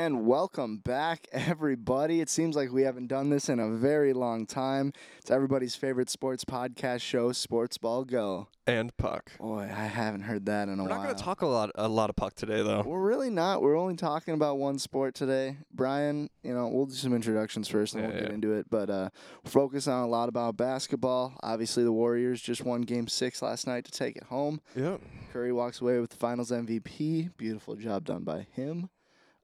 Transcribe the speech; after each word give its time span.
And 0.00 0.24
welcome 0.24 0.78
back, 0.78 1.26
everybody. 1.32 2.22
It 2.22 2.30
seems 2.30 2.56
like 2.56 2.72
we 2.72 2.84
haven't 2.84 3.08
done 3.08 3.28
this 3.28 3.50
in 3.50 3.60
a 3.60 3.68
very 3.68 4.14
long 4.14 4.46
time. 4.46 4.94
It's 5.18 5.30
everybody's 5.30 5.74
favorite 5.76 6.08
sports 6.08 6.42
podcast 6.42 7.02
show, 7.02 7.32
Sports 7.32 7.76
Ball 7.76 8.04
Go. 8.04 8.48
and 8.66 8.96
puck. 8.96 9.32
Boy, 9.36 9.64
I 9.70 9.84
haven't 9.84 10.22
heard 10.22 10.46
that 10.46 10.68
in 10.70 10.80
a 10.80 10.84
while. 10.84 10.88
We're 10.88 10.96
not 10.96 11.04
going 11.04 11.16
to 11.16 11.22
talk 11.22 11.42
a 11.42 11.46
lot 11.46 11.70
a 11.74 11.86
lot 11.86 12.08
of 12.08 12.16
puck 12.16 12.34
today 12.34 12.62
though. 12.62 12.80
We're 12.80 12.98
really 12.98 13.28
not. 13.28 13.60
We're 13.60 13.76
only 13.76 13.94
talking 13.94 14.32
about 14.32 14.56
one 14.56 14.78
sport 14.78 15.14
today. 15.14 15.58
Brian, 15.70 16.30
you 16.42 16.54
know, 16.54 16.68
we'll 16.68 16.86
do 16.86 16.94
some 16.94 17.12
introductions 17.12 17.68
first 17.68 17.92
and 17.94 18.02
Yeah, 18.02 18.08
we'll 18.08 18.20
get 18.22 18.30
into 18.32 18.54
it. 18.54 18.70
But 18.70 18.88
uh, 18.88 19.10
focus 19.44 19.86
on 19.86 20.02
a 20.02 20.08
lot 20.08 20.30
about 20.30 20.56
basketball. 20.56 21.34
Obviously, 21.42 21.84
the 21.84 21.92
Warriors 21.92 22.40
just 22.40 22.64
won 22.64 22.80
game 22.82 23.06
six 23.06 23.42
last 23.42 23.66
night 23.66 23.84
to 23.84 23.90
take 23.90 24.16
it 24.16 24.22
home. 24.24 24.62
Yep. 24.74 25.02
Curry 25.30 25.52
walks 25.52 25.82
away 25.82 25.98
with 25.98 26.08
the 26.08 26.16
finals 26.16 26.50
MVP. 26.50 27.36
Beautiful 27.36 27.76
job 27.76 28.06
done 28.06 28.24
by 28.24 28.46
him. 28.54 28.88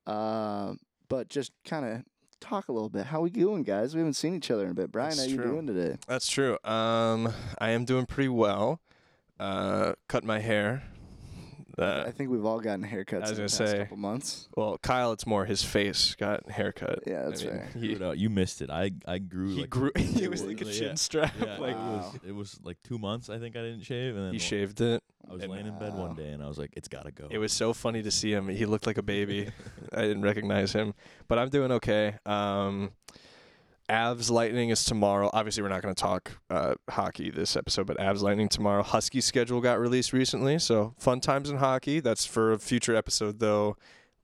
Uh, 0.06 0.74
but 1.08 1.28
just 1.28 1.52
kind 1.64 1.84
of 1.84 2.02
talk 2.40 2.68
a 2.68 2.72
little 2.72 2.88
bit. 2.88 3.06
How 3.06 3.20
we 3.20 3.30
doing, 3.30 3.62
guys? 3.62 3.94
We 3.94 4.00
haven't 4.00 4.14
seen 4.14 4.34
each 4.34 4.50
other 4.50 4.64
in 4.64 4.70
a 4.70 4.74
bit. 4.74 4.92
Brian, 4.92 5.10
That's 5.10 5.22
how 5.22 5.28
you 5.28 5.42
doing 5.42 5.66
today? 5.66 5.96
That's 6.06 6.28
true. 6.28 6.58
Um 6.64 7.32
I 7.58 7.70
am 7.70 7.84
doing 7.84 8.06
pretty 8.06 8.28
well. 8.28 8.80
Uh 9.40 9.94
cut 10.08 10.24
my 10.24 10.38
hair. 10.40 10.82
Uh, 11.78 12.04
I 12.06 12.10
think 12.10 12.30
we've 12.30 12.44
all 12.44 12.58
gotten 12.60 12.84
haircuts 12.84 13.16
I 13.16 13.20
was 13.20 13.30
in 13.30 13.34
the 13.36 13.40
gonna 13.40 13.48
past 13.48 13.56
say, 13.58 13.78
couple 13.80 13.96
months. 13.98 14.48
well, 14.56 14.78
Kyle 14.78 15.12
it's 15.12 15.26
more 15.26 15.44
his 15.44 15.62
face 15.62 16.14
got 16.14 16.50
haircut. 16.50 17.00
Yeah, 17.06 17.24
that's 17.24 17.42
I 17.42 17.46
mean, 17.46 17.54
fair. 17.58 17.70
He, 17.74 17.94
Grew 17.94 18.10
it. 18.12 18.18
You 18.18 18.30
missed 18.30 18.62
it. 18.62 18.70
I 18.70 18.92
I 19.06 19.18
grew. 19.18 19.48
he 19.48 19.60
like, 19.62 19.70
grew 19.70 19.90
he 19.96 20.26
was 20.28 20.42
like 20.42 20.60
a 20.62 20.64
yeah. 20.64 20.72
chin 20.72 20.96
strap. 20.96 21.34
Yeah, 21.38 21.58
like 21.58 21.76
it 21.76 21.78
was 21.78 22.14
it 22.28 22.32
was 22.34 22.58
like 22.64 22.78
two 22.82 22.98
months. 22.98 23.28
I 23.28 23.38
think 23.38 23.56
I 23.56 23.60
didn't 23.60 23.82
shave, 23.82 24.14
and 24.16 24.24
then 24.24 24.32
he 24.32 24.38
one- 24.38 24.40
shaved 24.40 24.80
it. 24.80 25.02
I 25.28 25.32
was 25.34 25.42
and- 25.42 25.52
laying 25.52 25.66
in 25.66 25.78
bed 25.78 25.92
Wow. 25.92 26.06
one 26.06 26.14
day, 26.14 26.30
and 26.30 26.42
I 26.42 26.46
was 26.46 26.56
like, 26.56 26.70
"It's 26.76 26.88
gotta 26.88 27.10
go." 27.10 27.26
It 27.30 27.38
was 27.38 27.52
so 27.52 27.72
funny 27.74 28.02
to 28.04 28.10
see 28.10 28.32
him. 28.32 28.48
He 28.48 28.64
looked 28.64 28.86
like 28.86 28.96
a 28.96 29.02
baby. 29.02 29.50
I 29.92 30.02
didn't 30.02 30.22
recognize 30.22 30.72
him, 30.72 30.94
but 31.28 31.38
I'm 31.38 31.48
doing 31.50 31.72
okay. 31.72 32.14
Um, 32.24 32.92
Avs 33.88 34.30
Lightning 34.30 34.70
is 34.70 34.84
tomorrow. 34.84 35.30
Obviously, 35.32 35.62
we're 35.62 35.68
not 35.68 35.82
going 35.82 35.94
to 35.94 36.00
talk 36.00 36.32
uh, 36.50 36.74
hockey 36.90 37.30
this 37.30 37.56
episode, 37.56 37.86
but 37.86 37.96
Avs 37.98 38.20
Lightning 38.20 38.48
tomorrow. 38.48 38.82
Husky 38.82 39.20
schedule 39.20 39.60
got 39.60 39.78
released 39.78 40.12
recently, 40.12 40.58
so 40.58 40.94
fun 40.98 41.20
times 41.20 41.48
in 41.48 41.58
hockey. 41.58 42.00
That's 42.00 42.26
for 42.26 42.52
a 42.52 42.58
future 42.58 42.96
episode, 42.96 43.38
though, 43.38 43.76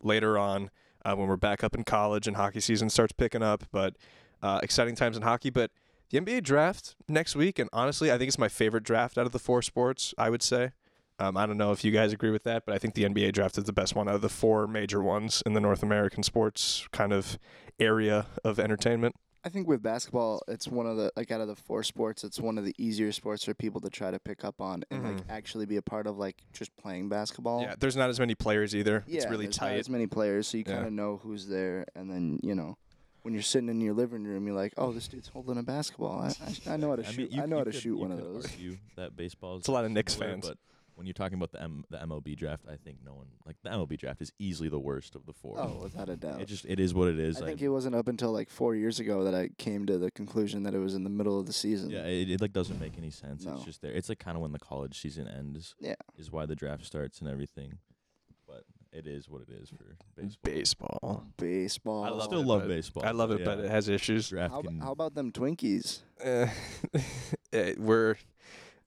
later 0.03 0.37
on 0.37 0.71
uh, 1.05 1.15
when 1.15 1.29
we're 1.29 1.37
back 1.37 1.63
up 1.63 1.77
in 1.77 1.85
college 1.85 2.27
and 2.27 2.37
hockey 2.37 2.61
season 2.61 2.91
starts 2.91 3.13
picking 3.13 3.43
up. 3.43 3.65
But 3.71 3.97
uh, 4.43 4.59
exciting 4.65 4.97
times 4.97 5.17
in 5.17 5.23
hockey. 5.23 5.51
But 5.51 5.71
the 6.11 6.21
NBA 6.21 6.43
draft 6.43 6.97
next 7.09 7.37
week, 7.37 7.61
and 7.61 7.71
honestly, 7.73 8.11
I 8.11 8.19
think 8.19 8.29
it's 8.29 8.39
my 8.39 8.49
favorite 8.49 8.83
draft 8.83 9.17
out 9.17 9.27
of 9.27 9.33
the 9.33 9.39
four 9.39 9.63
sports. 9.63 10.13
I 10.19 10.29
would 10.29 10.43
say. 10.43 10.73
Um, 11.19 11.37
I 11.37 11.47
don't 11.47 11.59
know 11.59 11.71
if 11.71 11.85
you 11.85 11.93
guys 11.93 12.13
agree 12.13 12.31
with 12.31 12.43
that, 12.45 12.67
but 12.67 12.75
I 12.75 12.79
think 12.79 12.95
the 12.95 13.05
NBA 13.05 13.33
draft 13.33 13.57
is 13.57 13.65
the 13.65 13.73
best 13.73 13.95
one 13.95 14.09
out 14.09 14.17
of 14.17 14.23
the 14.23 14.29
four 14.29 14.67
major 14.67 15.01
ones 15.01 15.41
in 15.47 15.53
the 15.53 15.61
North 15.61 15.85
American 15.85 16.25
sports 16.25 16.89
kind 16.91 17.13
of 17.13 17.39
area 17.79 18.27
of 18.43 18.59
entertainment. 18.59 19.15
I 19.45 19.49
think 19.49 19.67
with 19.67 19.83
basketball, 19.83 20.43
it's 20.47 20.69
one 20.69 20.87
of 20.87 20.97
the 20.97 21.11
like 21.17 21.31
out 21.33 21.41
of 21.41 21.49
the 21.49 21.57
four 21.57 21.83
sports, 21.83 22.23
it's 22.23 22.39
one 22.39 22.59
of 22.59 22.65
the 22.65 22.75
easier 22.79 23.11
sports 23.11 23.45
for 23.45 23.55
people 23.55 23.81
to 23.81 23.91
try 23.91 24.11
to 24.13 24.19
pick 24.21 24.45
up 24.45 24.61
on 24.61 24.85
and 24.91 25.03
like 25.03 25.17
Mhm. 25.17 25.25
actually 25.31 25.67
be 25.67 25.77
a 25.77 25.83
part 25.83 26.07
of 26.07 26.17
like 26.17 26.37
just 26.53 26.75
playing 26.77 27.09
basketball. 27.09 27.63
Yeah, 27.63 27.75
there's 27.81 27.97
not 27.97 28.09
as 28.09 28.21
many 28.21 28.35
players 28.37 28.75
either. 28.77 29.03
Yeah, 29.07 29.17
it's 29.23 29.27
really 29.31 29.47
there's 29.47 29.61
not 29.61 29.67
tight. 29.69 29.79
as 29.79 29.89
many 29.91 30.07
players, 30.07 30.47
so 30.47 30.59
you 30.59 30.65
Yeah. 30.67 30.75
kind 30.75 30.87
of 30.87 30.93
know 30.93 31.17
who's 31.23 31.49
there, 31.49 31.87
and 31.95 32.09
then 32.11 32.39
you 32.43 32.55
know. 32.55 32.77
When 33.23 33.35
you're 33.35 33.43
sitting 33.45 33.69
in 33.69 33.81
your 33.81 33.95
living 33.95 34.25
room, 34.25 34.47
you're 34.49 34.57
like, 34.57 34.73
"Oh, 34.77 34.91
this 34.91 35.07
dude's 35.07 35.29
holding 35.29 35.57
a 35.57 35.63
basketball. 35.63 36.23
I, 36.23 36.35
I, 36.45 36.73
I 36.73 36.77
know 36.77 36.91
how 36.91 36.97
to 36.97 37.03
I 37.05 37.07
mean, 37.07 37.15
shoot. 37.15 37.31
you- 37.31 37.41
I 37.43 37.47
know 37.47 37.59
how 37.59 37.63
to 37.65 37.71
could- 37.71 37.81
shoot 37.81 37.91
you 37.91 37.97
one 37.99 38.11
of 38.11 38.19
those." 38.19 38.47
Argue 38.51 38.79
that 38.97 39.15
baseball. 39.17 39.59
It's 39.59 39.69
a 39.69 39.73
lot 39.73 39.85
of 39.85 39.93
Knicks 39.93 40.17
fans. 40.17 40.45
but 40.49 40.59
when 40.95 41.07
you're 41.07 41.15
talking 41.15 41.35
about 41.35 41.53
the 41.53 41.63
M, 41.63 41.85
the 41.91 41.99
MLB 41.99 42.37
draft, 42.37 42.65
I 42.69 42.77
think 42.77 42.99
no 43.05 43.15
one 43.15 43.27
like 43.47 43.57
the 43.63 43.71
MLB 43.71 43.99
draft 43.99 44.21
is 44.21 44.33
easily 44.39 44.69
the 44.69 44.79
worst 44.79 45.15
of 45.15 45.27
the 45.27 45.33
four. 45.33 45.59
Oh, 45.59 45.81
without 45.83 46.09
a 46.09 46.17
doubt. 46.17 46.41
it 46.41 46.47
just 46.47 46.65
it 46.65 46.79
is 46.81 46.95
what 46.95 47.09
it 47.09 47.19
is. 47.19 47.41
I 47.41 47.47
think 47.47 47.63
it 47.63 47.69
wasn't 47.69 47.95
up 47.95 48.09
until 48.09 48.33
like 48.33 48.51
four 48.51 48.75
years 48.75 49.01
ago 49.01 49.25
that 49.25 49.35
I 49.35 49.51
came 49.59 49.87
to 49.87 49.99
the 49.99 50.11
conclusion 50.11 50.63
that 50.65 50.75
it 50.75 50.79
was 50.79 50.95
in 50.95 51.05
the 51.05 51.11
middle 51.11 51.39
of 51.39 51.47
the 51.47 51.53
season. 51.53 51.91
yeah, 51.91 52.05
it, 52.05 52.31
it 52.31 52.41
like 52.41 52.53
doesn't 52.53 52.81
make 52.81 52.99
any 52.99 53.11
sense. 53.11 53.45
No. 53.45 53.55
It's 53.55 53.65
just 53.65 53.83
there. 53.83 53.93
It's 53.93 54.09
like 54.09 54.19
kind 54.19 54.37
of 54.37 54.43
when 54.43 54.53
the 54.53 54.59
college 54.59 55.01
season 55.01 55.29
ends. 55.29 55.75
Yeah. 55.81 55.95
is 56.19 56.31
why 56.31 56.47
the 56.47 56.57
draft 56.57 56.85
starts 56.85 57.21
and 57.21 57.29
everything. 57.29 57.79
But 58.47 58.65
it 58.93 59.07
is 59.07 59.29
what 59.29 59.43
it 59.43 59.49
is 59.51 59.71
for 59.71 59.97
baseball. 60.15 60.45
Baseball. 60.45 61.27
Baseball. 61.39 62.05
I 62.05 62.11
love 62.11 62.25
still 62.25 62.41
it, 62.41 62.47
love 62.47 62.69
baseball. 62.69 63.05
I 63.05 63.13
love 63.13 63.31
it, 63.31 63.45
but 63.45 63.59
yeah. 63.59 63.65
it 63.65 63.71
has 63.71 63.89
issues. 63.89 64.29
draft 64.29 64.53
How, 64.53 64.63
can 64.63 64.81
how 64.81 64.93
about 64.93 65.15
them 65.15 65.33
Twinkies? 65.33 66.01
Eh, 66.21 66.49
we're 67.79 68.17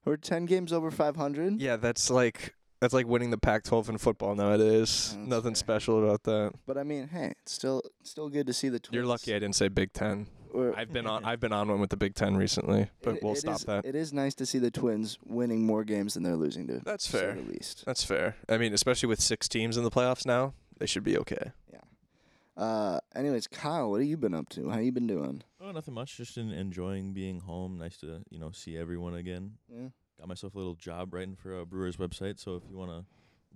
We're 0.05 0.17
ten 0.17 0.45
games 0.45 0.71
over 0.71 0.91
five 0.91 1.16
hundred. 1.16 1.59
yeah, 1.61 1.75
that's 1.77 2.09
like 2.09 2.53
that's 2.81 2.93
like 2.93 3.07
winning 3.07 3.31
the 3.31 3.38
Pac-12 3.38 3.89
in 3.89 3.97
football 3.97 4.35
nowadays. 4.35 5.16
That's 5.16 5.27
Nothing 5.29 5.51
fair. 5.53 5.55
special 5.55 6.03
about 6.03 6.23
that. 6.23 6.51
But 6.67 6.77
I 6.77 6.83
mean, 6.83 7.07
hey, 7.07 7.33
it's 7.41 7.53
still 7.53 7.81
still 8.03 8.29
good 8.29 8.47
to 8.47 8.53
see 8.53 8.69
the 8.69 8.79
Twins. 8.79 8.93
You're 8.95 9.05
lucky 9.05 9.33
I 9.33 9.39
didn't 9.39 9.55
say 9.55 9.67
Big 9.69 9.93
Ten. 9.93 10.27
Or- 10.53 10.77
I've 10.77 10.91
been 10.93 11.07
on 11.07 11.25
I've 11.25 11.39
been 11.39 11.51
on 11.53 11.67
one 11.69 11.79
with 11.79 11.89
the 11.89 11.97
Big 11.97 12.16
Ten 12.16 12.38
recently, 12.38 12.89
but 13.01 13.16
it- 13.16 13.23
we'll 13.23 13.33
it 13.33 13.38
stop 13.39 13.55
is- 13.55 13.66
that. 13.66 13.85
It 13.85 13.95
is 13.95 14.13
nice 14.13 14.35
to 14.35 14.45
see 14.45 14.59
the 14.59 14.71
Twins 14.71 15.17
winning 15.25 15.66
more 15.66 15.83
games 15.83 16.13
than 16.13 16.23
they're 16.23 16.35
losing 16.35 16.67
to. 16.67 16.81
That's 16.85 17.07
fair. 17.07 17.31
At 17.31 17.47
least. 17.47 17.83
That's 17.85 18.03
fair. 18.03 18.35
I 18.47 18.57
mean, 18.57 18.73
especially 18.73 19.07
with 19.07 19.22
six 19.22 19.47
teams 19.47 19.75
in 19.77 19.83
the 19.83 19.91
playoffs 19.91 20.25
now, 20.25 20.53
they 20.77 20.85
should 20.85 21.03
be 21.03 21.17
okay. 21.17 21.51
Uh, 22.57 22.99
anyways, 23.16 23.47
Kyle, 23.47 23.91
what 23.91 23.99
have 23.99 24.07
you 24.09 24.17
been 24.17 24.33
up 24.33 24.47
to? 24.49 24.69
How 24.69 24.79
you 24.79 24.91
been 24.91 25.07
doing? 25.07 25.43
Oh, 25.61 25.71
nothing 25.71 25.93
much. 25.93 26.16
Just 26.17 26.38
in, 26.38 26.51
enjoying 26.51 27.13
being 27.13 27.41
home. 27.41 27.77
Nice 27.77 27.97
to 27.97 28.21
you 28.29 28.39
know 28.39 28.51
see 28.51 28.77
everyone 28.77 29.16
again. 29.16 29.53
Yeah. 29.69 29.89
Got 30.17 30.29
myself 30.29 30.55
a 30.55 30.57
little 30.57 30.75
job 30.75 31.13
writing 31.13 31.35
for 31.35 31.59
a 31.59 31.66
Brewers 31.66 31.97
website. 31.97 32.39
So 32.39 32.55
if 32.55 32.63
you 32.69 32.77
want 32.77 32.91
to 32.91 33.03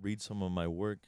read 0.02 0.20
some 0.20 0.42
of 0.42 0.52
my 0.52 0.66
work, 0.66 0.98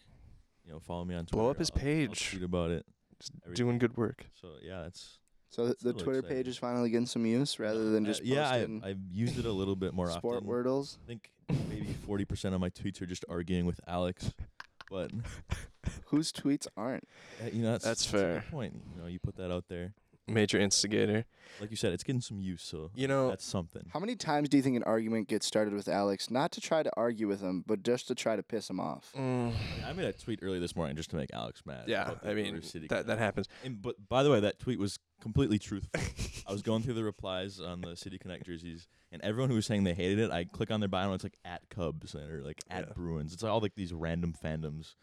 you 0.64 0.72
know, 0.72 0.80
follow 0.80 1.04
me 1.04 1.14
on 1.14 1.26
Twitter. 1.26 1.36
Blow 1.42 1.50
up 1.50 1.58
his 1.58 1.70
I'll- 1.70 1.78
I'll 1.78 1.84
page. 1.84 2.30
tweet 2.30 2.42
about 2.42 2.70
it. 2.70 2.86
Just 3.20 3.32
Everything. 3.44 3.66
doing 3.66 3.78
good 3.78 3.97
work. 3.97 4.24
So 4.41 4.48
yeah, 4.62 4.86
it's 4.86 5.19
So 5.50 5.66
the, 5.69 5.76
the 5.82 5.92
Twitter 5.92 6.20
excited. 6.20 6.36
page 6.36 6.48
is 6.48 6.56
finally 6.56 6.88
getting 6.88 7.04
some 7.06 7.26
use 7.26 7.59
rather 7.59 7.91
than 7.91 8.04
uh, 8.06 8.09
just 8.09 8.24
yeah. 8.24 8.48
I, 8.48 8.59
posting 8.60 8.82
I've 8.84 8.98
used 9.10 9.38
it 9.38 9.44
a 9.44 9.53
little 9.53 9.76
bit 9.76 9.92
more 9.92 10.10
sport 10.10 10.36
often. 10.38 10.48
wordles. 10.48 10.97
I 11.04 11.06
think 11.06 11.30
maybe 11.69 11.94
forty 12.06 12.24
percent 12.24 12.54
of 12.54 12.60
my 12.62 12.70
tweets 12.70 13.03
are 13.03 13.06
just 13.06 13.26
arguing 13.28 13.66
with 13.66 13.78
Alex, 13.86 14.32
but 14.92 15.10
Whose 16.06 16.30
tweets 16.32 16.66
aren't? 16.76 17.08
uh, 17.42 17.48
you 17.53 17.62
know 17.62 17.72
that's, 17.72 17.84
That's 17.84 18.06
a 18.06 18.08
fair. 18.10 18.32
good 18.34 18.50
point. 18.50 18.75
You 18.94 19.00
know, 19.03 19.08
you 19.08 19.19
put 19.19 19.36
that 19.36 19.50
out 19.50 19.64
there. 19.69 19.94
Major 20.28 20.59
instigator. 20.59 21.25
Like 21.60 21.71
you 21.71 21.77
said, 21.77 21.93
it's 21.93 22.05
getting 22.05 22.21
some 22.22 22.41
use. 22.41 22.62
So 22.62 22.91
You 22.94 23.09
know, 23.09 23.28
that's 23.28 23.44
something. 23.44 23.84
How 23.93 23.99
many 24.00 24.15
times 24.16 24.49
do 24.49 24.56
you 24.56 24.62
think 24.62 24.77
an 24.77 24.84
argument 24.84 25.28
gets 25.28 25.47
started 25.47 25.75
with 25.75 25.88
Alex, 25.88 26.31
not 26.31 26.53
to 26.53 26.60
try 26.60 26.83
to 26.83 26.91
argue 26.97 27.27
with 27.28 27.41
him, 27.41 27.65
but 27.66 27.83
just 27.83 28.09
to 28.09 28.15
try 28.15 28.37
to 28.37 28.43
piss 28.43 28.71
him 28.71 28.78
off? 28.81 29.12
mm, 29.16 29.21
I, 29.21 29.22
mean, 29.22 29.55
I 29.87 29.93
made 29.93 30.06
a 30.06 30.12
tweet 30.12 30.38
earlier 30.43 30.60
this 30.60 30.77
morning 30.77 30.97
just 30.97 31.10
to 31.10 31.16
make 31.16 31.31
Alex 31.33 31.62
mad. 31.66 31.84
yeah, 31.88 32.12
I 32.25 32.34
mean 32.34 32.50
Brewers 32.50 32.71
City 32.71 32.87
that 32.88 33.06
that 33.09 33.19
happens. 33.19 33.49
And, 33.65 33.83
but 33.83 33.97
by 34.09 34.22
the 34.22 34.31
way, 34.31 34.41
that 34.41 34.59
tweet 34.60 34.78
was 34.78 34.99
completely 35.21 35.59
truthful. 35.59 36.00
I 36.49 36.53
was 36.53 36.62
going 36.62 36.83
through 36.83 36.94
the 36.94 37.04
replies 37.04 37.60
on 37.60 37.81
the 37.81 37.97
City 37.97 38.19
Connect 38.19 38.47
jerseys, 38.47 38.87
and 39.10 39.21
everyone 39.22 39.50
who 39.50 39.56
was 39.56 39.66
saying 39.66 39.84
they 39.84 39.94
hated 39.94 40.19
it, 40.21 40.31
I 40.31 40.44
click 40.44 40.71
on 40.71 40.81
their 40.81 40.89
bio 40.89 41.06
and 41.06 41.15
it's 41.15 41.25
like 41.25 41.39
at 41.44 41.69
Cubs 41.69 42.15
or 42.15 42.43
like 42.44 42.60
at 42.71 42.87
Yeah. 42.89 42.93
Bruins. 42.94 43.33
It's 43.34 43.43
all 43.44 43.60
like 43.60 43.75
these 43.75 43.93
random 43.93 44.34
fandoms. 44.43 44.94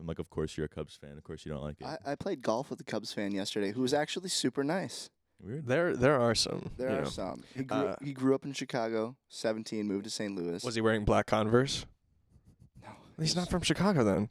I'm 0.00 0.06
like, 0.06 0.18
of 0.18 0.28
course 0.30 0.56
you're 0.56 0.66
a 0.66 0.68
Cubs 0.68 0.96
fan. 0.96 1.16
Of 1.16 1.24
course 1.24 1.44
you 1.46 1.52
don't 1.52 1.62
like 1.62 1.80
it. 1.80 1.86
I, 1.86 2.12
I 2.12 2.14
played 2.16 2.42
golf 2.42 2.70
with 2.70 2.80
a 2.80 2.84
Cubs 2.84 3.12
fan 3.12 3.32
yesterday 3.32 3.72
who 3.72 3.82
was 3.82 3.94
actually 3.94 4.28
super 4.30 4.64
nice. 4.64 5.10
Weird. 5.40 5.66
There 5.66 5.96
there 5.96 6.20
are 6.20 6.34
some. 6.34 6.70
There 6.76 6.90
you 6.90 6.96
are 6.98 7.02
know. 7.02 7.08
some. 7.08 7.42
He 7.56 7.64
grew, 7.64 7.76
Uh, 7.78 7.96
he 8.02 8.12
grew 8.12 8.34
up 8.34 8.44
in 8.44 8.52
Chicago, 8.52 9.16
17, 9.28 9.86
moved 9.86 10.04
to 10.04 10.10
St. 10.10 10.34
Louis. 10.36 10.62
Was 10.62 10.74
he 10.76 10.80
wearing 10.80 11.04
black 11.04 11.26
Converse? 11.26 11.84
No. 12.82 12.90
He's 13.18 13.34
not 13.36 13.50
from 13.50 13.62
Chicago 13.62 14.04
then. 14.04 14.28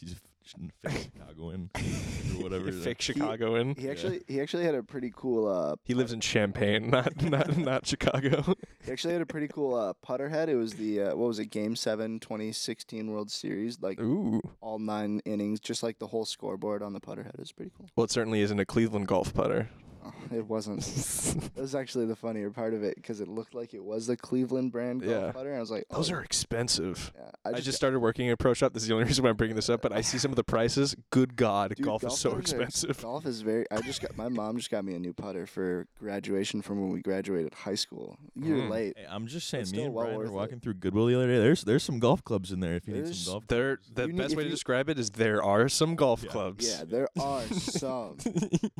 He's 0.00 0.10
just 0.12 0.22
fake 0.44 1.10
Chicagoan 1.14 1.70
or 1.74 2.42
whatever. 2.42 2.66
You 2.66 2.72
that- 2.78 2.84
fake 2.84 3.00
Chicagoan. 3.02 3.74
He 3.76 3.84
Yeah. 3.86 3.90
actually 3.92 4.20
he 4.28 4.40
actually 4.40 4.64
had 4.64 4.74
a 4.74 4.82
pretty 4.82 5.12
cool 5.14 5.46
uh 5.48 5.76
He 5.84 5.94
lives 5.94 6.12
in 6.12 6.20
Champaign, 6.20 6.90
not 6.90 7.20
not 7.22 7.56
not 7.56 7.86
Chicago. 7.86 8.54
he 8.84 8.92
actually 8.92 9.12
had 9.12 9.22
a 9.22 9.26
pretty 9.26 9.48
cool 9.48 9.74
uh 9.74 9.92
putter 10.02 10.28
head. 10.28 10.48
It 10.48 10.56
was 10.56 10.74
the 10.74 11.00
uh, 11.02 11.06
what 11.16 11.28
was 11.28 11.38
it 11.38 11.46
game 11.46 11.76
7 11.76 12.20
2016 12.20 13.10
World 13.10 13.30
Series 13.30 13.80
like 13.80 14.00
Ooh. 14.00 14.40
all 14.60 14.78
9 14.78 15.20
innings 15.24 15.60
just 15.60 15.82
like 15.82 15.98
the 15.98 16.06
whole 16.08 16.24
scoreboard 16.24 16.82
on 16.82 16.92
the 16.92 17.00
putter 17.00 17.22
head. 17.22 17.32
It 17.34 17.40
was 17.40 17.52
pretty 17.52 17.72
cool. 17.76 17.88
Well, 17.96 18.04
it 18.04 18.10
certainly 18.10 18.40
isn't 18.40 18.58
a 18.58 18.66
Cleveland 18.66 19.08
golf 19.08 19.32
putter. 19.34 19.68
It 20.32 20.46
wasn't. 20.46 20.80
That 21.54 21.60
was 21.60 21.74
actually 21.74 22.06
the 22.06 22.16
funnier 22.16 22.50
part 22.50 22.72
of 22.74 22.82
it 22.82 22.96
because 22.96 23.20
it 23.20 23.28
looked 23.28 23.54
like 23.54 23.74
it 23.74 23.84
was 23.84 24.06
the 24.06 24.16
Cleveland 24.16 24.72
brand 24.72 25.02
golf 25.02 25.12
Yeah. 25.12 25.32
putter. 25.32 25.48
And 25.50 25.58
I 25.58 25.60
was 25.60 25.70
like, 25.70 25.84
Those 25.90 26.10
oh, 26.10 26.14
are 26.16 26.22
expensive. 26.22 27.12
Yeah, 27.16 27.30
I 27.44 27.60
just, 27.60 27.76
started 27.76 27.98
working 28.00 28.28
at 28.28 28.32
a 28.32 28.36
pro 28.36 28.54
shop. 28.54 28.72
This 28.72 28.82
is 28.82 28.88
the 28.88 28.94
only 28.94 29.04
reason 29.10 29.22
why 29.24 29.30
I'm 29.30 29.36
bringing 29.36 29.56
this 29.56 29.68
up. 29.68 29.82
But 29.82 29.92
I 29.92 30.00
see 30.00 30.18
some 30.18 30.30
of 30.32 30.36
the 30.36 30.44
prices. 30.44 30.96
Good 31.10 31.36
God, 31.36 31.74
Dude, 31.76 31.84
golf, 31.84 32.02
is 32.04 32.16
so 32.18 32.30
putters 32.30 32.52
are 32.54 32.62
ex- 32.62 32.74
expensive. 32.84 33.02
golf 33.02 33.26
is 33.26 33.42
very. 33.42 33.66
I 33.70 33.80
just 33.82 34.00
got 34.00 34.16
my 34.16 34.28
mom 34.28 34.56
just 34.56 34.70
got 34.70 34.84
me 34.84 34.94
a 34.94 34.98
new 34.98 35.12
putter 35.12 35.46
for 35.46 35.86
graduation 35.98 36.62
from 36.62 36.80
when 36.80 36.90
we 36.90 37.02
graduated 37.02 37.54
high 37.54 37.74
school. 37.74 38.16
You're 38.34 38.58
Mm. 38.58 38.70
late. 38.70 38.94
Hey, 38.96 39.06
I'm 39.08 39.26
just 39.26 39.48
saying, 39.48 39.62
It's 39.62 39.72
me 39.72 39.78
still 39.78 39.86
and 39.86 39.94
well 39.94 40.04
Brian 40.06 40.18
were 40.18 40.24
worth 40.24 40.32
it. 40.32 40.36
walking 40.36 40.60
through 40.60 40.74
Goodwill 40.74 41.06
the 41.06 41.14
other 41.16 41.26
day. 41.28 41.38
There's 41.38 41.62
there's 41.64 41.82
some 41.82 41.98
golf 41.98 42.24
clubs 42.24 42.50
in 42.52 42.60
there 42.60 42.74
if 42.74 42.86
you 42.88 42.94
need 42.94 43.04
There's- 43.04 43.18
some 43.18 43.34
golf. 43.34 43.46
There, 43.48 43.78
the 43.94 44.02
You 44.06 44.08
need- 44.12 44.18
best 44.18 44.32
if 44.32 44.36
way 44.38 44.44
to 44.44 44.48
you- 44.48 44.54
describe 44.54 44.88
it 44.88 44.98
is 44.98 45.10
there 45.10 45.42
are 45.42 45.68
some 45.68 45.94
golf 45.94 46.22
Yeah. 46.24 46.30
clubs. 46.30 46.66
Yeah, 46.68 46.84
there 46.84 47.08
are 47.20 47.42
some. 47.52 48.16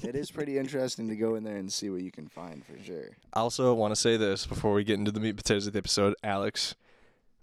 it 0.02 0.14
is 0.16 0.30
pretty 0.30 0.56
interesting 0.58 1.10
to 1.12 1.20
go 1.20 1.34
in 1.36 1.44
there 1.44 1.56
and 1.56 1.72
see 1.72 1.90
what 1.90 2.02
you 2.02 2.10
can 2.10 2.28
find 2.28 2.64
for 2.64 2.82
sure. 2.82 3.10
I 3.32 3.40
also 3.40 3.72
want 3.74 3.92
to 3.92 3.96
say 4.00 4.16
this 4.16 4.46
before 4.46 4.72
we 4.72 4.84
get 4.84 4.98
into 4.98 5.10
the 5.12 5.20
meat 5.20 5.30
and 5.30 5.38
potatoes 5.38 5.66
of 5.66 5.72
the 5.72 5.78
episode, 5.78 6.14
Alex. 6.24 6.74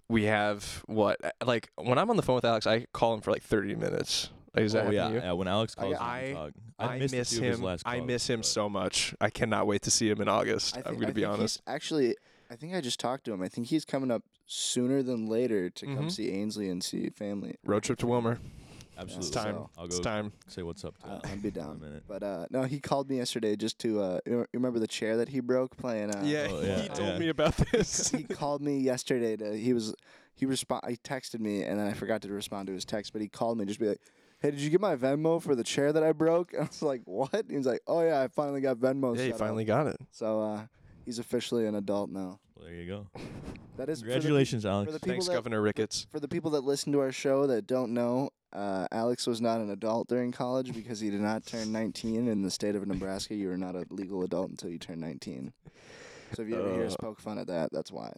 We 0.08 0.24
have 0.24 0.82
what 0.86 1.18
like 1.44 1.70
when 1.76 1.96
I'm 1.98 2.10
on 2.10 2.16
the 2.16 2.22
phone 2.22 2.34
with 2.34 2.44
Alex, 2.44 2.66
I 2.66 2.86
call 2.92 3.14
him 3.14 3.20
for 3.20 3.30
like 3.30 3.42
30 3.42 3.76
minutes. 3.76 4.30
Like, 4.54 4.64
is 4.64 4.72
that 4.72 4.80
oh 4.80 4.82
happening 4.90 4.96
yeah, 5.00 5.08
to 5.08 5.14
you? 5.14 5.20
yeah. 5.20 5.32
When 5.32 5.46
Alex 5.48 5.74
calls, 5.76 5.94
I- 6.00 6.20
him 6.20 6.28
to 6.28 6.34
talk. 6.34 6.52
I 6.80 6.98
missed 6.98 7.14
a 7.14 7.16
miss 7.18 7.30
few 7.30 7.38
of 7.40 7.44
his 7.44 7.58
him. 7.58 7.64
last 7.64 7.82
I 7.86 8.00
miss 8.00 8.28
him 8.28 8.40
but- 8.40 8.46
so 8.46 8.68
much. 8.68 9.14
I 9.20 9.30
cannot 9.30 9.66
wait 9.66 9.82
to 9.82 9.90
see 9.90 10.08
him 10.10 10.20
in 10.20 10.28
August. 10.28 10.76
I 10.76 10.80
I'm 10.80 10.84
think- 10.84 10.96
going 10.96 11.06
I 11.06 11.10
to 11.10 11.14
be 11.14 11.24
honest. 11.24 11.62
Actually, 11.66 12.16
I 12.50 12.56
think 12.56 12.74
I 12.74 12.80
just 12.80 12.98
talked 12.98 13.24
to 13.26 13.32
him. 13.32 13.40
I 13.42 13.48
think 13.48 13.68
he's 13.68 13.84
coming 13.84 14.10
up 14.10 14.24
sooner 14.46 15.02
than 15.04 15.26
later 15.26 15.70
to 15.70 15.86
come 15.86 16.06
Mhm. 16.08 16.10
see 16.10 16.30
Ainsley 16.30 16.68
and 16.68 16.82
see 16.82 17.08
family. 17.10 17.56
Road 17.64 17.84
trip 17.84 17.98
to 18.00 18.06
Wilmer. 18.08 18.40
Absolutely. 19.00 19.26
It's 19.28 19.30
time. 19.36 19.54
So- 19.54 19.70
I'll 19.78 19.84
It's 19.86 20.00
time. 20.00 20.32
say 20.48 20.62
what's 20.62 20.84
up 20.84 20.96
to 20.98 21.06
Uh, 21.06 21.10
him 21.10 21.20
I'll 21.24 21.36
be 21.36 21.40
in 21.40 21.46
a 21.46 21.50
down. 21.50 21.80
minute. 21.80 22.02
But 22.06 22.22
uh, 22.22 22.46
no, 22.50 22.62
he 22.64 22.80
called 22.80 23.08
me 23.08 23.16
yesterday 23.16 23.56
just 23.56 23.78
to 23.80 24.00
uh, 24.00 24.18
you 24.26 24.46
remember 24.52 24.78
the 24.78 24.86
chair 24.86 25.16
that 25.18 25.28
he 25.28 25.40
broke 25.40 25.76
playing. 25.76 26.10
Uh, 26.14 26.22
yeah, 26.24 26.48
Oh, 26.50 26.60
yeah, 26.62 26.80
he 26.82 26.88
told 26.88 27.08
yeah. 27.08 27.18
me 27.18 27.28
about 27.28 27.56
this. 27.72 28.10
he 28.10 28.24
called 28.24 28.62
me 28.62 28.78
yesterday 28.78 29.36
to 29.36 29.56
he 29.56 29.72
was 29.72 29.94
he 30.34 30.46
respond 30.46 30.82
he 30.88 30.96
texted 30.96 31.40
me 31.40 31.62
and 31.62 31.78
then 31.78 31.86
I 31.86 31.92
forgot 31.92 32.22
to 32.22 32.28
respond 32.32 32.66
to 32.68 32.72
his 32.72 32.84
text, 32.84 33.12
but 33.12 33.20
he 33.22 33.28
called 33.28 33.58
me 33.58 33.64
just 33.66 33.80
be 33.80 33.88
like, 33.88 34.00
"Hey, 34.40 34.50
did 34.50 34.60
you 34.60 34.70
get 34.70 34.80
my 34.80 34.96
Venmo 34.96 35.40
for 35.42 35.54
the 35.54 35.64
chair 35.64 35.92
that 35.92 36.02
I 36.02 36.12
broke?" 36.12 36.52
And 36.52 36.62
I 36.64 36.66
was 36.66 36.82
like, 36.82 37.02
"What?" 37.04 37.44
He 37.48 37.56
was 37.56 37.66
like, 37.66 37.80
"Oh 37.86 38.00
yeah, 38.02 38.20
I 38.22 38.28
finally 38.28 38.60
got 38.60 38.76
Venmo." 38.78 39.14
yeah, 39.16 39.22
he 39.22 39.28
set 39.28 39.34
up." 39.34 39.38
finally 39.40 39.64
got 39.64 39.86
it. 39.86 39.96
So 40.10 40.40
uh, 40.40 40.66
he's 41.04 41.18
officially 41.18 41.66
an 41.66 41.74
adult 41.74 42.10
now. 42.10 42.38
Well, 42.56 42.66
there 42.66 42.74
you 42.74 42.86
go. 42.86 43.06
That 43.76 43.88
is 43.88 44.00
for 44.00 44.06
the- 44.08 44.12
Congratulations, 44.12 44.62
for 44.64 44.68
Alex. 44.68 44.92
the 44.92 44.98
Thanks, 44.98 45.26
that, 45.26 45.32
Governor 45.34 45.62
Ricketts. 45.62 46.06
For 46.10 46.20
the 46.20 46.28
people 46.28 46.50
that 46.52 46.64
listen 46.64 46.92
to 46.92 47.00
our 47.00 47.12
show 47.12 47.46
that 47.46 47.66
don't 47.66 47.92
know, 47.94 48.30
uh, 48.52 48.86
Alex 48.90 49.26
was 49.26 49.40
not 49.40 49.60
an 49.60 49.70
adult 49.70 50.08
during 50.08 50.32
college 50.32 50.74
because 50.74 51.00
he 51.00 51.10
did 51.10 51.20
not 51.20 51.46
turn 51.46 51.70
19. 51.72 52.26
In 52.28 52.42
the 52.42 52.50
state 52.50 52.74
of 52.74 52.86
Nebraska, 52.86 53.34
you 53.34 53.50
are 53.50 53.56
not 53.56 53.74
a 53.76 53.84
legal 53.90 54.22
adult 54.24 54.50
until 54.50 54.70
you 54.70 54.78
turn 54.78 55.00
19. 55.00 55.52
So 56.34 56.42
if 56.42 56.48
you 56.48 56.56
ever 56.56 56.68
hear 56.70 56.86
us 56.86 56.94
Uh. 56.94 56.96
poke 57.02 57.20
fun 57.20 57.38
at 57.38 57.46
that, 57.48 57.70
that's 57.72 57.90
why. 57.92 58.12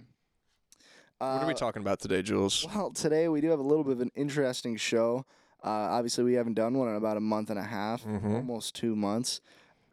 Uh, 1.21 1.35
What 1.35 1.45
are 1.45 1.47
we 1.49 1.55
talking 1.55 1.83
about 1.83 2.01
today, 2.01 2.23
Jules? 2.23 2.67
Well, 2.75 2.91
today 2.91 3.29
we 3.29 3.41
do 3.41 3.49
have 3.51 3.59
a 3.61 3.63
little 3.63 3.85
bit 3.85 3.93
of 3.93 4.01
an 4.01 4.11
interesting 4.15 4.77
show. 4.77 5.25
Uh, 5.65 5.69
obviously, 5.69 6.25
we 6.25 6.35
haven't 6.35 6.55
done 6.55 6.75
one 6.77 6.89
in 6.89 6.97
about 6.97 7.17
a 7.17 7.21
month 7.21 7.49
and 7.51 7.59
a 7.59 7.63
half, 7.63 8.05
Mhm. 8.05 8.35
almost 8.35 8.75
two 8.75 8.97
months. 8.97 9.41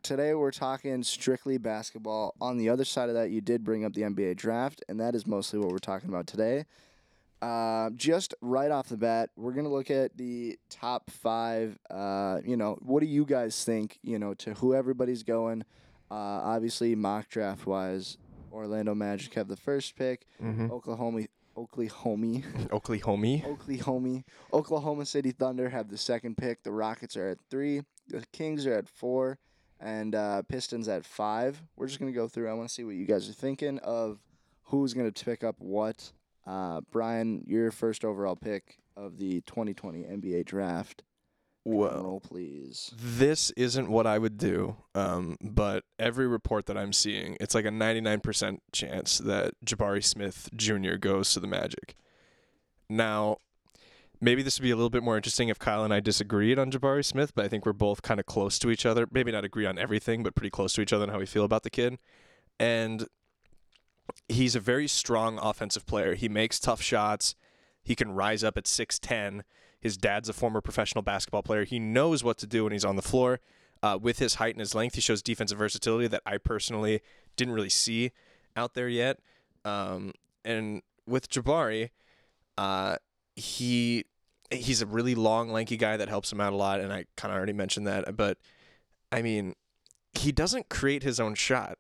Today 0.02 0.34
we're 0.34 0.52
talking 0.52 1.04
strictly 1.04 1.58
basketball. 1.58 2.34
On 2.42 2.58
the 2.58 2.70
other 2.70 2.86
side 2.86 3.10
of 3.10 3.16
that, 3.16 3.30
you 3.32 3.42
did 3.42 3.64
bring 3.64 3.84
up 3.86 3.94
the 3.94 4.04
NBA 4.04 4.34
draft, 4.34 4.84
and 4.88 5.00
that 5.00 5.14
is 5.14 5.28
mostly 5.28 5.60
what 5.60 5.70
we're 5.70 5.78
talking 5.78 6.10
about 6.10 6.26
today. 6.26 6.66
Uh, 7.42 7.90
just 7.92 8.34
right 8.42 8.70
off 8.70 8.90
the 8.90 8.98
bat, 8.98 9.30
we're 9.38 9.54
gonna 9.54 9.70
look 9.70 9.90
at 9.90 10.18
the 10.18 10.60
top 10.70 11.10
five. 11.10 11.78
Uh, 11.90 12.40
you 12.44 12.58
know, 12.58 12.78
what 12.82 13.00
do 13.00 13.06
you 13.06 13.26
guys 13.26 13.64
think? 13.64 13.98
You 14.04 14.20
know, 14.20 14.34
to 14.36 14.54
who 14.56 14.76
everybody's 14.76 15.24
going. 15.24 15.64
Uh, 16.12 16.16
obviously, 16.44 16.96
mock 16.96 17.30
draft 17.30 17.66
wise, 17.66 18.18
Orlando 18.52 18.94
Magic 18.94 19.34
have 19.36 19.48
the 19.48 19.56
first 19.56 19.96
pick. 19.96 20.26
Mm-hmm. 20.44 20.72
Oklahoma, 20.72 21.22
Oklahoma, 21.56 22.42
Oakley 22.72 23.00
homie. 23.00 23.46
Oklahoma, 23.46 24.24
Oklahoma 24.52 25.06
City 25.06 25.32
Thunder 25.32 25.70
have 25.70 25.90
the 25.90 25.98
second 25.98 26.36
pick. 26.36 26.64
The 26.64 26.72
Rockets 26.72 27.16
are 27.16 27.30
at 27.30 27.38
three. 27.50 27.84
The 28.10 28.26
Kings 28.34 28.66
are 28.66 28.74
at 28.74 28.90
four, 28.90 29.38
and 29.80 30.14
uh, 30.14 30.42
Pistons 30.42 30.90
at 30.90 31.06
five. 31.06 31.62
We're 31.78 31.88
just 31.88 32.00
gonna 32.00 32.12
go 32.12 32.28
through. 32.28 32.50
I 32.50 32.54
want 32.54 32.68
to 32.68 32.74
see 32.74 32.84
what 32.84 32.96
you 32.96 33.06
guys 33.06 33.30
are 33.30 33.34
thinking 33.34 33.80
of 33.80 34.20
who's 34.64 34.94
gonna 34.94 35.12
pick 35.14 35.44
up 35.44 35.56
what. 35.60 36.12
Uh, 36.50 36.82
Brian, 36.92 37.44
your 37.46 37.70
first 37.70 38.04
overall 38.04 38.36
pick 38.36 38.80
of 38.98 39.18
the 39.18 39.42
2020 39.42 40.00
NBA 40.00 40.46
draft. 40.46 41.04
Well, 41.64 42.04
roll, 42.04 42.20
please. 42.22 42.92
this 42.98 43.52
isn't 43.52 43.90
what 43.90 44.08
I 44.08 44.18
would 44.18 44.38
do, 44.38 44.78
um, 44.96 45.38
but 45.42 45.84
every 46.00 46.26
report 46.26 46.66
that 46.66 46.78
I'm 46.78 46.92
seeing, 46.92 47.38
it's 47.40 47.54
like 47.54 47.66
a 47.66 47.70
99% 47.70 48.60
chance 48.72 49.20
that 49.20 49.54
Jabari 49.64 50.04
Smith 50.04 50.50
Jr. 50.56 50.96
goes 50.96 51.34
to 51.34 51.40
the 51.40 51.46
Magic. 51.48 51.96
Now, 52.90 53.38
maybe 54.20 54.42
this 54.42 54.58
would 54.58 54.64
be 54.64 54.72
a 54.72 54.76
little 54.76 54.90
bit 54.90 55.04
more 55.04 55.18
interesting 55.18 55.50
if 55.50 55.60
Kyle 55.60 55.84
and 55.84 55.94
I 55.94 56.00
disagreed 56.00 56.58
on 56.58 56.72
Jabari 56.72 57.06
Smith, 57.06 57.36
but 57.36 57.46
I 57.46 57.50
think 57.50 57.64
we're 57.64 57.74
both 57.74 58.02
kind 58.02 58.20
of 58.20 58.26
close 58.26 58.58
to 58.60 58.72
each 58.72 58.88
other. 58.88 59.08
Maybe 59.12 59.32
not 59.32 59.46
agree 59.46 59.68
on 59.68 59.78
everything, 59.78 60.24
but 60.24 60.34
pretty 60.34 60.50
close 60.50 60.74
to 60.74 60.82
each 60.82 60.94
other 60.94 61.04
on 61.04 61.10
how 61.10 61.20
we 61.20 61.28
feel 61.28 61.44
about 61.44 61.62
the 61.62 61.70
kid. 61.70 62.00
And 62.60 63.06
he's 64.28 64.56
a 64.56 64.60
very 64.60 64.88
strong 64.88 65.40
offensive 65.42 65.86
player. 65.86 66.16
He 66.16 66.30
makes 66.30 66.60
tough 66.60 66.82
shots. 66.82 67.36
He 67.84 67.96
can 67.96 68.12
rise 68.12 68.44
up 68.44 68.58
at 68.58 68.66
6'10. 68.66 69.42
His 69.80 69.98
dad's 69.98 70.30
a 70.30 70.34
former 70.34 70.62
professional 70.62 71.02
basketball 71.02 71.44
player. 71.44 71.64
He 71.64 71.80
knows 71.80 72.24
what 72.24 72.38
to 72.40 72.48
do 72.48 72.64
when 72.64 72.74
he's 72.74 72.86
on 72.86 72.96
the 72.96 73.02
floor. 73.02 73.40
Uh, 73.82 73.98
with 74.02 74.20
his 74.20 74.36
height 74.36 74.54
and 74.54 74.60
his 74.60 74.76
length, 74.76 74.96
he 74.96 75.02
shows 75.02 75.22
defensive 75.22 75.58
versatility 75.58 76.08
that 76.08 76.22
I 76.26 76.38
personally 76.38 77.02
didn't 77.38 77.54
really 77.54 77.70
see 77.70 78.12
out 78.56 78.74
there 78.74 78.90
yet. 78.90 79.20
Um, 79.64 80.12
and 80.44 80.82
with 81.08 81.30
Jabari, 81.30 81.92
uh, 82.58 82.98
he 83.36 84.06
he's 84.52 84.82
a 84.82 84.86
really 84.86 85.16
long, 85.16 85.52
lanky 85.52 85.78
guy 85.78 85.96
that 85.96 86.10
helps 86.10 86.32
him 86.32 86.42
out 86.42 86.54
a 86.54 86.56
lot, 86.56 86.80
and 86.80 86.92
I 86.92 87.06
kind 87.16 87.32
of 87.32 87.38
already 87.38 87.54
mentioned 87.54 87.88
that. 87.88 88.18
But 88.18 88.38
I 89.12 89.22
mean, 89.22 89.56
he 90.14 90.32
doesn't 90.32 90.70
create 90.70 91.04
his 91.04 91.20
own 91.20 91.36
shot. 91.36 91.78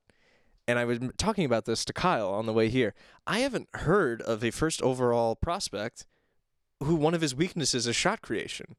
And 0.69 0.77
I 0.77 0.85
was 0.85 0.99
talking 1.17 1.45
about 1.45 1.65
this 1.65 1.83
to 1.85 1.93
Kyle 1.93 2.29
on 2.29 2.45
the 2.45 2.53
way 2.53 2.69
here. 2.69 2.93
I 3.25 3.39
haven't 3.39 3.69
heard 3.73 4.21
of 4.21 4.43
a 4.43 4.51
first 4.51 4.83
overall 4.83 5.35
prospect 5.35 6.05
who 6.79 6.93
one 6.93 7.15
of 7.15 7.21
his 7.21 7.33
weaknesses 7.33 7.87
is 7.87 7.95
shot 7.95 8.21
creation. 8.21 8.75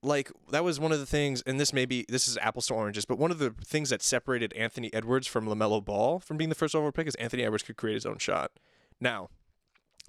Like 0.00 0.30
that 0.52 0.62
was 0.62 0.78
one 0.78 0.92
of 0.92 1.00
the 1.00 1.06
things, 1.06 1.42
and 1.42 1.58
this 1.58 1.72
may 1.72 1.86
be 1.86 2.06
this 2.08 2.28
is 2.28 2.38
apples 2.38 2.68
to 2.68 2.74
oranges, 2.74 3.04
but 3.04 3.18
one 3.18 3.32
of 3.32 3.40
the 3.40 3.50
things 3.50 3.90
that 3.90 4.00
separated 4.00 4.52
Anthony 4.52 4.94
Edwards 4.94 5.26
from 5.26 5.48
Lamelo 5.48 5.84
Ball 5.84 6.20
from 6.20 6.36
being 6.36 6.50
the 6.50 6.54
first 6.54 6.76
overall 6.76 6.92
pick 6.92 7.08
is 7.08 7.16
Anthony 7.16 7.42
Edwards 7.42 7.64
could 7.64 7.76
create 7.76 7.94
his 7.94 8.06
own 8.06 8.18
shot. 8.18 8.52
Now, 9.00 9.28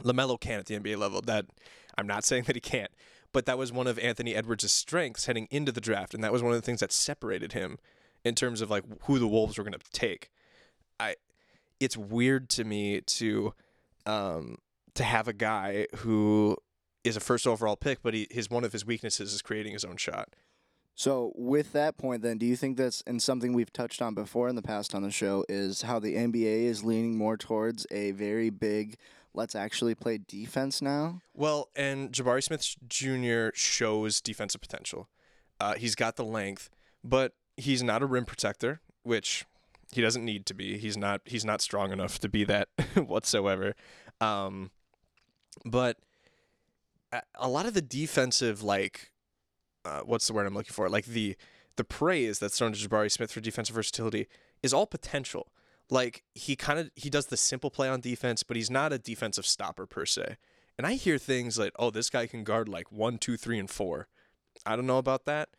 Lamelo 0.03 0.39
can 0.39 0.59
at 0.59 0.67
the 0.67 0.77
NBA 0.79 0.95
level. 0.95 1.23
That 1.23 1.47
I'm 1.97 2.05
not 2.05 2.23
saying 2.23 2.43
that 2.43 2.55
he 2.55 2.61
can't, 2.61 2.91
but 3.33 3.47
that 3.47 3.57
was 3.57 3.71
one 3.71 3.87
of 3.87 3.97
Anthony 3.97 4.35
Edwards' 4.35 4.71
strengths 4.71 5.25
heading 5.25 5.47
into 5.49 5.71
the 5.71 5.81
draft, 5.81 6.13
and 6.13 6.23
that 6.23 6.31
was 6.31 6.43
one 6.43 6.53
of 6.53 6.61
the 6.61 6.65
things 6.67 6.81
that 6.81 6.91
separated 6.91 7.53
him 7.53 7.79
in 8.23 8.35
terms 8.35 8.61
of 8.61 8.69
like 8.69 8.83
who 9.05 9.17
the 9.17 9.27
Wolves 9.27 9.57
were 9.57 9.63
going 9.63 9.73
to 9.73 9.79
take. 9.91 10.29
I, 10.99 11.15
it's 11.79 11.97
weird 11.97 12.49
to 12.51 12.63
me 12.63 13.01
to, 13.01 13.53
um, 14.05 14.57
to 14.95 15.03
have 15.03 15.27
a 15.27 15.33
guy 15.33 15.87
who 15.97 16.57
is 17.03 17.15
a 17.15 17.19
first 17.19 17.47
overall 17.47 17.75
pick, 17.75 18.01
but 18.01 18.13
he 18.13 18.27
his 18.29 18.49
one 18.49 18.63
of 18.63 18.73
his 18.73 18.85
weaknesses 18.85 19.33
is 19.33 19.41
creating 19.41 19.73
his 19.73 19.85
own 19.85 19.97
shot. 19.97 20.35
So, 20.95 21.31
with 21.35 21.71
that 21.71 21.97
point, 21.97 22.23
then, 22.23 22.37
do 22.37 22.45
you 22.45 22.57
think 22.57 22.75
that's 22.75 23.01
and 23.07 23.21
something 23.21 23.53
we've 23.53 23.71
touched 23.71 24.01
on 24.01 24.13
before 24.13 24.49
in 24.49 24.55
the 24.55 24.61
past 24.61 24.93
on 24.93 25.01
the 25.01 25.11
show 25.11 25.45
is 25.47 25.83
how 25.83 25.97
the 25.99 26.15
NBA 26.15 26.65
is 26.65 26.83
leaning 26.83 27.17
more 27.17 27.37
towards 27.37 27.87
a 27.89 28.11
very 28.11 28.49
big, 28.49 28.97
let's 29.33 29.55
actually 29.55 29.95
play 29.95 30.19
defense 30.27 30.81
now? 30.81 31.21
Well, 31.33 31.69
and 31.73 32.11
Jabari 32.11 32.43
Smith 32.43 32.75
Jr. 32.89 33.55
shows 33.55 34.19
defensive 34.19 34.59
potential. 34.59 35.07
Uh, 35.61 35.75
he's 35.75 35.95
got 35.95 36.17
the 36.17 36.25
length, 36.25 36.69
but 37.01 37.33
he's 37.55 37.81
not 37.81 38.01
a 38.01 38.05
rim 38.05 38.25
protector, 38.25 38.81
which 39.03 39.45
he 39.91 40.01
doesn't 40.01 40.23
need 40.25 40.45
to 40.47 40.53
be. 40.53 40.77
He's 40.77 40.97
not. 40.97 41.21
He's 41.25 41.45
not 41.45 41.61
strong 41.61 41.91
enough 41.91 42.19
to 42.19 42.29
be 42.29 42.43
that 42.45 42.69
whatsoever. 42.95 43.73
Um, 44.21 44.71
but 45.65 45.97
a- 47.11 47.21
a 47.35 47.47
lot 47.49 47.65
of 47.65 47.73
the 47.73 47.81
defensive, 47.81 48.61
like, 48.63 49.11
uh, 49.85 50.01
what's 50.01 50.27
the 50.27 50.33
word 50.33 50.45
I'm 50.45 50.53
looking 50.53 50.73
for? 50.73 50.89
Like 50.89 51.05
the 51.05 51.35
the 51.75 51.83
praise 51.83 52.39
that's 52.39 52.57
thrown 52.57 52.73
to 52.73 52.87
Jabari 52.89 53.09
Smith 53.11 53.31
for 53.31 53.39
defensive 53.39 53.75
versatility 53.75 54.27
is 54.61 54.73
all 54.73 54.85
potential. 54.85 55.51
Like 55.89 56.23
he 56.35 56.55
kind 56.55 56.77
of 56.79 56.91
he 56.95 57.09
does 57.09 57.27
the 57.27 57.37
simple 57.37 57.71
play 57.71 57.89
on 57.89 58.01
defense, 58.01 58.43
but 58.43 58.57
he's 58.57 58.69
not 58.69 58.93
a 58.93 58.99
defensive 58.99 59.45
stopper 59.45 59.85
per 59.85 60.05
se. 60.05 60.37
And 60.77 60.85
I 60.85 60.93
hear 60.93 61.17
things 61.17 61.57
like, 61.57 61.73
"Oh, 61.79 61.89
this 61.89 62.09
guy 62.09 62.27
can 62.27 62.43
guard 62.43 62.69
like 62.69 62.91
one, 62.91 63.17
two, 63.17 63.37
three, 63.37 63.57
and 63.59 63.69
four. 63.69 64.07
I 64.65 64.75
don't 64.75 64.85
know 64.87 64.97
about 64.97 65.25
that. 65.25 65.49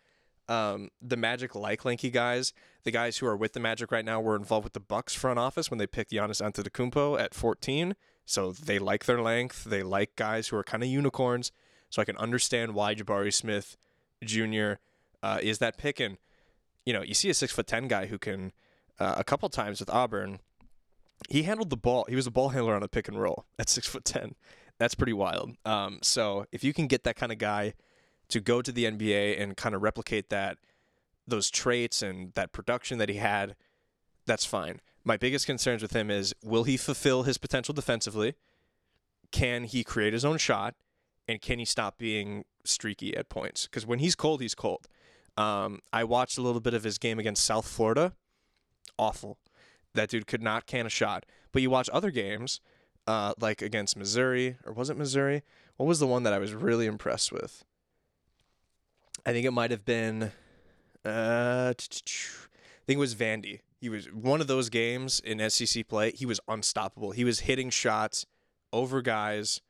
Um, 0.51 0.91
the 1.01 1.17
Magic 1.17 1.55
like 1.55 1.85
lanky 1.85 2.11
guys, 2.11 2.53
the 2.83 2.91
guys 2.91 3.19
who 3.19 3.27
are 3.27 3.37
with 3.37 3.53
the 3.53 3.61
Magic 3.61 3.93
right 3.93 4.05
now, 4.05 4.21
were 4.21 4.35
involved 4.35 4.65
with 4.65 4.73
the 4.73 4.81
Bucks 4.81 5.15
front 5.15 5.39
office 5.39 5.71
when 5.71 5.79
they 5.79 5.87
picked 5.87 6.11
Giannis 6.11 6.43
Antetokounmpo 6.43 7.21
at 7.21 7.35
14. 7.35 7.95
So 8.27 8.51
they 8.51 8.81
like 8.81 9.05
their 9.05 9.23
length. 9.23 9.63
They 9.63 9.85
like 9.85 10.17
guys 10.17 10.49
who 10.49 10.57
are 10.57 10.65
kind 10.65 10.83
of 10.83 10.89
unicorns. 10.89 11.53
So 11.89 12.03
I 12.03 12.05
can 12.05 12.17
understand 12.17 12.75
why 12.75 12.97
Jabari 12.97 13.33
Smith 13.33 13.77
Jr. 14.25 14.75
Uh, 15.23 15.39
is 15.41 15.59
that 15.59 15.77
pick. 15.77 16.01
And 16.01 16.19
you 16.85 16.93
know, 16.93 17.03
you 17.03 17.15
see 17.15 17.31
a 17.31 17.35
six 17.35 17.53
foot 17.53 17.69
ten 17.69 17.87
guy 17.87 18.07
who 18.07 18.19
can 18.19 18.53
uh, 18.99 19.15
a 19.19 19.25
couple 19.25 19.49
times 19.49 19.79
with 19.79 19.91
Auburn. 19.91 20.41
He 21.29 21.45
handled 21.45 21.71
the 21.71 21.77
ball. 21.77 22.07
He 22.09 22.17
was 22.17 22.27
a 22.27 22.31
ball 22.31 22.49
handler 22.49 22.75
on 22.75 22.83
a 22.83 22.89
pick 22.89 23.07
and 23.07 23.21
roll 23.21 23.45
at 23.59 23.69
six 23.69 23.87
foot 23.87 24.05
ten. 24.05 24.35
That's 24.79 24.95
pretty 24.95 25.13
wild. 25.13 25.53
Um, 25.65 25.99
so 26.03 26.47
if 26.51 26.65
you 26.65 26.73
can 26.73 26.87
get 26.87 27.05
that 27.05 27.15
kind 27.15 27.31
of 27.31 27.39
guy 27.39 27.75
to 28.31 28.41
go 28.41 28.63
to 28.63 28.73
the 28.73 28.85
NBA 28.85 29.41
and 29.41 29.57
kind 29.57 29.75
of 29.75 29.83
replicate 29.83 30.31
that 30.31 30.59
those 31.27 31.51
traits 31.51 32.03
and 32.03 32.33
that 32.35 32.53
production 32.53 32.99
that 32.99 33.09
he 33.09 33.17
had, 33.17 33.57
that's 34.27 34.45
fine. 34.45 34.81
My 35.05 35.17
biggest 35.17 35.47
concerns 35.47 35.83
with 35.83 35.95
him 35.95 36.11
is 36.11 36.35
will 36.43 36.65
he 36.65 36.77
fulfill 36.77 37.23
his 37.23 37.39
potential 37.39 37.75
defensively? 37.75 38.35
Can 39.31 39.65
he 39.65 39.85
create 39.85 40.13
his 40.13 40.25
own 40.25 40.39
shot? 40.39 40.75
And 41.29 41.41
can 41.41 41.59
he 41.59 41.65
stop 41.65 41.97
being 41.97 42.45
streaky 42.65 43.17
at 43.17 43.29
points? 43.29 43.67
Because 43.67 43.87
when 43.87 44.01
he's 44.01 44.17
cold, 44.17 44.41
he's 44.41 44.55
cold. 44.55 44.89
Um, 45.37 45.81
I 45.93 46.05
watched 46.05 46.39
a 46.39 46.43
little 46.43 46.61
bit 46.61 46.75
of 46.75 46.83
his 46.83 46.99
game 46.99 47.19
against 47.19 47.45
South 47.45 47.67
Florida. 47.67 48.15
Awful. 48.99 49.39
That 49.95 50.11
dude 50.11 50.27
could 50.27 50.43
not 50.43 50.67
can 50.67 50.87
a 50.87 50.91
shot. 50.91 51.25
But 51.53 51.63
you 51.63 51.71
watch 51.71 51.89
other 51.93 52.11
games, 52.11 52.61
uh, 53.07 53.35
like 53.41 53.63
against 53.63 53.97
Missouri, 53.97 54.57
or 54.65 54.73
was 54.73 54.91
it 54.91 54.97
Missouri? 54.97 55.43
What 55.77 55.87
was 55.87 56.01
the 56.01 56.07
one 56.07 56.25
that 56.25 56.33
I 56.33 56.39
was 56.39 56.53
really 56.53 56.87
impressed 56.87 57.33
with? 57.33 57.65
I 59.27 59.33
think 59.33 59.47
it 59.47 59.53
might 59.53 59.71
have 59.71 59.85
been, 59.85 60.33
uh, 61.05 61.73
I 61.73 61.83
think 62.87 62.97
it 62.97 62.99
was 62.99 63.15
Vandy. 63.15 63.61
He 63.81 63.89
was 63.89 64.07
one 64.07 64.41
of 64.41 64.47
those 64.47 64.69
games 64.69 65.21
in 65.21 65.49
SEC 65.51 65.89
play. 65.89 66.13
He 66.13 66.27
was 66.27 66.41
unstoppable. 66.49 67.13
He 67.13 67.25
was 67.25 67.41
hitting 67.41 67.71
shots 67.71 68.27
over 68.73 69.01
guys 69.01 69.61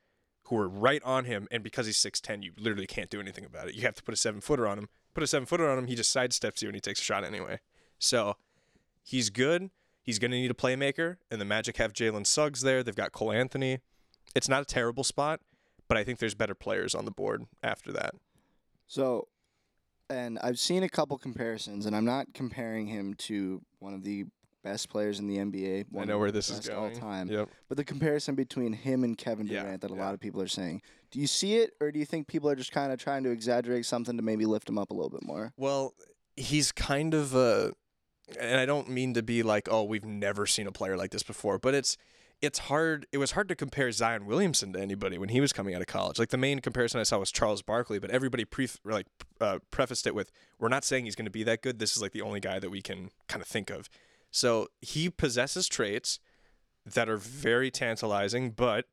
who 0.43 0.55
were 0.55 0.67
right 0.67 1.01
on 1.03 1.25
him, 1.25 1.47
and 1.49 1.63
because 1.63 1.85
he's 1.85 1.97
six 1.97 2.19
ten, 2.19 2.41
you 2.41 2.51
literally 2.57 2.87
can't 2.87 3.09
do 3.09 3.21
anything 3.21 3.45
about 3.45 3.69
it. 3.69 3.75
You 3.75 3.83
have 3.83 3.95
to 3.95 4.03
put 4.03 4.13
a 4.13 4.17
seven 4.17 4.41
footer 4.41 4.67
on 4.67 4.77
him. 4.77 4.89
Put 5.13 5.23
a 5.23 5.27
seven 5.27 5.45
footer 5.45 5.69
on 5.69 5.77
him, 5.77 5.87
he 5.87 5.95
just 5.95 6.13
sidesteps 6.15 6.61
you 6.61 6.67
and 6.67 6.75
he 6.75 6.81
takes 6.81 6.99
a 6.99 7.03
shot 7.03 7.23
anyway. 7.23 7.59
So 7.99 8.35
he's 9.03 9.29
good. 9.29 9.69
He's 10.03 10.19
going 10.19 10.31
to 10.31 10.37
need 10.37 10.51
a 10.51 10.55
playmaker, 10.55 11.17
and 11.29 11.39
the 11.39 11.45
Magic 11.45 11.77
have 11.77 11.93
Jalen 11.93 12.25
Suggs 12.25 12.61
there. 12.61 12.81
They've 12.83 12.95
got 12.95 13.11
Cole 13.11 13.31
Anthony. 13.31 13.79
It's 14.35 14.49
not 14.49 14.61
a 14.61 14.65
terrible 14.65 15.03
spot, 15.03 15.41
but 15.87 15.97
I 15.97 16.03
think 16.03 16.19
there's 16.19 16.33
better 16.33 16.55
players 16.55 16.95
on 16.95 17.05
the 17.05 17.11
board 17.11 17.45
after 17.61 17.91
that. 17.93 18.15
So, 18.87 19.27
and 20.11 20.37
I've 20.39 20.59
seen 20.59 20.83
a 20.83 20.89
couple 20.89 21.17
comparisons, 21.17 21.85
and 21.85 21.95
I'm 21.95 22.05
not 22.05 22.33
comparing 22.33 22.87
him 22.87 23.13
to 23.15 23.61
one 23.79 23.93
of 23.93 24.03
the 24.03 24.25
best 24.63 24.89
players 24.89 25.19
in 25.19 25.27
the 25.27 25.37
NBA. 25.37 25.85
I 25.97 26.05
know 26.05 26.19
where 26.19 26.31
this 26.31 26.49
is 26.49 26.67
going. 26.67 26.79
all 26.79 26.91
time. 26.91 27.29
Yep. 27.29 27.49
But 27.67 27.77
the 27.77 27.83
comparison 27.83 28.35
between 28.35 28.73
him 28.73 29.03
and 29.03 29.17
Kevin 29.17 29.47
Yeah, 29.47 29.63
Durant 29.63 29.81
that 29.81 29.91
a 29.91 29.95
yeah. 29.95 30.01
lot 30.03 30.13
of 30.13 30.19
people 30.19 30.41
are 30.41 30.47
saying, 30.47 30.81
do 31.09 31.19
you 31.19 31.27
see 31.27 31.55
it, 31.55 31.71
or 31.81 31.91
do 31.91 31.97
you 31.99 32.05
think 32.05 32.27
people 32.27 32.49
are 32.49 32.55
just 32.55 32.71
kind 32.71 32.91
of 32.91 32.99
trying 32.99 33.23
to 33.23 33.31
exaggerate 33.31 33.85
something 33.85 34.15
to 34.17 34.23
maybe 34.23 34.45
lift 34.45 34.69
him 34.69 34.77
up 34.77 34.91
a 34.91 34.93
little 34.93 35.09
bit 35.09 35.23
more? 35.23 35.51
Well, 35.57 35.93
he's 36.35 36.71
kind 36.71 37.13
of 37.13 37.33
a, 37.33 37.73
and 38.39 38.59
I 38.59 38.65
don't 38.65 38.89
mean 38.89 39.15
to 39.15 39.23
be 39.23 39.41
like, 39.43 39.67
oh, 39.71 39.83
we've 39.83 40.05
never 40.05 40.45
seen 40.45 40.67
a 40.67 40.71
player 40.71 40.95
like 40.95 41.11
this 41.11 41.23
before, 41.23 41.57
but 41.57 41.73
it's 41.73 41.97
it's 42.41 42.59
hard. 42.59 43.05
It 43.11 43.19
was 43.19 43.31
hard 43.31 43.47
to 43.49 43.55
compare 43.55 43.91
Zion 43.91 44.25
Williamson 44.25 44.73
to 44.73 44.79
anybody 44.79 45.17
when 45.17 45.29
he 45.29 45.39
was 45.39 45.53
coming 45.53 45.75
out 45.75 45.81
of 45.81 45.87
college. 45.87 46.17
Like 46.17 46.29
the 46.29 46.37
main 46.37 46.59
comparison 46.59 46.99
I 46.99 47.03
saw 47.03 47.19
was 47.19 47.31
Charles 47.31 47.61
Barkley, 47.61 47.99
but 47.99 48.09
everybody 48.09 48.45
pre 48.45 48.67
like 48.83 49.07
uh, 49.39 49.59
prefaced 49.69 50.07
it 50.07 50.15
with, 50.15 50.31
"We're 50.59 50.69
not 50.69 50.83
saying 50.83 51.05
he's 51.05 51.15
going 51.15 51.25
to 51.25 51.31
be 51.31 51.43
that 51.43 51.61
good. 51.61 51.79
This 51.79 51.95
is 51.95 52.01
like 52.01 52.13
the 52.13 52.21
only 52.21 52.39
guy 52.39 52.59
that 52.59 52.69
we 52.69 52.81
can 52.81 53.11
kind 53.27 53.41
of 53.41 53.47
think 53.47 53.69
of." 53.69 53.89
So 54.31 54.69
he 54.81 55.09
possesses 55.09 55.67
traits 55.67 56.19
that 56.85 57.09
are 57.09 57.17
very 57.17 57.69
tantalizing, 57.69 58.51
but 58.51 58.85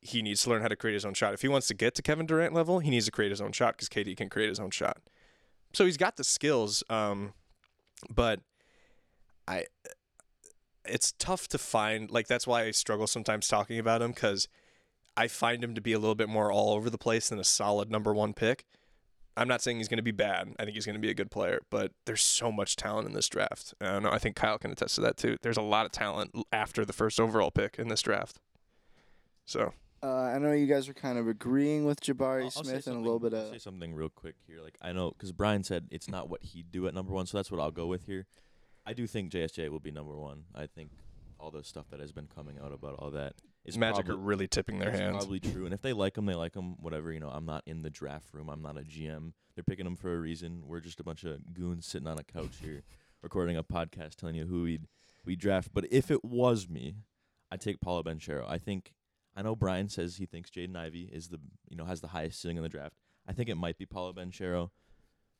he 0.00 0.22
needs 0.22 0.42
to 0.44 0.50
learn 0.50 0.62
how 0.62 0.68
to 0.68 0.76
create 0.76 0.94
his 0.94 1.04
own 1.04 1.14
shot. 1.14 1.34
If 1.34 1.42
he 1.42 1.48
wants 1.48 1.66
to 1.68 1.74
get 1.74 1.94
to 1.96 2.02
Kevin 2.02 2.26
Durant 2.26 2.54
level, 2.54 2.78
he 2.80 2.90
needs 2.90 3.06
to 3.06 3.12
create 3.12 3.30
his 3.30 3.40
own 3.40 3.52
shot 3.52 3.76
because 3.76 3.88
KD 3.88 4.16
can 4.16 4.28
create 4.28 4.48
his 4.48 4.60
own 4.60 4.70
shot. 4.70 4.98
So 5.72 5.86
he's 5.86 5.96
got 5.96 6.16
the 6.16 6.24
skills, 6.24 6.84
um, 6.90 7.32
but 8.14 8.40
I 9.48 9.66
it's 10.86 11.12
tough 11.18 11.48
to 11.48 11.58
find. 11.58 12.10
Like 12.10 12.26
that's 12.26 12.46
why 12.46 12.62
I 12.64 12.70
struggle 12.72 13.06
sometimes 13.06 13.48
talking 13.48 13.78
about 13.78 14.02
him 14.02 14.12
because 14.12 14.48
I 15.16 15.28
find 15.28 15.62
him 15.62 15.74
to 15.74 15.80
be 15.80 15.92
a 15.92 15.98
little 15.98 16.14
bit 16.14 16.28
more 16.28 16.50
all 16.50 16.72
over 16.74 16.88
the 16.90 16.98
place 16.98 17.28
than 17.28 17.38
a 17.38 17.44
solid 17.44 17.90
number 17.90 18.12
one 18.14 18.32
pick. 18.34 18.64
I'm 19.36 19.48
not 19.48 19.62
saying 19.62 19.78
he's 19.78 19.88
going 19.88 19.96
to 19.98 20.02
be 20.02 20.10
bad. 20.10 20.54
I 20.58 20.64
think 20.64 20.74
he's 20.74 20.84
going 20.84 20.94
to 20.96 21.00
be 21.00 21.08
a 21.08 21.14
good 21.14 21.30
player, 21.30 21.60
but 21.70 21.92
there's 22.04 22.22
so 22.22 22.52
much 22.52 22.76
talent 22.76 23.08
in 23.08 23.14
this 23.14 23.28
draft. 23.30 23.72
I 23.80 23.86
don't 23.92 24.02
know. 24.02 24.10
I 24.10 24.18
think 24.18 24.36
Kyle 24.36 24.58
can 24.58 24.70
attest 24.70 24.96
to 24.96 25.00
that 25.02 25.16
too. 25.16 25.36
There's 25.40 25.56
a 25.56 25.62
lot 25.62 25.86
of 25.86 25.92
talent 25.92 26.32
after 26.52 26.84
the 26.84 26.92
first 26.92 27.18
overall 27.18 27.50
pick 27.50 27.78
in 27.78 27.88
this 27.88 28.02
draft. 28.02 28.40
So 29.46 29.72
Uh, 30.02 30.08
I 30.34 30.38
know 30.38 30.52
you 30.52 30.66
guys 30.66 30.88
are 30.88 30.94
kind 30.94 31.16
of 31.16 31.28
agreeing 31.28 31.84
with 31.86 32.00
Jabari 32.00 32.40
I'll- 32.42 32.52
I'll 32.56 32.64
Smith 32.64 32.86
and 32.88 32.96
a 32.96 33.00
little 33.00 33.20
bit 33.20 33.32
I'll 33.32 33.46
of. 33.46 33.52
say 33.52 33.58
something 33.58 33.94
real 33.94 34.08
quick 34.10 34.34
here. 34.46 34.60
Like 34.60 34.76
I 34.82 34.92
know 34.92 35.10
because 35.12 35.32
Brian 35.32 35.62
said 35.64 35.86
it's 35.90 36.08
not 36.08 36.28
what 36.28 36.42
he'd 36.42 36.70
do 36.70 36.86
at 36.88 36.94
number 36.94 37.12
one, 37.12 37.26
so 37.26 37.38
that's 37.38 37.50
what 37.50 37.60
I'll 37.60 37.70
go 37.70 37.86
with 37.86 38.06
here. 38.06 38.26
I 38.84 38.92
do 38.92 39.06
think 39.06 39.30
JSJ 39.30 39.68
will 39.68 39.80
be 39.80 39.90
number 39.90 40.16
one. 40.16 40.44
I 40.54 40.66
think 40.66 40.90
all 41.38 41.50
the 41.50 41.64
stuff 41.64 41.86
that 41.90 42.00
has 42.00 42.12
been 42.12 42.28
coming 42.32 42.56
out 42.62 42.72
about 42.72 42.94
all 42.98 43.10
that 43.10 43.34
is 43.64 43.78
Magic 43.78 44.06
probably, 44.06 44.14
are 44.14 44.24
really 44.24 44.48
tipping 44.48 44.78
their 44.78 44.90
hands. 44.90 45.18
Probably 45.18 45.40
true. 45.40 45.64
And 45.64 45.74
if 45.74 45.82
they 45.82 45.92
like 45.92 46.16
him, 46.16 46.26
they 46.26 46.34
like 46.34 46.54
him. 46.54 46.76
Whatever. 46.80 47.12
You 47.12 47.20
know, 47.20 47.30
I'm 47.30 47.46
not 47.46 47.62
in 47.66 47.82
the 47.82 47.90
draft 47.90 48.32
room. 48.32 48.48
I'm 48.48 48.62
not 48.62 48.76
a 48.76 48.82
GM. 48.82 49.32
They're 49.54 49.64
picking 49.64 49.86
him 49.86 49.96
for 49.96 50.14
a 50.14 50.18
reason. 50.18 50.62
We're 50.66 50.80
just 50.80 51.00
a 51.00 51.04
bunch 51.04 51.24
of 51.24 51.52
goons 51.52 51.86
sitting 51.86 52.08
on 52.08 52.18
a 52.18 52.24
couch 52.24 52.56
here, 52.60 52.82
recording 53.22 53.56
a 53.56 53.62
podcast, 53.62 54.16
telling 54.16 54.34
you 54.34 54.46
who 54.46 54.62
we'd 54.64 54.86
we 55.24 55.36
draft. 55.36 55.70
But 55.72 55.86
if 55.92 56.10
it 56.10 56.24
was 56.24 56.68
me, 56.68 56.96
I'd 57.50 57.60
take 57.60 57.80
Paolo 57.80 58.02
Banchero. 58.02 58.48
I 58.48 58.58
think. 58.58 58.94
I 59.34 59.40
know 59.40 59.56
Brian 59.56 59.88
says 59.88 60.16
he 60.16 60.26
thinks 60.26 60.50
Jaden 60.50 60.76
Ivey 60.76 61.08
is 61.10 61.28
the 61.28 61.40
you 61.68 61.76
know 61.76 61.84
has 61.84 62.00
the 62.00 62.08
highest 62.08 62.40
ceiling 62.40 62.58
in 62.58 62.62
the 62.62 62.68
draft. 62.68 62.96
I 63.26 63.32
think 63.32 63.48
it 63.48 63.54
might 63.56 63.78
be 63.78 63.86
Paolo 63.86 64.12
Banchero. 64.12 64.70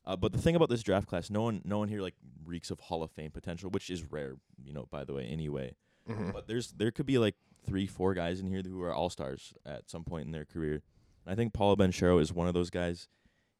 Uh, 0.04 0.16
but 0.16 0.32
the 0.32 0.38
thing 0.38 0.56
about 0.56 0.68
this 0.68 0.82
draft 0.82 1.06
class, 1.08 1.30
no 1.30 1.42
one 1.42 1.60
no 1.64 1.78
one 1.78 1.88
here 1.88 2.00
like 2.00 2.14
reeks 2.44 2.70
of 2.70 2.80
Hall 2.80 3.02
of 3.02 3.10
Fame 3.12 3.30
potential, 3.30 3.70
which 3.70 3.88
is 3.90 4.02
rare, 4.10 4.34
you 4.64 4.72
know, 4.72 4.86
by 4.90 5.04
the 5.04 5.12
way, 5.14 5.24
anyway. 5.26 5.74
Mhm. 6.08 6.32
But 6.32 6.46
there's 6.48 6.72
there 6.72 6.90
could 6.90 7.06
be 7.06 7.18
like 7.18 7.36
three, 7.64 7.86
four 7.86 8.12
guys 8.14 8.40
in 8.40 8.48
here 8.48 8.62
who 8.66 8.82
are 8.82 8.92
all 8.92 9.08
stars 9.10 9.54
at 9.64 9.88
some 9.88 10.02
point 10.04 10.26
in 10.26 10.32
their 10.32 10.44
career. 10.44 10.82
And 11.24 11.32
I 11.32 11.36
think 11.36 11.52
Paolo 11.52 11.76
Banchero 11.76 12.20
is 12.20 12.32
one 12.32 12.48
of 12.48 12.54
those 12.54 12.70
guys. 12.70 13.06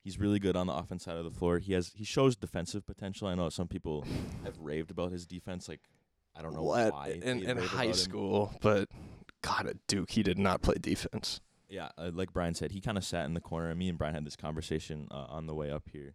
He's 0.03 0.19
really 0.19 0.41
good 0.41 0.57
on 0.57 0.67
the 0.67 0.73
offense 0.73 1.05
side 1.05 1.17
of 1.17 1.23
the 1.25 1.31
floor. 1.31 1.59
He 1.61 1.75
has 1.75 1.93
he 1.95 2.03
shows 2.05 2.35
defensive 2.35 2.85
potential. 2.85 3.29
I 3.29 3.37
know 3.37 3.49
some 3.49 3.69
people 3.69 4.05
have 4.45 4.59
raved 4.59 4.91
about 4.91 5.13
his 5.13 5.27
defense. 5.27 5.69
Like 5.69 5.83
I 6.35 6.43
don't 6.43 6.55
know 6.55 6.65
Well, 6.65 6.91
why 6.91 7.21
in, 7.23 7.45
in 7.45 7.57
high 7.59 7.85
about 7.85 7.87
him. 7.87 7.93
school, 7.95 8.53
but 8.61 8.89
God, 9.43 9.67
at 9.69 9.77
Duke, 9.87 10.11
he 10.11 10.25
did 10.25 10.39
not 10.39 10.61
play 10.63 10.75
defense. 10.81 11.41
Yeah, 11.69 11.89
uh, 11.97 12.11
like 12.13 12.33
Brian 12.33 12.55
said, 12.55 12.73
he 12.73 12.81
kind 12.81 12.99
of 12.99 13.05
sat 13.05 13.25
in 13.27 13.35
the 13.35 13.41
corner. 13.41 13.73
Me 13.75 13.89
and 13.89 13.97
Brian 13.97 14.15
had 14.15 14.27
this 14.27 14.37
conversation 14.37 15.07
uh, 15.11 15.27
on 15.29 15.47
the 15.47 15.55
way 15.55 15.71
up 15.71 15.89
here 15.93 16.15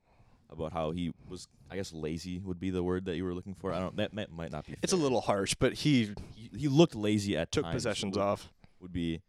about 0.50 0.74
how 0.74 0.92
he 0.92 1.12
was. 1.28 1.48
I 1.70 1.76
guess 1.76 1.92
lazy 1.94 2.40
would 2.40 2.60
be 2.60 2.70
the 2.70 2.84
word 2.84 3.06
that 3.06 3.16
you 3.18 3.26
were 3.26 3.34
looking 3.34 3.54
for. 3.54 3.74
I 3.74 3.80
don't. 3.80 3.96
That, 3.98 4.16
that 4.16 4.32
might 4.32 4.52
not 4.52 4.66
be. 4.66 4.76
It's 4.82 4.94
a 4.94 4.98
little 4.98 5.22
harsh, 5.22 5.56
but 5.60 5.74
he 5.74 6.12
He, 6.36 6.50
he 6.58 6.68
looked 6.68 6.96
lazy 6.96 7.36
at 7.38 7.52
took 7.52 7.64
times, 7.66 7.76
possessions 7.76 8.18
would- 8.18 8.24
off. 8.24 8.50
Would 8.80 8.94
be 8.94 9.22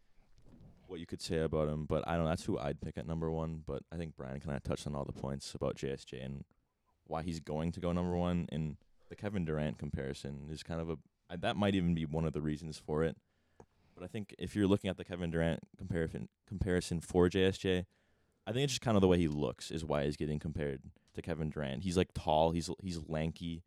what 0.86 1.00
you 1.00 1.06
could 1.06 1.22
say 1.22 1.38
about 1.38 1.68
him, 1.68 1.86
but 1.86 2.06
I 2.06 2.14
don't. 2.14 2.24
know. 2.24 2.28
That's 2.30 2.44
who 2.44 2.58
I'd 2.58 2.80
pick 2.80 2.98
at 2.98 3.06
number 3.06 3.30
one. 3.30 3.62
But 3.66 3.82
I 3.92 3.96
think 3.96 4.14
Brian 4.16 4.40
kind 4.40 4.56
of 4.56 4.62
touched 4.62 4.86
on 4.86 4.94
all 4.94 5.04
the 5.04 5.12
points 5.12 5.54
about 5.54 5.76
JSJ 5.76 6.24
and 6.24 6.44
why 7.06 7.22
he's 7.22 7.40
going 7.40 7.72
to 7.72 7.80
go 7.80 7.92
number 7.92 8.14
one. 8.16 8.46
And 8.52 8.76
the 9.08 9.16
Kevin 9.16 9.44
Durant 9.44 9.78
comparison 9.78 10.48
is 10.50 10.62
kind 10.62 10.80
of 10.80 10.90
a 10.90 10.96
that 11.36 11.56
might 11.56 11.74
even 11.74 11.94
be 11.94 12.04
one 12.06 12.24
of 12.24 12.32
the 12.32 12.40
reasons 12.40 12.78
for 12.78 13.04
it. 13.04 13.16
But 13.94 14.04
I 14.04 14.06
think 14.06 14.34
if 14.38 14.54
you're 14.54 14.66
looking 14.66 14.88
at 14.90 14.96
the 14.96 15.04
Kevin 15.04 15.30
Durant 15.30 15.60
comparison 15.76 16.28
comparison 16.46 17.00
for 17.00 17.28
JSJ, 17.28 17.84
I 18.46 18.52
think 18.52 18.64
it's 18.64 18.74
just 18.74 18.82
kind 18.82 18.96
of 18.96 19.00
the 19.00 19.08
way 19.08 19.18
he 19.18 19.28
looks 19.28 19.70
is 19.70 19.84
why 19.84 20.04
he's 20.04 20.16
getting 20.16 20.38
compared 20.38 20.80
to 21.18 21.22
Kevin 21.22 21.50
Durant. 21.50 21.82
He's 21.82 21.96
like 21.96 22.08
tall, 22.14 22.50
he's 22.52 22.70
he's 22.82 22.98
lanky, 23.08 23.62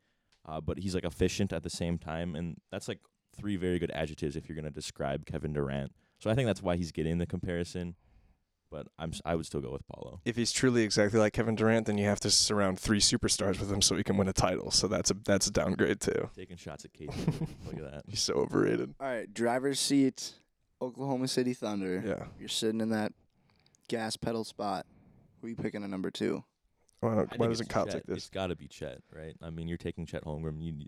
uh, 0.47 0.59
but 0.61 0.79
he's 0.79 0.95
like 0.95 1.03
efficient 1.05 1.53
at 1.53 1.63
the 1.63 1.69
same 1.69 1.97
time, 1.97 2.35
and 2.35 2.57
that's 2.71 2.87
like 2.87 2.99
three 3.37 3.55
very 3.55 3.79
good 3.79 3.91
adjectives 3.91 4.35
if 4.35 4.49
you're 4.49 4.55
gonna 4.55 4.71
describe 4.71 5.25
Kevin 5.25 5.53
Durant. 5.53 5.91
So 6.19 6.29
I 6.29 6.35
think 6.35 6.47
that's 6.47 6.61
why 6.61 6.75
he's 6.75 6.91
getting 6.91 7.17
the 7.19 7.25
comparison. 7.25 7.95
But 8.69 8.87
I'm 8.97 9.09
s- 9.09 9.21
I 9.25 9.35
would 9.35 9.45
still 9.45 9.59
go 9.59 9.69
with 9.71 9.85
Paolo. 9.87 10.21
If 10.23 10.37
he's 10.37 10.53
truly 10.53 10.83
exactly 10.83 11.19
like 11.19 11.33
Kevin 11.33 11.55
Durant, 11.55 11.87
then 11.87 11.97
you 11.97 12.05
have 12.05 12.21
to 12.21 12.31
surround 12.31 12.79
three 12.79 13.01
superstars 13.01 13.59
with 13.59 13.69
him 13.69 13.81
so 13.81 13.97
he 13.97 14.03
can 14.03 14.15
win 14.15 14.29
a 14.29 14.33
title. 14.33 14.71
So 14.71 14.87
that's 14.87 15.11
a 15.11 15.13
that's 15.25 15.47
a 15.47 15.51
downgrade 15.51 15.99
too. 15.99 16.29
Taking 16.37 16.55
shots 16.55 16.85
at 16.85 16.93
KD. 16.93 17.09
Look 17.65 17.75
at 17.75 17.91
that. 17.91 18.03
He's 18.07 18.21
so 18.21 18.35
overrated. 18.35 18.95
All 19.01 19.07
right, 19.07 19.31
driver's 19.33 19.77
seat, 19.79 20.35
Oklahoma 20.81 21.27
City 21.27 21.53
Thunder. 21.53 22.01
Yeah. 22.05 22.27
You're 22.39 22.47
sitting 22.47 22.79
in 22.79 22.91
that 22.91 23.11
gas 23.89 24.15
pedal 24.15 24.45
spot. 24.45 24.85
Who 25.41 25.47
are 25.47 25.49
you 25.49 25.55
picking 25.57 25.83
at 25.83 25.89
number 25.89 26.09
two? 26.09 26.45
Why, 27.01 27.25
why 27.35 27.47
doesn't 27.47 27.69
Chet. 27.69 27.89
take 27.89 28.05
this? 28.05 28.17
It's 28.17 28.29
got 28.29 28.47
to 28.47 28.55
be 28.55 28.67
Chet, 28.67 29.01
right? 29.13 29.35
I 29.41 29.49
mean, 29.49 29.67
you're 29.67 29.77
taking 29.77 30.05
Chet 30.05 30.23
Holmgren. 30.23 30.61
You, 30.61 30.87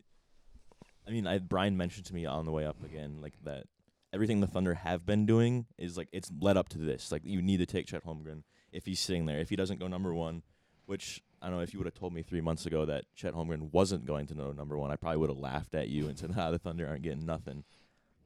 I 1.07 1.11
mean, 1.11 1.27
I, 1.27 1.39
Brian 1.39 1.75
mentioned 1.75 2.05
to 2.05 2.13
me 2.13 2.25
on 2.25 2.45
the 2.45 2.51
way 2.51 2.65
up 2.65 2.83
again, 2.83 3.17
like 3.19 3.33
that 3.43 3.65
everything 4.13 4.39
the 4.39 4.47
Thunder 4.47 4.75
have 4.75 5.05
been 5.05 5.25
doing 5.25 5.65
is 5.77 5.97
like 5.97 6.07
it's 6.11 6.31
led 6.39 6.55
up 6.55 6.69
to 6.69 6.77
this. 6.77 7.11
Like 7.11 7.23
you 7.25 7.41
need 7.41 7.57
to 7.57 7.65
take 7.65 7.87
Chet 7.87 8.05
Holmgren 8.05 8.43
if 8.71 8.85
he's 8.85 8.99
sitting 8.99 9.25
there. 9.25 9.39
If 9.39 9.49
he 9.49 9.55
doesn't 9.55 9.79
go 9.79 9.87
number 9.87 10.13
one, 10.13 10.43
which 10.85 11.23
I 11.41 11.47
don't 11.47 11.57
know 11.57 11.63
if 11.63 11.73
you 11.73 11.79
would 11.79 11.87
have 11.87 11.95
told 11.95 12.13
me 12.13 12.21
three 12.21 12.41
months 12.41 12.65
ago 12.65 12.85
that 12.85 13.05
Chet 13.15 13.33
Holmgren 13.33 13.71
wasn't 13.73 14.05
going 14.05 14.27
to 14.27 14.35
know 14.35 14.51
number 14.51 14.77
one, 14.77 14.91
I 14.91 14.95
probably 14.95 15.17
would 15.17 15.29
have 15.29 15.39
laughed 15.39 15.73
at 15.73 15.89
you 15.89 16.07
and 16.07 16.17
said, 16.17 16.31
"Ah, 16.37 16.51
the 16.51 16.59
Thunder 16.59 16.87
aren't 16.87 17.01
getting 17.01 17.25
nothing." 17.25 17.63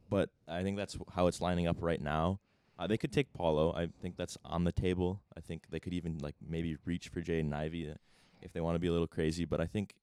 But 0.09 0.29
I 0.47 0.63
think 0.63 0.77
that's 0.77 0.97
how 1.13 1.27
it's 1.27 1.41
lining 1.41 1.67
up 1.67 1.77
right 1.79 2.01
now. 2.01 2.39
Uh, 2.79 2.85
they 2.85 2.97
could 2.97 3.11
take 3.11 3.33
Paolo. 3.33 3.73
I 3.73 3.87
think 4.01 4.17
that's 4.17 4.37
on 4.45 4.63
the 4.63 4.71
table. 4.71 5.21
I 5.35 5.41
think 5.41 5.63
they 5.69 5.79
could 5.79 5.93
even 5.93 6.19
like 6.19 6.35
maybe 6.47 6.77
reach 6.85 7.09
for 7.09 7.21
Jaden 7.21 7.53
Ivey 7.53 7.89
uh, 7.89 7.95
if 8.41 8.53
they 8.53 8.61
want 8.61 8.75
to 8.75 8.79
be 8.79 8.87
a 8.87 8.91
little 8.91 9.07
crazy. 9.07 9.45
But 9.45 9.59
I 9.59 9.65
think 9.65 9.95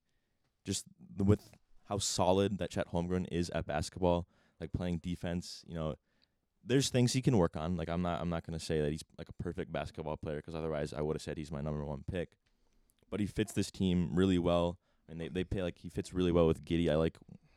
just 0.65 0.85
the, 1.17 1.25
with 1.25 1.51
how 1.89 1.99
solid 1.99 2.59
that 2.59 2.71
Chet 2.71 2.93
Holmgren 2.93 3.27
is 3.31 3.51
at 3.51 3.67
basketball, 3.67 4.27
like 4.61 4.73
playing 4.73 4.99
defense, 4.99 5.65
you 5.69 5.75
know, 5.75 5.95
there's 6.65 6.89
things 6.89 7.13
he 7.13 7.23
can 7.23 7.37
work 7.37 7.57
on. 7.57 7.77
Like 7.77 7.89
I'm 7.89 8.03
not 8.03 8.21
I'm 8.21 8.31
not 8.31 8.45
gonna 8.45 8.59
say 8.59 8.81
that 8.81 8.91
he's 8.91 9.05
like 9.19 9.29
a 9.29 9.43
perfect 9.43 9.73
basketball 9.73 10.17
player 10.17 10.37
because 10.37 10.55
otherwise 10.55 10.93
I 10.93 11.03
would 11.03 11.15
have 11.15 11.23
said 11.23 11.37
he's 11.37 11.53
my 11.53 11.61
number 11.61 11.85
one 11.85 12.05
pick. 12.11 12.31
But 13.11 13.21
he 13.21 13.27
fits 13.27 13.53
this 13.53 13.71
team 13.71 14.11
really 14.13 14.39
well, 14.39 14.79
and 15.09 15.21
they 15.21 15.29
they 15.29 15.45
play 15.45 15.63
like 15.63 15.79
he 15.79 15.89
fits 15.89 16.13
really 16.13 16.33
well 16.33 16.47
with 16.47 16.65
Giddey. 16.65 16.91
I 16.91 16.97
like 16.97 17.17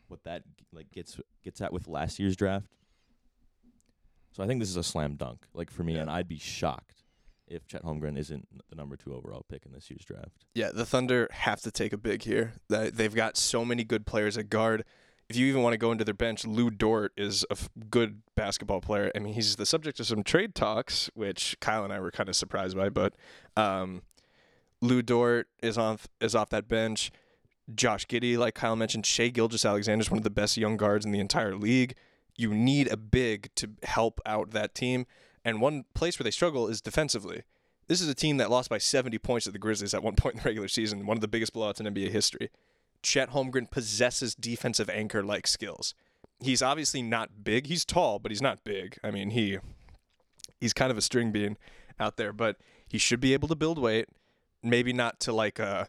what 0.10 0.24
that 0.26 0.44
like 0.72 0.92
gets 0.92 1.20
gets 1.44 1.62
at 1.62 1.74
with 1.74 1.88
last 1.88 2.20
year's 2.20 2.36
draft. 2.36 2.68
So 4.32 4.44
I 4.44 4.48
think 4.48 4.60
this 4.60 4.70
is 4.70 4.76
a 4.78 4.84
slam 4.84 5.16
dunk, 5.16 5.46
like 5.54 5.72
for 5.72 5.84
me, 5.84 5.96
Yeah. 5.96 6.02
and 6.02 6.10
I'd 6.10 6.28
be 6.28 6.38
shocked 6.38 7.04
if 7.48 7.66
Chet 7.66 7.84
Holmgren 7.84 8.18
isn't 8.18 8.48
the 8.70 8.76
number 8.76 8.96
two 8.98 9.14
overall 9.16 9.46
pick 9.50 9.66
in 9.66 9.72
this 9.72 9.90
year's 9.90 10.04
draft. 10.06 10.46
Yeah, 10.54 10.72
the 10.74 10.86
Thunder 10.86 11.28
have 11.32 11.62
to 11.62 11.72
take 11.72 11.94
a 11.94 11.98
big 11.98 12.24
here. 12.24 12.54
They've 12.68 13.16
got 13.16 13.38
so 13.38 13.64
many 13.66 13.84
good 13.84 14.06
players 14.06 14.38
at 14.38 14.50
guard. 14.50 14.84
If 15.30 15.36
you 15.36 15.48
even 15.48 15.62
want 15.62 15.74
to 15.74 15.78
go 15.78 15.92
into 15.92 16.06
their 16.06 16.14
bench, 16.14 16.46
Lu 16.46 16.70
Dort 16.70 17.12
is 17.18 17.44
a 17.50 17.54
f- 17.54 17.70
good 17.90 18.22
basketball 18.36 18.80
player. 18.80 19.12
I 19.14 19.20
mean, 19.20 19.34
he's 19.34 19.56
the 19.58 19.66
subject 19.66 20.00
of 20.00 20.08
some 20.08 20.24
trade 20.24 20.56
talks, 20.56 21.10
which 21.16 21.58
Kyle 21.60 21.84
and 21.84 21.92
I 21.92 22.00
were 22.00 22.12
kind 22.12 22.30
of 22.30 22.36
surprised 22.36 22.78
by. 22.78 22.88
But 22.90 23.14
um, 23.58 24.04
Lu 24.82 25.02
Dort 25.02 25.48
is 25.62 25.78
on 25.78 25.98
is 26.22 26.34
off 26.36 26.50
that 26.52 26.68
bench. 26.70 27.12
Josh 27.76 28.06
Giddey, 28.08 28.38
like 28.38 28.56
Kyle 28.56 28.78
mentioned, 28.78 29.06
Shai 29.06 29.28
Gilgeous-Alexander 29.28 30.02
is 30.02 30.10
one 30.10 30.18
of 30.18 30.24
the 30.24 30.30
best 30.30 30.56
young 30.56 30.78
guards 30.78 31.06
in 31.06 31.12
the 31.12 31.20
entire 31.20 31.56
league. 31.56 31.96
You 32.38 32.54
need 32.54 32.88
a 32.92 32.98
big 32.98 33.50
to 33.56 33.72
help 33.84 34.22
out 34.26 34.52
that 34.52 34.76
team. 34.76 35.06
And 35.44 35.60
one 35.60 35.86
place 35.94 36.20
where 36.20 36.24
they 36.24 36.32
struggle 36.32 36.68
is 36.68 36.82
defensively. 36.82 37.44
This 37.88 38.02
is 38.02 38.10
a 38.10 38.16
team 38.16 38.38
that 38.38 38.52
lost 38.52 38.70
by 38.70 38.78
70 38.78 39.18
points 39.20 39.46
to 39.46 39.52
the 39.52 39.60
Grizzlies 39.60 39.94
at 39.94 40.04
one 40.04 40.16
point 40.16 40.36
in 40.36 40.42
the 40.42 40.48
regular 40.48 40.68
season, 40.68 41.06
one 41.06 41.18
of 41.18 41.22
the 41.22 41.28
biggest 41.28 41.54
blowouts 41.54 41.80
in 41.80 41.94
NBA 41.94 42.12
history. 42.12 42.50
Chet 43.02 43.32
Holmgren 43.32 43.70
possesses 43.70 44.36
defensive 44.36 44.90
anchor 44.90 45.24
like 45.24 45.48
skills. 45.48 45.94
He's 46.40 46.62
obviously 46.62 47.02
not 47.02 47.44
big. 47.44 47.68
He's 47.68 47.86
tall, 47.86 48.20
but 48.20 48.32
he's 48.32 48.42
not 48.42 48.64
big. 48.64 48.98
I 49.04 49.12
mean, 49.12 49.32
he 49.32 49.58
he's 50.60 50.74
kind 50.74 50.92
of 50.92 50.98
a 50.98 51.02
string 51.02 51.32
bean 51.32 51.58
out 52.00 52.18
there, 52.18 52.34
but 52.34 52.58
he 52.88 52.98
should 52.98 53.20
be 53.20 53.34
able 53.34 53.48
to 53.48 53.56
build 53.56 53.80
weight. 53.80 54.10
Maybe 54.62 54.94
not 54.94 55.20
to 55.22 55.34
like 55.34 55.60
a 55.60 55.88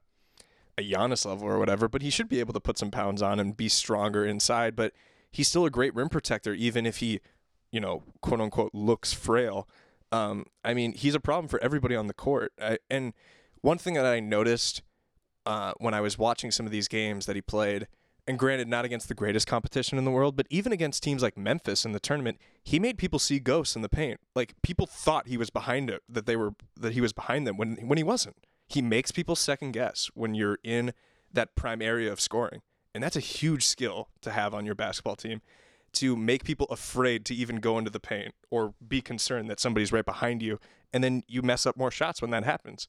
a 0.78 0.82
Giannis 0.82 1.26
level 1.26 1.48
or 1.48 1.58
whatever, 1.58 1.88
but 1.88 2.02
he 2.02 2.10
should 2.10 2.28
be 2.28 2.40
able 2.40 2.52
to 2.52 2.60
put 2.60 2.78
some 2.78 2.90
pounds 2.90 3.20
on 3.20 3.40
and 3.40 3.56
be 3.56 3.68
stronger 3.68 4.24
inside. 4.24 4.76
But 4.76 4.92
he's 5.30 5.48
still 5.48 5.64
a 5.64 5.70
great 5.70 5.94
rim 5.94 6.08
protector, 6.08 6.54
even 6.54 6.86
if 6.86 6.98
he, 6.98 7.20
you 7.70 7.80
know, 7.80 8.02
quote 8.20 8.40
unquote, 8.40 8.74
looks 8.74 9.12
frail. 9.12 9.68
Um, 10.10 10.46
I 10.64 10.74
mean, 10.74 10.92
he's 10.92 11.14
a 11.14 11.20
problem 11.20 11.48
for 11.48 11.62
everybody 11.62 11.94
on 11.94 12.06
the 12.06 12.14
court. 12.14 12.52
I, 12.60 12.78
and 12.88 13.12
one 13.60 13.78
thing 13.78 13.94
that 13.94 14.06
I 14.06 14.20
noticed 14.20 14.82
uh, 15.44 15.72
when 15.78 15.94
I 15.94 16.00
was 16.00 16.18
watching 16.18 16.50
some 16.50 16.66
of 16.66 16.72
these 16.72 16.88
games 16.88 17.26
that 17.26 17.36
he 17.36 17.42
played, 17.42 17.88
and 18.26 18.38
granted, 18.38 18.68
not 18.68 18.84
against 18.84 19.08
the 19.08 19.14
greatest 19.14 19.46
competition 19.46 19.96
in 19.96 20.04
the 20.04 20.10
world, 20.10 20.36
but 20.36 20.46
even 20.50 20.70
against 20.70 21.02
teams 21.02 21.22
like 21.22 21.38
Memphis 21.38 21.86
in 21.86 21.92
the 21.92 22.00
tournament, 22.00 22.38
he 22.62 22.78
made 22.78 22.98
people 22.98 23.18
see 23.18 23.38
ghosts 23.38 23.74
in 23.74 23.80
the 23.80 23.88
paint. 23.88 24.20
Like 24.34 24.52
people 24.62 24.86
thought 24.86 25.28
he 25.28 25.38
was 25.38 25.48
behind 25.48 25.88
it, 25.88 26.02
that 26.08 26.26
they 26.26 26.36
were 26.36 26.52
that 26.76 26.92
he 26.92 27.00
was 27.00 27.14
behind 27.14 27.46
them 27.46 27.56
when 27.56 27.76
when 27.88 27.96
he 27.96 28.04
wasn't. 28.04 28.36
He 28.66 28.82
makes 28.82 29.10
people 29.10 29.34
second 29.34 29.72
guess 29.72 30.10
when 30.12 30.34
you're 30.34 30.58
in 30.62 30.92
that 31.32 31.56
prime 31.56 31.80
area 31.80 32.12
of 32.12 32.20
scoring, 32.20 32.60
and 32.98 33.04
that's 33.04 33.14
a 33.14 33.20
huge 33.20 33.64
skill 33.64 34.08
to 34.22 34.32
have 34.32 34.52
on 34.52 34.66
your 34.66 34.74
basketball 34.74 35.14
team 35.14 35.40
to 35.92 36.16
make 36.16 36.42
people 36.42 36.66
afraid 36.68 37.24
to 37.26 37.32
even 37.32 37.58
go 37.58 37.78
into 37.78 37.92
the 37.92 38.00
paint 38.00 38.34
or 38.50 38.74
be 38.88 39.00
concerned 39.00 39.48
that 39.48 39.60
somebody's 39.60 39.92
right 39.92 40.04
behind 40.04 40.42
you, 40.42 40.58
and 40.92 41.04
then 41.04 41.22
you 41.28 41.40
mess 41.40 41.64
up 41.64 41.76
more 41.76 41.92
shots 41.92 42.20
when 42.20 42.32
that 42.32 42.42
happens. 42.42 42.88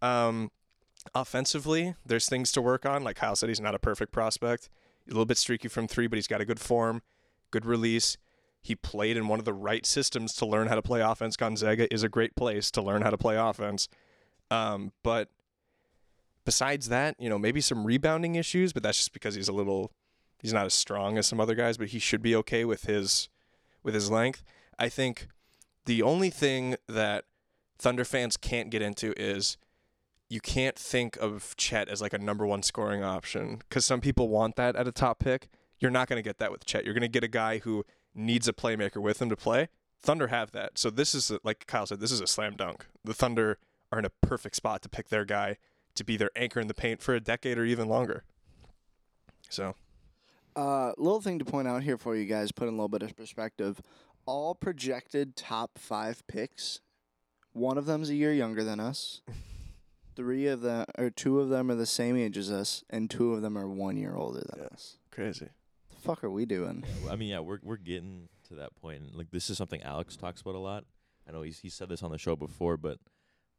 Um, 0.00 0.50
offensively, 1.14 1.96
there's 2.06 2.30
things 2.30 2.50
to 2.52 2.62
work 2.62 2.86
on. 2.86 3.04
Like 3.04 3.16
Kyle 3.16 3.36
said, 3.36 3.50
he's 3.50 3.60
not 3.60 3.74
a 3.74 3.78
perfect 3.78 4.10
prospect. 4.10 4.70
A 5.06 5.10
little 5.10 5.26
bit 5.26 5.36
streaky 5.36 5.68
from 5.68 5.86
three, 5.86 6.06
but 6.06 6.16
he's 6.16 6.26
got 6.26 6.40
a 6.40 6.46
good 6.46 6.58
form, 6.58 7.02
good 7.50 7.66
release. 7.66 8.16
He 8.62 8.74
played 8.74 9.18
in 9.18 9.28
one 9.28 9.38
of 9.38 9.44
the 9.44 9.52
right 9.52 9.84
systems 9.84 10.32
to 10.36 10.46
learn 10.46 10.68
how 10.68 10.76
to 10.76 10.82
play 10.82 11.02
offense. 11.02 11.36
Gonzaga 11.36 11.92
is 11.92 12.02
a 12.02 12.08
great 12.08 12.34
place 12.36 12.70
to 12.70 12.80
learn 12.80 13.02
how 13.02 13.10
to 13.10 13.18
play 13.18 13.36
offense. 13.36 13.86
Um, 14.50 14.92
but 15.02 15.28
besides 16.44 16.88
that, 16.88 17.16
you 17.18 17.28
know, 17.28 17.38
maybe 17.38 17.60
some 17.60 17.84
rebounding 17.84 18.34
issues, 18.34 18.72
but 18.72 18.82
that's 18.82 18.98
just 18.98 19.12
because 19.12 19.34
he's 19.34 19.48
a 19.48 19.52
little 19.52 19.92
he's 20.38 20.52
not 20.52 20.66
as 20.66 20.74
strong 20.74 21.16
as 21.18 21.26
some 21.26 21.40
other 21.40 21.54
guys, 21.54 21.78
but 21.78 21.88
he 21.88 21.98
should 21.98 22.22
be 22.22 22.34
okay 22.36 22.64
with 22.64 22.84
his 22.84 23.28
with 23.82 23.94
his 23.94 24.10
length. 24.10 24.42
I 24.78 24.88
think 24.88 25.28
the 25.86 26.02
only 26.02 26.30
thing 26.30 26.76
that 26.88 27.24
Thunder 27.78 28.04
fans 28.04 28.36
can't 28.36 28.70
get 28.70 28.82
into 28.82 29.12
is 29.20 29.56
you 30.28 30.40
can't 30.40 30.78
think 30.78 31.16
of 31.16 31.54
Chet 31.56 31.88
as 31.88 32.00
like 32.00 32.12
a 32.12 32.18
number 32.18 32.46
one 32.46 32.62
scoring 32.62 33.02
option 33.02 33.60
because 33.68 33.84
some 33.84 34.00
people 34.00 34.28
want 34.28 34.56
that 34.56 34.76
at 34.76 34.88
a 34.88 34.92
top 34.92 35.18
pick. 35.18 35.48
You're 35.78 35.90
not 35.90 36.08
going 36.08 36.16
to 36.16 36.22
get 36.22 36.38
that 36.38 36.52
with 36.52 36.64
Chet. 36.64 36.84
You're 36.84 36.94
going 36.94 37.02
to 37.02 37.08
get 37.08 37.24
a 37.24 37.28
guy 37.28 37.58
who 37.58 37.84
needs 38.14 38.46
a 38.46 38.52
playmaker 38.52 38.98
with 38.98 39.20
him 39.20 39.28
to 39.30 39.36
play. 39.36 39.68
Thunder 40.00 40.28
have 40.28 40.52
that. 40.52 40.78
So 40.78 40.90
this 40.90 41.14
is, 41.14 41.32
like 41.42 41.66
Kyle 41.66 41.86
said, 41.86 42.00
this 42.00 42.12
is 42.12 42.20
a 42.20 42.26
slam 42.26 42.54
dunk. 42.56 42.86
The 43.04 43.14
Thunder 43.14 43.58
are 43.90 43.98
in 43.98 44.04
a 44.04 44.10
perfect 44.10 44.56
spot 44.56 44.80
to 44.82 44.88
pick 44.88 45.08
their 45.08 45.24
guy 45.24 45.58
to 45.94 46.04
be 46.04 46.16
their 46.16 46.30
anchor 46.36 46.60
in 46.60 46.66
the 46.68 46.74
paint 46.74 47.02
for 47.02 47.14
a 47.14 47.20
decade 47.20 47.58
or 47.58 47.64
even 47.64 47.88
longer. 47.88 48.24
So, 49.48 49.74
Uh, 50.56 50.92
little 50.98 51.20
thing 51.20 51.38
to 51.38 51.44
point 51.44 51.66
out 51.68 51.82
here 51.82 51.96
for 51.96 52.14
you 52.16 52.26
guys, 52.26 52.52
put 52.52 52.64
in 52.68 52.74
a 52.74 52.76
little 52.76 52.88
bit 52.88 53.02
of 53.02 53.16
perspective. 53.16 53.80
All 54.26 54.54
projected 54.54 55.34
top 55.36 55.78
five 55.78 56.26
picks, 56.26 56.80
one 57.52 57.76
of 57.78 57.86
them's 57.86 58.10
a 58.10 58.14
year 58.14 58.32
younger 58.32 58.62
than 58.64 58.78
us. 58.80 59.22
Three 60.14 60.46
of 60.46 60.60
them, 60.60 60.84
or 60.98 61.08
two 61.10 61.40
of 61.40 61.48
them, 61.48 61.70
are 61.70 61.74
the 61.74 61.86
same 61.86 62.16
age 62.16 62.36
as 62.36 62.50
us, 62.50 62.84
and 62.90 63.08
two 63.10 63.32
of 63.32 63.40
them 63.40 63.56
are 63.56 63.66
one 63.66 63.96
year 63.96 64.14
older 64.14 64.40
than 64.40 64.60
Yeah. 64.60 64.68
us. 64.72 64.98
crazy. 65.10 65.48
The 65.90 65.96
fuck 65.96 66.22
are 66.22 66.30
we 66.30 66.44
doing? 66.44 66.84
Yeah, 66.86 66.94
well, 67.04 67.12
I 67.12 67.16
mean, 67.16 67.28
yeah, 67.30 67.40
we're 67.40 67.60
we're 67.62 67.76
getting 67.78 68.28
to 68.48 68.54
that 68.56 68.74
point. 68.76 69.02
and, 69.02 69.14
Like 69.14 69.30
this 69.30 69.48
is 69.48 69.56
something 69.56 69.82
Alex 69.82 70.16
talks 70.16 70.40
about 70.42 70.54
a 70.54 70.58
lot. 70.58 70.84
I 71.26 71.32
know 71.32 71.42
he's 71.42 71.60
he 71.60 71.68
said 71.70 71.88
this 71.88 72.02
on 72.02 72.10
the 72.10 72.18
show 72.18 72.36
before, 72.36 72.76
but 72.76 72.98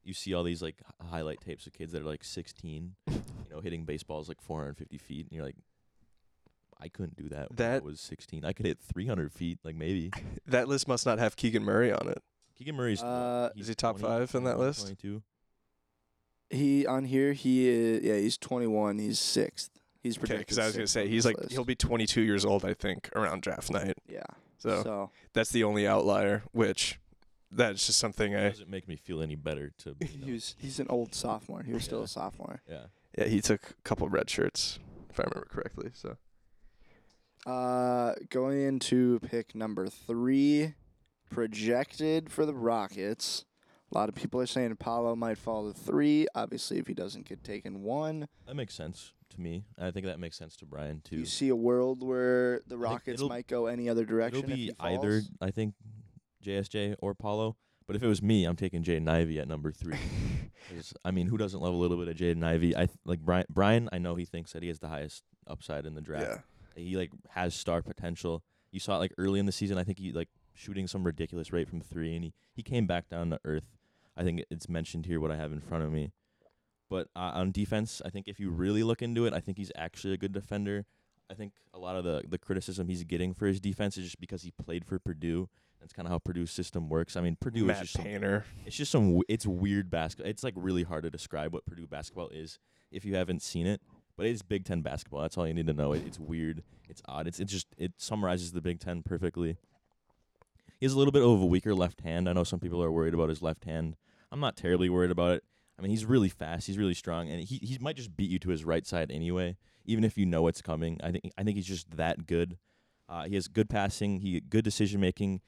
you 0.03 0.13
see 0.13 0.33
all 0.33 0.43
these 0.43 0.61
like 0.61 0.75
h- 0.79 1.07
highlight 1.09 1.39
tapes 1.41 1.65
of 1.67 1.73
kids 1.73 1.91
that 1.93 2.01
are 2.01 2.05
like 2.05 2.23
16, 2.23 2.95
you 3.07 3.21
know, 3.51 3.61
hitting 3.61 3.85
baseballs 3.85 4.27
like 4.27 4.41
450 4.41 4.97
feet, 4.97 5.27
and 5.27 5.35
you're 5.35 5.45
like, 5.45 5.55
I 6.79 6.87
couldn't 6.89 7.15
do 7.15 7.29
that. 7.29 7.49
when 7.49 7.67
I 7.67 7.71
That- 7.71 7.83
was 7.83 7.99
16. 8.01 8.43
I 8.45 8.51
could 8.53 8.65
hit 8.65 8.79
300 8.81 9.31
feet, 9.31 9.59
like 9.63 9.75
maybe. 9.75 10.11
That 10.47 10.67
list 10.67 10.87
must 10.87 11.05
not 11.05 11.19
have 11.19 11.35
Keegan 11.35 11.63
Murray 11.63 11.91
on 11.91 12.07
it. 12.09 12.21
Keegan 12.57 12.75
Murray's 12.75 13.01
Uh, 13.01 13.49
he's 13.55 13.63
Is 13.63 13.69
he 13.69 13.75
top 13.75 13.97
20, 13.99 14.07
five 14.27 14.35
in 14.35 14.43
that 14.43 14.55
21, 14.55 14.67
list? 14.67 14.81
22. 14.81 15.23
He 16.49 16.85
on 16.85 17.05
here, 17.05 17.33
he 17.33 17.67
is, 17.67 18.03
yeah, 18.03 18.17
he's 18.17 18.37
21. 18.37 18.99
He's 18.99 19.17
sixth. 19.19 19.71
He's 20.01 20.17
Okay, 20.17 20.19
projected. 20.19 20.45
because 20.47 20.59
I 20.59 20.65
was 20.65 20.75
gonna 20.75 20.87
sixth 20.87 20.93
say 20.93 21.01
on 21.03 21.07
he's 21.07 21.23
this 21.23 21.31
like 21.33 21.37
list. 21.37 21.51
he'll 21.53 21.63
be 21.65 21.75
22 21.75 22.21
years 22.21 22.45
old, 22.45 22.63
I 22.65 22.73
think, 22.73 23.09
around 23.15 23.41
draft 23.41 23.71
night. 23.71 23.97
yeah. 24.07 24.21
So, 24.59 24.83
so 24.83 25.11
that's 25.33 25.49
the 25.51 25.63
only 25.63 25.87
outlier, 25.87 26.43
which 26.51 26.99
that's 27.55 27.85
just 27.87 27.99
something 27.99 28.33
It 28.33 28.45
I. 28.45 28.49
doesn't 28.49 28.69
make 28.69 28.87
me 28.87 28.95
feel 28.95 29.21
any 29.21 29.35
better 29.35 29.71
to. 29.79 29.95
You 30.01 30.19
know, 30.19 30.25
he's 30.27 30.55
he's 30.59 30.79
an 30.79 30.87
old 30.89 31.13
sophomore. 31.15 31.63
He 31.63 31.73
was 31.73 31.83
still 31.83 31.99
Yeah. 31.99 32.05
a 32.05 32.07
sophomore. 32.07 32.61
yeah. 32.69 32.85
Yeah, 33.17 33.25
he 33.25 33.41
took 33.41 33.61
a 33.71 33.81
couple 33.83 34.09
red 34.09 34.29
shirts, 34.29 34.79
if 35.09 35.19
I 35.19 35.23
remember 35.23 35.47
correctly. 35.49 35.91
So 35.93 36.17
Uh, 37.45 38.13
going 38.29 38.61
into 38.61 39.19
pick 39.19 39.53
number 39.53 39.87
three, 39.87 40.73
projected 41.29 42.31
for 42.31 42.45
the 42.45 42.53
Rockets. 42.53 43.45
A 43.93 43.97
lot 43.97 44.09
of 44.09 44.15
people 44.15 44.39
are 44.41 44.45
saying 44.47 44.71
Apollo 44.71 45.15
might 45.17 45.37
fall 45.37 45.71
to 45.71 45.77
three. 45.77 46.25
Obviously, 46.33 46.79
if 46.79 46.87
he 46.87 46.93
doesn't 46.93 47.27
get 47.27 47.43
taken 47.43 47.83
one, 47.83 48.27
That 48.47 48.55
makes 48.55 48.73
sense 48.73 49.13
to 49.31 49.41
me. 49.41 49.65
I 49.77 49.91
think 49.91 50.05
that 50.05 50.19
makes 50.19 50.37
sense 50.37 50.55
to 50.57 50.65
Brian 50.65 51.01
too. 51.03 51.17
you 51.17 51.25
see 51.25 51.49
a 51.49 51.55
world 51.55 52.01
where 52.01 52.61
the 52.67 52.77
Rockets 52.77 53.21
might 53.21 53.47
go 53.47 53.67
any 53.67 53.89
other 53.89 54.05
direction? 54.05 54.39
It'll 54.45 54.49
if 54.51 54.55
be 54.55 54.63
he 54.67 54.73
either. 54.79 55.21
I 55.41 55.51
think, 55.51 55.75
JSJ 56.43 56.95
or 56.99 57.13
Paolo. 57.15 57.55
But 57.85 57.95
if 57.97 58.03
it 58.03 58.07
was 58.07 58.21
me, 58.21 58.45
I'm 58.45 58.55
taking 58.55 58.81
Jaden 58.83 59.09
Ivey 59.09 59.39
at 59.39 59.47
number 59.47 59.71
three. 59.71 59.97
I 61.05 61.11
mean, 61.11 61.27
who 61.27 61.37
doesn't 61.37 61.59
love 61.59 61.73
a 61.73 61.77
little 61.77 61.97
bit 61.97 62.07
of 62.07 62.15
Jaden 62.15 62.43
Ivey? 62.43 62.75
I 62.75 62.85
th- 62.85 62.97
like 63.05 63.19
Brian. 63.19 63.45
Brian, 63.49 63.89
I 63.91 63.97
know 63.97 64.15
he 64.15 64.25
thinks 64.25 64.53
that 64.53 64.61
he 64.63 64.69
has 64.69 64.79
the 64.79 64.87
highest 64.87 65.23
upside 65.47 65.85
in 65.85 65.93
the 65.93 66.01
draft. 66.01 66.41
yeah, 66.77 66.81
He 66.83 66.95
like 66.95 67.11
has 67.31 67.53
star 67.53 67.81
potential. 67.81 68.43
You 68.71 68.79
saw 68.79 68.95
it 68.95 68.99
like 68.99 69.13
early 69.17 69.39
in 69.39 69.45
the 69.45 69.51
season. 69.51 69.77
I 69.77 69.83
think 69.83 69.99
he 69.99 70.11
like 70.13 70.29
shooting 70.53 70.87
some 70.87 71.03
ridiculous 71.03 71.51
rate 71.51 71.67
from 71.67 71.81
three, 71.81 72.15
and 72.15 72.23
he 72.23 72.33
he 72.53 72.63
came 72.63 72.87
back 72.87 73.09
down 73.09 73.29
to 73.31 73.39
earth. 73.43 73.75
I 74.15 74.23
think 74.23 74.43
it's 74.49 74.69
mentioned 74.69 75.05
here 75.05 75.19
what 75.19 75.31
I 75.31 75.35
have 75.35 75.51
in 75.51 75.59
front 75.59 75.83
of 75.83 75.91
me. 75.91 76.11
But 76.89 77.07
uh, 77.15 77.31
on 77.33 77.51
defense, 77.51 78.01
I 78.05 78.09
think 78.09 78.27
if 78.27 78.39
you 78.39 78.49
really 78.49 78.83
look 78.83 79.01
into 79.01 79.25
it, 79.25 79.33
I 79.33 79.39
think 79.39 79.57
he's 79.57 79.71
actually 79.75 80.13
a 80.13 80.17
good 80.17 80.31
defender. 80.31 80.85
I 81.29 81.33
think 81.33 81.53
a 81.73 81.79
lot 81.79 81.95
of 81.95 82.03
the 82.03 82.23
the 82.27 82.37
criticism 82.37 82.87
he's 82.87 83.03
getting 83.03 83.33
for 83.33 83.47
his 83.47 83.59
defense 83.59 83.97
is 83.97 84.05
just 84.05 84.19
because 84.19 84.43
he 84.43 84.51
played 84.51 84.85
for 84.85 84.99
Purdue. 84.99 85.49
That's 85.83 85.91
kind 85.91 86.07
of 86.07 86.13
how 86.13 86.19
Purdue's 86.19 86.49
system 86.49 86.87
works. 86.87 87.17
I 87.17 87.21
mean, 87.21 87.35
Purdue 87.41 87.63
is 87.63 87.67
Matt 87.67 87.81
just 87.81 87.93
some, 87.93 88.03
Painter. 88.03 88.45
it's 88.65 88.77
just 88.77 88.89
some 88.89 89.07
w- 89.07 89.23
it's 89.27 89.45
weird 89.45 89.89
basketball. 89.91 90.29
It's 90.29 90.41
like 90.41 90.53
really 90.55 90.83
hard 90.83 91.03
to 91.03 91.09
describe 91.09 91.53
what 91.53 91.65
Purdue 91.65 91.87
basketball 91.87 92.29
is 92.29 92.57
if 92.89 93.03
you 93.03 93.15
haven't 93.15 93.41
seen 93.41 93.67
it. 93.67 93.81
But 94.15 94.27
it's 94.27 94.41
Big 94.41 94.63
Ten 94.63 94.81
basketball. 94.81 95.21
That's 95.23 95.37
all 95.37 95.45
you 95.45 95.53
need 95.53 95.67
to 95.67 95.73
know. 95.73 95.91
It, 95.91 96.03
it's 96.05 96.17
weird. 96.17 96.63
It's 96.87 97.01
odd. 97.05 97.27
It's 97.27 97.41
it 97.41 97.45
just 97.45 97.67
it 97.77 97.91
summarizes 97.97 98.53
the 98.53 98.61
Big 98.61 98.79
Ten 98.79 99.03
perfectly. 99.03 99.57
He 100.79 100.85
has 100.85 100.93
a 100.93 100.97
little 100.97 101.11
bit 101.11 101.21
of 101.21 101.41
a 101.41 101.45
weaker 101.45 101.75
left 101.75 101.99
hand. 101.99 102.29
I 102.29 102.33
know 102.33 102.45
some 102.45 102.61
people 102.61 102.81
are 102.81 102.91
worried 102.91 103.13
about 103.13 103.27
his 103.27 103.41
left 103.41 103.65
hand. 103.65 103.97
I'm 104.31 104.39
not 104.39 104.55
terribly 104.55 104.89
worried 104.89 105.11
about 105.11 105.31
it. 105.31 105.43
I 105.77 105.81
mean, 105.81 105.91
he's 105.91 106.05
really 106.05 106.29
fast. 106.29 106.67
He's 106.67 106.77
really 106.77 106.93
strong, 106.93 107.27
and 107.27 107.43
he 107.43 107.57
he 107.57 107.77
might 107.81 107.97
just 107.97 108.15
beat 108.15 108.29
you 108.29 108.39
to 108.39 108.51
his 108.51 108.63
right 108.63 108.85
side 108.87 109.11
anyway, 109.11 109.57
even 109.83 110.05
if 110.05 110.17
you 110.17 110.25
know 110.25 110.47
it's 110.47 110.61
coming. 110.61 110.97
I 111.03 111.11
think 111.11 111.33
I 111.37 111.43
think 111.43 111.57
he's 111.57 111.67
just 111.67 111.97
that 111.97 112.25
good. 112.25 112.57
Uh, 113.09 113.25
he 113.25 113.35
has 113.35 113.49
good 113.49 113.69
passing. 113.69 114.21
He 114.21 114.39
good 114.39 114.63
decision 114.63 115.01
making. 115.01 115.41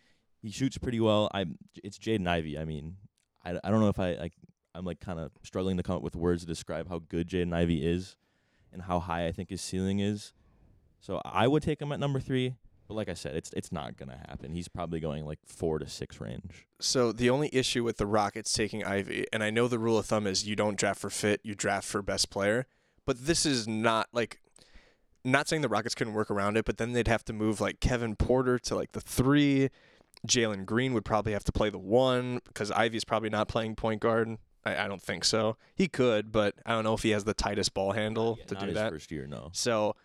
He 0.45 0.51
shoots 0.51 0.77
pretty 0.77 0.99
well. 0.99 1.27
I'm. 1.33 1.57
it's 1.83 1.97
Jaden 1.97 2.27
Ivey. 2.27 2.55
I 2.59 2.65
mean, 2.65 2.97
I, 3.43 3.59
I 3.63 3.71
don't 3.71 3.79
know 3.79 3.89
if 3.89 3.99
I 3.99 4.13
like 4.13 4.33
I'm 4.75 4.85
like 4.85 4.99
kind 4.99 5.19
of 5.19 5.31
struggling 5.41 5.75
to 5.77 5.83
come 5.83 5.95
up 5.95 6.03
with 6.03 6.15
words 6.15 6.43
to 6.43 6.47
describe 6.47 6.87
how 6.87 6.99
good 6.99 7.27
Jaden 7.27 7.51
Ivey 7.51 7.83
is, 7.83 8.15
and 8.71 8.83
how 8.83 8.99
high 8.99 9.25
I 9.25 9.31
think 9.31 9.49
his 9.49 9.61
ceiling 9.61 9.99
is. 9.99 10.33
So 10.99 11.19
I 11.25 11.47
would 11.47 11.63
take 11.63 11.81
him 11.81 11.91
at 11.91 11.99
number 11.99 12.19
three. 12.19 12.53
But 12.87 12.93
like 12.93 13.09
I 13.09 13.15
said, 13.15 13.35
it's 13.35 13.49
it's 13.57 13.71
not 13.71 13.97
gonna 13.97 14.21
happen. 14.29 14.51
He's 14.51 14.67
probably 14.67 14.99
going 14.99 15.25
like 15.25 15.39
four 15.47 15.79
to 15.79 15.89
six 15.89 16.21
range. 16.21 16.67
So 16.79 17.11
the 17.11 17.31
only 17.31 17.49
issue 17.51 17.83
with 17.83 17.97
the 17.97 18.05
Rockets 18.05 18.53
taking 18.53 18.83
Ivey, 18.83 19.25
and 19.33 19.41
I 19.41 19.49
know 19.49 19.67
the 19.67 19.79
rule 19.79 19.97
of 19.97 20.05
thumb 20.05 20.27
is 20.27 20.47
you 20.47 20.55
don't 20.55 20.77
draft 20.77 20.99
for 20.99 21.09
fit, 21.09 21.41
you 21.43 21.55
draft 21.55 21.87
for 21.87 22.03
best 22.03 22.29
player, 22.29 22.67
but 23.03 23.25
this 23.25 23.47
is 23.47 23.67
not 23.67 24.09
like 24.13 24.39
not 25.23 25.47
saying 25.47 25.63
the 25.63 25.69
Rockets 25.69 25.95
couldn't 25.95 26.13
work 26.13 26.29
around 26.29 26.57
it, 26.57 26.65
but 26.65 26.77
then 26.77 26.93
they'd 26.93 27.07
have 27.07 27.25
to 27.25 27.33
move 27.33 27.59
like 27.59 27.79
Kevin 27.79 28.15
Porter 28.15 28.59
to 28.59 28.75
like 28.75 28.91
the 28.91 29.01
three. 29.01 29.69
Jalen 30.27 30.65
Green 30.65 30.93
would 30.93 31.05
probably 31.05 31.33
have 31.33 31.43
to 31.45 31.51
play 31.51 31.69
the 31.69 31.77
one 31.79 32.39
because 32.47 32.71
Ivey's 32.71 33.03
probably 33.05 33.29
not 33.29 33.47
playing 33.47 33.75
point 33.75 34.01
guard. 34.01 34.37
I, 34.65 34.85
I 34.85 34.87
don't 34.87 35.01
think 35.01 35.23
so. 35.25 35.57
He 35.75 35.87
could, 35.87 36.31
but 36.31 36.55
I 36.65 36.71
don't 36.73 36.83
know 36.83 36.93
if 36.93 37.03
he 37.03 37.11
has 37.11 37.23
the 37.23 37.33
tightest 37.33 37.73
ball 37.73 37.91
handle 37.93 38.37
Yeah, 38.39 38.45
to 38.45 38.65
do 38.67 38.73
that. 38.73 38.91
first 38.91 39.11
year, 39.11 39.27
no. 39.27 39.49
So 39.53 39.95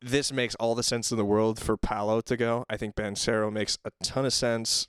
this 0.00 0.32
makes 0.32 0.54
all 0.56 0.74
the 0.74 0.82
sense 0.82 1.10
in 1.12 1.16
the 1.18 1.24
world 1.24 1.60
for 1.60 1.76
Paolo 1.76 2.20
to 2.22 2.36
go. 2.36 2.64
I 2.68 2.76
think 2.76 2.94
Banchero 2.96 3.52
makes 3.52 3.78
a 3.84 3.90
ton 4.02 4.24
of 4.26 4.32
sense 4.32 4.86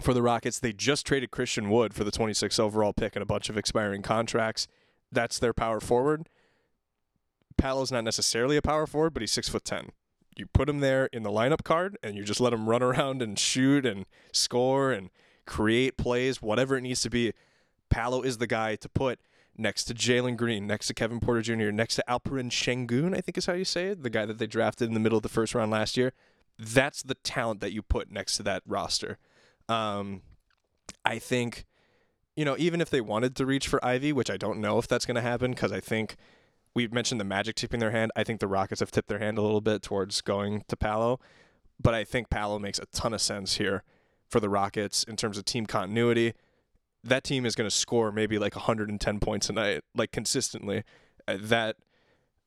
for 0.00 0.12
the 0.12 0.20
Rockets. 0.22 0.58
They 0.60 0.72
just 0.74 1.06
traded 1.06 1.30
Christian 1.30 1.70
Wood 1.70 1.94
for 1.94 2.04
the 2.04 2.10
26th 2.10 2.60
overall 2.60 2.92
pick 2.92 3.16
and 3.16 3.22
a 3.22 3.26
bunch 3.26 3.48
of 3.48 3.56
expiring 3.56 4.02
contracts. 4.02 4.68
That's 5.10 5.38
their 5.38 5.54
power 5.54 5.80
forward. 5.80 6.28
Paolo's 7.56 7.90
not 7.90 8.04
necessarily 8.04 8.58
a 8.58 8.62
power 8.62 8.86
forward, 8.86 9.14
but 9.14 9.22
he's 9.22 9.32
six 9.32 9.48
foot 9.48 9.64
ten. 9.64 9.90
You 10.36 10.46
put 10.46 10.68
him 10.68 10.80
there 10.80 11.06
in 11.06 11.22
the 11.22 11.30
lineup 11.30 11.64
card, 11.64 11.96
and 12.02 12.14
you 12.14 12.22
just 12.22 12.40
let 12.40 12.52
him 12.52 12.68
run 12.68 12.82
around 12.82 13.22
and 13.22 13.38
shoot 13.38 13.86
and 13.86 14.04
score 14.32 14.92
and 14.92 15.10
create 15.46 15.96
plays, 15.96 16.42
whatever 16.42 16.76
it 16.76 16.82
needs 16.82 17.00
to 17.02 17.10
be. 17.10 17.32
Paolo 17.88 18.22
is 18.22 18.38
the 18.38 18.46
guy 18.46 18.76
to 18.76 18.88
put 18.88 19.18
next 19.56 19.84
to 19.84 19.94
Jalen 19.94 20.36
Green, 20.36 20.66
next 20.66 20.88
to 20.88 20.94
Kevin 20.94 21.20
Porter 21.20 21.40
Jr., 21.40 21.70
next 21.70 21.96
to 21.96 22.04
Alperen 22.08 22.50
Shengun, 22.50 23.16
I 23.16 23.20
think 23.20 23.38
is 23.38 23.46
how 23.46 23.54
you 23.54 23.64
say 23.64 23.86
it, 23.88 24.02
the 24.02 24.10
guy 24.10 24.26
that 24.26 24.38
they 24.38 24.46
drafted 24.46 24.88
in 24.88 24.94
the 24.94 25.00
middle 25.00 25.16
of 25.16 25.22
the 25.22 25.28
first 25.28 25.54
round 25.54 25.70
last 25.70 25.96
year. 25.96 26.12
That's 26.58 27.02
the 27.02 27.14
talent 27.14 27.60
that 27.60 27.72
you 27.72 27.82
put 27.82 28.10
next 28.10 28.36
to 28.36 28.42
that 28.44 28.62
roster. 28.66 29.18
Um, 29.68 30.22
I 31.04 31.18
think, 31.18 31.64
you 32.34 32.44
know, 32.44 32.56
even 32.58 32.80
if 32.80 32.90
they 32.90 33.00
wanted 33.00 33.36
to 33.36 33.46
reach 33.46 33.68
for 33.68 33.82
Ivey, 33.84 34.12
which 34.12 34.30
I 34.30 34.36
don't 34.36 34.60
know 34.60 34.78
if 34.78 34.88
that's 34.88 35.06
going 35.06 35.16
to 35.16 35.20
happen, 35.22 35.52
because 35.52 35.72
I 35.72 35.80
think 35.80 36.16
we 36.76 36.86
mentioned 36.88 37.20
the 37.20 37.24
Magic 37.24 37.56
tipping 37.56 37.80
their 37.80 37.90
hand. 37.90 38.12
I 38.14 38.22
think 38.22 38.38
the 38.38 38.46
Rockets 38.46 38.80
have 38.80 38.92
tipped 38.92 39.08
their 39.08 39.18
hand 39.18 39.38
a 39.38 39.42
little 39.42 39.60
bit 39.60 39.82
towards 39.82 40.20
going 40.20 40.62
to 40.68 40.76
Paolo, 40.76 41.18
but 41.82 41.94
I 41.94 42.04
think 42.04 42.30
Paolo 42.30 42.58
makes 42.58 42.78
a 42.78 42.86
ton 42.86 43.12
of 43.12 43.20
sense 43.20 43.56
here 43.56 43.82
for 44.28 44.38
the 44.38 44.48
Rockets 44.48 45.02
in 45.02 45.16
terms 45.16 45.38
of 45.38 45.44
team 45.44 45.66
continuity 45.66 46.34
that 47.06 47.24
team 47.24 47.46
is 47.46 47.54
going 47.54 47.68
to 47.68 47.74
score 47.74 48.12
maybe 48.12 48.38
like 48.38 48.54
110 48.54 49.20
points 49.20 49.48
a 49.48 49.52
night, 49.52 49.82
like 49.94 50.12
consistently. 50.12 50.84
Uh, 51.26 51.38
that 51.40 51.76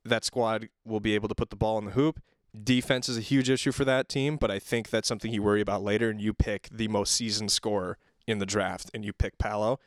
that 0.06 0.24
squad 0.24 0.70
will 0.86 1.00
be 1.00 1.16
able 1.16 1.28
to 1.28 1.36
put 1.36 1.50
the 1.50 1.56
ball 1.56 1.78
in 1.78 1.86
the 1.86 1.92
hoop. 1.92 2.22
Defense 2.64 3.10
is 3.10 3.18
a 3.18 3.22
huge 3.22 3.50
issue 3.50 3.72
for 3.72 3.86
that 3.86 4.10
team, 4.10 4.38
but 4.38 4.50
I 4.50 4.58
think 4.58 4.90
that's 4.90 5.08
something 5.08 5.32
you 5.32 5.44
worry 5.44 5.62
about 5.62 5.84
later. 5.84 6.10
And 6.10 6.22
you 6.22 6.34
pick 6.34 6.70
the 6.72 6.88
most 6.88 7.14
seasoned 7.14 7.52
scorer 7.52 7.98
in 8.26 8.40
the 8.40 8.46
draft, 8.46 8.90
and 8.94 9.04
you 9.04 9.14
pick 9.14 9.38
Paolo. 9.38 9.80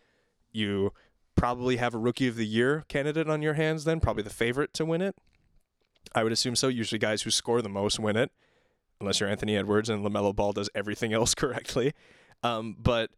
You 0.53 0.93
probably 1.35 1.77
have 1.77 1.95
a 1.95 1.99
rookie 1.99 2.29
of 2.29 2.37
the 2.37 2.47
year 2.47 2.85
candidate 2.89 3.29
on 3.29 3.43
your 3.43 3.55
hands. 3.55 3.85
Then 3.85 4.01
probably 4.01 4.23
the 4.23 4.31
favorite 4.31 4.75
to 4.75 4.85
win 4.85 5.03
it. 5.03 5.17
I 6.15 6.23
would 6.23 6.33
assume 6.33 6.57
so. 6.57 6.69
Usually, 6.69 6.99
guys 6.99 7.23
who 7.23 7.31
score 7.31 7.63
the 7.63 7.69
most 7.69 7.99
win 7.99 8.17
it, 8.17 8.31
unless 9.01 9.21
you're 9.21 9.29
Anthony 9.29 9.57
Edwards 9.57 9.89
and 9.89 10.05
Lamelo 10.05 10.35
Ball 10.35 10.53
does 10.53 10.71
everything 10.75 11.13
else 11.15 11.35
correctly. 11.35 11.93
Um, 12.43 12.77
but 12.79 13.11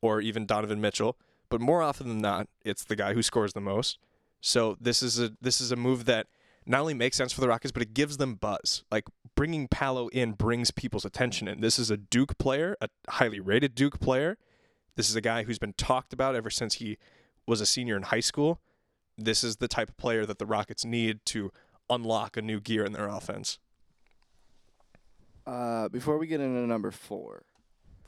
or 0.00 0.20
even 0.20 0.46
Donovan 0.46 0.80
Mitchell, 0.80 1.16
but 1.48 1.60
more 1.60 1.82
often 1.82 2.08
than 2.08 2.18
not, 2.18 2.48
it's 2.64 2.84
the 2.84 2.96
guy 2.96 3.14
who 3.14 3.22
scores 3.22 3.52
the 3.52 3.60
most. 3.60 3.98
So 4.40 4.76
this 4.80 5.02
is 5.02 5.20
a 5.20 5.32
this 5.40 5.60
is 5.60 5.70
a 5.70 5.76
move 5.76 6.04
that 6.06 6.26
not 6.66 6.80
only 6.80 6.94
makes 6.94 7.16
sense 7.16 7.32
for 7.32 7.40
the 7.40 7.48
Rockets, 7.48 7.72
but 7.72 7.82
it 7.82 7.94
gives 7.94 8.16
them 8.16 8.34
buzz. 8.34 8.84
Like 8.90 9.04
bringing 9.34 9.68
Paolo 9.68 10.08
in 10.08 10.32
brings 10.32 10.70
people's 10.70 11.04
attention 11.04 11.48
in. 11.48 11.60
This 11.60 11.78
is 11.78 11.90
a 11.90 11.96
Duke 11.96 12.38
player, 12.38 12.76
a 12.80 12.88
highly 13.08 13.40
rated 13.40 13.74
Duke 13.74 14.00
player. 14.00 14.38
This 14.96 15.08
is 15.08 15.16
a 15.16 15.20
guy 15.20 15.44
who's 15.44 15.58
been 15.58 15.72
talked 15.72 16.12
about 16.12 16.34
ever 16.34 16.50
since 16.50 16.74
he 16.74 16.98
was 17.46 17.60
a 17.60 17.66
senior 17.66 17.96
in 17.96 18.04
high 18.04 18.20
school. 18.20 18.60
This 19.18 19.44
is 19.44 19.56
the 19.56 19.68
type 19.68 19.88
of 19.88 19.96
player 19.96 20.24
that 20.26 20.38
the 20.38 20.46
Rockets 20.46 20.84
need 20.84 21.24
to 21.26 21.52
unlock 21.90 22.36
a 22.36 22.42
new 22.42 22.60
gear 22.60 22.84
in 22.84 22.92
their 22.92 23.08
offense. 23.08 23.58
Uh, 25.46 25.88
before 25.88 26.18
we 26.18 26.26
get 26.26 26.40
into 26.40 26.60
number 26.66 26.90
four, 26.90 27.42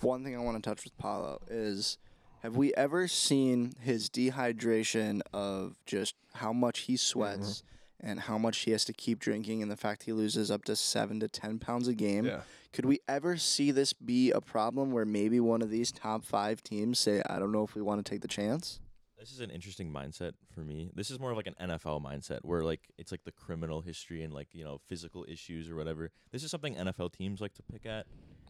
one 0.00 0.24
thing 0.24 0.36
I 0.36 0.40
want 0.40 0.62
to 0.62 0.68
touch 0.68 0.84
with 0.84 0.96
Paolo 0.98 1.40
is 1.48 1.98
have 2.42 2.56
we 2.56 2.74
ever 2.74 3.08
seen 3.08 3.72
his 3.80 4.08
dehydration 4.08 5.22
of 5.32 5.76
just 5.86 6.14
how 6.34 6.52
much 6.52 6.80
he 6.80 6.96
sweats 6.96 7.62
and 8.00 8.20
how 8.20 8.36
much 8.36 8.58
he 8.60 8.70
has 8.70 8.84
to 8.84 8.92
keep 8.92 9.18
drinking 9.18 9.62
and 9.62 9.70
the 9.70 9.76
fact 9.76 10.02
he 10.02 10.12
loses 10.12 10.50
up 10.50 10.64
to 10.64 10.76
seven 10.76 11.20
to 11.20 11.28
ten 11.28 11.58
pounds 11.58 11.88
a 11.88 11.94
game? 11.94 12.26
Yeah. 12.26 12.40
Could 12.72 12.84
we 12.84 13.00
ever 13.08 13.36
see 13.36 13.70
this 13.70 13.92
be 13.92 14.30
a 14.30 14.40
problem 14.40 14.90
where 14.90 15.04
maybe 15.06 15.40
one 15.40 15.62
of 15.62 15.70
these 15.70 15.90
top 15.90 16.24
five 16.24 16.62
teams 16.62 16.98
say, 16.98 17.22
I 17.26 17.38
don't 17.38 17.52
know 17.52 17.62
if 17.64 17.74
we 17.74 17.82
want 17.82 18.04
to 18.04 18.10
take 18.10 18.20
the 18.20 18.28
chance? 18.28 18.80
This 19.24 19.32
is 19.32 19.40
an 19.40 19.48
interesting 19.48 19.90
mindset 19.90 20.32
for 20.54 20.60
me. 20.60 20.90
This 20.94 21.10
is 21.10 21.18
more 21.18 21.30
of 21.30 21.36
like 21.38 21.46
an 21.46 21.54
NFL 21.58 22.04
mindset 22.04 22.40
where 22.42 22.62
like 22.62 22.90
it's 22.98 23.10
like 23.10 23.24
the 23.24 23.32
criminal 23.32 23.80
history 23.80 24.22
and 24.22 24.34
like, 24.34 24.48
you 24.52 24.62
know, 24.62 24.82
physical 24.86 25.24
issues 25.26 25.70
or 25.70 25.76
whatever. 25.76 26.10
This 26.30 26.44
is 26.44 26.50
something 26.50 26.74
NFL 26.74 27.14
teams 27.14 27.40
like 27.40 27.54
to 27.54 27.62
pick 27.62 27.86
at. 27.86 28.04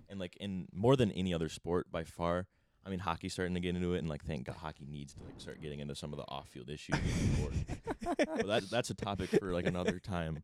And 0.09 0.19
like 0.19 0.37
in 0.41 0.67
more 0.73 0.97
than 0.97 1.13
any 1.13 1.33
other 1.33 1.49
sport 1.49 1.93
by 1.93 2.03
far. 2.03 2.49
I 2.85 2.91
mean 2.91 2.99
hockey's 2.99 3.33
starting 3.33 3.55
to 3.55 3.61
get 3.61 3.77
into 3.77 3.95
it 3.95 3.99
and 3.99 4.09
like 4.09 4.25
thank 4.25 4.47
God 4.47 4.57
hockey 4.57 4.85
needs 4.91 5.15
to 5.15 5.23
like 5.23 5.35
start 5.39 5.63
getting 5.63 5.79
into 5.79 5.95
some 5.95 6.13
of 6.13 6.17
the 6.17 6.25
off 6.27 6.49
field 6.49 6.69
issues 6.69 6.99
in 6.99 7.05
the 7.05 7.37
sport. 7.37 8.27
but 8.37 8.47
that 8.49 8.69
that's 8.69 8.91
a 8.91 8.95
topic 8.95 9.31
for 9.31 9.53
like 9.53 9.67
another 9.67 10.01
time. 10.01 10.43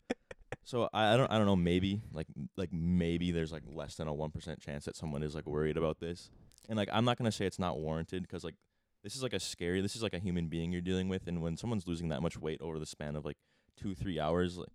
So 0.62 0.88
I, 0.93 1.14
I 1.14 1.16
don't 1.16 1.33
I 1.33 1.38
don't 1.38 1.47
know 1.47 1.57
maybe 1.57 2.03
like 2.12 2.29
like 2.57 2.73
maybe 2.73 3.33
there's 3.33 3.51
like 3.51 3.64
less 3.66 3.97
than 3.97 4.07
a 4.07 4.14
1% 4.14 4.61
chance 4.61 4.85
that 4.85 4.95
someone 4.95 5.25
is 5.25 5.35
like 5.35 5.49
worried 5.49 5.77
about 5.77 5.99
this. 5.99 6.31
And 6.69 6.77
like 6.77 6.88
I'm 6.93 7.05
not 7.05 7.19
going 7.19 7.29
to 7.29 7.37
say 7.37 7.47
it's 7.47 7.59
not 7.59 7.81
warranted 7.81 8.29
cuz 8.29 8.45
like 8.45 8.55
this 9.03 9.17
is 9.17 9.23
like 9.23 9.33
a 9.33 9.41
scary 9.41 9.81
this 9.81 9.97
is 9.97 10.03
like 10.03 10.15
a 10.15 10.19
human 10.19 10.49
being 10.49 10.73
you're 10.73 10.81
dealing 10.81 11.09
with 11.09 11.27
and 11.27 11.41
when 11.41 11.57
someone's 11.57 11.87
losing 11.87 12.09
that 12.09 12.23
much 12.23 12.39
weight 12.39 12.61
over 12.61 12.79
the 12.79 12.87
span 12.87 13.17
of 13.17 13.25
like 13.25 13.37
2 13.77 13.95
3 13.95 14.21
hours 14.21 14.59
like 14.59 14.69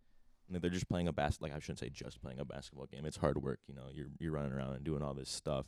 they're 0.50 0.70
just 0.70 0.90
playing 0.90 1.08
a 1.08 1.14
bas 1.14 1.38
like 1.42 1.54
I 1.54 1.60
shouldn't 1.60 1.80
say 1.80 1.90
just 1.90 2.22
playing 2.22 2.40
a 2.40 2.46
basketball 2.46 2.86
game. 2.86 3.06
It's 3.06 3.18
hard 3.18 3.42
work, 3.42 3.60
you 3.68 3.74
know. 3.74 3.88
You're 3.92 4.08
you're 4.20 4.32
running 4.32 4.52
around 4.52 4.74
and 4.74 4.84
doing 4.84 5.02
all 5.02 5.14
this 5.14 5.30
stuff. 5.30 5.66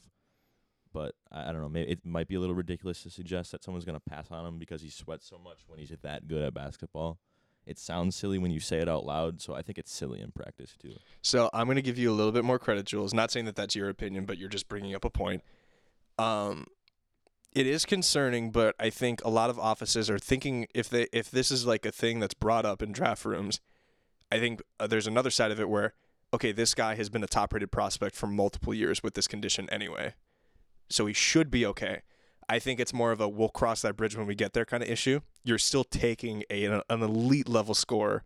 But 0.94 1.16
I, 1.32 1.50
I 1.50 1.52
don't 1.52 1.62
know, 1.62 1.70
maybe 1.70 1.92
it 1.92 2.06
might 2.06 2.28
be 2.28 2.36
a 2.36 2.40
little 2.40 2.56
ridiculous 2.56 3.04
to 3.04 3.10
suggest 3.10 3.52
that 3.52 3.64
someone's 3.64 3.86
to 3.86 4.00
pass 4.00 4.32
on 4.32 4.46
him 4.46 4.58
because 4.58 4.82
he 4.82 4.90
sweats 4.90 5.28
so 5.28 5.38
much 5.38 5.60
when 5.68 5.80
he's 5.80 5.92
that 6.02 6.28
good 6.28 6.44
at 6.44 6.54
basketball. 6.54 7.20
It 7.66 7.78
sounds 7.78 8.16
silly 8.16 8.38
when 8.38 8.52
you 8.52 8.62
say 8.62 8.78
it 8.78 8.88
out 8.88 9.06
loud, 9.06 9.42
so 9.42 9.54
I 9.54 9.62
think 9.62 9.78
it's 9.78 9.92
silly 9.92 10.22
in 10.22 10.32
practice 10.32 10.78
too. 10.82 10.94
So 11.22 11.50
I'm 11.54 11.68
going 11.68 11.76
to 11.76 11.82
give 11.82 11.98
you 11.98 12.10
a 12.10 12.16
little 12.16 12.32
bit 12.32 12.46
more 12.46 12.58
credit, 12.58 12.86
Jules. 12.86 13.14
Not 13.14 13.30
saying 13.30 13.46
that 13.46 13.58
that's 13.58 13.76
your 13.76 13.90
opinion, 13.90 14.24
but 14.24 14.38
you're 14.38 14.48
just 14.48 14.70
bringing 14.70 14.96
up 14.96 15.04
a 15.04 15.10
point. 15.10 15.44
Um, 16.18 16.68
it 17.58 17.66
is 17.66 17.86
concerning, 17.86 18.52
but 18.52 18.76
I 18.80 18.92
think 18.92 19.20
a 19.26 19.32
lot 19.32 19.50
of 19.50 19.58
offices 19.58 20.12
are 20.12 20.20
thinking 20.20 20.68
if 20.76 20.92
they 20.92 21.08
if 21.12 21.32
this 21.32 21.50
is 21.50 21.66
like 21.66 21.88
a 21.88 21.92
thing 21.92 22.20
that's 22.20 22.36
brought 22.36 22.66
up 22.66 22.84
in 22.84 22.92
draft 22.92 23.26
rooms, 23.26 23.60
I 24.32 24.38
think 24.38 24.62
uh, 24.80 24.86
there's 24.86 25.08
another 25.08 25.32
side 25.32 25.50
of 25.50 25.60
it 25.60 25.68
where 25.68 25.94
okay, 26.32 26.52
this 26.52 26.76
guy 26.76 26.94
has 26.94 27.10
been 27.10 27.24
a 27.24 27.28
top-rated 27.28 27.72
prospect 27.72 28.16
for 28.16 28.28
multiple 28.28 28.76
years 28.76 29.02
with 29.02 29.16
this 29.16 29.28
condition 29.28 29.68
anyway, 29.72 30.14
so 30.88 31.08
he 31.08 31.14
should 31.14 31.50
be 31.50 31.66
okay. 31.66 32.04
I 32.48 32.60
think 32.60 32.80
it's 32.80 32.94
more 32.94 33.12
of 33.12 33.20
a 33.20 33.28
we'll 33.28 33.50
cross 33.50 33.82
that 33.82 33.98
bridge 33.98 34.16
when 34.16 34.28
we 34.28 34.36
get 34.36 34.54
there 34.54 34.64
kind 34.64 34.84
of 34.84 34.90
issue. 34.90 35.22
You're 35.44 35.58
still 35.58 35.84
taking 35.84 36.44
a, 36.52 36.66
an 36.66 36.84
elite 36.90 37.50
level 37.50 37.74
score 37.74 38.24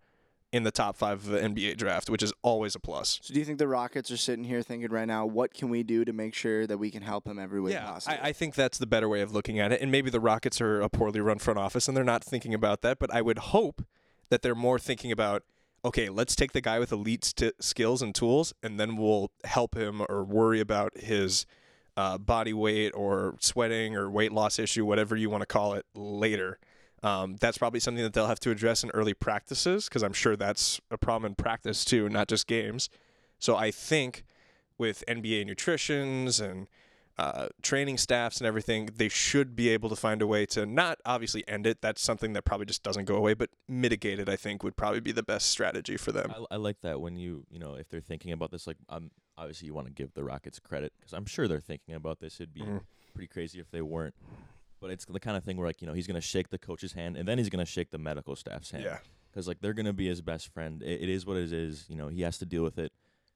in 0.51 0.63
the 0.63 0.71
top 0.71 0.97
five 0.97 1.19
of 1.19 1.25
the 1.27 1.39
NBA 1.39 1.77
draft, 1.77 2.09
which 2.09 2.21
is 2.21 2.33
always 2.41 2.75
a 2.75 2.79
plus. 2.79 3.19
So 3.21 3.33
do 3.33 3.39
you 3.39 3.45
think 3.45 3.57
the 3.57 3.67
Rockets 3.67 4.11
are 4.11 4.17
sitting 4.17 4.43
here 4.43 4.61
thinking 4.61 4.91
right 4.91 5.07
now, 5.07 5.25
what 5.25 5.53
can 5.53 5.69
we 5.69 5.83
do 5.83 6.03
to 6.03 6.11
make 6.11 6.33
sure 6.33 6.67
that 6.67 6.77
we 6.77 6.91
can 6.91 7.01
help 7.01 7.25
him 7.25 7.39
every 7.39 7.61
way 7.61 7.71
yeah, 7.71 7.85
possible? 7.85 8.17
I, 8.21 8.29
I 8.29 8.33
think 8.33 8.55
that's 8.55 8.77
the 8.77 8.87
better 8.87 9.07
way 9.07 9.21
of 9.21 9.31
looking 9.31 9.59
at 9.59 9.71
it. 9.71 9.81
And 9.81 9.91
maybe 9.91 10.09
the 10.09 10.19
Rockets 10.19 10.59
are 10.59 10.81
a 10.81 10.89
poorly 10.89 11.21
run 11.21 11.39
front 11.39 11.57
office 11.57 11.87
and 11.87 11.95
they're 11.95 12.03
not 12.03 12.23
thinking 12.23 12.53
about 12.53 12.81
that. 12.81 12.99
But 12.99 13.13
I 13.13 13.21
would 13.21 13.37
hope 13.39 13.85
that 14.29 14.41
they're 14.41 14.55
more 14.55 14.77
thinking 14.77 15.11
about, 15.11 15.43
okay, 15.85 16.09
let's 16.09 16.35
take 16.35 16.51
the 16.51 16.61
guy 16.61 16.79
with 16.79 16.91
elite 16.91 17.23
st- 17.23 17.63
skills 17.63 18.01
and 18.01 18.13
tools, 18.13 18.53
and 18.61 18.79
then 18.79 18.97
we'll 18.97 19.31
help 19.45 19.75
him 19.75 20.01
or 20.09 20.23
worry 20.23 20.59
about 20.59 20.97
his 20.97 21.45
uh, 21.95 22.17
body 22.17 22.53
weight 22.53 22.91
or 22.91 23.35
sweating 23.39 23.95
or 23.95 24.09
weight 24.09 24.31
loss 24.31 24.59
issue, 24.59 24.85
whatever 24.85 25.15
you 25.15 25.29
want 25.29 25.41
to 25.41 25.45
call 25.45 25.73
it, 25.73 25.85
later. 25.93 26.59
Um, 27.03 27.37
that's 27.39 27.57
probably 27.57 27.79
something 27.79 28.03
that 28.03 28.13
they'll 28.13 28.27
have 28.27 28.39
to 28.41 28.51
address 28.51 28.83
in 28.83 28.91
early 28.91 29.13
practices 29.13 29.85
because 29.89 30.03
I'm 30.03 30.13
sure 30.13 30.35
that's 30.35 30.79
a 30.91 30.97
problem 30.97 31.31
in 31.31 31.35
practice 31.35 31.83
too, 31.83 32.09
not 32.09 32.27
just 32.27 32.45
games. 32.47 32.89
So 33.39 33.55
I 33.55 33.71
think 33.71 34.23
with 34.77 35.03
NBA 35.07 35.45
nutritions 35.47 36.39
and 36.39 36.67
uh, 37.17 37.49
training 37.61 37.97
staffs 37.97 38.37
and 38.39 38.47
everything, 38.47 38.89
they 38.95 39.09
should 39.09 39.55
be 39.55 39.69
able 39.69 39.89
to 39.89 39.95
find 39.95 40.21
a 40.21 40.27
way 40.27 40.45
to 40.47 40.65
not 40.65 40.99
obviously 41.05 41.43
end 41.47 41.67
it. 41.67 41.81
That's 41.81 42.01
something 42.01 42.33
that 42.33 42.43
probably 42.45 42.65
just 42.67 42.83
doesn't 42.83 43.05
go 43.05 43.15
away, 43.15 43.33
but 43.33 43.49
mitigate 43.67 44.19
it. 44.19 44.29
I 44.29 44.35
think 44.35 44.63
would 44.63 44.75
probably 44.77 45.01
be 45.01 45.11
the 45.11 45.23
best 45.23 45.49
strategy 45.49 45.97
for 45.97 46.11
them. 46.11 46.31
I, 46.31 46.55
I 46.55 46.57
like 46.57 46.81
that 46.81 47.01
when 47.01 47.17
you 47.17 47.45
you 47.51 47.59
know 47.59 47.73
if 47.75 47.89
they're 47.89 47.99
thinking 48.01 48.31
about 48.31 48.49
this, 48.51 48.65
like 48.67 48.77
um, 48.89 49.11
obviously 49.37 49.65
you 49.67 49.73
want 49.73 49.87
to 49.87 49.93
give 49.93 50.13
the 50.13 50.23
Rockets 50.23 50.59
credit 50.59 50.93
because 50.99 51.13
I'm 51.13 51.25
sure 51.25 51.47
they're 51.47 51.59
thinking 51.59 51.95
about 51.95 52.19
this. 52.19 52.35
It'd 52.39 52.53
be 52.53 52.61
Mhm. 52.61 52.81
pretty 53.13 53.27
crazy 53.27 53.59
if 53.59 53.69
they 53.71 53.81
weren't. 53.81 54.15
But 54.81 54.89
it's 54.89 55.05
the 55.05 55.19
kind 55.19 55.37
of 55.37 55.43
thing 55.43 55.57
where 55.57 55.67
like 55.67 55.81
you 55.81 55.87
know 55.87 55.93
he's 55.93 56.07
gonna 56.07 56.19
shake 56.19 56.49
the 56.49 56.57
coach's 56.57 56.93
hand 56.93 57.15
and 57.15 57.27
then 57.27 57.37
he's 57.37 57.49
gonna 57.49 57.65
shake 57.65 57.91
the 57.91 57.97
medical 57.99 58.35
staff's 58.35 58.71
hand. 58.71 58.83
Yeah. 58.83 58.97
because 59.31 59.47
like 59.47 59.61
they're 59.61 59.73
gonna 59.73 59.93
be 59.93 60.07
his 60.07 60.21
best 60.21 60.47
friend. 60.53 60.81
It, 60.81 61.03
it 61.03 61.09
is 61.09 61.25
what 61.25 61.37
it 61.37 61.53
is. 61.53 61.85
You 61.87 61.95
know, 61.95 62.07
he 62.07 62.23
has 62.23 62.37
to 62.39 62.45
deal 62.45 62.63
with 62.63 62.77
it, 62.79 62.91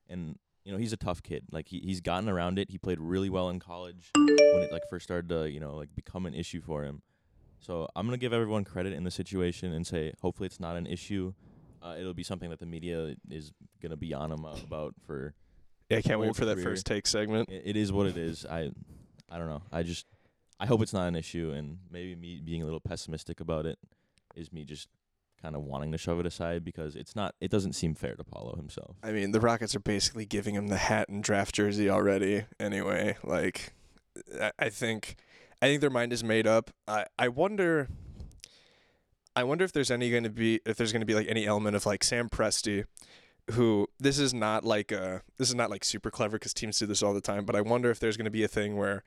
and 0.10 0.38
you 0.64 0.72
know 0.72 0.78
he's 0.80 0.92
a 0.92 0.98
tough 0.98 1.22
kid. 1.22 1.44
Like 1.52 1.68
he 1.68 1.80
he's 1.80 2.02
gotten 2.02 2.28
around 2.28 2.58
it. 2.58 2.72
He 2.72 2.78
played 2.80 3.00
really 3.00 3.30
well 3.30 3.50
in 3.50 3.60
college 3.60 4.10
when 4.16 4.64
it 4.64 4.72
like 4.72 4.82
first 4.90 5.06
started 5.06 5.30
to 5.30 5.50
you 5.50 5.60
know 5.60 5.76
like 5.76 5.96
become 5.96 6.26
an 6.26 6.34
issue 6.34 6.62
for 6.62 6.84
him. 6.84 7.04
So 7.60 7.88
I'm 7.96 8.08
gonna 8.08 8.18
give 8.18 8.34
everyone 8.34 8.64
credit 8.64 8.94
in 8.94 9.04
the 9.04 9.12
situation 9.12 9.72
and 9.72 9.86
say 9.86 10.14
hopefully 10.22 10.48
it's 10.48 10.60
not 10.60 10.76
an 10.76 10.88
issue. 10.88 11.34
Uh, 11.82 11.96
it'll 12.00 12.16
be 12.16 12.24
something 12.24 12.50
that 12.50 12.60
the 12.60 12.66
media 12.66 13.16
is 13.30 13.52
gonna 13.82 13.98
be 13.98 14.14
on 14.16 14.32
him 14.32 14.46
about 14.46 14.96
for. 15.06 15.36
Yeah, 15.90 15.98
I 16.00 16.02
can't 16.02 16.20
wait 16.20 16.36
for 16.36 16.46
that 16.46 16.60
first 16.60 16.88
take 16.88 17.06
segment. 17.06 17.50
It, 17.50 17.62
it 17.66 17.78
is 17.78 17.92
what 17.92 18.08
it 18.08 18.18
is. 18.18 18.44
I 18.48 18.72
I 19.30 19.38
don't 19.38 19.48
know. 19.48 19.62
I 19.72 19.84
just 19.84 20.08
I 20.60 20.66
hope 20.66 20.82
it's 20.82 20.94
not 20.94 21.08
an 21.08 21.16
issue, 21.16 21.52
and 21.56 21.80
maybe 21.92 22.16
me 22.16 22.42
being 22.44 22.62
a 22.62 22.66
little 22.66 22.80
pessimistic 22.80 23.40
about 23.40 23.66
it 23.66 23.78
is 24.36 24.54
me 24.54 24.64
just 24.64 24.88
kind 25.42 25.56
of 25.56 25.64
wanting 25.64 25.92
to 25.92 25.98
shove 25.98 26.20
it 26.20 26.26
aside 26.26 26.64
because 26.64 26.96
it's 26.96 27.16
not. 27.16 27.36
It 27.42 27.52
doesn't 27.52 27.74
seem 27.74 27.94
fair 27.94 28.16
to 28.16 28.24
Paolo 28.24 28.56
himself. 28.56 28.96
I 29.04 29.12
mean, 29.12 29.32
the 29.32 29.40
Rockets 29.40 29.76
are 29.76 29.80
basically 29.80 30.26
giving 30.26 30.56
him 30.56 30.68
the 30.68 30.78
hat 30.78 31.10
and 31.10 31.24
draft 31.24 31.56
jersey 31.56 31.90
already. 31.90 32.46
Anyway, 32.60 33.18
like, 33.24 33.74
I, 34.42 34.52
I 34.58 34.70
think, 34.70 35.18
I 35.62 35.68
think 35.68 35.82
their 35.82 35.90
mind 35.90 36.14
is 36.14 36.24
made 36.24 36.48
up. 36.48 36.72
I, 36.88 37.06
I 37.20 37.28
wonder. 37.28 37.90
I 39.36 39.44
wonder 39.44 39.66
if 39.66 39.74
there's 39.74 39.92
any 39.92 40.10
going 40.10 40.24
to 40.24 40.30
be 40.30 40.62
if 40.66 40.78
there's 40.78 40.94
going 40.94 41.02
to 41.02 41.06
be 41.06 41.16
like 41.16 41.28
any 41.28 41.46
element 41.46 41.76
of 41.76 41.86
like 41.86 42.06
Sam 42.06 42.30
Presti, 42.30 42.86
who 43.52 43.88
this 44.00 44.18
is 44.18 44.34
not 44.34 44.64
like 44.64 44.94
uh 44.94 45.20
this 45.38 45.50
is 45.50 45.56
not 45.56 45.70
like 45.70 45.84
super 45.84 46.10
clever 46.10 46.40
because 46.40 46.54
teams 46.54 46.80
do 46.80 46.86
this 46.86 47.04
all 47.04 47.14
the 47.14 47.20
time. 47.20 47.44
But 47.44 47.58
I 47.58 47.60
wonder 47.60 47.92
if 47.92 48.00
there's 48.00 48.16
going 48.16 48.26
to 48.26 48.32
be 48.32 48.46
a 48.46 48.48
thing 48.48 48.78
where 48.78 49.04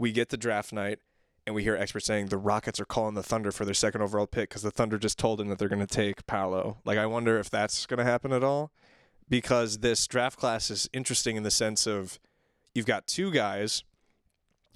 we 0.00 0.12
get 0.12 0.30
to 0.30 0.36
draft 0.38 0.72
night 0.72 0.98
and 1.46 1.54
we 1.54 1.62
hear 1.62 1.76
experts 1.76 2.06
saying 2.06 2.26
the 2.26 2.38
Rockets 2.38 2.80
are 2.80 2.86
calling 2.86 3.14
the 3.14 3.22
Thunder 3.22 3.52
for 3.52 3.66
their 3.66 3.74
second 3.74 4.00
overall 4.00 4.26
pick 4.26 4.48
because 4.48 4.62
the 4.62 4.70
Thunder 4.70 4.96
just 4.96 5.18
told 5.18 5.38
them 5.38 5.48
that 5.48 5.58
they're 5.58 5.68
going 5.68 5.78
to 5.78 5.86
take 5.86 6.26
Paolo. 6.26 6.78
Like, 6.86 6.96
I 6.96 7.04
wonder 7.04 7.38
if 7.38 7.50
that's 7.50 7.84
going 7.84 7.98
to 7.98 8.04
happen 8.04 8.32
at 8.32 8.42
all 8.42 8.72
because 9.28 9.78
this 9.78 10.06
draft 10.06 10.38
class 10.38 10.70
is 10.70 10.88
interesting 10.94 11.36
in 11.36 11.42
the 11.42 11.50
sense 11.50 11.86
of 11.86 12.18
you've 12.74 12.86
got 12.86 13.06
two 13.06 13.30
guys 13.30 13.84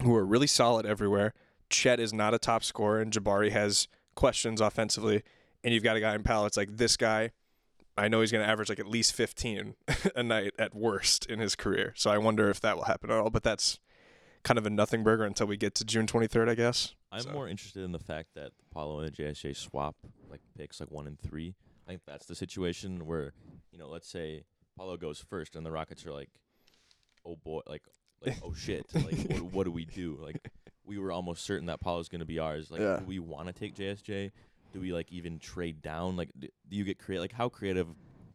who 0.03 0.15
are 0.15 0.27
really 0.27 0.47
solid 0.47 0.85
everywhere. 0.85 1.33
Chet 1.71 1.99
is 1.99 2.13
not 2.13 2.35
a 2.35 2.39
top 2.39 2.63
scorer, 2.63 3.01
and 3.01 3.11
Jabari 3.11 3.51
has 3.51 3.89
questions 4.15 4.61
offensively. 4.61 5.23
And 5.63 5.73
you've 5.73 5.83
got 5.83 5.97
a 5.97 6.01
guy 6.01 6.15
in 6.15 6.23
Paolo. 6.23 6.45
It's 6.45 6.59
like 6.59 6.77
this 6.77 6.99
guy. 6.99 7.31
I 7.97 8.09
know 8.09 8.21
he's 8.21 8.31
going 8.31 8.45
to 8.45 8.51
average 8.51 8.69
like 8.69 8.81
at 8.81 8.89
least 8.89 9.15
15 9.15 9.75
a 10.17 10.23
night 10.23 10.53
at 10.59 10.75
worst 10.75 11.25
in 11.25 11.39
his 11.39 11.57
career. 11.57 11.95
So 11.97 12.11
I 12.11 12.19
wonder 12.19 12.51
if 12.51 12.61
that 12.61 12.77
will 12.77 12.85
happen 12.85 13.11
at 13.11 13.17
all. 13.17 13.31
But 13.31 13.43
that's 13.43 13.79
kind 14.45 14.59
of 14.59 14.67
a 14.67 14.71
nothing 14.71 15.03
burger 15.03 15.25
until 15.25 15.47
we 15.47 15.57
get 15.57 15.75
to 15.77 15.85
June 15.85 16.07
23rd, 16.07 16.49
I 16.49 16.55
guess. 16.55 16.95
I'm 17.11 17.23
So- 17.23 17.33
more 17.33 17.49
interested 17.49 17.83
in 17.83 17.93
the 17.93 17.99
fact 17.99 18.31
that 18.35 18.53
Paolo 18.73 19.01
and 19.01 19.07
the 19.09 19.11
JSJ 19.23 19.55
swap 19.57 19.97
like 20.31 20.41
picks 20.57 20.79
like 20.81 20.91
one 20.91 21.07
and 21.07 21.19
three. 21.19 21.55
I 21.87 21.91
think 21.91 22.03
that's 22.07 22.27
the 22.27 22.35
situation 22.35 23.07
where 23.07 23.33
you 23.73 23.79
know, 23.79 23.89
let's 23.89 24.09
say 24.09 24.45
Paolo 24.77 24.97
goes 24.97 25.19
first 25.19 25.57
and 25.57 25.65
the 25.67 25.71
Rockets 25.73 26.07
are 26.07 26.13
like, 26.13 26.31
oh 27.25 27.37
boy, 27.37 27.61
like 27.67 27.83
like 28.25 28.37
oh 28.43 28.55
shit, 28.55 28.87
like 28.95 29.19
what, 29.31 29.43
what 29.53 29.65
do 29.65 29.71
we 29.73 29.85
do? 29.85 30.19
Like 30.21 30.51
we 30.85 30.99
were 30.99 31.13
almost 31.13 31.45
certain 31.45 31.67
that 31.67 31.81
Paolo's 31.81 32.09
going 32.09 32.21
to 32.21 32.25
be 32.27 32.39
ours. 32.39 32.71
Like, 32.71 32.81
Yeah. 32.81 32.99
do 32.99 33.05
we 33.07 33.19
want 33.19 33.47
to 33.49 33.53
take 33.53 33.75
JSJ? 33.75 34.31
Do 34.73 34.81
we 34.81 34.93
like 34.93 35.11
even 35.13 35.39
trade 35.39 35.81
down? 35.83 36.17
Like, 36.17 36.31
do 36.39 36.49
you 36.69 36.85
get 36.85 36.99
create? 36.99 37.21
Like, 37.21 37.33
how 37.33 37.49
creative 37.49 37.87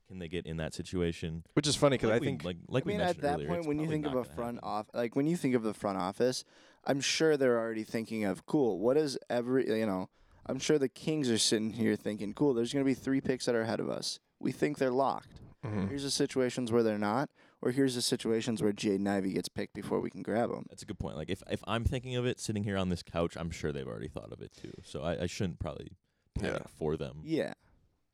can 0.09 0.19
they 0.19 0.27
get 0.27 0.45
in 0.45 0.57
that 0.57 0.73
situation? 0.73 1.43
Which 1.53 1.67
is 1.67 1.75
funny 1.75 1.93
because 1.95 2.09
like 2.09 2.17
I 2.17 2.19
we- 2.19 2.25
think 2.25 2.43
like 2.43 2.57
like 2.67 2.83
I 2.83 2.87
we 2.87 2.93
mean, 2.93 3.01
at 3.01 3.05
mentioned 3.05 3.23
that 3.23 3.33
earlier, 3.35 3.47
point, 3.47 3.65
when 3.67 3.79
you 3.79 3.87
think 3.87 4.05
of 4.05 4.15
a 4.15 4.23
front 4.25 4.55
happen. 4.57 4.69
off, 4.69 4.87
like 4.93 5.15
when 5.15 5.27
you 5.27 5.37
think 5.37 5.55
of 5.55 5.63
the 5.63 5.73
front 5.73 5.97
office, 5.97 6.43
I'm 6.85 6.99
sure 6.99 7.37
they're 7.37 7.57
already 7.59 7.83
thinking 7.83 8.25
of 8.25 8.45
cool. 8.45 8.79
What 8.79 8.97
is 8.97 9.17
every 9.29 9.69
you 9.69 9.85
know? 9.85 10.09
I'm 10.47 10.59
sure 10.59 10.79
the 10.79 10.89
Kings 10.89 11.29
are 11.29 11.37
sitting 11.37 11.69
here 11.73 11.95
thinking, 11.95 12.33
cool. 12.33 12.55
There's 12.55 12.73
going 12.73 12.83
to 12.83 12.89
be 12.89 12.95
three 12.95 13.21
picks 13.21 13.45
that 13.45 13.53
are 13.53 13.61
ahead 13.61 13.79
of 13.79 13.87
us. 13.87 14.19
We 14.39 14.51
think 14.51 14.79
they're 14.79 14.89
locked. 14.89 15.39
Mhm. 15.63 15.89
Here's 15.89 16.01
the 16.03 16.09
situations 16.09 16.71
where 16.71 16.81
they're 16.81 16.97
not, 16.97 17.29
or 17.61 17.69
here's 17.71 17.93
the 17.93 18.01
situations 18.01 18.63
where 18.63 18.71
Jaden 18.73 19.07
Ivey 19.07 19.33
gets 19.33 19.47
picked 19.49 19.75
before 19.75 19.99
we 19.99 20.09
can 20.09 20.23
grab 20.23 20.49
him. 20.49 20.65
That's 20.69 20.81
a 20.81 20.85
good 20.87 20.97
point. 20.97 21.17
Like 21.17 21.29
if 21.29 21.43
if 21.51 21.61
I'm 21.67 21.83
thinking 21.83 22.15
of 22.15 22.25
it 22.25 22.39
sitting 22.39 22.63
here 22.63 22.77
on 22.77 22.89
this 22.89 23.03
couch, 23.03 23.35
I'm 23.37 23.51
sure 23.51 23.71
they've 23.71 23.87
already 23.87 24.07
thought 24.07 24.31
of 24.31 24.41
it 24.41 24.53
too. 24.59 24.71
So 24.83 25.03
I, 25.03 25.23
I 25.23 25.25
shouldn't 25.27 25.59
probably 25.59 25.91
panic 26.33 26.61
Yeah. 26.61 26.67
for 26.79 26.95
them. 26.97 27.19
Yeah. 27.23 27.53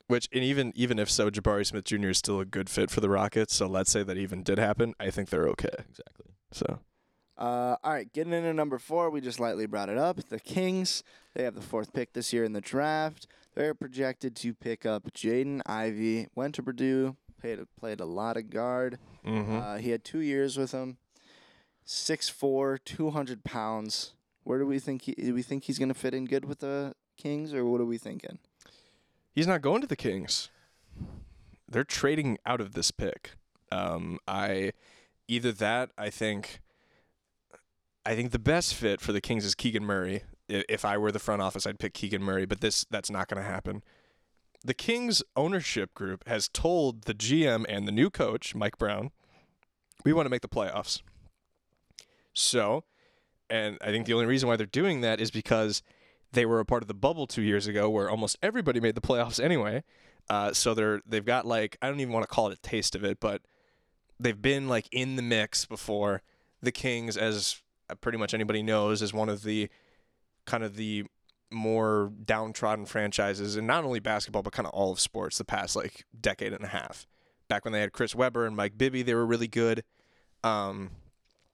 Which 0.07 0.29
and 0.31 0.43
even 0.43 0.71
even 0.75 0.99
if 0.99 1.09
so, 1.09 1.29
Jabari 1.31 1.65
Smith 1.65 1.85
Jr. 1.85 2.09
is 2.09 2.17
still 2.19 2.39
a 2.39 2.45
good 2.45 2.69
fit 2.69 2.91
for 2.91 3.01
the 3.01 3.09
Rockets. 3.09 3.55
So 3.55 3.65
let's 3.67 3.89
say 3.91 4.03
that 4.03 4.17
even 4.17 4.43
did 4.43 4.59
happen, 4.59 4.93
I 4.99 5.09
think 5.09 5.29
they're 5.29 5.47
okay. 5.49 5.69
Exactly. 5.89 6.31
So 6.51 6.79
Uh, 7.37 7.75
all 7.83 7.91
right, 7.91 8.11
getting 8.13 8.31
into 8.33 8.53
number 8.53 8.77
four, 8.79 9.09
we 9.09 9.19
just 9.19 9.39
lightly 9.39 9.65
brought 9.65 9.89
it 9.89 9.97
up. 9.97 10.17
The 10.29 10.39
Kings, 10.39 11.03
they 11.33 11.43
have 11.43 11.55
the 11.55 11.61
fourth 11.61 11.91
pick 11.91 12.13
this 12.13 12.31
year 12.31 12.43
in 12.45 12.53
the 12.53 12.61
draft. 12.61 13.27
They're 13.55 13.73
projected 13.73 14.35
to 14.37 14.53
pick 14.53 14.85
up 14.85 15.11
Jaden 15.13 15.61
Ivey. 15.65 16.27
Went 16.35 16.55
to 16.55 16.63
Purdue, 16.63 17.15
played 17.41 17.59
played 17.79 17.99
a 17.99 18.05
lot 18.05 18.37
of 18.37 18.49
guard. 18.51 18.99
mhm. 19.25 19.61
Uh, 19.61 19.77
he 19.77 19.89
had 19.89 20.03
two 20.03 20.19
years 20.19 20.55
with 20.57 20.71
him. 20.71 20.97
6'4", 21.85 22.77
200 22.83 23.43
pounds. 23.43 24.13
Where 24.43 24.59
do 24.59 24.65
we 24.65 24.79
think 24.79 25.03
he? 25.03 25.13
Do 25.13 25.33
we 25.33 25.41
think 25.41 25.63
he's 25.63 25.79
gonna 25.79 25.93
fit 25.93 26.13
in 26.13 26.25
good 26.25 26.45
with 26.45 26.59
the 26.59 26.93
Kings, 27.17 27.53
or 27.53 27.65
what 27.65 27.81
are 27.81 27.85
we 27.85 27.97
thinking? 27.97 28.39
He's 29.35 29.45
not 29.45 29.61
going 29.61 29.81
to 29.81 29.87
the 29.87 29.95
Kings. 29.95 30.49
They're 31.69 31.83
trading 31.83 32.37
out 32.45 32.61
of 32.61 32.73
this 32.73 32.89
pick. 32.89 33.31
Um, 33.71 34.19
I 34.27 34.71
either 35.27 35.51
that 35.51 35.91
I 35.97 36.09
think. 36.09 36.61
I 38.07 38.15
think 38.15 38.31
the 38.31 38.39
best 38.39 38.75
fit 38.75 39.01
for 39.01 39.11
the 39.11 39.21
Kings 39.21 39.43
is 39.43 39.55
Keegan 39.55 39.83
Murray. 39.83 40.21
If 40.47 40.85
I 40.85 40.95
were 40.95 41.11
the 41.11 41.17
front 41.17 41.41
office, 41.41 41.65
I'd 41.65 41.79
pick 41.79 41.95
Keegan 41.95 42.21
Murray, 42.21 42.45
but 42.45 42.61
this 42.61 42.85
that's 42.91 43.09
not 43.09 43.27
going 43.27 43.41
to 43.41 43.49
happen. 43.49 43.81
The 44.63 44.75
Kings 44.75 45.23
ownership 45.35 45.93
group 45.95 46.27
has 46.27 46.47
told 46.47 47.03
the 47.03 47.15
GM 47.15 47.65
and 47.67 47.87
the 47.87 47.91
new 47.91 48.11
coach, 48.11 48.53
Mike 48.53 48.77
Brown, 48.77 49.09
we 50.03 50.13
want 50.13 50.27
to 50.27 50.29
make 50.29 50.41
the 50.41 50.47
playoffs. 50.47 51.01
So, 52.33 52.83
and 53.49 53.77
I 53.81 53.87
think 53.87 54.05
the 54.05 54.13
only 54.13 54.27
reason 54.27 54.47
why 54.47 54.55
they're 54.55 54.67
doing 54.67 55.01
that 55.01 55.19
is 55.19 55.31
because 55.31 55.81
they 56.35 56.45
were 56.45 56.59
a 56.59 56.65
part 56.65 56.83
of 56.83 56.87
the 56.87 56.93
bubble 56.93 57.25
two 57.25 57.41
years 57.41 57.65
ago, 57.65 57.89
where 57.89 58.09
almost 58.09 58.37
everybody 58.43 58.79
made 58.79 58.95
the 58.95 59.01
playoffs 59.01 59.43
anyway. 59.43 59.83
Uh, 60.29 60.53
so 60.53 60.73
they're 60.73 61.01
they've 61.05 61.25
got 61.25 61.45
like 61.45 61.77
I 61.81 61.89
don't 61.89 61.99
even 61.99 62.13
want 62.13 62.23
to 62.23 62.33
call 62.33 62.49
it 62.49 62.57
a 62.57 62.61
taste 62.61 62.95
of 62.95 63.03
it, 63.03 63.19
but 63.19 63.41
they've 64.19 64.39
been 64.39 64.67
like 64.67 64.87
in 64.91 65.15
the 65.15 65.21
mix 65.21 65.65
before. 65.65 66.21
The 66.61 66.71
Kings, 66.71 67.15
as 67.15 67.61
pretty 68.01 68.17
much 68.17 68.33
anybody 68.33 68.63
knows, 68.63 69.01
is 69.01 69.13
one 69.13 69.29
of 69.29 69.43
the 69.43 69.69
kind 70.45 70.63
of 70.63 70.75
the 70.75 71.05
more 71.51 72.11
downtrodden 72.25 72.85
franchises 72.85 73.55
in 73.55 73.67
not 73.67 73.83
only 73.83 73.99
basketball 73.99 74.41
but 74.41 74.51
kind 74.51 74.67
of 74.67 74.73
all 74.73 74.91
of 74.91 74.99
sports 74.99 75.37
the 75.37 75.45
past 75.45 75.75
like 75.75 76.05
decade 76.19 76.53
and 76.53 76.63
a 76.63 76.69
half. 76.69 77.05
Back 77.47 77.63
when 77.63 77.71
they 77.71 77.81
had 77.81 77.93
Chris 77.93 78.15
Webber 78.15 78.47
and 78.47 78.55
Mike 78.55 78.77
Bibby, 78.77 79.03
they 79.03 79.13
were 79.13 79.25
really 79.25 79.47
good. 79.47 79.83
Um, 80.43 80.91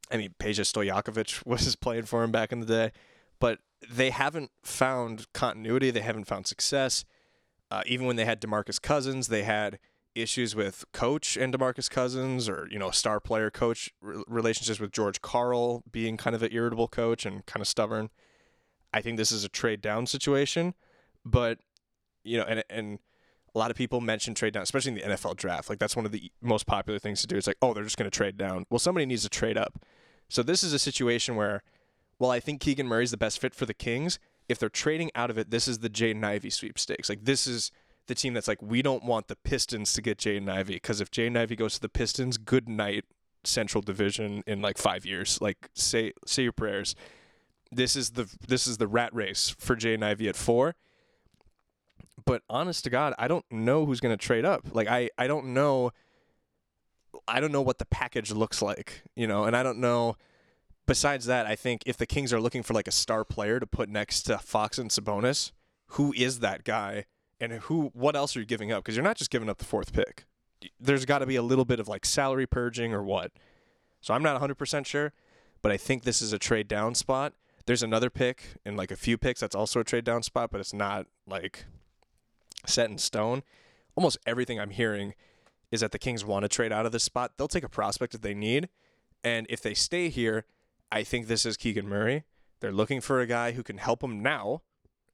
I 0.10 0.18
mean, 0.18 0.34
Peja 0.40 0.62
Stojakovic 0.62 1.46
was 1.46 1.76
playing 1.76 2.06
for 2.06 2.24
him 2.24 2.32
back 2.32 2.54
in 2.54 2.62
the 2.62 2.66
day, 2.66 2.92
but 3.40 3.60
they 3.90 4.10
haven't 4.10 4.52
found 4.64 5.32
continuity. 5.34 5.92
They 5.92 6.02
haven't 6.02 6.26
found 6.26 6.48
success. 6.48 7.06
Uh, 7.70 7.84
even 7.86 8.06
when 8.06 8.16
they 8.16 8.26
had 8.26 8.42
Demarcus 8.42 8.82
Cousins, 8.82 9.28
they 9.28 9.44
had 9.44 9.80
issues 10.14 10.56
with 10.56 10.84
coach 10.92 11.38
and 11.38 11.54
Demarcus 11.54 11.90
Cousins, 11.90 12.50
or 12.50 12.68
you 12.70 12.78
know, 12.78 12.92
star 12.92 13.20
player 13.20 13.50
coach 13.50 13.92
re- 14.02 14.24
relationships 14.28 14.80
with 14.80 14.92
George 14.92 15.22
Karl 15.22 15.84
being 15.90 16.18
kind 16.18 16.36
of 16.36 16.44
an 16.44 16.50
irritable 16.52 16.88
coach 16.88 17.26
and 17.26 17.46
kind 17.46 17.62
of 17.62 17.68
stubborn. 17.68 18.10
I 18.94 19.02
think 19.02 19.18
this 19.18 19.32
is 19.32 19.46
a 19.46 19.50
trade 19.50 19.82
down 19.82 20.06
situation, 20.06 20.74
but 21.26 21.60
you 22.24 22.38
know, 22.38 22.44
and 22.44 22.64
and 22.70 23.00
a 23.54 23.60
lot 23.60 23.72
of 23.72 23.78
people 23.78 24.00
mention 24.02 24.34
trade 24.34 24.54
down, 24.54 24.64
especially 24.64 24.94
in 24.94 24.98
the 25.10 25.16
NFL 25.16 25.36
draft. 25.36 25.70
Like 25.70 25.80
that's 25.80 25.96
one 25.96 26.06
of 26.06 26.12
the 26.12 26.32
most 26.42 26.66
popular 26.66 27.00
things 27.00 27.22
to 27.22 27.28
do. 27.28 27.36
It's 27.36 27.48
like, 27.48 27.58
oh, 27.62 27.74
they're 27.74 27.84
just 27.84 27.98
going 27.98 28.10
to 28.10 28.16
trade 28.16 28.38
down. 28.38 28.66
Well, 28.70 28.80
somebody 28.80 29.06
needs 29.06 29.24
to 29.24 29.30
trade 29.30 29.58
up. 29.58 29.84
So 30.30 30.42
this 30.42 30.64
is 30.64 30.72
a 30.72 30.80
situation 30.80 31.36
where, 31.36 31.62
well, 32.22 32.30
I 32.30 32.40
think 32.40 32.62
Keegan 32.62 32.88
Murray's 32.88 33.10
the 33.10 33.18
best 33.18 33.42
fit 33.42 33.56
for 33.56 33.66
the 33.66 33.74
Kings. 33.74 34.20
If 34.48 34.60
they're 34.60 34.70
trading 34.70 35.10
out 35.16 35.32
of 35.32 35.40
it, 35.40 35.50
this 35.50 35.68
is 35.68 35.80
the 35.80 35.90
Jaden 35.90 36.24
Ivey 36.24 36.52
sweepstakes. 36.52 37.10
Like 37.10 37.26
this 37.26 37.48
is 37.48 37.72
the 38.06 38.14
team 38.14 38.36
that's 38.36 38.48
like, 38.48 38.62
we 38.62 38.84
don't 38.84 39.04
want 39.04 39.28
the 39.28 39.36
Pistons 39.36 39.92
to 39.94 40.04
get 40.04 40.20
Jaden 40.20 40.48
Ivey 40.48 40.76
because 40.76 41.02
if 41.02 41.10
Jaden 41.10 41.36
Ivey 41.36 41.56
goes 41.56 41.74
to 41.74 41.82
the 41.82 41.90
Pistons, 41.90 42.38
good 42.38 42.70
night 42.70 43.06
Central 43.44 43.82
Division 43.82 44.44
in 44.46 44.62
like 44.62 44.78
five 44.78 45.04
years. 45.04 45.42
Like 45.42 45.72
say 45.74 46.14
say 46.28 46.44
your 46.44 46.52
prayers. 46.52 46.96
This 47.72 47.96
is 47.96 48.12
the 48.12 48.32
this 48.48 48.68
is 48.68 48.78
the 48.78 48.88
rat 48.88 49.16
race 49.16 49.56
for 49.58 49.76
Jaden 49.76 50.04
Ivey 50.04 50.30
at 50.30 50.36
four. 50.36 50.76
But 52.24 52.44
honest 52.48 52.84
to 52.84 52.92
God, 52.92 53.16
I 53.18 53.28
don't 53.28 53.46
know 53.50 53.88
who's 53.88 54.00
to 54.00 54.16
trade 54.16 54.46
up. 54.46 54.76
Like 54.76 54.88
I 54.88 55.10
I 55.18 55.26
don't 55.26 55.56
know. 55.56 55.90
I 57.28 57.40
don't 57.40 57.52
know 57.52 57.64
what 57.64 57.80
the 57.80 57.86
package 57.86 58.32
looks 58.32 58.62
like, 58.62 59.02
you 59.16 59.26
know, 59.26 59.46
and 59.46 59.56
I 59.56 59.64
don't 59.64 59.80
know. 59.80 60.18
Besides 60.88 61.26
that, 61.28 61.46
I 61.46 61.56
think 61.56 61.84
if 61.86 61.98
the 61.98 62.06
Kings 62.06 62.34
are 62.34 62.42
looking 62.42 62.64
for 62.64 62.74
like 62.74 62.88
a 62.88 62.92
star 62.92 63.24
player 63.24 63.60
to 63.60 63.68
put 63.68 63.90
next 63.90 64.24
to 64.24 64.38
Fox 64.38 64.78
and 64.78 64.90
Sabonis, 64.90 65.52
who 65.88 66.14
is 66.14 66.40
that 66.40 66.64
guy, 66.64 67.06
and 67.40 67.54
who? 67.54 67.92
What 67.94 68.16
else 68.16 68.36
are 68.36 68.40
you 68.40 68.46
giving 68.46 68.72
up? 68.72 68.84
Because 68.84 68.96
you're 68.96 69.04
not 69.04 69.18
just 69.18 69.32
giving 69.32 69.50
up 69.50 69.58
the 69.58 69.66
fourth 69.66 69.94
pick. 69.94 70.26
There's 70.80 71.06
got 71.06 71.20
to 71.20 71.26
be 71.26 71.36
a 71.36 71.42
little 71.42 71.66
bit 71.66 71.80
of 71.80 71.88
like 71.88 72.06
salary 72.06 72.46
purging 72.46 72.94
or 72.94 73.04
what. 73.04 73.32
So 74.00 74.14
I'm 74.14 74.24
not 74.24 74.40
100% 74.42 74.86
sure, 74.86 75.14
but 75.62 75.72
I 75.72 75.78
think 75.78 76.04
this 76.04 76.22
is 76.22 76.34
a 76.34 76.40
trade 76.40 76.68
down 76.68 76.96
spot. 76.96 77.34
There's 77.66 77.84
another 77.84 78.10
pick 78.10 78.56
and 78.66 78.76
like 78.76 78.92
a 78.92 78.96
few 78.96 79.18
picks 79.18 79.40
that's 79.40 79.56
also 79.56 79.80
a 79.80 79.84
trade 79.84 80.04
down 80.04 80.24
spot, 80.24 80.50
but 80.52 80.60
it's 80.60 80.74
not 80.74 81.08
like 81.28 81.66
set 82.66 82.90
in 82.90 82.98
stone. 82.98 83.44
Almost 83.96 84.18
everything 84.26 84.60
I'm 84.60 84.72
hearing 84.72 85.14
is 85.72 85.82
that 85.82 85.92
the 85.92 86.00
Kings 86.00 86.26
want 86.26 86.44
to 86.44 86.50
trade 86.50 86.72
out 86.72 86.86
of 86.86 86.92
this 86.92 87.04
spot. 87.04 87.34
They'll 87.38 87.48
take 87.48 87.64
a 87.64 87.70
prospect 87.70 88.14
if 88.14 88.22
they 88.22 88.34
need. 88.34 88.70
And 89.24 89.46
if 89.50 89.62
they 89.62 89.74
stay 89.74 90.10
here, 90.10 90.46
I 90.92 91.04
think 91.04 91.28
this 91.28 91.46
is 91.46 91.58
Keegan 91.58 91.88
Murray. 91.88 92.24
They're 92.60 92.72
looking 92.72 93.02
for 93.02 93.20
a 93.20 93.28
guy 93.28 93.52
who 93.54 93.64
can 93.64 93.78
help 93.78 94.02
them 94.02 94.22
now, 94.22 94.62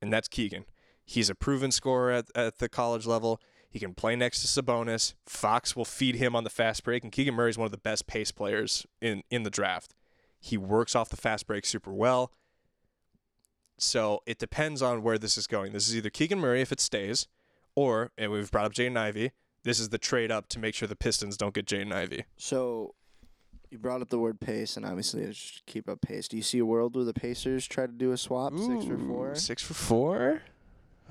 and 0.01 0.11
that's 0.11 0.27
Keegan. 0.27 0.65
He's 1.05 1.29
a 1.29 1.35
proven 1.35 1.71
scorer 1.71 2.11
at, 2.11 2.25
at 2.35 2.57
the 2.59 2.67
college 2.67 3.05
level. 3.05 3.39
He 3.69 3.79
can 3.79 3.93
play 3.93 4.15
next 4.15 4.41
to 4.41 4.47
Sabonis. 4.47 5.13
Fox 5.25 5.75
will 5.75 5.85
feed 5.85 6.15
him 6.15 6.35
on 6.35 6.43
the 6.43 6.49
fast 6.49 6.83
break, 6.83 7.03
and 7.03 7.11
Keegan 7.11 7.35
Murray 7.35 7.49
is 7.49 7.57
one 7.57 7.65
of 7.65 7.71
the 7.71 7.77
best 7.77 8.07
pace 8.07 8.31
players 8.31 8.85
in, 9.01 9.23
in 9.29 9.43
the 9.43 9.49
draft. 9.49 9.93
He 10.39 10.57
works 10.57 10.95
off 10.95 11.09
the 11.09 11.17
fast 11.17 11.47
break 11.47 11.65
super 11.65 11.93
well. 11.93 12.31
So 13.77 14.21
it 14.25 14.39
depends 14.39 14.81
on 14.81 15.03
where 15.03 15.17
this 15.17 15.37
is 15.37 15.47
going. 15.47 15.71
This 15.71 15.87
is 15.87 15.95
either 15.95 16.09
Keegan 16.09 16.39
Murray 16.39 16.61
if 16.61 16.71
it 16.71 16.81
stays, 16.81 17.27
or 17.75 18.11
and 18.17 18.31
we've 18.31 18.51
brought 18.51 18.65
up 18.65 18.73
Jaden 18.73 18.97
Ivey. 18.97 19.31
This 19.63 19.79
is 19.79 19.89
the 19.89 19.97
trade 19.97 20.31
up 20.31 20.47
to 20.49 20.59
make 20.59 20.73
sure 20.73 20.87
the 20.87 20.95
Pistons 20.95 21.37
don't 21.37 21.53
get 21.53 21.67
Jaden 21.67 21.93
Ivey. 21.93 22.25
So 22.37 22.95
you 23.69 23.77
brought 23.77 24.01
up 24.01 24.09
the 24.09 24.19
word 24.19 24.39
pace, 24.39 24.77
and 24.77 24.85
obviously 24.85 25.21
it's 25.23 25.39
just 25.39 25.65
keep 25.65 25.89
up 25.89 26.01
pace. 26.01 26.27
Do 26.27 26.37
you 26.37 26.43
see 26.43 26.59
a 26.59 26.65
world 26.65 26.95
where 26.95 27.05
the 27.05 27.13
Pacers 27.13 27.67
try 27.67 27.85
to 27.85 27.91
do 27.91 28.11
a 28.11 28.17
swap, 28.17 28.53
six 28.57 28.85
for 28.85 28.93
Ooh, 28.95 29.07
four? 29.07 29.35
Six 29.35 29.61
for 29.63 29.73
four. 29.73 30.41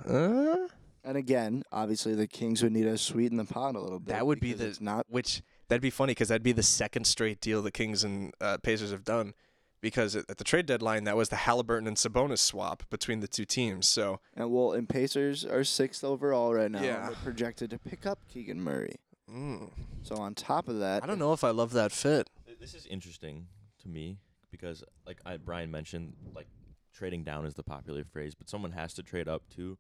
Uh, 0.06 0.68
And 1.04 1.16
again, 1.16 1.62
obviously 1.70 2.14
the 2.14 2.26
Kings 2.26 2.62
would 2.62 2.72
need 2.72 2.82
to 2.84 2.98
sweeten 2.98 3.36
the 3.36 3.44
pot 3.44 3.76
a 3.76 3.80
little 3.80 4.00
bit. 4.00 4.12
That 4.12 4.26
would 4.26 4.40
be 4.40 4.48
because 4.48 4.60
the- 4.60 4.68
it's 4.68 4.80
not 4.80 5.06
which 5.08 5.42
that'd 5.68 5.80
be 5.82 5.90
funny 5.90 6.12
because 6.12 6.28
that'd 6.28 6.42
be 6.42 6.52
the 6.52 6.62
second 6.62 7.06
straight 7.06 7.40
deal 7.40 7.62
the 7.62 7.70
Kings 7.70 8.02
and 8.04 8.32
uh, 8.40 8.58
Pacers 8.58 8.90
have 8.90 9.04
done. 9.04 9.34
Because 9.82 10.16
at 10.16 10.24
at 10.28 10.38
the 10.38 10.44
trade 10.44 10.66
deadline, 10.66 11.04
that 11.04 11.16
was 11.16 11.28
the 11.28 11.36
Halliburton 11.36 11.86
and 11.86 11.96
Sabonis 11.96 12.38
swap 12.40 12.82
between 12.90 13.20
the 13.20 13.28
two 13.28 13.44
teams. 13.44 13.86
So 13.86 14.18
and 14.34 14.50
well, 14.50 14.72
and 14.72 14.88
Pacers 14.88 15.44
are 15.44 15.62
sixth 15.64 16.02
overall 16.02 16.52
right 16.54 16.70
now. 16.70 16.82
Yeah. 16.82 17.06
They're 17.08 17.16
projected 17.22 17.70
to 17.70 17.78
pick 17.78 18.04
up 18.06 18.18
Keegan 18.28 18.60
Murray. 18.60 18.96
mm, 19.30 19.70
So 20.02 20.16
on 20.16 20.34
top 20.34 20.68
of 20.68 20.78
that, 20.80 21.04
I 21.04 21.06
don't 21.06 21.18
know 21.20 21.32
if 21.34 21.44
I 21.44 21.50
love 21.50 21.72
that 21.74 21.92
fit. 21.92 22.28
Th- 22.58 22.60
This 22.60 22.74
is 22.74 22.86
interesting 22.86 23.46
to 23.82 23.88
me 23.88 24.18
because, 24.50 24.82
like 25.06 25.20
I, 25.24 25.36
Brian 25.36 25.70
mentioned, 25.70 26.14
like 26.34 26.46
trading 26.94 27.24
down 27.24 27.44
is 27.46 27.54
the 27.54 27.62
popular 27.62 28.04
phrase, 28.04 28.34
but 28.34 28.48
someone 28.48 28.72
has 28.72 28.94
to 28.94 29.02
trade 29.02 29.28
up 29.28 29.42
too. 29.48 29.76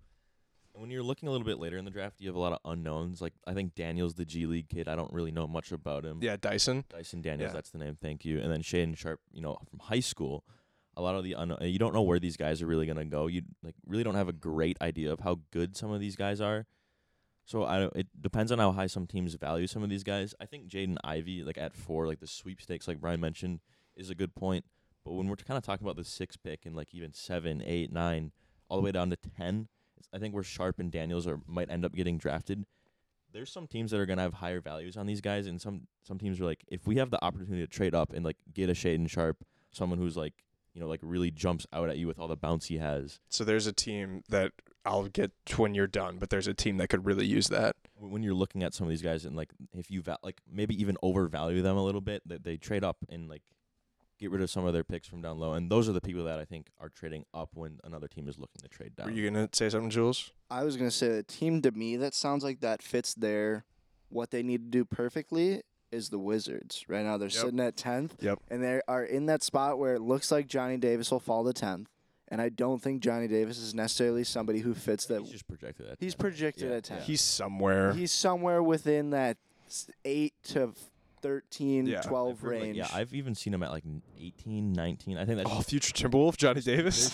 And 0.74 0.82
when 0.82 0.90
you're 0.90 1.02
looking 1.02 1.28
a 1.28 1.32
little 1.32 1.46
bit 1.46 1.58
later 1.58 1.78
in 1.78 1.86
the 1.86 1.90
draft, 1.90 2.16
you 2.20 2.28
have 2.28 2.36
a 2.36 2.40
lot 2.40 2.52
of 2.52 2.58
unknowns. 2.64 3.22
Like 3.22 3.32
I 3.46 3.54
think 3.54 3.74
Daniel's 3.74 4.14
the 4.14 4.26
G 4.26 4.46
League 4.46 4.68
kid. 4.68 4.88
I 4.88 4.96
don't 4.96 5.12
really 5.12 5.30
know 5.32 5.46
much 5.46 5.72
about 5.72 6.04
him. 6.04 6.18
Yeah, 6.20 6.36
Dyson. 6.38 6.84
Dyson 6.90 7.22
Daniels, 7.22 7.48
Yeah. 7.50 7.54
that's 7.54 7.70
the 7.70 7.78
name. 7.78 7.96
Thank 8.00 8.24
you. 8.26 8.38
And 8.40 8.52
then 8.52 8.60
Shaedon 8.62 8.96
Sharpe, 8.96 9.20
you 9.32 9.40
know, 9.40 9.56
from 9.70 9.78
high 9.80 10.00
school. 10.00 10.44
A 10.98 11.02
lot 11.02 11.14
of 11.14 11.24
the 11.24 11.34
unknown, 11.34 11.58
you 11.62 11.78
don't 11.78 11.92
know 11.92 12.02
where 12.02 12.18
these 12.18 12.38
guys 12.38 12.62
are 12.62 12.66
really 12.66 12.86
gonna 12.86 13.04
go. 13.04 13.26
You 13.26 13.42
like 13.62 13.74
really 13.86 14.02
don't 14.04 14.14
have 14.14 14.28
a 14.28 14.32
great 14.32 14.78
idea 14.80 15.12
of 15.12 15.20
how 15.20 15.40
good 15.50 15.76
some 15.76 15.90
of 15.90 16.00
these 16.00 16.16
guys 16.16 16.40
are. 16.40 16.66
So 17.46 17.64
I 17.64 17.78
don't, 17.78 17.96
it 17.96 18.08
depends 18.20 18.50
on 18.50 18.58
how 18.58 18.72
high 18.72 18.88
some 18.88 19.06
teams 19.06 19.32
value 19.34 19.68
some 19.68 19.84
of 19.84 19.88
these 19.88 20.02
guys. 20.02 20.34
I 20.40 20.46
think 20.46 20.66
Jaden 20.66 20.96
Ivey, 21.04 21.44
like 21.44 21.56
at 21.56 21.72
four, 21.72 22.08
like 22.08 22.18
the 22.18 22.26
sweepstakes, 22.26 22.88
like 22.88 23.00
Brian 23.00 23.20
mentioned, 23.20 23.60
is 23.96 24.10
a 24.10 24.16
good 24.16 24.34
point. 24.34 24.64
But 25.04 25.12
when 25.12 25.28
we're 25.28 25.36
kind 25.36 25.56
of 25.56 25.62
talking 25.62 25.86
about 25.86 25.96
the 25.96 26.04
six 26.04 26.36
pick 26.36 26.66
and 26.66 26.74
like 26.74 26.92
even 26.92 27.12
seven, 27.12 27.62
eight, 27.64 27.92
nine, 27.92 28.32
all 28.68 28.78
the 28.78 28.82
way 28.82 28.90
down 28.90 29.10
to 29.10 29.16
ten, 29.16 29.68
I 30.12 30.18
think 30.18 30.34
where 30.34 30.42
Sharpe 30.42 30.80
and 30.80 30.90
Daniels 30.90 31.26
are 31.28 31.38
might 31.46 31.70
end 31.70 31.84
up 31.84 31.94
getting 31.94 32.18
drafted. 32.18 32.66
There's 33.32 33.52
some 33.52 33.68
teams 33.68 33.92
that 33.92 34.00
are 34.00 34.06
gonna 34.06 34.22
have 34.22 34.34
higher 34.34 34.60
values 34.60 34.96
on 34.96 35.06
these 35.06 35.20
guys, 35.20 35.46
and 35.46 35.60
some 35.60 35.86
some 36.02 36.18
teams 36.18 36.40
are 36.40 36.44
like, 36.44 36.64
if 36.66 36.84
we 36.84 36.96
have 36.96 37.10
the 37.10 37.24
opportunity 37.24 37.64
to 37.64 37.68
trade 37.68 37.94
up 37.94 38.12
and 38.12 38.24
like 38.24 38.38
get 38.52 38.68
a 38.68 38.72
Shaedon 38.72 39.08
Sharpe, 39.08 39.44
someone 39.70 40.00
who's 40.00 40.16
like, 40.16 40.34
you 40.74 40.80
know, 40.80 40.88
like 40.88 41.00
really 41.02 41.30
jumps 41.30 41.64
out 41.72 41.88
at 41.88 41.98
you 41.98 42.08
with 42.08 42.18
all 42.18 42.26
the 42.26 42.36
bounce 42.36 42.66
he 42.66 42.78
has. 42.78 43.20
So 43.28 43.44
there's 43.44 43.68
a 43.68 43.72
team 43.72 44.24
that 44.30 44.50
I'll 44.86 45.04
get 45.08 45.32
to 45.46 45.62
when 45.62 45.74
you're 45.74 45.86
done, 45.86 46.18
but 46.18 46.30
there's 46.30 46.46
a 46.46 46.54
team 46.54 46.76
that 46.78 46.88
could 46.88 47.04
really 47.04 47.26
use 47.26 47.48
that. 47.48 47.76
when 47.96 48.10
when 48.12 48.22
you're 48.22 48.34
looking 48.34 48.62
at 48.62 48.72
some 48.74 48.86
of 48.86 48.90
these 48.90 49.02
guys 49.02 49.24
and 49.24 49.34
like 49.36 49.50
if 49.74 49.90
you 49.90 50.00
va- 50.02 50.18
like 50.22 50.40
maybe 50.50 50.80
even 50.80 50.96
overvalue 51.02 51.62
them 51.62 51.76
a 51.76 51.82
little 51.84 52.00
bit 52.00 52.22
that 52.26 52.44
they 52.44 52.56
trade 52.56 52.84
up 52.84 52.98
and 53.08 53.28
like 53.28 53.42
get 54.18 54.30
rid 54.30 54.40
of 54.40 54.48
some 54.48 54.64
of 54.64 54.72
their 54.72 54.84
picks 54.84 55.06
from 55.08 55.20
down 55.20 55.38
low 55.38 55.52
and 55.52 55.70
those 55.70 55.88
are 55.88 55.92
the 55.92 56.00
people 56.00 56.24
that 56.24 56.38
I 56.38 56.44
think 56.46 56.68
are 56.80 56.88
trading 56.88 57.24
up 57.34 57.50
when 57.54 57.78
another 57.84 58.08
team 58.08 58.28
is 58.28 58.38
looking 58.38 58.60
to 58.62 58.68
trade 58.68 58.96
down. 58.96 59.06
Were 59.06 59.12
you 59.12 59.28
gonna 59.30 59.48
say 59.52 59.68
something, 59.68 59.90
Jules? 59.90 60.30
I 60.50 60.62
was 60.64 60.76
gonna 60.76 60.90
say 60.90 61.08
the 61.08 61.22
team 61.22 61.60
to 61.62 61.70
me 61.72 61.96
that 61.98 62.14
sounds 62.14 62.42
like 62.44 62.60
that 62.60 62.82
fits 62.82 63.12
their 63.14 63.64
what 64.08 64.30
they 64.30 64.42
need 64.42 64.58
to 64.64 64.70
do 64.78 64.84
perfectly 64.84 65.62
is 65.92 66.08
the 66.10 66.18
Wizards. 66.18 66.84
Right 66.88 67.04
now 67.04 67.16
they're 67.18 67.28
Yep. 67.28 67.40
sitting 67.44 67.60
at 67.60 67.76
tenth. 67.76 68.16
Yep. 68.20 68.38
And 68.50 68.62
they 68.62 68.80
are 68.88 69.04
in 69.04 69.26
that 69.26 69.42
spot 69.42 69.78
where 69.78 69.94
it 69.94 70.00
looks 70.00 70.30
like 70.30 70.46
Johnny 70.48 70.76
Davis 70.76 71.10
will 71.10 71.20
fall 71.20 71.44
to 71.44 71.52
tenth. 71.52 71.88
And 72.28 72.40
I 72.40 72.48
don't 72.48 72.82
think 72.82 73.02
Johnny 73.02 73.28
Davis 73.28 73.58
is 73.58 73.74
necessarily 73.74 74.24
somebody 74.24 74.58
who 74.58 74.74
fits 74.74 75.06
that 75.06 75.20
He's 75.22 75.30
just 75.30 75.46
projected 75.48 75.86
at 75.86 75.96
he's 76.00 76.14
10. 76.14 76.18
projected 76.20 76.70
Yeah, 76.70 76.76
at 76.76 76.84
ten. 76.84 77.00
He's 77.02 77.20
somewhere. 77.20 77.92
He's 77.92 78.10
somewhere 78.12 78.62
within 78.62 79.10
that 79.10 79.36
eight 80.04 80.34
to 80.44 80.68
f- 80.76 80.90
13, 81.22 81.86
Yeah. 81.86 82.00
12 82.02 82.28
I've 82.38 82.42
like- 82.42 82.50
range. 82.52 82.76
yeah, 82.76 82.88
I've 82.92 83.14
even 83.14 83.34
seen 83.34 83.54
him 83.54 83.62
at 83.62 83.70
like 83.70 83.84
n- 83.86 84.02
18, 84.18 84.72
19. 84.72 85.16
I 85.18 85.24
think 85.24 85.38
that's 85.38 85.50
oh, 85.52 85.60
future 85.62 85.92
Timberwolf, 85.92 86.36
Johnny 86.36 86.60
Davis. 86.60 87.10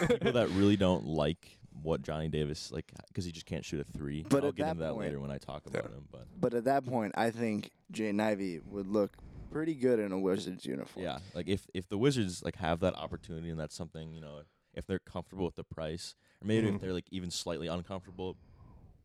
people 0.08 0.32
that 0.32 0.48
really 0.50 0.76
don't 0.76 1.06
like 1.06 1.58
what 1.82 2.02
Johnny 2.02 2.28
Davis 2.28 2.72
like 2.72 2.90
because 3.08 3.24
he 3.24 3.30
just 3.32 3.46
can't 3.46 3.64
shoot 3.64 3.80
a 3.80 3.98
three. 3.98 4.24
But 4.28 4.42
I'll 4.42 4.48
at 4.50 4.56
get 4.56 4.64
that 4.64 4.70
into 4.72 4.82
that 4.84 4.92
point- 4.94 5.06
later 5.06 5.20
when 5.20 5.30
I 5.30 5.38
talk 5.38 5.62
Yeah. 5.72 5.80
about 5.80 5.92
him. 5.92 6.04
But 6.10 6.26
but 6.40 6.54
at 6.54 6.64
that 6.64 6.84
point, 6.86 7.12
I 7.16 7.30
think 7.30 7.70
Jaden 7.92 8.20
Ivey 8.20 8.60
would 8.70 8.88
look 8.88 9.16
pretty 9.50 9.74
good 9.74 9.98
in 10.00 10.10
a 10.12 10.18
Wizards 10.18 10.66
uniform. 10.66 11.04
Yeah, 11.04 11.18
like 11.34 11.48
if 11.48 11.66
if 11.74 11.88
the 11.88 11.98
Wizards 11.98 12.42
like 12.44 12.56
have 12.56 12.80
that 12.80 12.94
opportunity 12.94 13.48
and 13.50 13.58
that's 13.58 13.74
something 13.76 14.12
you 14.12 14.20
know, 14.20 14.40
if 14.76 14.86
they're 14.86 14.98
comfortable 15.00 15.44
with 15.46 15.56
the 15.56 15.64
price, 15.64 16.14
or 16.42 16.46
maybe 16.46 16.68
Mhm. 16.68 16.76
if 16.76 16.80
they're 16.82 16.92
like 16.92 17.08
even 17.10 17.30
slightly 17.30 17.66
uncomfortable, 17.66 18.36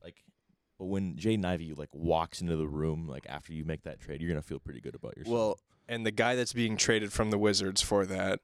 like, 0.04 0.24
but 0.78 0.86
when 0.86 1.16
Jaden 1.16 1.46
Ivey 1.46 1.74
like 1.74 1.94
walks 1.94 2.42
into 2.42 2.56
the 2.58 2.68
room 2.68 3.08
like 3.08 3.26
after 3.28 3.54
you 3.54 3.64
make 3.66 3.84
that 3.84 4.00
trade, 4.00 4.22
you're 4.22 4.30
gonna 4.30 4.42
feel 4.42 4.60
pretty 4.60 4.82
good 4.82 4.96
about 4.96 5.18
yourself. 5.18 5.34
Well, 5.34 5.60
and 5.88 6.06
the 6.06 6.12
guy 6.12 6.36
that's 6.36 6.54
being 6.54 6.78
traded 6.78 7.12
from 7.14 7.32
the 7.32 7.38
Wizards 7.38 7.82
for 7.82 8.06
that 8.06 8.42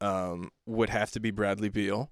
um, 0.00 0.50
would 0.64 0.88
have 0.88 1.10
to 1.10 1.20
be 1.20 1.30
Bradley 1.30 1.68
Beal. 1.68 2.10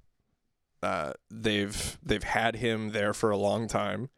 Uh, 0.82 1.12
they've 1.30 1.98
they've 2.02 2.22
had 2.22 2.56
him 2.56 2.90
there 2.90 3.14
for 3.14 3.30
a 3.30 3.36
long 3.38 3.66
time. 3.66 4.10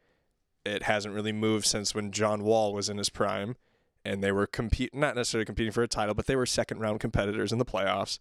It 0.64 0.82
hasn't 0.82 1.14
really 1.14 1.32
moved 1.32 1.66
since 1.66 1.94
when 1.94 2.10
John 2.12 2.42
Wall 2.42 2.74
was 2.74 2.88
in 2.88 2.98
his 2.98 3.08
prime, 3.10 3.56
and 4.04 4.22
they 4.24 4.32
were 4.32 4.46
compete 4.46 4.92
not 4.94 5.14
necessarily 5.14 5.44
competing 5.46 5.72
for 5.72 5.82
a 5.82 5.88
title, 5.88 6.14
but 6.14 6.26
they 6.26 6.36
were 6.36 6.46
second 6.46 6.80
round 6.80 7.00
competitors 7.00 7.52
in 7.52 7.58
the 7.58 7.64
playoffs. 7.64 8.18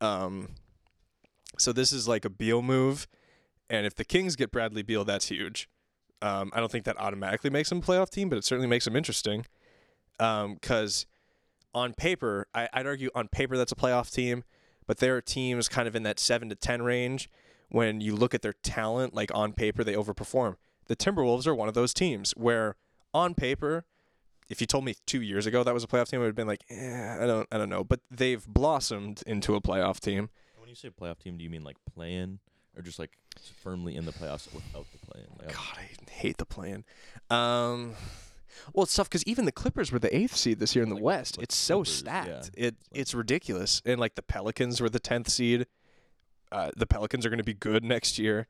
Um, 0.00 0.54
so 1.58 1.72
this 1.72 1.92
is 1.92 2.08
like 2.08 2.24
a 2.24 2.30
Beal 2.30 2.62
move, 2.62 3.06
and 3.68 3.86
if 3.86 3.94
the 3.94 4.04
Kings 4.04 4.36
get 4.36 4.50
Bradley 4.50 4.82
Beal, 4.82 5.04
that's 5.04 5.28
huge. 5.28 5.68
Um, 6.22 6.50
I 6.54 6.60
don't 6.60 6.72
think 6.72 6.84
that 6.84 6.98
automatically 6.98 7.50
makes 7.50 7.68
them 7.68 7.78
a 7.78 7.82
playoff 7.82 8.10
team, 8.10 8.28
but 8.28 8.38
it 8.38 8.44
certainly 8.44 8.68
makes 8.68 8.84
them 8.84 8.96
interesting. 8.96 9.46
Because 10.18 11.06
on 11.74 11.94
paper, 11.94 12.48
I, 12.54 12.68
I'd 12.72 12.86
argue 12.86 13.10
on 13.14 13.28
paper 13.28 13.56
that's 13.56 13.72
a 13.72 13.76
playoff 13.76 14.10
team, 14.12 14.42
but 14.86 14.98
there 14.98 15.16
are 15.16 15.20
teams 15.20 15.68
kind 15.68 15.86
of 15.86 15.94
in 15.94 16.02
that 16.04 16.18
seven 16.18 16.48
to 16.48 16.54
ten 16.54 16.82
range. 16.82 17.28
When 17.70 18.00
you 18.00 18.16
look 18.16 18.34
at 18.34 18.40
their 18.40 18.54
talent, 18.54 19.14
like 19.14 19.30
on 19.34 19.52
paper, 19.52 19.84
they 19.84 19.92
overperform. 19.92 20.56
The 20.86 20.96
Timberwolves 20.96 21.46
are 21.46 21.54
one 21.54 21.68
of 21.68 21.74
those 21.74 21.92
teams 21.92 22.32
where, 22.32 22.76
on 23.12 23.34
paper, 23.34 23.84
if 24.48 24.62
you 24.62 24.66
told 24.66 24.86
me 24.86 24.94
two 25.06 25.20
years 25.20 25.44
ago 25.44 25.62
that 25.62 25.74
was 25.74 25.84
a 25.84 25.86
playoff 25.86 26.08
team, 26.08 26.20
I 26.20 26.22
would 26.22 26.28
have 26.28 26.34
been 26.34 26.46
like, 26.46 26.64
eh, 26.70 27.18
I 27.22 27.26
don't, 27.26 27.46
I 27.52 27.58
don't 27.58 27.68
know. 27.68 27.84
But 27.84 28.00
they've 28.10 28.44
blossomed 28.46 29.22
into 29.26 29.54
a 29.54 29.60
playoff 29.60 30.00
team. 30.00 30.30
When 30.68 30.72
you 30.72 30.76
say 30.76 30.90
playoff 30.90 31.18
team, 31.18 31.38
do 31.38 31.44
you 31.44 31.48
mean 31.48 31.64
like 31.64 31.78
playing 31.94 32.38
or 32.76 32.82
just 32.82 32.98
like 32.98 33.12
firmly 33.62 33.96
in 33.96 34.04
the 34.04 34.12
playoffs 34.12 34.52
without 34.54 34.84
the 34.92 34.98
play-in? 34.98 35.26
Like, 35.38 35.54
God, 35.54 35.78
I 35.78 36.10
hate 36.10 36.36
the 36.36 36.44
plan. 36.44 36.84
Um, 37.30 37.94
well, 38.74 38.82
it's 38.84 38.94
tough 38.94 39.08
because 39.08 39.24
even 39.24 39.46
the 39.46 39.52
Clippers 39.52 39.90
were 39.90 39.98
the 39.98 40.14
eighth 40.14 40.36
seed 40.36 40.58
this 40.58 40.76
year 40.76 40.82
in 40.82 40.90
the 40.90 40.96
Like- 40.96 41.04
West. 41.04 41.38
like 41.38 41.44
it's 41.44 41.54
so 41.56 41.76
Clippers, 41.76 41.94
stacked. 41.96 42.50
yeah. 42.54 42.66
It 42.66 42.76
it's 42.92 43.14
ridiculous. 43.14 43.80
And 43.86 43.98
like 43.98 44.14
the 44.14 44.20
Pelicans 44.22 44.78
were 44.82 44.90
the 44.90 45.00
tenth 45.00 45.30
seed. 45.30 45.66
Uh, 46.52 46.70
the 46.76 46.86
Pelicans 46.86 47.24
are 47.24 47.30
going 47.30 47.38
to 47.38 47.44
be 47.44 47.54
good 47.54 47.82
next 47.82 48.18
year. 48.18 48.46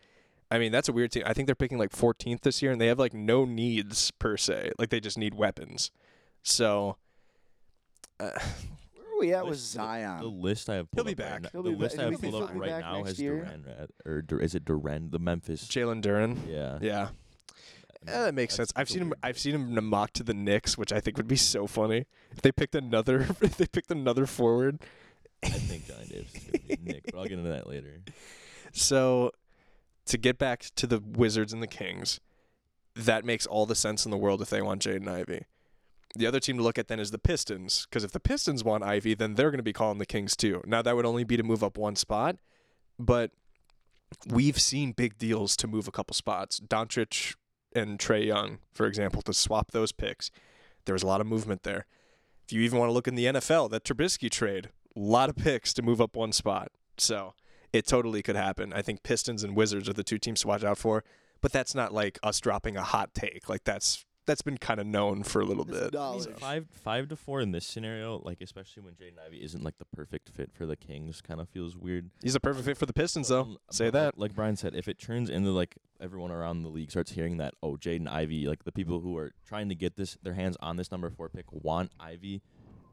I 0.50 0.58
mean, 0.58 0.72
that's 0.72 0.88
a 0.88 0.92
weird 0.92 1.12
team. 1.12 1.22
I 1.24 1.34
think 1.34 1.46
they're 1.46 1.54
picking 1.54 1.78
like 1.78 1.92
14th 1.92 2.40
this 2.40 2.62
year, 2.62 2.72
and 2.72 2.80
they 2.80 2.88
have 2.88 2.98
like 2.98 3.14
no 3.14 3.44
needs 3.44 4.10
per 4.10 4.36
se. 4.36 4.72
Like 4.76 4.88
they 4.90 4.98
just 4.98 5.18
need 5.18 5.34
weapons. 5.34 5.92
So, 6.42 6.96
uh, 8.18 8.30
Where 9.18 9.26
are 9.26 9.30
we 9.30 9.34
at 9.34 9.44
with 9.44 9.50
list- 9.52 9.72
the- 9.72 9.76
Zion? 9.78 10.20
The 10.20 10.26
list 10.28 10.70
I 10.70 10.74
have 10.76 10.88
He'll 10.94 11.04
be 11.04 11.12
up 11.12 11.18
right 11.18 11.28
back. 11.30 11.42
now- 11.42 11.48
He'll 11.52 11.62
the 11.62 11.70
be 11.70 11.76
list 11.76 11.96
back. 11.96 12.00
I 12.00 12.04
have 12.04 12.12
He'll 12.12 12.20
be 12.20 12.30
pulled 12.30 12.42
up 12.44 12.48
back 12.50 12.58
right 12.60 12.80
now 12.80 12.96
next 12.98 13.08
has 13.10 13.20
year. 13.20 13.34
Duren 13.44 13.68
at, 13.82 13.90
uh, 14.06 14.08
or 14.10 14.22
Dur- 14.22 14.40
is 14.40 14.54
it 14.54 14.64
Duren? 14.64 15.10
The 15.10 15.18
Memphis. 15.18 15.64
Jalen 15.66 16.02
Duren. 16.02 16.38
yeah. 16.48 16.78
Yeah. 16.80 17.08
Yeah, 18.06 18.12
eh, 18.14 18.22
that 18.26 18.34
makes 18.34 18.56
That's- 18.56 18.68
sense. 18.68 18.72
I've 18.76 18.86
that's 18.86 18.90
a 18.90 18.92
seen 18.94 19.02
him. 19.02 19.14
I've 19.22 19.38
seen 19.38 19.54
him 19.54 19.84
mocked 19.84 20.14
to 20.14 20.22
the 20.22 20.34
Knicks, 20.34 20.78
which 20.78 20.92
I 20.92 21.00
think 21.00 21.16
would 21.16 21.26
be 21.26 21.36
so 21.36 21.66
funny 21.66 22.06
if 22.30 22.40
they 22.42 22.52
picked 22.52 22.74
another. 22.76 23.26
If 23.42 23.56
they 23.56 23.66
picked 23.66 23.90
another 23.90 24.24
forward. 24.26 24.78
I 25.42 25.48
think 25.50 25.86
Johnny 25.86 26.06
Davis 26.06 26.34
is 26.34 26.44
gonna 26.44 26.58
be 26.58 26.76
Knick, 26.92 27.02
but 27.12 27.16
I'll 27.18 27.24
get 27.24 27.38
into 27.38 27.50
that 27.50 27.66
later. 27.68 28.00
So, 28.72 29.32
to 30.06 30.18
get 30.18 30.36
back 30.38 30.66
to 30.76 30.86
the 30.86 31.00
Wizards 31.00 31.52
and 31.54 31.62
the 31.62 31.66
Kings, 31.66 32.20
that 32.94 33.24
makes 33.24 33.46
all 33.46 33.64
the 33.66 33.74
sense 33.74 34.04
in 34.04 34.10
the 34.10 34.16
world 34.18 34.42
if 34.42 34.50
they 34.50 34.60
want 34.60 34.82
Jaden 34.82 35.08
Ivey. 35.08 35.44
The 36.18 36.26
other 36.26 36.40
team 36.40 36.56
to 36.56 36.64
look 36.64 36.78
at 36.78 36.88
then 36.88 36.98
is 36.98 37.12
the 37.12 37.18
Pistons, 37.18 37.86
because 37.88 38.02
if 38.02 38.10
the 38.10 38.18
Pistons 38.18 38.64
want 38.64 38.82
Ivey, 38.82 39.14
then 39.14 39.36
they're 39.36 39.52
going 39.52 39.58
to 39.58 39.62
be 39.62 39.72
calling 39.72 39.98
the 39.98 40.06
Kings 40.06 40.34
too. 40.34 40.60
Now 40.66 40.82
that 40.82 40.96
would 40.96 41.06
only 41.06 41.22
be 41.22 41.36
to 41.36 41.44
move 41.44 41.62
up 41.62 41.78
one 41.78 41.94
spot, 41.94 42.36
but 42.98 43.30
we've 44.28 44.60
seen 44.60 44.90
big 44.90 45.16
deals 45.16 45.56
to 45.58 45.68
move 45.68 45.86
a 45.86 45.92
couple 45.92 46.14
spots. 46.14 46.58
Doncic 46.58 47.36
and 47.72 48.00
Trae 48.00 48.26
Young, 48.26 48.58
for 48.72 48.86
example, 48.86 49.22
to 49.22 49.32
swap 49.32 49.70
those 49.70 49.92
picks. 49.92 50.32
There 50.86 50.92
was 50.92 51.04
a 51.04 51.06
lot 51.06 51.20
of 51.20 51.28
movement 51.28 51.62
there. 51.62 51.86
If 52.44 52.52
you 52.52 52.62
even 52.62 52.80
want 52.80 52.88
to 52.88 52.94
look 52.94 53.06
in 53.06 53.14
the 53.14 53.26
NFL, 53.26 53.70
that 53.70 53.84
Trubisky 53.84 54.28
trade, 54.28 54.70
a 54.96 54.98
lot 54.98 55.28
of 55.28 55.36
picks 55.36 55.72
to 55.74 55.82
move 55.82 56.00
up 56.00 56.16
one 56.16 56.32
spot. 56.32 56.72
So 56.96 57.34
it 57.72 57.86
totally 57.86 58.22
could 58.22 58.34
happen. 58.34 58.72
I 58.72 58.82
think 58.82 59.04
Pistons 59.04 59.44
and 59.44 59.54
Wizards 59.54 59.88
are 59.88 59.92
the 59.92 60.02
two 60.02 60.18
teams 60.18 60.40
to 60.40 60.48
watch 60.48 60.64
out 60.64 60.78
for, 60.78 61.04
but 61.40 61.52
that's 61.52 61.76
not 61.76 61.94
like 61.94 62.18
us 62.24 62.40
dropping 62.40 62.76
a 62.76 62.82
hot 62.82 63.14
take. 63.14 63.48
Like 63.48 63.62
that's 63.62 64.04
that's 64.28 64.42
been 64.42 64.58
kind 64.58 64.78
of 64.78 64.86
known 64.86 65.24
for 65.24 65.40
a 65.40 65.44
little 65.44 65.64
It's 65.68 65.80
bit. 65.80 65.92
knowledge. 65.94 66.22
so. 66.24 66.30
Five 66.34 66.68
five 66.70 67.08
to 67.08 67.16
four 67.16 67.40
in 67.40 67.50
this 67.50 67.66
scenario, 67.66 68.20
like 68.24 68.40
especially 68.40 68.84
when 68.84 68.92
Jaden 68.94 69.18
Ivey 69.26 69.42
isn't 69.42 69.64
like 69.64 69.78
the 69.78 69.84
perfect 69.86 70.28
fit 70.30 70.52
for 70.52 70.64
the 70.66 70.76
Kings, 70.76 71.20
kind 71.20 71.40
of 71.40 71.48
feels 71.48 71.76
weird. 71.76 72.10
He's 72.22 72.36
a 72.36 72.40
perfect 72.40 72.64
fit 72.66 72.76
for 72.76 72.86
the 72.86 72.92
Pistons, 72.92 73.28
though. 73.28 73.40
Um, 73.40 73.58
Say 73.72 73.90
that. 73.90 74.16
Like, 74.16 74.30
like 74.30 74.34
Brian 74.36 74.54
said, 74.54 74.76
if 74.76 74.86
it 74.86 74.98
turns 75.00 75.28
into 75.28 75.50
like 75.50 75.76
everyone 76.00 76.30
around 76.30 76.62
the 76.62 76.68
league 76.68 76.90
starts 76.92 77.10
hearing 77.10 77.38
that, 77.38 77.54
oh, 77.62 77.72
Jaden 77.76 78.06
Ivey, 78.08 78.46
like 78.46 78.62
the 78.62 78.70
people 78.72 79.00
who 79.00 79.16
are 79.16 79.32
trying 79.44 79.68
to 79.70 79.74
get 79.74 79.96
this 79.96 80.16
their 80.22 80.34
hands 80.34 80.56
on 80.60 80.76
this 80.76 80.92
number 80.92 81.10
four 81.10 81.28
pick 81.28 81.46
want 81.50 81.90
Ivey, 81.98 82.42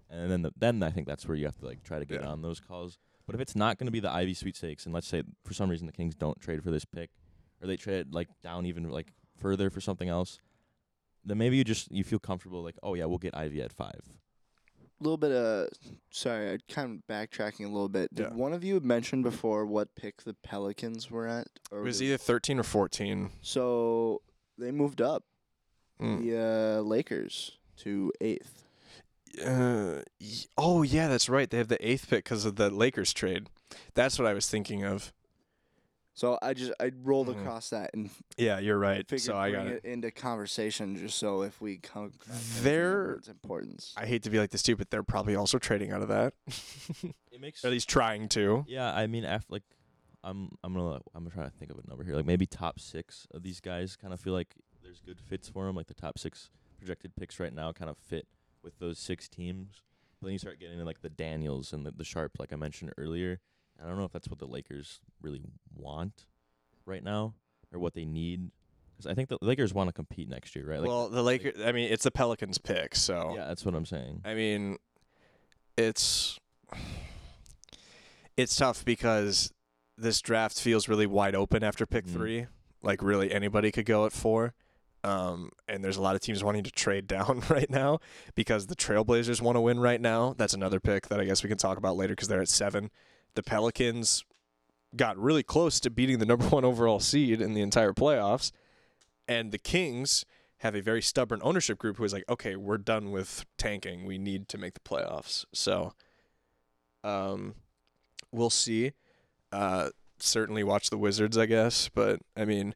and 0.09 0.31
then 0.31 0.41
the, 0.41 0.51
then 0.57 0.81
I 0.81 0.89
think 0.89 1.05
that's 1.05 1.27
where 1.27 1.37
you 1.37 1.45
have 1.45 1.57
to 1.59 1.65
like 1.67 1.83
try 1.83 1.99
to 1.99 2.05
get 2.05 2.21
Yeah. 2.21 2.29
on 2.29 2.41
those 2.41 2.59
calls. 2.59 2.97
But 3.27 3.35
if 3.35 3.41
it's 3.41 3.55
not 3.55 3.77
going 3.77 3.87
to 3.87 3.91
be 3.91 3.99
the 3.99 4.11
Ivey 4.11 4.33
sweepstakes, 4.35 4.85
and 4.85 4.93
let's 4.93 5.07
say 5.07 5.23
for 5.43 5.53
some 5.53 5.69
reason 5.69 5.87
the 5.87 5.91
Kings 5.93 6.15
don't 6.15 6.39
trade 6.39 6.63
for 6.63 6.71
this 6.71 6.85
pick, 6.85 7.09
or 7.61 7.67
they 7.67 7.75
trade 7.75 8.13
like 8.13 8.29
down 8.43 8.65
even 8.65 8.87
like 8.89 9.11
further 9.39 9.69
for 9.69 9.81
something 9.81 10.07
else, 10.09 10.39
then 11.25 11.37
maybe 11.37 11.57
you 11.57 11.63
just 11.63 11.91
you 11.91 12.03
feel 12.03 12.19
comfortable 12.19 12.63
like, 12.63 12.75
oh 12.83 12.93
yeah, 12.93 13.05
we'll 13.05 13.17
get 13.17 13.35
Ivey 13.35 13.61
at 13.61 13.73
five. 13.73 14.01
A 14.99 15.03
little 15.03 15.17
bit 15.17 15.31
of 15.31 15.67
sorry, 16.09 16.53
I 16.53 16.57
kind 16.73 17.01
of 17.01 17.13
backtracking 17.13 17.65
a 17.65 17.69
little 17.69 17.89
bit. 17.89 18.13
Did 18.15 18.27
Yeah. 18.27 18.33
one 18.33 18.53
of 18.53 18.63
you 18.63 18.79
mention 18.79 19.23
before 19.23 19.65
what 19.65 19.93
pick 19.95 20.23
the 20.23 20.33
Pelicans 20.35 21.11
were 21.11 21.27
at? 21.27 21.47
Or 21.71 21.79
It 21.79 21.83
was 21.83 21.99
did- 21.99 22.05
either 22.05 22.17
13 22.17 22.59
or 22.59 22.63
14. 22.63 23.31
so 23.41 24.21
they 24.57 24.71
moved 24.71 25.01
up 25.01 25.23
Mm. 26.01 26.21
the 26.23 26.79
uh, 26.79 26.81
Lakers 26.81 27.57
to 27.77 28.11
eighth. 28.21 28.63
Uh, 29.41 30.01
y- 30.19 30.27
oh 30.57 30.81
yeah, 30.81 31.07
that's 31.07 31.27
right. 31.29 31.49
They 31.49 31.57
have 31.57 31.67
the 31.67 31.85
eighth 31.85 32.09
pick 32.09 32.23
because 32.25 32.45
of 32.45 32.55
the 32.55 32.69
Lakers 32.69 33.13
trade. 33.13 33.49
That's 33.93 34.17
what 34.19 34.27
I 34.27 34.33
was 34.33 34.49
thinking 34.49 34.83
of. 34.85 35.11
So 36.15 36.39
I 36.41 36.53
just 36.53 36.71
I 36.79 36.91
rolled 37.03 37.27
Mhm. 37.27 37.41
across 37.41 37.69
that 37.71 37.91
and 37.93 38.09
Yeah, 38.37 38.59
you're 38.59 38.79
right. 38.79 39.05
So 39.19 39.35
I 39.37 39.51
got 39.51 39.67
it 39.67 39.83
into 39.85 40.09
conversation 40.11 40.95
just 40.95 41.17
so 41.17 41.41
if 41.43 41.59
we 41.61 41.77
come 41.77 42.13
There- 42.61 43.15
its 43.15 43.27
importance. 43.27 43.93
I 43.97 44.05
hate 44.05 44.23
to 44.23 44.29
be 44.29 44.39
like 44.39 44.49
this 44.51 44.63
dude, 44.63 44.77
but 44.77 44.89
they're 44.89 45.03
probably 45.03 45.35
also 45.35 45.59
trading 45.59 45.91
out 45.91 46.01
of 46.01 46.07
that. 46.07 46.33
It 47.35 47.41
makes 47.41 47.65
At 47.65 47.71
least 47.71 47.89
trying 47.89 48.29
to. 48.29 48.63
Yeah, 48.65 48.95
I 48.95 49.07
mean, 49.07 49.25
after 49.25 49.47
like, 49.51 49.63
I'm 50.23 50.55
I'm 50.63 50.73
gonna 50.73 51.01
I'm 51.13 51.23
gonna 51.25 51.35
try 51.35 51.43
to 51.43 51.49
think 51.49 51.69
of 51.69 51.77
a 51.77 51.85
number 51.87 52.05
here. 52.05 52.15
Like 52.15 52.25
maybe 52.25 52.45
top 52.45 52.79
six 52.79 53.27
of 53.31 53.43
these 53.43 53.59
guys 53.59 53.97
kind 53.97 54.13
of 54.13 54.21
feel 54.21 54.31
like 54.31 54.55
there's 54.81 55.01
good 55.01 55.19
fits 55.19 55.49
for 55.49 55.65
them. 55.65 55.75
Like 55.75 55.87
the 55.87 55.93
top 55.93 56.17
six 56.17 56.49
projected 56.77 57.13
picks 57.17 57.37
right 57.39 57.53
now 57.53 57.73
kind 57.73 57.89
of 57.89 57.97
fit 57.97 58.25
with 58.63 58.79
those 58.79 58.97
six 58.99 59.27
teams. 59.27 59.81
But 60.21 60.27
then 60.27 60.31
you 60.33 60.39
start 60.39 60.59
getting 60.61 60.75
into 60.75 60.85
like 60.85 61.01
the 61.01 61.09
Daniels 61.09 61.73
and 61.73 61.85
the, 61.85 61.91
the 61.91 62.05
Sharpe, 62.05 62.39
like 62.39 62.53
I 62.53 62.55
mentioned 62.55 62.93
earlier. 62.97 63.41
I 63.83 63.87
don't 63.87 63.97
know 63.97 64.05
if 64.05 64.11
that's 64.11 64.29
what 64.29 64.39
the 64.39 64.47
Lakers 64.47 64.99
really 65.21 65.41
want 65.75 66.25
right 66.85 67.03
now 67.03 67.33
or 67.73 67.79
what 67.79 67.93
they 67.93 68.05
need. 68.05 68.51
Because 68.95 69.11
I 69.11 69.13
think 69.13 69.27
the 69.29 69.37
Lakers 69.41 69.73
want 69.73 69.89
to 69.89 69.93
compete 69.93 70.29
next 70.29 70.55
year, 70.55 70.65
right? 70.69 70.79
Like, 70.79 70.87
well, 70.87 71.09
the 71.09 71.21
Lakers. 71.23 71.61
I 71.65 71.71
mean, 71.73 71.91
it's 71.91 72.03
the 72.05 72.11
Pelicans 72.11 72.57
pick, 72.57 72.95
so 72.95 73.33
yeah, 73.35 73.47
that's 73.47 73.65
what 73.65 73.75
I'm 73.75 73.85
saying. 73.85 74.21
I 74.23 74.33
mean, 74.35 74.77
it's 75.77 76.39
it's 78.37 78.55
tough 78.55 78.83
because 78.85 79.51
this 79.97 80.21
draft 80.21 80.59
feels 80.59 80.87
really 80.89 81.05
wide 81.05 81.35
open 81.35 81.63
after 81.63 81.85
pick 81.85 82.05
Mhm. 82.05 82.13
three. 82.13 82.47
Like 82.81 83.01
really 83.01 83.31
anybody 83.33 83.71
could 83.71 83.85
go 83.85 84.05
at 84.05 84.11
four. 84.11 84.53
Um, 85.03 85.51
and 85.67 85.83
there's 85.83 85.97
a 85.97 86.01
lot 86.01 86.15
of 86.15 86.21
teams 86.21 86.43
wanting 86.43 86.63
to 86.63 86.71
trade 86.71 87.07
down 87.15 87.43
right 87.49 87.69
now 87.69 87.99
because 88.33 88.67
the 88.67 88.75
Trailblazers 88.75 89.41
want 89.41 89.55
to 89.55 89.61
win 89.61 89.79
right 89.79 90.01
now. 90.01 90.33
That's 90.37 90.53
another 90.53 90.79
pick 90.79 91.07
that 91.09 91.19
I 91.19 91.25
guess 91.25 91.43
we 91.43 91.49
can 91.49 91.57
talk 91.57 91.77
about 91.77 91.95
later 91.95 92.13
because 92.13 92.27
they're 92.27 92.41
at 92.41 92.49
seven. 92.49 92.89
The 93.35 93.43
Pelicans 93.43 94.23
got 94.95 95.17
really 95.17 95.43
close 95.43 95.79
to 95.81 95.89
beating 95.89 96.19
the 96.19 96.25
number 96.25 96.45
one 96.49 96.65
overall 96.65 96.99
seed 96.99 97.41
in 97.41 97.53
the 97.53 97.61
entire 97.61 97.93
playoffs, 97.93 98.51
and 99.27 99.51
the 99.51 99.57
Kings 99.57 100.25
have 100.59 100.75
a 100.75 100.81
very 100.81 101.01
stubborn 101.01 101.41
ownership 101.43 101.77
group 101.77 101.97
who 101.97 102.03
is 102.03 102.13
like, 102.13 102.23
okay, 102.29 102.55
we're 102.55 102.77
done 102.77 103.11
with 103.11 103.45
tanking. 103.57 104.05
We 104.05 104.17
need 104.17 104.47
to 104.49 104.57
make 104.57 104.73
the 104.73 104.79
playoffs. 104.79 105.45
So, 105.53 105.93
um, 107.03 107.55
we'll 108.31 108.49
see. 108.49 108.93
Uh, 109.51 109.89
certainly 110.19 110.63
watch 110.63 110.89
the 110.89 110.97
Wizards, 110.97 111.37
I 111.37 111.45
guess. 111.45 111.89
But 111.93 112.21
I 112.35 112.45
mean, 112.45 112.73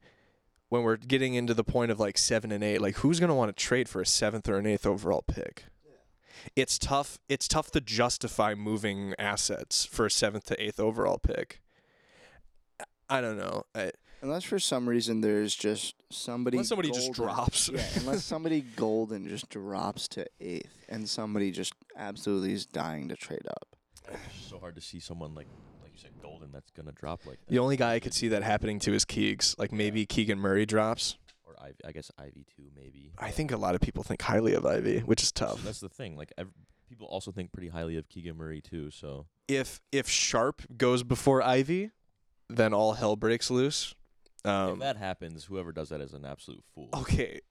when 0.69 0.83
we're 0.83 0.97
getting 0.97 1.33
into 1.33 1.53
the 1.53 1.63
point 1.63 1.91
of 1.91 1.99
like 1.99 2.17
seven 2.17 2.51
and 2.51 2.63
eight, 2.63 2.81
like 2.81 2.97
who's 2.97 3.19
gonna 3.19 3.35
want 3.35 3.55
to 3.55 3.63
trade 3.63 3.89
for 3.89 4.01
a 4.01 4.05
seventh 4.05 4.47
or 4.47 4.57
an 4.57 4.65
eighth 4.65 4.85
overall 4.85 5.23
pick? 5.27 5.65
It's 6.55 6.77
tough. 6.79 7.17
It's 7.27 7.47
tough 7.47 7.71
to 7.71 7.81
justify 7.81 8.55
moving 8.55 9.13
assets 9.19 9.85
for 9.85 10.05
a 10.05 10.11
seventh 10.11 10.45
to 10.45 10.61
eighth 10.63 10.79
overall 10.79 11.17
pick. 11.17 11.61
I 13.09 13.21
don't 13.21 13.37
know. 13.37 13.63
I, 13.75 13.91
Unless 14.21 14.43
for 14.43 14.59
some 14.59 14.87
reason 14.87 15.21
there's 15.21 15.55
just 15.55 15.95
somebody 16.11 16.57
Unless 16.57 16.67
somebody 16.69 16.89
just 16.91 17.13
golden- 17.15 17.35
drops. 17.35 17.69
yeah, 17.73 17.85
unless 17.95 18.23
somebody 18.25 18.61
golden 18.75 19.27
just 19.27 19.49
drops 19.49 20.07
to 20.09 20.25
eighth 20.41 20.85
and 20.89 21.07
somebody 21.07 21.51
just 21.51 21.73
absolutely 21.95 22.51
is 22.53 22.65
dying 22.65 23.07
to 23.09 23.15
trade 23.15 23.47
up. 23.49 23.67
It's 24.11 24.45
so 24.49 24.59
hard 24.59 24.75
to 24.75 24.81
see 24.81 24.99
someone 24.99 25.33
like 25.35 25.47
like 25.81 25.91
you 25.93 25.99
said, 25.99 26.11
Golden 26.21 26.51
that's 26.51 26.69
gonna 26.71 26.91
drop 26.91 27.25
like 27.25 27.39
that. 27.39 27.47
the 27.49 27.59
only 27.59 27.77
guy 27.77 27.93
I 27.93 27.99
could 27.99 28.13
see 28.13 28.27
that 28.29 28.43
happening 28.43 28.77
to 28.79 28.93
is 28.93 29.05
Keegs. 29.05 29.57
Like 29.57 29.71
maybe 29.71 30.05
Keegan 30.05 30.37
Murray 30.39 30.65
drops. 30.65 31.17
Or 31.49 31.55
Ivey, 31.63 31.75
I 31.85 31.91
guess 31.91 32.11
Ivey 32.19 32.45
too, 32.55 32.65
maybe. 32.75 33.11
I 33.17 33.31
think 33.31 33.51
a 33.51 33.57
lot 33.57 33.73
of 33.75 33.81
people 33.81 34.03
think 34.03 34.21
highly 34.21 34.53
of 34.53 34.65
Ivey, 34.65 34.99
which 34.99 35.23
is 35.23 35.29
So 35.35 35.45
tough. 35.47 35.63
that's 35.63 35.79
the 35.79 35.89
thing. 35.89 36.15
Like 36.15 36.31
ev- 36.37 36.53
people 36.87 37.07
also 37.07 37.31
think 37.31 37.51
pretty 37.51 37.69
highly 37.69 37.97
of 37.97 38.07
Keegan 38.07 38.37
Murray 38.37 38.61
too. 38.61 38.91
So 38.91 39.25
If 39.47 39.81
if 39.91 40.07
Sharpe 40.07 40.61
goes 40.77 41.01
before 41.03 41.41
Ivey, 41.41 41.91
then 42.49 42.73
all 42.73 42.93
hell 42.93 43.15
breaks 43.15 43.49
loose. 43.49 43.95
if 44.43 44.49
Um, 44.49 44.79
that 44.79 44.97
happens, 44.97 45.45
whoever 45.45 45.71
does 45.71 45.89
that 45.89 46.01
is 46.01 46.13
an 46.13 46.23
absolute 46.25 46.63
fool. 46.75 46.89
okay. 46.93 47.41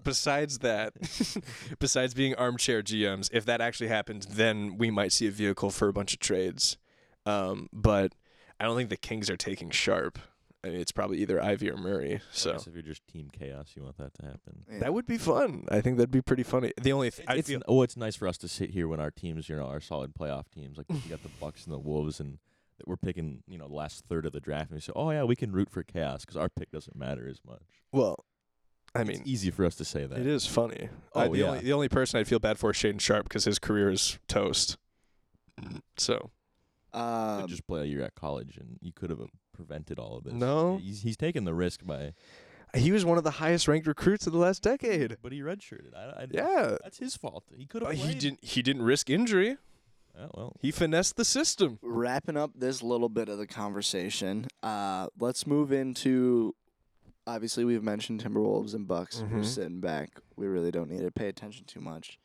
Besides 0.00 0.58
that, 0.60 0.94
besides 1.80 2.14
being 2.14 2.34
armchair 2.36 2.82
GMs, 2.82 3.28
if 3.32 3.44
that 3.46 3.60
actually 3.60 3.88
happens, 3.88 4.26
then 4.26 4.78
we 4.78 4.90
might 4.92 5.10
see 5.12 5.26
a 5.26 5.30
vehicle 5.32 5.70
for 5.70 5.88
a 5.88 5.92
bunch 5.92 6.12
of 6.12 6.20
trades. 6.20 6.76
Um, 7.26 7.68
but 7.72 8.14
I 8.60 8.64
don't 8.64 8.76
think 8.76 8.90
the 8.90 8.96
Kings 8.96 9.28
are 9.28 9.36
taking 9.36 9.70
Sharpe. 9.70 10.20
I 10.64 10.68
mean, 10.70 10.80
it's 10.80 10.90
probably 10.92 11.18
either 11.18 11.40
Ivey 11.42 11.70
or 11.70 11.76
Murray. 11.76 12.20
So 12.32 12.52
if 12.56 12.66
you're 12.74 12.82
just 12.82 13.06
team 13.06 13.30
chaos, 13.32 13.72
you 13.76 13.84
want 13.84 13.96
that 13.98 14.12
to 14.14 14.22
happen. 14.24 14.64
Yeah. 14.70 14.78
that 14.80 14.92
would 14.92 15.06
be 15.06 15.16
fun. 15.18 15.64
I 15.70 15.80
think 15.80 15.98
that'd 15.98 16.10
be 16.10 16.20
pretty 16.20 16.42
funny. 16.42 16.72
The 16.80 16.92
only 16.92 17.10
th- 17.12 17.28
it's 17.30 17.48
feel 17.48 17.62
oh, 17.68 17.82
it's 17.82 17.96
nice 17.96 18.16
for 18.16 18.26
us 18.26 18.36
to 18.38 18.48
sit 18.48 18.70
here 18.70 18.88
when 18.88 18.98
our 18.98 19.10
teams, 19.12 19.48
you 19.48 19.54
know, 19.56 19.66
are 19.66 19.80
solid 19.80 20.14
playoff 20.14 20.50
teams. 20.52 20.76
Like 20.76 20.86
we 20.88 20.98
got 21.08 21.22
the 21.22 21.28
Bucks 21.40 21.64
and 21.64 21.72
the 21.72 21.78
Wolves, 21.78 22.18
and 22.18 22.38
that 22.78 22.88
we're 22.88 22.96
picking, 22.96 23.42
you 23.46 23.56
know, 23.56 23.68
the 23.68 23.74
last 23.74 24.04
third 24.08 24.26
of 24.26 24.32
the 24.32 24.40
draft, 24.40 24.70
and 24.70 24.76
we 24.76 24.80
say, 24.80 24.92
oh 24.96 25.10
yeah, 25.12 25.22
we 25.22 25.36
can 25.36 25.52
root 25.52 25.70
for 25.70 25.82
chaos 25.84 26.24
because 26.24 26.36
our 26.36 26.48
pick 26.48 26.70
doesn't 26.72 26.96
matter 26.96 27.28
as 27.28 27.38
much. 27.46 27.62
well, 27.92 28.24
I 28.94 29.04
mean, 29.04 29.20
it's 29.20 29.28
easy 29.28 29.50
for 29.52 29.64
us 29.64 29.76
to 29.76 29.84
say 29.84 30.06
that. 30.06 30.18
It 30.18 30.26
is 30.26 30.46
funny. 30.46 30.88
I, 31.14 31.26
Oh, 31.26 31.32
the 31.32 31.38
yeah. 31.38 31.44
only 31.46 31.60
the 31.60 31.72
only 31.72 31.88
person 31.88 32.18
I'd 32.18 32.26
feel 32.26 32.38
bad 32.40 32.58
for 32.58 32.70
is 32.70 32.76
Shane 32.76 32.98
Sharpe 32.98 33.24
because 33.24 33.44
his 33.44 33.58
career 33.60 33.90
is 33.90 34.18
toast. 34.26 34.76
So 35.96 36.30
Could 36.92 37.00
Um, 37.00 37.46
just 37.48 37.66
play 37.66 37.82
a 37.82 37.84
year 37.84 38.02
at 38.02 38.14
college, 38.14 38.56
and 38.56 38.78
you 38.80 38.92
could 38.92 39.10
have 39.10 39.20
prevented 39.58 39.98
all 39.98 40.16
of 40.16 40.24
this. 40.24 40.32
No. 40.32 40.78
he's 40.78 41.02
he's 41.02 41.16
taking 41.16 41.44
the 41.44 41.52
risk 41.54 41.84
by, 41.84 42.14
he 42.74 42.92
was 42.92 43.04
one 43.04 43.18
of 43.18 43.24
the 43.24 43.32
highest 43.32 43.66
ranked 43.68 43.86
recruits 43.88 44.26
of 44.26 44.32
the 44.32 44.38
last 44.38 44.62
decade. 44.62 45.16
but 45.20 45.32
he 45.32 45.40
redshirted. 45.40 45.94
I, 45.96 46.22
I, 46.22 46.26
Yeah, 46.30 46.76
that's 46.82 46.98
his 46.98 47.16
fault. 47.16 47.44
He 47.56 47.66
could 47.66 47.82
have. 47.82 47.90
Uh, 47.90 47.94
he 47.94 48.14
didn't. 48.14 48.38
He 48.42 48.62
didn't 48.62 48.82
risk 48.82 49.10
injury. 49.10 49.56
Oh, 50.20 50.30
well, 50.34 50.56
He 50.60 50.70
finessed 50.72 51.16
the 51.16 51.24
system. 51.24 51.78
wrapping 51.82 52.36
up 52.36 52.50
this 52.56 52.82
little 52.82 53.08
bit 53.08 53.28
of 53.28 53.38
the 53.38 53.46
conversation, 53.46 54.46
uh, 54.62 55.08
let's 55.20 55.46
move 55.46 55.72
into. 55.72 56.54
Obviously, 57.26 57.64
we've 57.64 57.82
mentioned 57.84 58.24
Timberwolves 58.24 58.74
and 58.74 58.88
Bucks. 58.88 59.20
We're 59.20 59.40
Mhm. 59.40 59.44
sitting 59.44 59.80
back. 59.80 60.18
We 60.36 60.46
really 60.46 60.70
don't 60.70 60.90
need 60.90 61.02
to 61.02 61.10
pay 61.10 61.28
attention 61.28 61.66
too 61.66 61.80
much. 61.80 62.18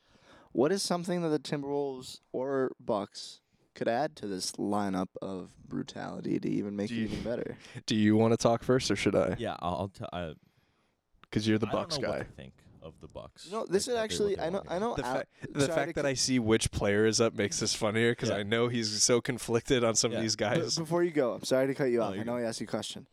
What 0.53 0.71
is 0.71 0.81
something 0.81 1.21
that 1.23 1.29
the 1.29 1.39
Timberwolves 1.39 2.21
or 2.31 2.71
Bucks 2.79 3.41
could 3.75 3.87
add 3.87 4.15
to 4.17 4.27
this 4.27 4.53
lineup 4.53 5.07
of 5.21 5.51
brutality 5.67 6.39
to 6.39 6.49
even 6.49 6.75
make 6.75 6.89
Do 6.89 6.95
it 6.95 6.99
even 6.99 7.23
better? 7.23 7.57
Do 7.85 7.95
you 7.95 8.15
want 8.15 8.33
to 8.33 8.37
talk 8.37 8.63
first, 8.63 8.89
or 8.91 8.95
should 8.95 9.15
I? 9.15 9.35
yeah. 9.39 9.55
I'll, 9.59 9.75
I'll 9.75 9.87
tell. 9.89 10.09
I, 10.13 10.33
Because 11.23 11.47
you're 11.47 11.57
the 11.57 11.67
I 11.67 11.71
don't 11.71 11.81
Bucks 11.81 11.99
know 11.99 12.09
what 12.09 12.17
guy. 12.19 12.23
to 12.23 12.31
think 12.31 12.53
of 12.81 12.93
the 13.01 13.07
Bucks. 13.07 13.49
No, 13.51 13.65
this 13.65 13.87
like, 13.87 13.93
is 13.95 13.99
actually. 14.01 14.39
I 14.39 14.49
know. 14.49 14.61
I 14.67 14.77
know. 14.79 14.95
The, 14.95 15.05
Al- 15.05 15.13
fa- 15.19 15.25
the 15.51 15.61
sorry 15.61 15.73
fact 15.73 15.87
to 15.89 15.93
that 15.95 16.01
cut- 16.01 16.05
I 16.05 16.13
see 16.15 16.37
which 16.39 16.69
player 16.71 17.05
is 17.05 17.21
up 17.21 17.33
makes 17.33 17.59
this 17.59 17.73
funnier 17.73 18.11
because 18.11 18.29
Yeah. 18.29 18.35
I 18.37 18.43
know 18.43 18.67
he's 18.67 19.01
so 19.01 19.21
conflicted 19.21 19.83
on 19.83 19.95
some 19.95 20.11
Yeah. 20.11 20.17
of 20.17 20.23
these 20.23 20.35
But 20.35 20.55
guys. 20.59 20.77
before 20.77 21.03
you 21.03 21.11
go, 21.11 21.33
I'm 21.33 21.43
sorry 21.43 21.67
to 21.67 21.73
cut 21.73 21.85
you 21.85 21.99
No, 21.99 22.03
off. 22.05 22.11
I 22.11 22.15
you're 22.15 22.25
know. 22.25 22.35
I 22.37 22.41
asked 22.41 22.59
you 22.61 22.65
a 22.65 22.67
question. 22.67 23.07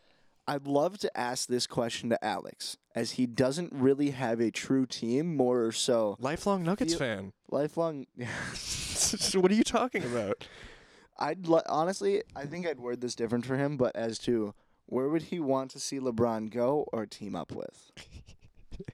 I'd 0.50 0.66
love 0.66 0.98
to 0.98 1.16
ask 1.16 1.48
this 1.48 1.68
question 1.68 2.10
to 2.10 2.24
Alex, 2.24 2.76
as 2.92 3.12
he 3.12 3.24
doesn't 3.24 3.72
really 3.72 4.10
have 4.10 4.40
a 4.40 4.50
true 4.50 4.84
team, 4.84 5.36
more 5.36 5.64
or 5.64 5.70
so 5.70 6.16
Lifelong 6.18 6.64
Nuggets 6.64 6.94
Feel- 6.94 6.98
fan. 6.98 7.32
lifelong. 7.52 8.06
what 9.34 9.52
are 9.52 9.54
you 9.54 9.62
talking 9.62 10.02
about? 10.02 10.44
I'd 11.20 11.46
li- 11.46 11.62
honestly, 11.68 12.24
I 12.34 12.46
think 12.46 12.66
I'd 12.66 12.80
word 12.80 13.00
this 13.00 13.14
different 13.14 13.46
for 13.46 13.56
him, 13.56 13.76
but 13.76 13.94
as 13.94 14.18
to 14.20 14.54
where 14.86 15.08
would 15.08 15.22
he 15.22 15.38
want 15.38 15.70
to 15.70 15.78
see 15.78 16.00
LeBron 16.00 16.50
go 16.50 16.84
or 16.92 17.06
team 17.06 17.36
up 17.36 17.52
with? 17.52 17.92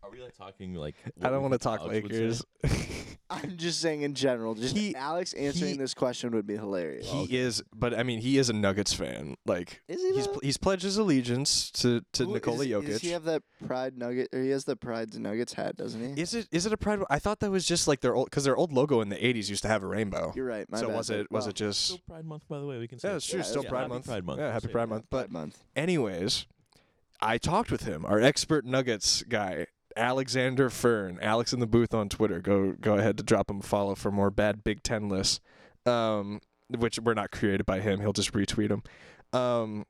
Are 0.02 0.10
we 0.10 0.20
like 0.20 0.36
talking 0.36 0.74
like? 0.74 0.96
I 1.22 1.30
don't 1.30 1.40
want 1.40 1.52
to 1.54 1.58
talk 1.58 1.80
Alex 1.80 2.02
would 2.02 2.12
say? 2.12 2.18
Lakers. 2.18 2.44
I'm 3.28 3.56
just 3.56 3.80
saying 3.80 4.02
in 4.02 4.14
general. 4.14 4.54
Just 4.54 4.76
He- 4.76 4.94
Alex 4.94 5.32
answering 5.32 5.72
he- 5.72 5.76
this 5.76 5.94
question 5.94 6.30
would 6.30 6.46
be 6.46 6.54
hilarious. 6.56 7.10
He 7.10 7.36
is, 7.36 7.62
but 7.74 7.92
I 7.92 8.02
mean, 8.04 8.20
he 8.20 8.38
is 8.38 8.48
a 8.50 8.52
Nuggets 8.52 8.92
fan. 8.92 9.34
Like 9.44 9.82
Is 9.88 10.00
he? 10.00 10.12
he's 10.14 10.26
though? 10.26 10.38
he's 10.42 10.56
pledged 10.56 10.84
his 10.84 10.96
allegiance 10.96 11.70
to 11.72 12.02
to 12.12 12.24
Who- 12.24 12.34
Nikola 12.34 12.64
is- 12.64 12.70
Jokic. 12.70 12.86
Does 12.86 13.00
he 13.02 13.10
have 13.10 13.24
that 13.24 13.42
Pride 13.66 13.98
Nugget, 13.98 14.28
or 14.32 14.40
he 14.42 14.50
has 14.50 14.64
the 14.64 14.76
Pride 14.76 15.12
Nuggets 15.18 15.54
hat, 15.54 15.76
doesn't 15.76 16.14
he? 16.16 16.20
Is 16.22 16.34
it 16.34 16.46
is 16.52 16.66
it 16.66 16.72
a 16.72 16.76
pride? 16.76 17.00
I 17.10 17.18
thought 17.18 17.40
that 17.40 17.50
was 17.50 17.66
just 17.66 17.88
like 17.88 18.00
their 18.00 18.14
old 18.14 18.26
because 18.30 18.44
their 18.44 18.56
old 18.56 18.72
logo 18.72 19.00
in 19.00 19.08
the 19.08 19.16
'80s 19.16 19.48
used 19.50 19.62
to 19.62 19.68
have 19.68 19.82
a 19.82 19.86
rainbow. 19.88 20.32
You're 20.36 20.46
right. 20.46 20.70
My 20.70 20.78
so 20.78 20.86
bad, 20.88 20.96
was 20.96 21.10
it 21.10 21.30
was 21.30 21.42
well, 21.44 21.48
it 21.50 21.56
just 21.56 21.84
Still 21.84 21.98
Pride 22.08 22.24
Month, 22.24 22.44
by 22.48 22.60
the 22.60 22.66
way. 22.66 22.78
We 22.78 22.86
can 22.86 22.98
say 23.00 23.08
yeah? 23.08 23.16
It's 23.16 23.26
true. 23.26 23.38
Yeah, 23.38 23.44
still 23.44 23.64
yeah, 23.64 23.70
Pride 23.70 23.80
happy 23.80 23.92
month. 23.94 24.06
Pride 24.06 24.24
Month. 24.24 24.38
Yeah, 24.38 24.44
We'll 24.44 24.52
happy 24.52 24.68
Pride 24.68 24.88
month. 24.88 25.06
But 25.10 25.18
Pride 25.30 25.32
Month? 25.32 25.58
anyways, 25.74 26.46
I 27.20 27.38
talked 27.38 27.70
with 27.72 27.82
him, 27.82 28.04
our 28.06 28.20
expert 28.20 28.64
Nuggets 28.64 29.22
guy, 29.24 29.66
Alexander 29.96 30.68
Fern, 30.70 31.18
Alex 31.22 31.52
in 31.52 31.60
the 31.60 31.66
booth 31.66 31.94
on 31.94 32.08
Twitter. 32.08 32.40
Go 32.40 32.72
go 32.80 32.96
ahead 32.98 33.16
to 33.18 33.22
drop 33.22 33.50
him 33.50 33.60
a 33.60 33.62
follow 33.62 33.94
for 33.94 34.10
more 34.10 34.30
bad 34.30 34.62
Big 34.64 34.82
Ten 34.82 35.08
lists, 35.08 35.40
um, 35.86 36.40
which 36.68 36.98
were 37.00 37.14
not 37.14 37.30
created 37.30 37.64
by 37.66 37.80
him. 37.80 38.00
He'll 38.00 38.12
just 38.12 38.32
retweet 38.32 38.68
them. 38.68 38.82
Um, 39.32 39.86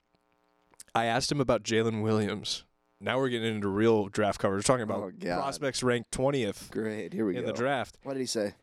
I 0.95 1.07
asked 1.07 1.31
him 1.31 1.41
about 1.41 1.63
Jalen 1.63 2.03
Williams. 2.03 2.65
Now 3.01 3.19
we're 3.19 3.29
getting 3.29 3.55
into 3.57 3.69
real 3.69 4.07
draft 4.09 4.41
coverage. 4.41 4.61
We're 4.61 4.75
talking 4.75 4.85
about 4.85 5.03
Oh, 5.03 5.11
God. 5.19 5.39
prospects 5.41 5.83
ranked 5.83 6.11
twentieth 6.13 6.71
Great. 6.71 7.13
Here 7.13 7.27
we 7.27 7.37
in 7.37 7.43
go. 7.43 7.49
the 7.49 7.53
draft. 7.53 7.99
What 8.03 8.15
did 8.15 8.21
he 8.21 8.27
say? 8.27 8.55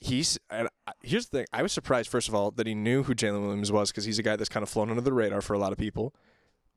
He's 0.00 0.38
and 0.50 0.68
I- 0.86 0.92
here's 1.02 1.28
the 1.28 1.38
thing. 1.38 1.46
I 1.52 1.62
was 1.62 1.72
surprised 1.72 2.08
first 2.10 2.28
of 2.28 2.34
all 2.34 2.50
that 2.52 2.66
he 2.66 2.74
knew 2.74 3.02
who 3.04 3.14
Jalen 3.14 3.42
Williams 3.42 3.72
was 3.72 3.90
because 3.90 4.04
he's 4.04 4.18
a 4.18 4.22
guy 4.22 4.36
that's 4.36 4.48
kind 4.48 4.62
of 4.62 4.68
flown 4.68 4.90
under 4.90 5.02
the 5.02 5.12
radar 5.12 5.40
for 5.40 5.54
a 5.54 5.58
lot 5.58 5.72
of 5.72 5.78
people. 5.78 6.14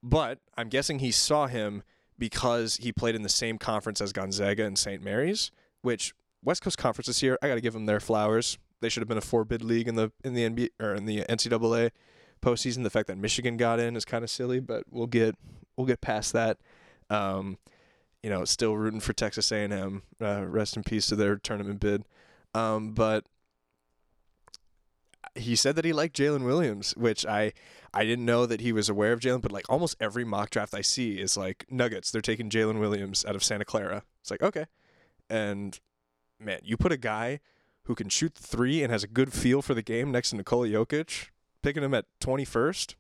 But 0.02 0.40
I'm 0.58 0.70
guessing 0.70 1.00
he 1.00 1.12
saw 1.12 1.48
him 1.48 1.84
because 2.18 2.78
he 2.78 2.92
played 2.92 3.16
in 3.16 3.24
the 3.24 3.30
same 3.30 3.58
conference 3.58 4.02
as 4.02 4.14
Gonzaga 4.14 4.66
and 4.66 4.78
St. 4.78 5.04
Mary's, 5.04 5.52
which 5.82 6.14
West 6.44 6.62
Coast 6.62 6.78
Conference 6.78 7.08
this 7.08 7.22
year. 7.22 7.38
I 7.42 7.48
got 7.48 7.56
to 7.56 7.62
give 7.62 7.74
them 7.74 7.86
their 7.86 8.00
flowers. 8.00 8.58
They 8.82 8.90
should 8.90 9.02
have 9.02 9.08
been 9.08 9.18
a 9.18 9.22
four 9.22 9.46
bid 9.46 9.64
league 9.64 9.88
in 9.88 9.96
the 9.96 10.12
in 10.24 10.34
the 10.34 10.50
NBA 10.50 10.70
or 10.80 10.94
in 10.94 11.06
the 11.06 11.22
NCAA 11.24 11.92
postseason. 12.42 12.84
The 12.84 12.90
fact 12.90 13.08
that 13.08 13.18
Michigan 13.18 13.58
got 13.58 13.80
in 13.80 13.96
is 13.96 14.06
kind 14.06 14.24
of 14.24 14.30
silly, 14.30 14.60
but 14.60 14.84
we'll 14.90 15.08
get 15.08 15.36
we'll 15.76 15.88
get 15.88 16.02
past 16.02 16.34
that. 16.34 16.58
Um, 17.10 17.58
you 18.22 18.30
know, 18.30 18.44
still 18.46 18.76
rooting 18.76 19.00
for 19.00 19.14
Texas 19.14 19.52
A&M. 19.52 20.02
Uh, 20.20 20.46
rest 20.48 20.76
in 20.76 20.84
peace 20.84 21.06
to 21.08 21.16
their 21.16 21.36
tournament 21.36 21.80
bid. 21.80 22.04
Um, 22.56 22.94
but 22.94 23.26
he 25.36 25.56
said 25.56 25.76
that 25.76 25.86
he 25.86 25.94
liked 25.94 26.18
Jalen 26.18 26.46
Williams, 26.46 26.94
which 26.98 27.26
I 27.26 27.54
I 27.94 28.04
didn't 28.04 28.26
know 28.26 28.46
that 28.46 28.62
he 28.62 28.72
was 28.72 28.90
aware 28.90 29.14
of 29.14 29.20
Jalen. 29.20 29.42
But 29.42 29.52
like 29.52 29.66
almost 29.70 29.98
every 30.00 30.24
mock 30.24 30.50
draft 30.50 30.74
I 30.74 30.82
see 30.82 31.20
is 31.20 31.38
like 31.38 31.66
Nuggets. 31.70 32.12
They're 32.12 32.22
taking 32.22 32.50
Jalen 32.50 32.80
Williams 32.80 33.26
out 33.26 33.36
of 33.36 33.44
Santa 33.44 33.66
Clara. 33.66 34.04
It's 34.22 34.32
like 34.32 34.42
okay, 34.42 34.66
and 35.30 35.80
man, 36.40 36.60
you 36.64 36.78
put 36.78 36.92
a 36.92 36.98
guy 36.98 37.42
who 37.84 37.96
can 37.96 38.10
shoot 38.10 38.34
three 38.34 38.82
and 38.82 38.92
has 38.92 39.04
a 39.04 39.08
good 39.08 39.32
feel 39.34 39.62
for 39.62 39.74
the 39.74 39.84
game 39.84 40.12
next 40.12 40.32
to 40.32 40.38
Nikola 40.38 40.68
Jokic, 40.68 41.30
picking 41.62 41.84
him 41.84 41.94
at 41.94 42.06
twenty 42.20 42.46
first. 42.46 42.96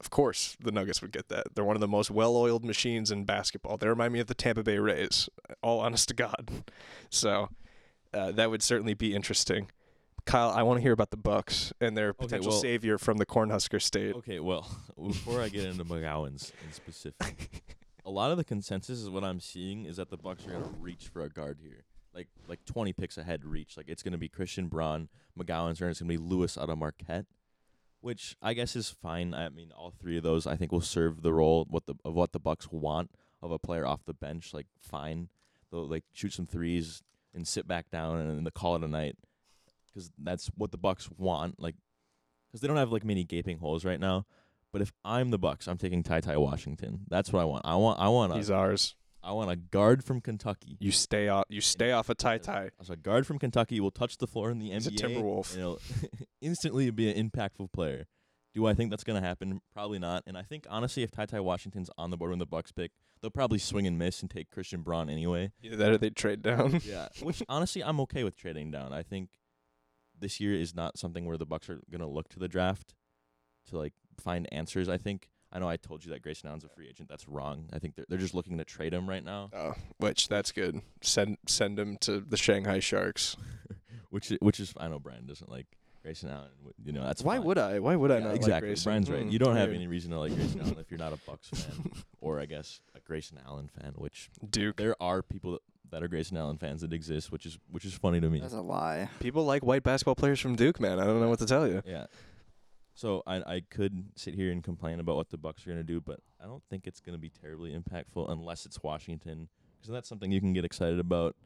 Of 0.00 0.10
course, 0.10 0.56
the 0.60 0.70
Nuggets 0.70 1.02
would 1.02 1.10
get 1.10 1.28
that. 1.28 1.54
They're 1.54 1.64
one 1.64 1.74
of 1.74 1.80
the 1.80 1.88
most 1.88 2.08
well-oiled 2.08 2.64
machines 2.64 3.10
in 3.10 3.24
basketball. 3.24 3.76
They 3.76 3.88
remind 3.88 4.12
me 4.12 4.20
of 4.20 4.28
the 4.28 4.34
Tampa 4.34 4.62
Bay 4.62 4.78
Rays. 4.78 5.28
All 5.60 5.80
honest 5.80 6.08
to 6.08 6.14
God. 6.14 6.50
So 7.10 7.48
uh, 8.12 8.32
that 8.32 8.50
would 8.50 8.62
certainly 8.62 8.92
be 8.92 9.14
interesting. 9.14 9.70
Kyle, 10.28 10.50
I 10.50 10.62
want 10.62 10.76
to 10.76 10.82
hear 10.82 10.92
about 10.92 11.10
the 11.10 11.16
Bucks 11.16 11.72
and 11.80 11.96
their 11.96 12.12
potential 12.12 12.50
well- 12.50 12.60
savior 12.60 12.98
from 12.98 13.16
the 13.16 13.24
Cornhusker 13.24 13.80
State. 13.80 14.14
Okay, 14.16 14.40
well, 14.40 14.70
before 15.02 15.40
I 15.40 15.48
get 15.48 15.64
into 15.64 15.86
McGowens 15.86 16.52
in 16.66 16.72
specific, 16.72 17.64
a 18.04 18.10
lot 18.10 18.30
of 18.30 18.36
the 18.36 18.44
consensus 18.44 18.98
is 18.98 19.08
what 19.08 19.24
I'm 19.24 19.40
seeing 19.40 19.86
is 19.86 19.96
that 19.96 20.10
the 20.10 20.18
Bucks 20.18 20.46
are 20.46 20.50
gonna 20.50 20.68
reach 20.80 21.08
for 21.08 21.22
a 21.22 21.30
guard 21.30 21.60
here, 21.62 21.84
like 22.14 22.28
like 22.46 22.62
20 22.66 22.92
picks 22.92 23.16
ahead 23.16 23.42
reach. 23.42 23.78
Like 23.78 23.88
it's 23.88 24.02
gonna 24.02 24.18
be 24.18 24.28
Christian 24.28 24.68
Braun, 24.68 25.08
McGowens, 25.38 25.80
or 25.80 25.88
it's 25.88 26.00
gonna 26.00 26.10
be 26.10 26.18
Lewis 26.18 26.58
out 26.58 26.68
of 26.68 26.76
Marquette, 26.76 27.24
which 28.02 28.36
I 28.42 28.52
guess 28.52 28.76
is 28.76 28.90
fine. 28.90 29.32
I 29.32 29.48
mean, 29.48 29.72
all 29.74 29.94
three 29.98 30.18
of 30.18 30.24
those 30.24 30.46
I 30.46 30.56
think 30.56 30.72
will 30.72 30.82
serve 30.82 31.22
the 31.22 31.32
role 31.32 31.66
what 31.70 31.86
the 31.86 31.94
of 32.04 32.12
what 32.12 32.32
the 32.32 32.40
Bucks 32.40 32.70
want 32.70 33.12
of 33.40 33.50
a 33.50 33.58
player 33.58 33.86
off 33.86 34.04
the 34.04 34.12
bench. 34.12 34.52
Like 34.52 34.66
fine, 34.78 35.30
they'll 35.72 35.88
like 35.88 36.04
shoot 36.12 36.34
some 36.34 36.46
threes 36.46 37.02
and 37.34 37.48
sit 37.48 37.66
back 37.66 37.90
down 37.90 38.18
and 38.18 38.44
then 38.44 38.52
call 38.52 38.76
it 38.76 38.84
a 38.84 38.88
night 38.88 39.16
because 39.98 40.10
that's 40.18 40.46
what 40.56 40.70
the 40.70 40.78
Bucks 40.78 41.08
want. 41.16 41.60
Like 41.60 41.74
because 42.48 42.60
they 42.60 42.68
don't 42.68 42.76
have 42.76 42.92
like 42.92 43.04
many 43.04 43.24
gaping 43.24 43.58
holes 43.58 43.84
right 43.84 44.00
now. 44.00 44.26
But 44.72 44.82
if 44.82 44.92
I'm 45.04 45.30
the 45.30 45.38
Bucks, 45.38 45.66
I'm 45.66 45.78
taking 45.78 46.02
Ty 46.02 46.20
Ty 46.20 46.36
Washington. 46.36 47.00
That's 47.08 47.32
what 47.32 47.40
I 47.40 47.44
want. 47.44 47.62
I 47.64 47.74
want 47.76 48.00
I 48.00 48.08
want 48.08 48.32
A, 48.32 48.36
He's 48.36 48.50
a, 48.50 48.54
ours. 48.54 48.94
I 49.22 49.32
want 49.32 49.50
a 49.50 49.56
guard 49.56 50.04
from 50.04 50.20
Kentucky. 50.20 50.76
You 50.78 50.92
stay 50.92 51.28
off. 51.28 51.44
You 51.48 51.60
stay 51.60 51.90
off 51.92 52.08
a 52.08 52.14
tie 52.14 52.38
tie. 52.38 52.70
So 52.82 52.92
a 52.92 52.96
guard 52.96 53.26
from 53.26 53.38
Kentucky 53.38 53.80
will 53.80 53.90
touch 53.90 54.18
the 54.18 54.26
floor 54.26 54.50
in 54.50 54.58
the 54.58 54.70
He's 54.70 54.86
a 54.86 54.90
NBA. 54.90 54.98
Timberwolf. 54.98 55.52
And 55.52 55.60
he'll 55.60 55.80
instantly 56.40 56.90
be 56.90 57.10
an 57.10 57.30
impactful 57.30 57.72
player. 57.72 58.06
Do 58.54 58.66
I 58.66 58.74
think 58.74 58.90
that's 58.90 59.04
going 59.04 59.20
to 59.20 59.26
happen? 59.26 59.60
Probably 59.72 59.98
not. 59.98 60.22
And 60.26 60.36
I 60.36 60.42
think 60.42 60.66
honestly, 60.70 61.02
if 61.02 61.10
Ty 61.10 61.26
Ty 61.26 61.40
Washington's 61.40 61.90
on 61.98 62.10
the 62.10 62.16
board 62.16 62.30
when 62.30 62.38
the 62.38 62.46
Bucks 62.46 62.72
pick, 62.72 62.92
they'll 63.20 63.30
probably 63.30 63.58
swing 63.58 63.86
and 63.86 63.98
miss 63.98 64.20
and 64.20 64.30
take 64.30 64.50
Christian 64.50 64.82
Braun 64.82 65.10
anyway. 65.10 65.52
Either 65.62 65.76
that 65.76 65.92
or 65.92 65.98
they 65.98 66.10
trade 66.10 66.42
down. 66.42 66.80
Yeah, 66.84 67.08
which 67.22 67.42
honestly 67.48 67.82
I'm 67.82 68.00
okay 68.00 68.24
with 68.24 68.36
trading 68.36 68.70
down. 68.70 68.92
I 68.92 69.02
think 69.02 69.30
this 70.20 70.40
year 70.40 70.54
is 70.54 70.74
not 70.74 70.98
something 70.98 71.24
where 71.26 71.36
the 71.38 71.46
Bucks 71.46 71.68
are 71.70 71.80
gonna 71.90 72.08
look 72.08 72.28
to 72.30 72.38
the 72.38 72.48
draft 72.48 72.94
to 73.68 73.78
like 73.78 73.92
find 74.20 74.46
answers. 74.52 74.88
I 74.88 74.98
think 74.98 75.28
I 75.52 75.58
know 75.58 75.68
I 75.68 75.76
told 75.76 76.04
you 76.04 76.10
that 76.12 76.20
Grayson 76.22 76.48
Allen's 76.48 76.64
a 76.64 76.68
free 76.68 76.88
agent. 76.88 77.08
That's 77.08 77.26
wrong. 77.28 77.68
I 77.72 77.78
think 77.78 77.94
they're 77.96 78.04
they're 78.08 78.18
just 78.18 78.34
looking 78.34 78.58
to 78.58 78.64
trade 78.64 78.92
him 78.92 79.08
right 79.08 79.24
now, 79.24 79.50
Oh, 79.54 79.74
which 79.98 80.28
that's 80.28 80.52
good. 80.52 80.80
Send 81.02 81.38
send 81.46 81.78
him 81.78 81.96
to 82.02 82.20
the 82.20 82.36
Shanghai 82.36 82.78
Sharks. 82.80 83.36
which 84.10 84.30
which 84.40 84.60
is 84.60 84.74
I 84.78 84.88
know 84.88 84.98
Brian 84.98 85.26
doesn't 85.26 85.50
like 85.50 85.66
Grayson 86.02 86.30
Allen. 86.30 86.48
You 86.84 86.92
know 86.92 87.02
that's 87.04 87.22
Why 87.22 87.36
fine. 87.36 87.46
would 87.46 87.58
I? 87.58 87.78
Why 87.80 87.96
would 87.96 88.10
I 88.10 88.18
Yeah, 88.18 88.24
not 88.24 88.36
exactly? 88.36 88.70
like 88.74 88.84
Brian's 88.84 89.10
right. 89.10 89.26
Mm, 89.26 89.32
You 89.32 89.38
don't 89.38 89.56
have 89.56 89.70
any 89.72 89.86
reason 89.86 90.10
to 90.12 90.18
like 90.18 90.34
Grayson 90.34 90.60
Allen 90.60 90.78
if 90.78 90.90
you're 90.90 90.98
not 90.98 91.12
a 91.12 91.18
Bucks 91.26 91.48
fan, 91.54 91.92
or 92.20 92.40
I 92.40 92.46
guess 92.46 92.80
a 92.94 93.00
Grayson 93.00 93.38
Allen 93.46 93.68
fan. 93.68 93.92
Which 93.96 94.30
Duke. 94.48 94.76
there 94.76 94.94
are 95.02 95.22
people 95.22 95.52
that, 95.52 95.62
that 95.90 96.02
are 96.02 96.08
Grayson 96.08 96.36
Allen 96.36 96.58
fans 96.58 96.80
that 96.82 96.92
exist, 96.92 97.30
which 97.32 97.46
is 97.46 97.58
which 97.70 97.84
is 97.84 97.94
funny 97.94 98.20
to 98.20 98.28
me. 98.28 98.40
That's 98.40 98.54
a 98.54 98.60
lie. 98.60 99.08
People 99.20 99.44
like 99.44 99.64
white 99.64 99.82
basketball 99.82 100.14
players 100.14 100.40
from 100.40 100.56
Duke, 100.56 100.80
man. 100.80 100.98
I 100.98 101.04
don't 101.04 101.20
know 101.20 101.28
what 101.28 101.38
to 101.40 101.46
tell 101.46 101.66
you. 101.66 101.82
Yeah. 101.86 102.06
So 102.94 103.22
I 103.26 103.36
I 103.36 103.62
could 103.70 104.04
sit 104.16 104.34
here 104.34 104.50
and 104.50 104.62
complain 104.62 105.00
about 105.00 105.16
what 105.16 105.30
the 105.30 105.38
Bucks 105.38 105.66
are 105.66 105.70
gonna 105.70 105.82
do, 105.84 106.00
but 106.00 106.20
I 106.42 106.46
don't 106.46 106.62
think 106.68 106.86
it's 106.86 107.00
gonna 107.00 107.18
be 107.18 107.30
terribly 107.30 107.72
impactful 107.72 108.30
unless 108.30 108.66
it's 108.66 108.82
Washington, 108.82 109.48
because 109.80 109.92
that's 109.92 110.08
something 110.08 110.32
you 110.32 110.40
can 110.40 110.52
get 110.52 110.64
excited 110.64 110.98
about. 110.98 111.36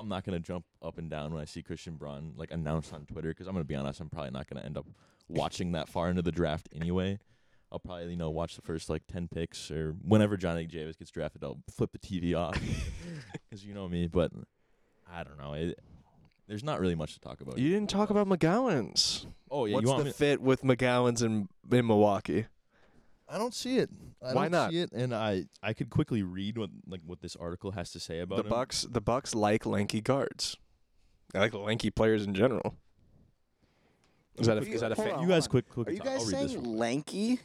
I'm 0.00 0.08
not 0.08 0.24
gonna 0.24 0.40
jump 0.40 0.64
up 0.82 0.98
and 0.98 1.10
down 1.10 1.32
when 1.32 1.42
I 1.42 1.44
see 1.44 1.62
Christian 1.62 1.96
Braun 1.96 2.32
like 2.36 2.50
announced 2.50 2.92
on 2.92 3.04
Twitter, 3.06 3.28
because 3.28 3.46
I'm 3.46 3.54
gonna 3.54 3.64
be 3.64 3.74
honest, 3.74 4.00
I'm 4.00 4.10
probably 4.10 4.30
not 4.30 4.48
gonna 4.48 4.64
end 4.64 4.76
up 4.76 4.86
watching 5.28 5.72
that 5.72 5.88
far 5.88 6.08
into 6.08 6.22
the 6.22 6.32
draft 6.32 6.68
anyway. 6.74 7.18
I'll 7.70 7.78
probably 7.78 8.10
you 8.10 8.16
know 8.16 8.30
watch 8.30 8.56
the 8.56 8.62
first 8.62 8.88
like 8.88 9.02
ten 9.06 9.28
picks 9.28 9.70
or 9.70 9.92
whenever 10.02 10.36
Johnny 10.36 10.66
Davis 10.66 10.96
gets 10.96 11.10
drafted, 11.10 11.44
I'll 11.44 11.58
flip 11.70 11.90
the 11.92 11.98
TV 11.98 12.34
off, 12.36 12.58
because 13.50 13.64
you 13.64 13.74
know 13.74 13.88
me. 13.88 14.06
But 14.06 14.32
I 15.10 15.22
don't 15.24 15.38
know. 15.38 15.52
It, 15.54 15.78
there's 16.46 16.64
not 16.64 16.80
really 16.80 16.94
much 16.94 17.12
to 17.14 17.20
talk 17.20 17.40
about. 17.42 17.58
You 17.58 17.68
didn't 17.68 17.90
talk 17.90 18.08
about 18.10 18.26
McGowens. 18.26 19.26
Oh 19.50 19.66
yeah, 19.66 19.74
What's 19.74 19.84
you 19.84 19.88
want 19.90 19.98
the 20.00 20.04
me? 20.06 20.12
fit 20.12 20.40
with 20.40 20.62
McGowens 20.62 21.22
in 21.22 21.48
in 21.70 21.86
Milwaukee? 21.86 22.46
I 23.30 23.36
don't 23.36 23.52
see 23.52 23.76
it. 23.76 23.90
I 24.22 24.32
Why 24.32 24.44
don't 24.44 24.52
not? 24.52 24.70
see 24.70 24.78
it, 24.78 24.92
and 24.92 25.14
I 25.14 25.44
I 25.62 25.74
could 25.74 25.90
quickly 25.90 26.22
read 26.22 26.56
what 26.56 26.70
like 26.86 27.02
what 27.04 27.20
this 27.20 27.36
article 27.36 27.72
has 27.72 27.90
to 27.92 28.00
say 28.00 28.20
about 28.20 28.36
The 28.36 28.42
him. 28.44 28.48
Bucks. 28.48 28.86
The 28.90 29.02
Bucks 29.02 29.34
like 29.34 29.66
lanky 29.66 30.00
guards. 30.00 30.56
I 31.34 31.40
like 31.40 31.52
lanky 31.52 31.90
players 31.90 32.24
in 32.24 32.32
general. 32.34 32.74
Is 34.38 34.46
that 34.46 34.56
a, 34.58 34.64
You- 34.66 34.72
is 34.74 34.80
that 34.80 34.92
a 34.92 34.94
hold 34.94 35.08
fa- 35.10 35.18
You 35.20 35.28
guys 35.28 35.44
on. 35.46 35.50
quick, 35.50 35.68
quick. 35.68 35.88
Are 35.88 35.92
you 35.92 35.98
guys 35.98 36.20
I'll 36.20 36.26
read 36.26 36.34
this 36.38 36.52
saying 36.52 36.62
real 36.62 36.62
quick. 36.62 36.78
lanky? 36.80 37.40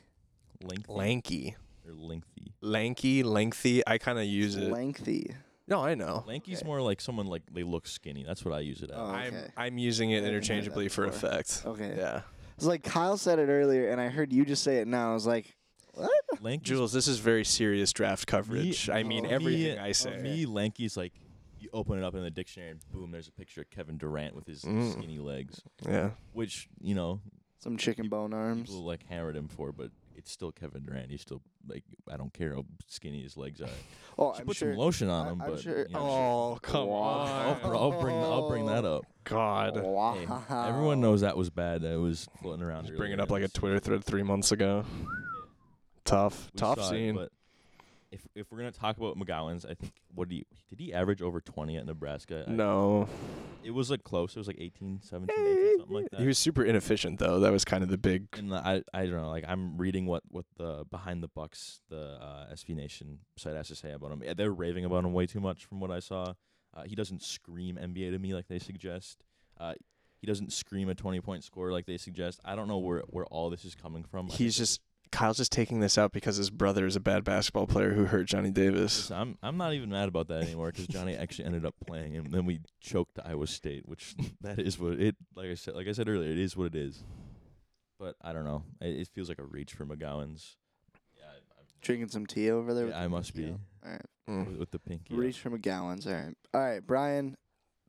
Lengthy 0.64 0.94
lanky? 0.94 1.56
or 1.86 1.94
lengthy? 1.94 2.54
Lanky, 2.62 3.24
lengthy. 3.24 3.84
I 3.88 3.98
kind 3.98 4.18
of 4.20 4.26
use 4.26 4.56
it. 4.56 4.72
Lengthy. 4.72 5.36
No, 5.68 5.82
I 5.84 5.96
know. 5.96 6.24
Lanky's 6.28 6.60
Okay. 6.60 6.66
more 6.68 6.82
like 6.82 7.00
someone 7.02 7.28
like 7.28 7.42
they 7.52 7.64
look 7.64 7.88
skinny. 7.88 8.24
That's 8.24 8.44
what 8.44 8.54
I 8.54 8.60
use 8.60 8.82
it 8.82 8.90
as. 8.90 8.98
Oh, 8.98 9.06
I'm 9.06 9.34
okay. 9.34 9.48
I'm 9.58 9.78
using 9.78 10.12
it 10.12 10.14
I 10.14 10.16
haven't 10.18 10.30
heard 10.34 10.36
interchangeably 10.38 10.90
for 10.90 11.06
before. 11.06 11.28
effect. 11.30 11.64
Okay. 11.66 11.94
Yeah. 11.98 12.22
It's 12.58 12.66
like 12.66 12.84
Kyle 12.84 13.18
said 13.18 13.40
it 13.40 13.48
earlier, 13.50 13.90
and 13.90 14.00
I 14.00 14.10
heard 14.10 14.32
you 14.32 14.46
just 14.46 14.64
say 14.64 14.78
it 14.78 14.88
now. 14.88 15.12
I 15.12 15.14
was 15.14 15.26
like, 15.26 15.56
what? 15.94 16.10
Lanky's 16.42 16.70
Jules, 16.70 16.92
this 16.94 17.08
is 17.08 17.20
very 17.20 17.46
serious 17.46 17.92
draft 17.94 18.28
coverage. 18.28 18.90
I 18.90 19.04
mean 19.04 19.26
oh, 19.26 19.30
everything 19.30 19.76
me, 19.76 19.80
I 19.80 19.92
say. 19.94 20.18
Me, 20.22 20.46
Lanky's 20.46 20.96
like 20.98 21.14
you 21.60 21.70
open 21.74 21.98
it 21.98 22.04
up 22.04 22.14
in 22.14 22.22
the 22.24 22.30
dictionary 22.32 22.72
and 22.72 22.80
boom, 22.92 23.12
there's 23.12 23.28
a 23.30 23.32
picture 23.32 23.62
of 23.62 23.70
Kevin 23.70 23.98
Durant 23.98 24.36
with 24.36 24.46
his 24.46 24.64
Mm. 24.64 24.92
skinny 24.92 25.18
legs, 25.20 25.62
Yeah. 25.88 26.12
which 26.34 26.68
you 26.82 26.94
know 26.94 27.22
Some 27.60 27.78
chicken 27.78 28.10
bone 28.10 28.34
arms. 28.34 28.70
people 28.70 28.84
like 28.84 29.06
hammered 29.08 29.36
him 29.38 29.48
for, 29.48 29.72
but 29.72 29.90
it's 30.24 30.32
still 30.32 30.52
Kevin 30.52 30.84
Durant. 30.84 31.12
He's 31.12 31.22
still 31.22 31.42
like 31.68 31.84
I 32.12 32.16
don't 32.18 32.34
care 32.34 32.56
how 32.56 32.66
skinny 32.88 33.22
his 33.22 33.38
legs 33.38 33.62
are. 33.62 33.68
Oh, 34.18 34.30
Just 34.30 34.42
I'm 34.42 34.46
put 34.48 34.56
sure. 34.58 34.72
some 34.74 34.78
lotion 34.78 35.10
on 35.10 35.26
I- 35.28 35.32
him, 35.32 35.42
I'm 35.42 35.52
but 35.52 35.60
sure- 35.62 35.88
you 35.88 35.94
know, 35.94 36.00
Oh 36.00 36.60
come 36.62 36.88
Wow. 36.88 37.58
I'll, 37.64 37.78
I'll 37.78 38.02
bring 38.02 38.16
I'll 38.16 38.48
bring 38.48 38.66
that 38.68 38.86
up. 38.86 39.06
God. 39.24 39.76
Hey, 39.76 39.82
Wow. 39.82 40.46
everyone 40.68 41.02
knows 41.02 41.22
that 41.22 41.36
was 41.36 41.50
bad. 41.50 41.82
That 41.82 42.00
was 42.00 42.28
floating 42.42 42.64
around. 42.64 42.86
Just 42.86 42.96
bring 42.98 43.12
it 43.12 43.16
earlier. 43.16 43.24
up 43.24 43.32
like 43.32 43.44
a 43.44 43.48
Twitter 43.48 43.80
thread 43.80 44.04
three 44.04 44.22
months 44.24 44.52
ago. 44.52 44.86
Tough, 46.06 46.52
we 46.54 46.60
tough 46.60 46.78
saw 46.80 46.86
it, 46.86 46.90
scene. 46.90 47.16
but 47.16 47.32
if 48.14 48.26
if 48.36 48.52
we're 48.52 48.60
gonna 48.60 48.72
talk 48.72 48.98
about 48.98 49.18
McGowens, 49.18 49.66
I 49.70 49.74
think 49.74 49.94
what 50.14 50.30
do 50.30 50.36
you 50.36 50.44
did 50.70 50.80
he 50.80 50.94
average 50.94 51.22
over 51.22 51.42
20 51.42 51.76
at 51.78 51.86
Nebraska? 51.86 52.46
I- 52.48 52.52
No, 52.52 53.10
it 53.64 53.72
was 53.72 53.90
like 53.90 54.04
close. 54.04 54.36
It 54.36 54.40
was 54.40 54.48
like 54.48 54.58
18, 54.60 55.02
17, 55.02 55.36
18, 55.38 55.78
something 55.80 55.96
like 55.96 56.10
that. 56.12 56.20
he 56.22 56.28
was 56.28 56.38
super 56.38 56.64
inefficient 56.64 57.20
though. 57.20 57.40
That 57.40 57.52
was 57.52 57.66
kind 57.66 57.84
of 57.84 57.90
the 57.90 57.98
big. 57.98 58.28
and 58.38 58.52
the, 58.52 58.56
I 58.58 58.84
I 58.94 59.06
don't 59.08 59.18
know. 59.22 59.30
Like 59.30 59.46
I'm 59.48 59.78
reading 59.78 60.06
what 60.06 60.24
what 60.30 60.46
the 60.58 60.86
behind 60.90 61.24
the 61.24 61.28
Bucks 61.28 61.82
the 61.90 62.18
uh, 62.22 62.54
SB 62.54 62.76
Nation 62.76 63.20
site 63.38 63.56
has 63.56 63.68
to 63.70 63.76
say 63.76 63.92
about 63.92 64.12
him. 64.12 64.22
Yeah, 64.24 64.34
They're 64.36 64.52
raving 64.52 64.86
about 64.86 65.04
him 65.04 65.14
way 65.14 65.26
too 65.26 65.40
much 65.42 65.66
from 65.66 65.80
what 65.80 65.92
I 65.92 66.00
saw. 66.00 66.34
Uh, 66.76 66.84
he 66.86 66.96
doesn't 66.96 67.22
scream 67.22 67.78
NBA 67.82 68.12
to 68.12 68.20
me 68.20 68.34
like 68.34 68.48
they 68.48 68.60
suggest. 68.60 69.24
Uh, 69.60 69.74
he 70.20 70.26
doesn't 70.28 70.54
scream 70.54 70.88
a 70.90 70.96
20 70.96 71.20
point 71.22 71.44
score 71.44 71.72
like 71.72 71.86
they 71.86 71.98
suggest. 71.98 72.40
I 72.46 72.56
don't 72.56 72.68
know 72.68 72.78
where 72.80 73.04
where 73.10 73.26
all 73.26 73.50
this 73.50 73.66
is 73.66 73.76
coming 73.76 74.04
from. 74.04 74.30
I 74.32 74.36
He's 74.36 74.58
just 74.58 74.80
Kyle's 75.14 75.38
just 75.38 75.52
taking 75.52 75.80
this 75.80 75.96
out 75.96 76.12
because 76.12 76.38
his 76.38 76.50
brother 76.50 76.88
is 76.88 76.96
a 76.96 77.00
bad 77.00 77.24
basketball 77.24 77.68
player 77.68 77.94
who 77.94 78.06
hurt 78.06 78.26
Johnny 78.26 78.50
Davis. 78.50 79.12
I'm 79.12 79.38
I'm 79.44 79.58
not 79.58 79.74
even 79.74 79.90
mad 79.90 80.08
about 80.08 80.28
that 80.30 80.42
anymore 80.42 80.72
because 80.72 80.88
Johnny 80.88 81.16
actually 81.18 81.46
ended 81.46 81.66
up 81.66 81.76
playing, 81.86 82.18
and 82.18 82.32
then 82.32 82.46
we 82.48 82.62
choked 82.82 83.20
Iowa 83.24 83.46
State, 83.46 83.88
which 83.88 84.16
that 84.42 84.58
is 84.60 84.80
what 84.80 84.94
it. 84.94 85.16
Like 85.36 85.50
I 85.50 85.54
said, 85.54 85.76
like 85.76 85.88
I 85.88 85.92
said 85.92 86.10
earlier, 86.10 86.32
it 86.32 86.40
is 86.40 86.58
what 86.58 86.66
it 86.66 86.76
is. 86.76 87.04
But 88.00 88.16
I 88.22 88.34
don't 88.34 88.44
know. 88.44 88.64
It, 88.82 89.02
it 89.02 89.08
feels 89.14 89.30
like 89.30 89.38
a 89.40 89.44
reach 89.46 89.74
for 89.74 89.86
McGowens. 89.86 90.56
Yeah, 91.16 91.26
I, 91.28 91.62
Drinking 91.84 92.10
some 92.10 92.26
tea 92.26 92.50
over 92.50 92.74
there. 92.74 92.88
Yeah, 92.88 93.00
I 93.00 93.08
must 93.08 93.36
pinky 93.36 93.52
be. 93.52 93.54
out? 93.54 93.60
All 93.86 93.92
right. 93.92 94.06
Mm. 94.28 94.48
with, 94.48 94.58
with 94.58 94.72
the 94.72 94.80
pinky. 94.80 95.14
Reach 95.14 95.38
from 95.38 95.54
a 95.54 95.60
gallons. 95.60 96.08
All 96.08 96.14
right. 96.14 96.34
All 96.56 96.62
right, 96.62 96.86
Brian. 96.86 97.38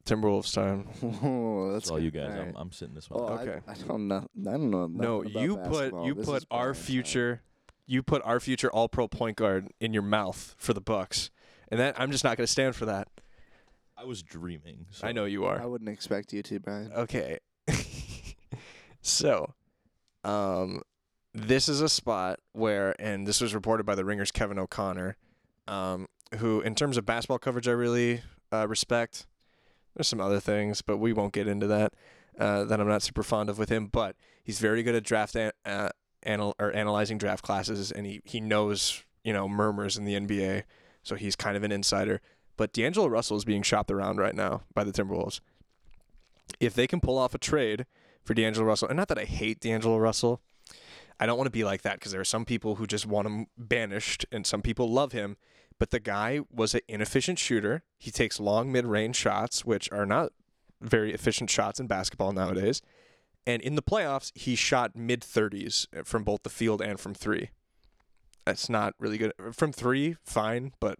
Timberwolves 0.04 0.52
time. 0.54 0.80
Whoa, 1.00 1.72
That's 1.72 1.84
that's 1.86 1.90
all 1.90 1.98
you 2.00 2.10
guys. 2.10 2.32
All 2.34 2.40
I'm. 2.40 2.54
I'm 2.56 2.72
sitting 2.72 2.94
this 2.94 3.08
one. 3.08 3.20
Oh, 3.22 3.28
out. 3.32 3.38
I- 3.40 3.42
Okay. 3.42 3.60
I, 3.66 3.74
don't 3.86 4.08
know. 4.08 4.16
I 4.16 4.50
don't 4.52 4.70
know. 4.70 4.86
No, 4.86 5.22
nothing 5.22 5.30
about 5.32 5.42
you 5.42 5.56
put 5.56 5.70
basketball. 5.70 6.06
you 6.06 6.14
This 6.14 6.26
put 6.26 6.36
is 6.36 6.46
our 6.50 6.60
Brian's 6.66 6.78
side. 6.78 6.86
future, 6.86 7.42
you 7.86 8.02
put 8.02 8.22
our 8.24 8.40
future 8.40 8.70
All 8.70 8.88
Pro 8.88 9.08
point 9.08 9.36
guard 9.36 9.68
in 9.80 9.92
your 9.92 10.02
mouth 10.02 10.54
for 10.58 10.72
the 10.74 10.80
Bucks, 10.80 11.30
and 11.68 11.80
that 11.80 11.98
I'm 11.98 12.10
just 12.10 12.24
not 12.24 12.36
going 12.36 12.46
to 12.46 12.50
stand 12.52 12.76
for 12.76 12.86
that. 12.86 13.08
I 13.96 14.04
was 14.04 14.22
dreaming. 14.22 14.86
So 14.90 15.06
I 15.06 15.12
know 15.12 15.24
you 15.24 15.44
are. 15.44 15.60
I 15.60 15.66
wouldn't 15.66 15.88
expect 15.90 16.32
you 16.32 16.42
to, 16.42 16.60
Brian. 16.60 16.92
Okay. 16.92 17.38
so, 19.00 19.54
um, 20.24 20.82
this 21.32 21.68
is 21.68 21.80
a 21.80 21.88
spot 21.88 22.40
where, 22.52 22.94
and 23.00 23.26
this 23.26 23.40
was 23.40 23.54
reported 23.54 23.84
by 23.84 23.94
the 23.94 24.04
Ringers 24.04 24.30
Kevin 24.32 24.58
O'Connor, 24.58 25.16
um, 25.68 26.06
who, 26.38 26.60
in 26.60 26.74
terms 26.74 26.96
of 26.96 27.06
basketball 27.06 27.38
coverage, 27.38 27.68
I 27.68 27.72
really 27.72 28.22
uh, 28.52 28.66
respect. 28.68 29.26
There's 29.94 30.08
some 30.08 30.20
other 30.20 30.40
things, 30.40 30.82
but 30.82 30.98
we 30.98 31.12
won't 31.12 31.32
get 31.32 31.46
into 31.48 31.66
that. 31.68 31.94
Uh, 32.38 32.64
that 32.64 32.80
I'm 32.80 32.88
not 32.88 33.02
super 33.02 33.22
fond 33.22 33.48
of 33.48 33.58
with 33.58 33.68
him, 33.68 33.86
but 33.86 34.16
he's 34.42 34.58
very 34.58 34.82
good 34.82 34.96
at 34.96 35.04
draft 35.04 35.36
an- 35.36 35.52
uh, 35.64 35.90
anal- 36.26 36.56
or 36.58 36.72
analyzing 36.72 37.16
draft 37.16 37.44
classes, 37.44 37.92
and 37.92 38.06
he 38.06 38.20
he 38.24 38.40
knows 38.40 39.04
you 39.22 39.32
know 39.32 39.48
murmurs 39.48 39.96
in 39.96 40.04
the 40.04 40.14
NBA, 40.14 40.64
so 41.02 41.14
he's 41.14 41.36
kind 41.36 41.56
of 41.56 41.62
an 41.62 41.70
insider. 41.70 42.20
But 42.56 42.72
D'Angelo 42.72 43.06
Russell 43.06 43.36
is 43.36 43.44
being 43.44 43.62
shopped 43.62 43.90
around 43.90 44.18
right 44.18 44.34
now 44.34 44.62
by 44.74 44.82
the 44.84 44.92
Timberwolves 44.92 45.40
if 46.60 46.74
they 46.74 46.86
can 46.86 47.00
pull 47.00 47.18
off 47.18 47.34
a 47.34 47.38
trade 47.38 47.86
for 48.22 48.34
D'Angelo 48.34 48.66
Russell, 48.66 48.88
and 48.88 48.96
not 48.96 49.08
that 49.08 49.18
I 49.18 49.24
hate 49.24 49.60
D'Angelo 49.60 49.98
Russell, 49.98 50.40
I 51.20 51.26
don't 51.26 51.36
want 51.36 51.46
to 51.46 51.52
be 51.52 51.64
like 51.64 51.82
that 51.82 51.94
because 51.94 52.12
there 52.12 52.20
are 52.20 52.24
some 52.24 52.44
people 52.44 52.76
who 52.76 52.86
just 52.86 53.06
want 53.06 53.26
him 53.26 53.46
banished, 53.56 54.26
and 54.32 54.46
some 54.46 54.62
people 54.62 54.90
love 54.90 55.12
him. 55.12 55.36
But 55.78 55.90
the 55.90 56.00
guy 56.00 56.40
was 56.52 56.74
an 56.74 56.80
inefficient 56.88 57.38
shooter. 57.38 57.82
He 57.98 58.10
takes 58.10 58.38
long 58.40 58.70
mid 58.70 58.86
range 58.86 59.16
shots, 59.16 59.64
which 59.64 59.90
are 59.92 60.06
not 60.06 60.32
very 60.80 61.12
efficient 61.12 61.50
shots 61.50 61.80
in 61.80 61.86
basketball 61.86 62.32
nowadays. 62.32 62.80
And 63.46 63.60
in 63.60 63.74
the 63.74 63.82
playoffs, 63.82 64.32
he 64.34 64.54
shot 64.54 64.96
mid 64.96 65.20
30s 65.20 65.86
from 66.04 66.24
both 66.24 66.42
the 66.42 66.50
field 66.50 66.80
and 66.80 66.98
from 66.98 67.14
three. 67.14 67.50
That's 68.44 68.68
not 68.68 68.94
really 68.98 69.18
good. 69.18 69.32
From 69.52 69.72
three, 69.72 70.16
fine. 70.24 70.72
But 70.80 70.98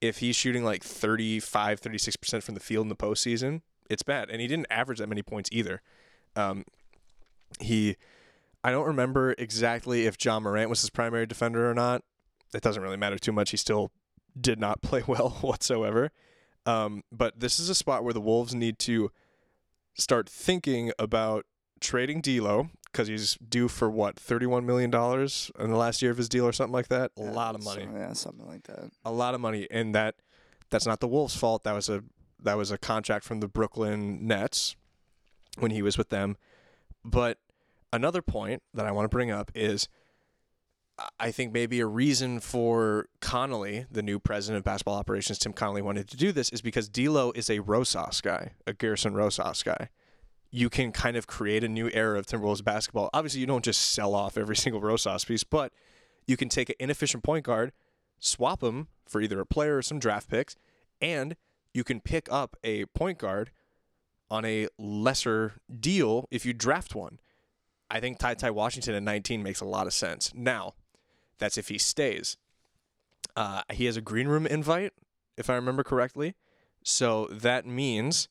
if 0.00 0.18
he's 0.18 0.36
shooting 0.36 0.64
like 0.64 0.82
35, 0.82 1.80
36% 1.80 2.42
from 2.42 2.54
the 2.54 2.60
field 2.60 2.84
in 2.84 2.88
the 2.88 2.96
postseason, 2.96 3.62
it's 3.88 4.02
bad. 4.02 4.30
And 4.30 4.40
he 4.40 4.46
didn't 4.46 4.66
average 4.70 4.98
that 4.98 5.08
many 5.08 5.22
points 5.22 5.50
either. 5.52 5.82
Um, 6.36 6.64
he, 7.60 7.96
I 8.62 8.70
don't 8.70 8.86
remember 8.86 9.34
exactly 9.36 10.06
if 10.06 10.22
Ja 10.22 10.40
Morant 10.40 10.70
was 10.70 10.80
his 10.80 10.90
primary 10.90 11.26
defender 11.26 11.68
or 11.70 11.74
not. 11.74 12.02
It 12.54 12.62
doesn't 12.62 12.82
really 12.82 12.96
matter 12.96 13.18
too 13.18 13.32
much. 13.32 13.50
He 13.50 13.56
still 13.56 13.90
did 14.38 14.58
not 14.60 14.82
play 14.82 15.02
well 15.06 15.30
whatsoever. 15.40 16.10
Um, 16.66 17.02
but 17.10 17.40
this 17.40 17.58
is 17.58 17.68
a 17.68 17.74
spot 17.74 18.04
where 18.04 18.12
the 18.12 18.20
Wolves 18.20 18.54
need 18.54 18.78
to 18.80 19.10
start 19.94 20.28
thinking 20.28 20.92
about 20.98 21.46
trading 21.80 22.20
D'Lo 22.20 22.68
because 22.84 23.08
he's 23.08 23.36
due 23.36 23.68
for 23.68 23.88
what 23.90 24.16
thirty-one 24.16 24.66
million 24.66 24.90
dollars 24.90 25.50
in 25.58 25.70
the 25.70 25.76
last 25.76 26.02
year 26.02 26.10
of 26.10 26.16
his 26.18 26.28
deal 26.28 26.44
or 26.46 26.52
something 26.52 26.72
like 26.72 26.88
that. 26.88 27.12
A 27.16 27.22
lot 27.22 27.54
of 27.54 27.64
money 27.64 27.84
so- 27.90 27.96
yeah, 27.98 28.12
something 28.12 28.46
like 28.46 28.64
that. 28.64 28.90
a 29.04 29.10
lot 29.12 29.34
of 29.34 29.40
money, 29.40 29.66
and 29.70 29.94
that 29.94 30.16
that's 30.70 30.86
not 30.86 31.00
the 31.00 31.08
Wolves' 31.08 31.34
fault. 31.34 31.64
That 31.64 31.74
was 31.74 31.88
a 31.88 32.04
that 32.42 32.56
was 32.56 32.70
a 32.70 32.78
contract 32.78 33.24
from 33.24 33.40
the 33.40 33.48
Brooklyn 33.48 34.26
Nets 34.26 34.76
when 35.58 35.70
he 35.70 35.82
was 35.82 35.96
with 35.98 36.10
them. 36.10 36.36
But 37.04 37.38
another 37.92 38.22
point 38.22 38.62
that 38.74 38.86
I 38.86 38.92
want 38.92 39.04
to 39.04 39.08
bring 39.08 39.30
up 39.30 39.50
is 39.54 39.88
I- 41.18 41.30
think 41.30 41.52
maybe 41.52 41.80
a 41.80 41.86
reason 41.86 42.40
for 42.40 43.08
Connolly, 43.20 43.86
the 43.90 44.02
new 44.02 44.18
president 44.18 44.58
of 44.58 44.64
basketball 44.64 44.96
operations, 44.96 45.38
Tim 45.38 45.52
Connolly, 45.52 45.82
wanted 45.82 46.08
to 46.08 46.16
do 46.16 46.32
this 46.32 46.50
is 46.50 46.60
because 46.62 46.88
D'Lo 46.88 47.32
is 47.34 47.48
a 47.48 47.60
Rosas 47.60 48.20
guy, 48.20 48.52
a 48.66 48.72
Gersson 48.72 49.14
Rosas 49.14 49.62
guy. 49.62 49.88
You 50.50 50.68
can 50.68 50.90
kind 50.92 51.16
of 51.16 51.26
create 51.26 51.62
a 51.62 51.68
new 51.68 51.90
era 51.92 52.18
of 52.18 52.26
Timberwolves 52.26 52.64
basketball. 52.64 53.10
Obviously, 53.14 53.40
you 53.40 53.46
don't 53.46 53.64
just 53.64 53.80
sell 53.80 54.14
off 54.14 54.36
every 54.36 54.56
single 54.64 54.80
Rosas 54.80 55.24
piece, 55.24 55.44
but 55.44 55.72
you 56.26 56.36
can 56.36 56.48
take 56.48 56.68
an 56.68 56.76
inefficient 56.78 57.22
point 57.22 57.44
guard, 57.44 57.72
swap 58.18 58.62
him 58.62 58.88
for 59.06 59.20
either 59.20 59.40
a 59.40 59.46
player 59.46 59.76
or 59.76 59.82
some 59.82 59.98
draft 59.98 60.28
picks, 60.28 60.56
and 61.00 61.36
you 61.72 61.84
can 61.84 62.00
pick 62.00 62.28
up 62.30 62.56
a 62.64 62.84
point 62.86 63.18
guard 63.18 63.52
on 64.30 64.44
a 64.44 64.68
lesser 64.78 65.54
deal 65.80 66.26
if 66.30 66.44
you 66.44 66.52
draft 66.52 66.94
one. 66.94 67.20
I 67.90 68.00
think 68.00 68.18
Ty 68.18 68.34
Ty 68.34 68.50
Washington 68.50 68.94
at 68.94 69.02
19 69.02 69.42
makes 69.42 69.60
a 69.60 69.64
lot 69.64 69.86
of 69.86 69.92
sense. 69.92 70.32
Now, 70.34 70.74
that's 71.40 71.58
if 71.58 71.68
he 71.68 71.78
stays. 71.78 72.36
Uh, 73.34 73.62
he 73.72 73.86
has 73.86 73.96
a 73.96 74.00
green 74.00 74.28
room 74.28 74.46
invite, 74.46 74.92
if 75.36 75.50
I 75.50 75.54
remember 75.56 75.82
correctly. 75.82 76.34
So 76.84 77.26
that 77.32 77.66
means 77.66 78.28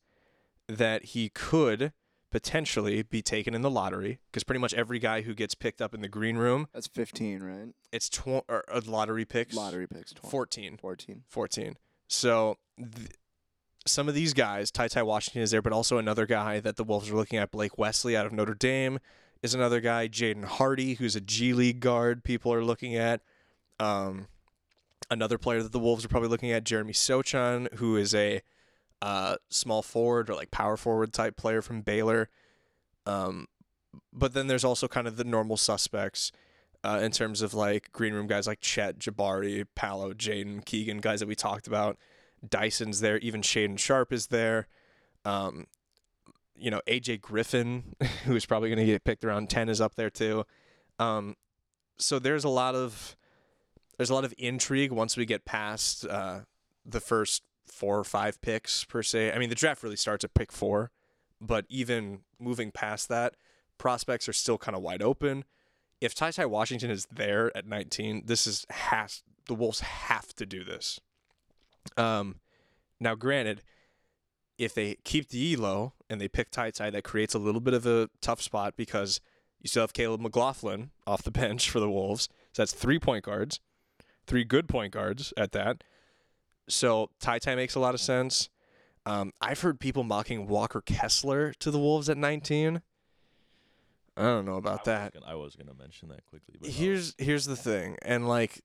that 0.67 1.03
he 1.05 1.29
could 1.29 1.91
potentially 2.31 3.01
be 3.01 3.21
taken 3.23 3.55
in 3.55 3.61
the 3.63 3.69
lottery 3.71 4.19
because 4.31 4.43
pretty 4.43 4.59
much 4.59 4.73
every 4.75 4.99
guy 4.99 5.21
who 5.21 5.33
gets 5.33 5.55
picked 5.55 5.81
up 5.81 5.93
in 5.95 6.01
the 6.01 6.07
green 6.07 6.37
room, 6.37 6.67
That's 6.73 6.87
15, 6.87 7.41
right? 7.41 7.69
it's 7.91 8.07
tw- 8.09 8.43
or, 8.47 8.63
uh, 8.71 8.81
lottery 8.85 9.25
picks. 9.25 9.55
Lottery 9.55 9.87
picks. 9.87 10.13
12, 10.13 10.29
14. 10.31 10.77
14. 10.77 11.23
14. 11.27 11.77
So 12.07 12.57
th- 12.77 13.09
some 13.87 14.07
of 14.07 14.13
these 14.13 14.33
guys, 14.35 14.69
Ty 14.69 14.89
Ty 14.89 15.03
Washington 15.03 15.41
is 15.41 15.49
there, 15.51 15.61
but 15.63 15.73
also 15.73 15.97
another 15.97 16.27
guy 16.27 16.59
that 16.59 16.75
the 16.75 16.83
Wolves 16.83 17.09
are 17.09 17.15
looking 17.15 17.39
at, 17.39 17.49
Blake 17.49 17.77
Wesley 17.79 18.15
out 18.15 18.25
of 18.27 18.31
Notre 18.33 18.53
Dame, 18.53 18.99
is 19.41 19.53
another 19.53 19.79
guy. 19.79 20.07
Jaden 20.07 20.45
Hardy, 20.45 20.95
who's 20.95 21.15
a 21.15 21.21
G 21.21 21.53
League 21.53 21.79
guard, 21.79 22.23
people 22.23 22.53
are 22.53 22.63
looking 22.63 22.95
at. 22.95 23.21
Um, 23.79 24.27
another 25.09 25.37
player 25.37 25.63
that 25.63 25.71
the 25.71 25.79
Wolves 25.79 26.03
are 26.05 26.09
probably 26.09 26.29
looking 26.29 26.51
at, 26.51 26.63
Jeremy 26.63 26.93
Sochan, 26.93 27.73
who 27.75 27.95
is 27.95 28.13
a 28.13 28.41
uh, 29.01 29.35
small 29.49 29.81
forward 29.81 30.29
or 30.29 30.35
like 30.35 30.51
power 30.51 30.77
forward 30.77 31.13
type 31.13 31.37
player 31.37 31.61
from 31.61 31.81
Baylor. 31.81 32.29
Um, 33.05 33.47
but 34.13 34.33
then 34.33 34.47
there's 34.47 34.65
also 34.65 34.87
kind 34.87 35.07
of 35.07 35.17
the 35.17 35.23
normal 35.23 35.57
suspects 35.57 36.31
uh, 36.83 36.99
in 37.01 37.11
terms 37.11 37.41
of 37.41 37.53
like 37.53 37.91
green 37.91 38.13
room 38.13 38.27
guys 38.27 38.47
like 38.47 38.61
Chet, 38.61 38.99
Jabari, 38.99 39.65
Paolo, 39.75 40.13
Jaden, 40.13 40.63
Keegan, 40.65 40.99
guys 40.99 41.19
that 41.19 41.27
we 41.27 41.35
talked 41.35 41.67
about. 41.67 41.97
Dyson's 42.47 43.01
there, 43.01 43.17
even 43.17 43.41
Shaedon 43.41 43.77
Sharpe 43.77 44.13
is 44.13 44.27
there. 44.27 44.67
Um, 45.25 45.67
you 46.59 46.71
know, 46.71 46.81
AJ 46.87 47.21
Griffin, 47.21 47.95
who's 48.25 48.45
probably 48.45 48.69
going 48.69 48.79
to 48.79 48.85
get 48.85 49.03
picked 49.03 49.23
around 49.23 49.49
10 49.49 49.69
is 49.69 49.81
up 49.81 49.95
there 49.95 50.09
too. 50.09 50.45
Um, 50.99 51.35
so 51.97 52.19
there's 52.19 52.43
a 52.43 52.49
lot 52.49 52.75
of 52.75 53.15
there's 53.97 54.09
a 54.09 54.13
lot 54.13 54.23
of 54.23 54.33
intrigue 54.37 54.91
once 54.91 55.17
we 55.17 55.25
get 55.25 55.43
past 55.43 56.05
uh, 56.05 56.39
the 56.85 57.01
first 57.01 57.43
four 57.65 57.99
or 57.99 58.05
five 58.05 58.41
picks 58.41 58.85
per 58.85 59.03
se. 59.03 59.33
I 59.33 59.37
mean, 59.37 59.49
the 59.49 59.55
draft 59.55 59.83
really 59.83 59.97
starts 59.97 60.23
at 60.23 60.33
pick 60.33 60.51
four, 60.51 60.91
but 61.41 61.65
even 61.67 62.21
moving 62.39 62.71
past 62.71 63.09
that, 63.09 63.35
prospects 63.77 64.29
are 64.29 64.33
still 64.33 64.57
kind 64.57 64.75
of 64.75 64.81
wide 64.81 65.01
open. 65.01 65.43
If 65.99 66.15
Ty 66.15 66.31
Ty 66.31 66.45
Washington 66.45 66.89
is 66.89 67.07
there 67.11 67.55
at 67.55 67.67
19, 67.67 68.23
this 68.25 68.47
is 68.47 68.65
has 68.69 69.21
the 69.47 69.53
Wolves 69.53 69.81
have 69.81 70.33
to 70.35 70.45
do 70.45 70.63
this. 70.63 71.01
Um, 71.97 72.35
now, 72.99 73.15
granted, 73.15 73.61
if 74.59 74.73
they 74.75 74.97
keep 75.05 75.29
D'Lo 75.29 75.93
and 76.09 76.19
they 76.19 76.27
pick 76.27 76.51
Ty 76.51 76.71
Ty, 76.71 76.91
that 76.91 77.03
creates 77.03 77.33
a 77.33 77.39
little 77.39 77.61
bit 77.61 77.73
of 77.73 77.87
a 77.87 78.09
tough 78.21 78.41
spot 78.41 78.75
because 78.75 79.21
you 79.61 79.69
still 79.69 79.81
have 79.81 79.93
Caleb 79.93 80.21
McLaughlin 80.21 80.91
off 81.07 81.23
the 81.23 81.31
bench 81.43 81.69
for 81.69 81.79
the 81.79 81.89
Wolves. 81.89 82.29
So 82.51 82.61
that's 82.61 82.73
three 82.73 82.99
point 82.99 83.23
guards, 83.23 83.61
three 84.27 84.43
good 84.43 84.67
point 84.67 84.93
guards 84.93 85.33
at 85.37 85.53
that. 85.53 85.83
So 86.67 87.09
Ty 87.19 87.39
Ty 87.39 87.55
makes 87.55 87.73
a 87.73 87.79
lot 87.79 87.95
of 87.95 88.01
sense. 88.01 88.49
Um, 89.05 89.31
I've 89.41 89.61
heard 89.61 89.79
people 89.79 90.03
mocking 90.03 90.47
Walker 90.47 90.81
Kessler 90.81 91.53
to 91.59 91.71
the 91.71 91.79
Wolves 91.79 92.09
at 92.09 92.17
19. 92.17 92.81
I 94.17 94.21
don't 94.21 94.45
know 94.45 94.57
about 94.57 94.81
I 94.81 94.91
that. 94.91 95.13
Gonna, 95.13 95.25
I 95.25 95.35
was 95.35 95.55
gonna 95.55 95.73
mention 95.73 96.09
that 96.09 96.25
quickly. 96.25 96.55
But 96.59 96.69
no. 96.69 96.75
Here's 96.75 97.15
here's 97.17 97.45
the 97.45 97.55
thing, 97.55 97.97
and 98.01 98.27
like, 98.27 98.61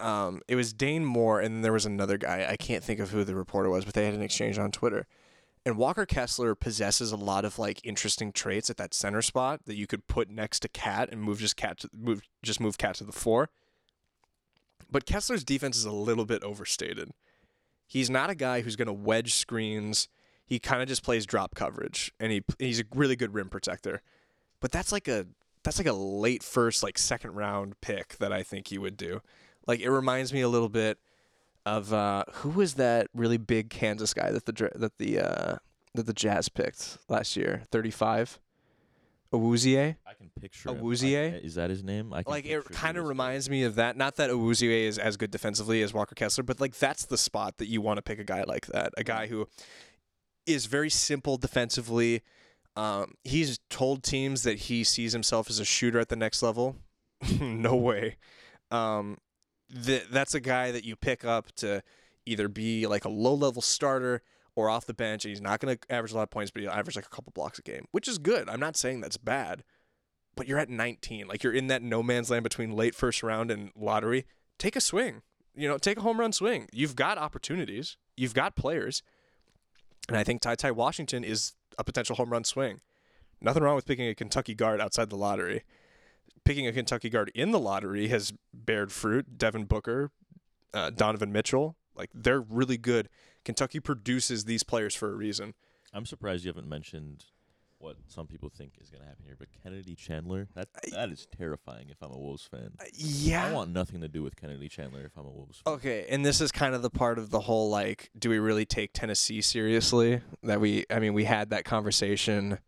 um, 0.00 0.42
it 0.48 0.56
was 0.56 0.72
Dane 0.72 1.04
Moore, 1.04 1.40
and 1.40 1.56
then 1.56 1.62
there 1.62 1.72
was 1.72 1.86
another 1.86 2.18
guy. 2.18 2.46
I 2.48 2.56
can't 2.56 2.84
think 2.84 3.00
of 3.00 3.10
who 3.10 3.24
the 3.24 3.34
reporter 3.34 3.70
was, 3.70 3.84
but 3.84 3.94
they 3.94 4.04
had 4.04 4.14
an 4.14 4.22
exchange 4.22 4.58
on 4.58 4.70
Twitter. 4.70 5.06
And 5.64 5.76
Walker 5.76 6.06
Kessler 6.06 6.54
possesses 6.54 7.12
a 7.12 7.16
lot 7.16 7.44
of 7.44 7.58
like 7.58 7.84
interesting 7.84 8.32
traits 8.32 8.70
at 8.70 8.76
that 8.78 8.94
center 8.94 9.20
spot 9.20 9.66
that 9.66 9.76
you 9.76 9.86
could 9.86 10.06
put 10.06 10.30
next 10.30 10.60
to 10.60 10.68
Cat 10.68 11.10
and 11.12 11.20
move 11.20 11.40
just 11.40 11.56
Cat 11.56 11.80
to, 11.80 11.90
move 11.92 12.22
just 12.42 12.60
move 12.60 12.78
Cat 12.78 12.94
to 12.96 13.04
the 13.04 13.12
four. 13.12 13.50
But 14.90 15.04
Kessler's 15.04 15.44
defense 15.44 15.76
is 15.76 15.84
a 15.84 15.92
little 15.92 16.24
bit 16.24 16.42
overstated. 16.42 17.10
He's 17.86 18.08
not 18.08 18.30
a 18.30 18.34
guy 18.34 18.62
who's 18.62 18.76
going 18.76 18.86
to 18.86 18.92
wedge 18.92 19.34
screens. 19.34 20.08
He 20.46 20.58
kind 20.58 20.80
of 20.80 20.88
just 20.88 21.02
plays 21.02 21.26
drop 21.26 21.54
coverage, 21.54 22.12
and 22.18 22.32
he 22.32 22.42
he's 22.58 22.80
a 22.80 22.84
really 22.94 23.16
good 23.16 23.34
rim 23.34 23.50
protector. 23.50 24.00
But 24.60 24.72
that's 24.72 24.92
like 24.92 25.08
a 25.08 25.26
that's 25.64 25.78
like 25.78 25.86
a 25.86 25.92
late 25.92 26.42
first, 26.42 26.82
like 26.82 26.96
second 26.96 27.32
round 27.34 27.80
pick 27.80 28.16
that 28.18 28.32
I 28.32 28.42
think 28.42 28.68
he 28.68 28.78
would 28.78 28.96
do. 28.96 29.20
Like 29.68 29.80
it 29.80 29.90
reminds 29.90 30.32
me 30.32 30.40
a 30.40 30.48
little 30.48 30.70
bit 30.70 30.98
of 31.66 31.92
uh, 31.92 32.24
who 32.32 32.48
was 32.48 32.74
that 32.74 33.08
really 33.14 33.36
big 33.36 33.68
Kansas 33.68 34.14
guy 34.14 34.32
that 34.32 34.46
the 34.46 34.70
that 34.74 34.98
the 34.98 35.20
uh, 35.20 35.56
that 35.94 36.06
the 36.06 36.14
Jazz 36.14 36.48
picked 36.48 36.98
last 37.08 37.36
year? 37.36 37.64
Thirty 37.70 37.90
five, 37.90 38.40
Awuzie. 39.32 39.96
I 40.06 40.14
can 40.14 40.30
picture. 40.40 40.70
Awuzie? 40.70 41.44
Is 41.44 41.56
that 41.56 41.68
his 41.68 41.84
name? 41.84 42.14
I 42.14 42.22
Like 42.26 42.46
it 42.46 42.64
kind 42.70 42.96
of 42.96 43.06
reminds 43.06 43.50
me 43.50 43.62
of 43.64 43.74
that. 43.74 43.96
Not 43.96 44.16
that 44.16 44.30
Awuzie 44.30 44.86
is 44.86 44.98
as 44.98 45.16
good 45.18 45.30
defensively 45.30 45.82
as 45.82 45.92
Walker 45.92 46.14
Kessler, 46.14 46.44
but 46.44 46.60
like 46.60 46.76
that's 46.76 47.04
the 47.04 47.18
spot 47.18 47.58
that 47.58 47.66
you 47.66 47.80
want 47.80 47.98
to 47.98 48.02
pick 48.02 48.18
a 48.18 48.24
guy 48.24 48.44
like 48.44 48.66
that, 48.66 48.92
a 48.96 49.04
guy 49.04 49.26
who 49.26 49.46
is 50.46 50.66
very 50.66 50.90
simple 50.90 51.36
defensively. 51.36 52.22
Um, 52.74 53.14
he's 53.24 53.58
told 53.68 54.02
teams 54.02 54.44
that 54.44 54.58
he 54.60 54.84
sees 54.84 55.12
himself 55.12 55.50
as 55.50 55.58
a 55.58 55.64
shooter 55.64 55.98
at 55.98 56.08
the 56.08 56.16
next 56.16 56.42
level. 56.42 56.76
no 57.40 57.74
way. 57.74 58.16
Um, 58.70 59.18
th- 59.84 60.06
that's 60.10 60.34
a 60.34 60.40
guy 60.40 60.70
that 60.70 60.84
you 60.84 60.96
pick 60.96 61.24
up 61.24 61.52
to 61.56 61.82
either 62.26 62.48
be 62.48 62.86
like 62.86 63.04
a 63.04 63.08
low 63.08 63.34
level 63.34 63.62
starter 63.62 64.22
or 64.54 64.68
off 64.68 64.86
the 64.86 64.94
bench, 64.94 65.24
and 65.24 65.30
he's 65.30 65.40
not 65.40 65.60
going 65.60 65.76
to 65.76 65.92
average 65.92 66.12
a 66.12 66.16
lot 66.16 66.24
of 66.24 66.30
points, 66.30 66.50
but 66.50 66.62
he'll 66.62 66.70
average 66.70 66.96
like 66.96 67.06
a 67.06 67.10
couple 67.10 67.32
blocks 67.32 67.58
a 67.58 67.62
game, 67.62 67.86
which 67.92 68.08
is 68.08 68.18
good. 68.18 68.48
I'm 68.48 68.60
not 68.60 68.76
saying 68.76 69.00
that's 69.00 69.16
bad, 69.16 69.62
but 70.34 70.48
you're 70.48 70.58
at 70.58 70.68
19. 70.68 71.28
Like 71.28 71.42
you're 71.42 71.52
in 71.52 71.68
that 71.68 71.82
no 71.82 72.02
man's 72.02 72.30
land 72.30 72.42
between 72.42 72.72
late 72.72 72.94
first 72.94 73.22
round 73.22 73.50
and 73.50 73.70
lottery. 73.76 74.26
Take 74.58 74.74
a 74.74 74.80
swing. 74.80 75.22
You 75.54 75.68
know, 75.68 75.78
take 75.78 75.98
a 75.98 76.02
home 76.02 76.20
run 76.20 76.32
swing. 76.32 76.68
You've 76.72 76.96
got 76.96 77.18
opportunities. 77.18 77.96
You've 78.16 78.34
got 78.34 78.56
players. 78.56 79.02
And 80.08 80.16
I 80.16 80.24
think 80.24 80.40
Ty 80.40 80.56
Ty 80.56 80.72
Washington 80.72 81.24
is 81.24 81.54
a 81.78 81.84
potential 81.84 82.16
home 82.16 82.30
run 82.30 82.44
swing. 82.44 82.80
Nothing 83.40 83.62
wrong 83.62 83.76
with 83.76 83.86
picking 83.86 84.08
a 84.08 84.14
Kentucky 84.14 84.54
guard 84.54 84.80
outside 84.80 85.10
the 85.10 85.16
lottery. 85.16 85.62
Picking 86.48 86.66
a 86.66 86.72
Kentucky 86.72 87.10
guard 87.10 87.30
in 87.34 87.50
the 87.50 87.58
lottery 87.58 88.08
has 88.08 88.32
bared 88.54 88.90
fruit. 88.90 89.36
Devin 89.36 89.66
Booker, 89.66 90.10
uh, 90.72 90.88
Donovan 90.88 91.30
Mitchell, 91.30 91.76
like 91.94 92.08
they're 92.14 92.40
really 92.40 92.78
good. 92.78 93.10
Kentucky 93.44 93.80
produces 93.80 94.46
these 94.46 94.62
players 94.62 94.94
for 94.94 95.10
a 95.10 95.14
reason. 95.14 95.52
I'm 95.92 96.06
surprised 96.06 96.46
you 96.46 96.48
haven't 96.48 96.66
mentioned 96.66 97.26
what 97.76 97.96
some 98.06 98.26
people 98.26 98.48
think 98.48 98.72
is 98.80 98.88
going 98.88 99.02
to 99.02 99.06
happen 99.06 99.26
here, 99.26 99.36
but 99.38 99.48
Kennedy 99.62 99.94
Chandler, 99.94 100.48
that 100.54 100.68
I- 100.74 100.88
that 100.92 101.10
is 101.10 101.26
terrifying 101.36 101.90
if 101.90 101.98
I'm 102.00 102.12
a 102.12 102.18
Wolves 102.18 102.46
fan. 102.50 102.70
Uh, 102.80 103.34
I 103.36 103.52
want 103.52 103.70
nothing 103.72 104.00
to 104.00 104.08
do 104.08 104.22
with 104.22 104.34
Kennedy 104.34 104.70
Chandler 104.70 105.02
if 105.04 105.18
I'm 105.18 105.26
a 105.26 105.30
Wolves 105.30 105.58
fan. 105.58 105.74
Okay, 105.74 106.06
and 106.08 106.24
this 106.24 106.40
is 106.40 106.50
kind 106.50 106.74
of 106.74 106.80
the 106.80 106.88
part 106.88 107.18
of 107.18 107.28
the 107.28 107.40
whole 107.40 107.68
like, 107.68 108.10
do 108.18 108.30
we 108.30 108.38
really 108.38 108.64
take 108.64 108.94
Tennessee 108.94 109.42
seriously? 109.42 110.22
That 110.42 110.62
we, 110.62 110.86
I 110.88 110.98
mean, 110.98 111.12
we 111.12 111.24
had 111.24 111.50
that 111.50 111.66
conversation 111.66 112.58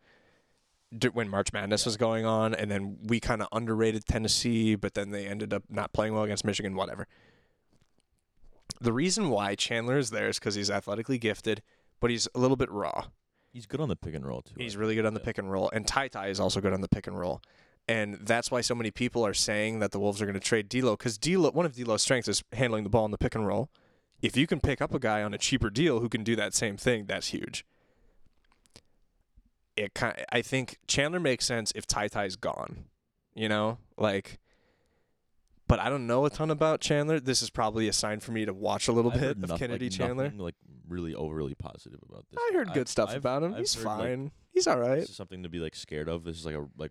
when 1.12 1.28
March 1.28 1.52
Madness 1.52 1.84
was 1.86 1.96
going 1.96 2.24
on, 2.26 2.54
and 2.54 2.70
then 2.70 2.98
we 3.02 3.20
kind 3.20 3.42
of 3.42 3.48
underrated 3.52 4.06
Tennessee, 4.06 4.74
but 4.74 4.94
then 4.94 5.10
they 5.10 5.26
ended 5.26 5.52
up 5.54 5.62
not 5.68 5.92
playing 5.92 6.14
well 6.14 6.24
against 6.24 6.44
Michigan. 6.44 6.74
Whatever. 6.74 7.06
The 8.80 8.92
reason 8.92 9.30
why 9.30 9.54
Chandler 9.54 9.98
is 9.98 10.10
there 10.10 10.28
is 10.28 10.38
because 10.38 10.54
he's 10.54 10.70
athletically 10.70 11.18
gifted, 11.18 11.62
but 12.00 12.10
he's 12.10 12.28
a 12.34 12.38
little 12.38 12.56
bit 12.56 12.70
raw. 12.70 13.06
He's 13.52 13.66
good 13.66 13.80
on 13.80 13.88
the 13.88 13.96
pick 13.96 14.14
and 14.14 14.24
roll 14.24 14.42
too. 14.42 14.54
He's 14.56 14.76
really 14.76 14.94
good 14.94 15.04
on 15.06 15.14
the 15.14 15.20
Yeah. 15.20 15.24
pick 15.24 15.38
and 15.38 15.50
roll, 15.50 15.70
and 15.70 15.86
Ty 15.86 16.08
Ty 16.08 16.28
is 16.28 16.40
also 16.40 16.60
good 16.60 16.72
on 16.72 16.80
the 16.80 16.88
pick 16.88 17.06
and 17.06 17.18
roll, 17.18 17.42
and 17.88 18.14
that's 18.14 18.50
why 18.50 18.60
so 18.60 18.74
many 18.74 18.90
people 18.90 19.26
are 19.26 19.34
saying 19.34 19.80
that 19.80 19.90
the 19.90 19.98
Wolves 19.98 20.22
are 20.22 20.26
going 20.26 20.34
to 20.34 20.40
trade 20.40 20.68
D'Lo 20.68 20.96
because 20.96 21.18
D'Lo, 21.18 21.50
one 21.50 21.66
of 21.66 21.74
D'Lo's 21.74 22.02
strengths 22.02 22.28
is 22.28 22.44
handling 22.52 22.84
the 22.84 22.90
ball 22.90 23.04
in 23.04 23.10
the 23.10 23.18
pick 23.18 23.34
and 23.34 23.46
roll. 23.46 23.68
If 24.22 24.36
you 24.36 24.46
can 24.46 24.60
pick 24.60 24.80
up 24.80 24.94
a 24.94 24.98
guy 24.98 25.22
on 25.22 25.34
a 25.34 25.38
cheaper 25.38 25.70
deal 25.70 26.00
who 26.00 26.08
can 26.08 26.22
do 26.22 26.36
that 26.36 26.54
same 26.54 26.76
thing, 26.76 27.06
that's 27.06 27.28
huge. 27.28 27.64
It 29.80 29.94
kind, 29.94 30.14
I 30.30 30.42
think 30.42 30.78
Chandler 30.86 31.20
makes 31.20 31.44
sense 31.46 31.72
if 31.74 31.86
Ty 31.86 32.08
Ty's 32.08 32.36
gone, 32.36 32.84
you 33.34 33.48
know, 33.48 33.78
like. 33.96 34.38
But 35.66 35.78
I 35.78 35.88
don't 35.88 36.06
know 36.08 36.24
a 36.26 36.30
ton 36.30 36.50
about 36.50 36.80
Chandler. 36.80 37.20
This 37.20 37.42
is 37.42 37.48
probably 37.50 37.86
a 37.86 37.92
sign 37.92 38.18
for 38.20 38.32
me 38.32 38.44
to 38.44 38.52
watch 38.52 38.88
a 38.88 38.92
little 38.92 39.12
I've 39.12 39.20
bit 39.20 39.30
of 39.42 39.48
noth- 39.50 39.58
Kennedy 39.60 39.88
like, 39.88 39.96
Chandler. 39.98 40.24
nothing, 40.24 40.38
like 40.40 40.56
really 40.88 41.14
overly 41.14 41.54
positive 41.54 42.00
about 42.08 42.24
this. 42.28 42.38
I 42.40 42.54
heard 42.56 42.72
good 42.72 42.88
stuff 42.88 43.10
I've- 43.10 43.18
about 43.18 43.42
him. 43.44 43.52
I've 43.54 43.60
He's 43.60 43.74
heard, 43.76 43.84
like, 43.86 43.98
fine. 44.00 44.32
He's 44.52 44.66
all 44.66 44.78
right. 44.80 44.98
This 45.00 45.10
is 45.10 45.16
something 45.16 45.44
to 45.44 45.48
be 45.48 45.60
like 45.60 45.76
scared 45.76 46.08
of. 46.08 46.24
This 46.24 46.36
is 46.38 46.44
like 46.44 46.56
a 46.56 46.66
like 46.76 46.90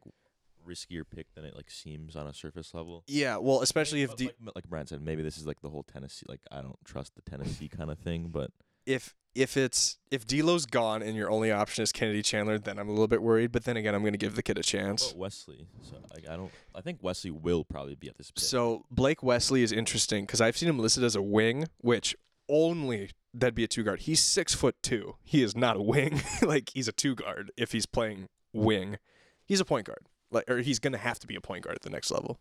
riskier 0.66 1.04
pick 1.14 1.28
than 1.36 1.44
it 1.46 1.56
like 1.56 1.70
seems 1.70 2.16
on 2.16 2.26
a 2.26 2.34
surface 2.34 2.74
level. 2.74 3.04
Yeah, 3.06 3.36
well, 3.38 3.62
especially 3.62 4.02
if 4.04 4.16
D- 4.16 4.28
like, 4.42 4.56
like 4.56 4.64
Brian 4.70 4.88
said, 4.88 5.02
maybe 5.02 5.24
this 5.24 5.38
is 5.38 5.46
like 5.46 5.62
the 5.62 5.70
whole 5.70 5.84
Tennessee. 5.84 6.26
Like 6.30 6.42
I 6.52 6.62
don't 6.62 6.80
trust 6.86 7.14
the 7.16 7.22
Tennessee 7.30 7.68
kind 7.68 7.92
of 7.92 8.00
thing, 8.00 8.30
but 8.32 8.52
if 8.86 9.14
if 9.36 9.58
it's 9.58 9.98
if 10.12 10.26
D'Lo's 10.26 10.66
gone 10.66 11.02
and 11.02 11.16
your 11.16 11.30
only 11.30 11.52
option 11.52 11.84
is 11.84 11.92
Kennedy 11.92 12.22
Chandler, 12.22 12.58
then 12.58 12.80
I'm 12.80 12.88
a 12.88 12.92
little 12.92 13.08
bit 13.08 13.22
worried. 13.22 13.52
But 13.52 13.64
then 13.64 13.78
again, 13.78 13.94
I'm 13.94 14.02
going 14.02 14.14
to 14.14 14.18
give 14.18 14.36
the 14.36 14.44
kid 14.44 14.58
a 14.58 14.64
chance. 14.64 15.14
Wesley. 15.16 15.68
So 15.82 15.98
like 16.14 16.28
I 16.28 16.36
don't. 16.36 16.52
I 16.76 16.82
think 16.82 17.00
Wesley 17.02 17.32
will 17.32 17.64
probably 17.64 17.96
be 17.96 18.10
at 18.10 18.18
this 18.18 18.32
pick. 18.32 18.44
So 18.44 18.86
Blake 18.92 19.24
Wesley 19.24 19.64
is 19.64 19.72
interesting 19.72 20.26
because 20.26 20.42
I've 20.42 20.58
seen 20.58 20.70
him 20.70 20.80
listed 20.80 21.04
as 21.04 21.16
a 21.16 21.22
wing, 21.22 21.68
which 21.78 22.16
only 22.48 23.12
that'd 23.34 23.56
be 23.56 23.64
a 23.64 23.68
two 23.68 23.84
guard. 23.84 24.02
He's 24.02 24.20
six 24.20 24.56
foot 24.56 24.76
two. 24.82 25.16
He 25.24 25.44
is 25.44 25.56
not 25.56 25.78
a 25.78 25.82
wing. 25.82 26.22
like 26.42 26.72
he's 26.74 26.88
a 26.88 26.94
two 26.94 27.16
guard 27.16 27.52
if 27.56 27.72
he's 27.72 27.86
playing 27.86 28.28
wing. 28.54 28.98
He's 29.46 29.60
a 29.60 29.66
point 29.66 29.86
guard. 29.86 30.06
Like 30.32 30.50
or 30.50 30.58
he's 30.58 30.80
going 30.80 30.94
to 30.94 31.00
have 31.00 31.20
to 31.20 31.28
be 31.28 31.36
a 31.36 31.42
point 31.42 31.64
guard 31.64 31.76
at 31.76 31.82
the 31.82 31.90
next 31.90 32.12
level. 32.12 32.40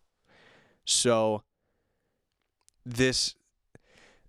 So 0.85 1.43
this. 2.85 3.35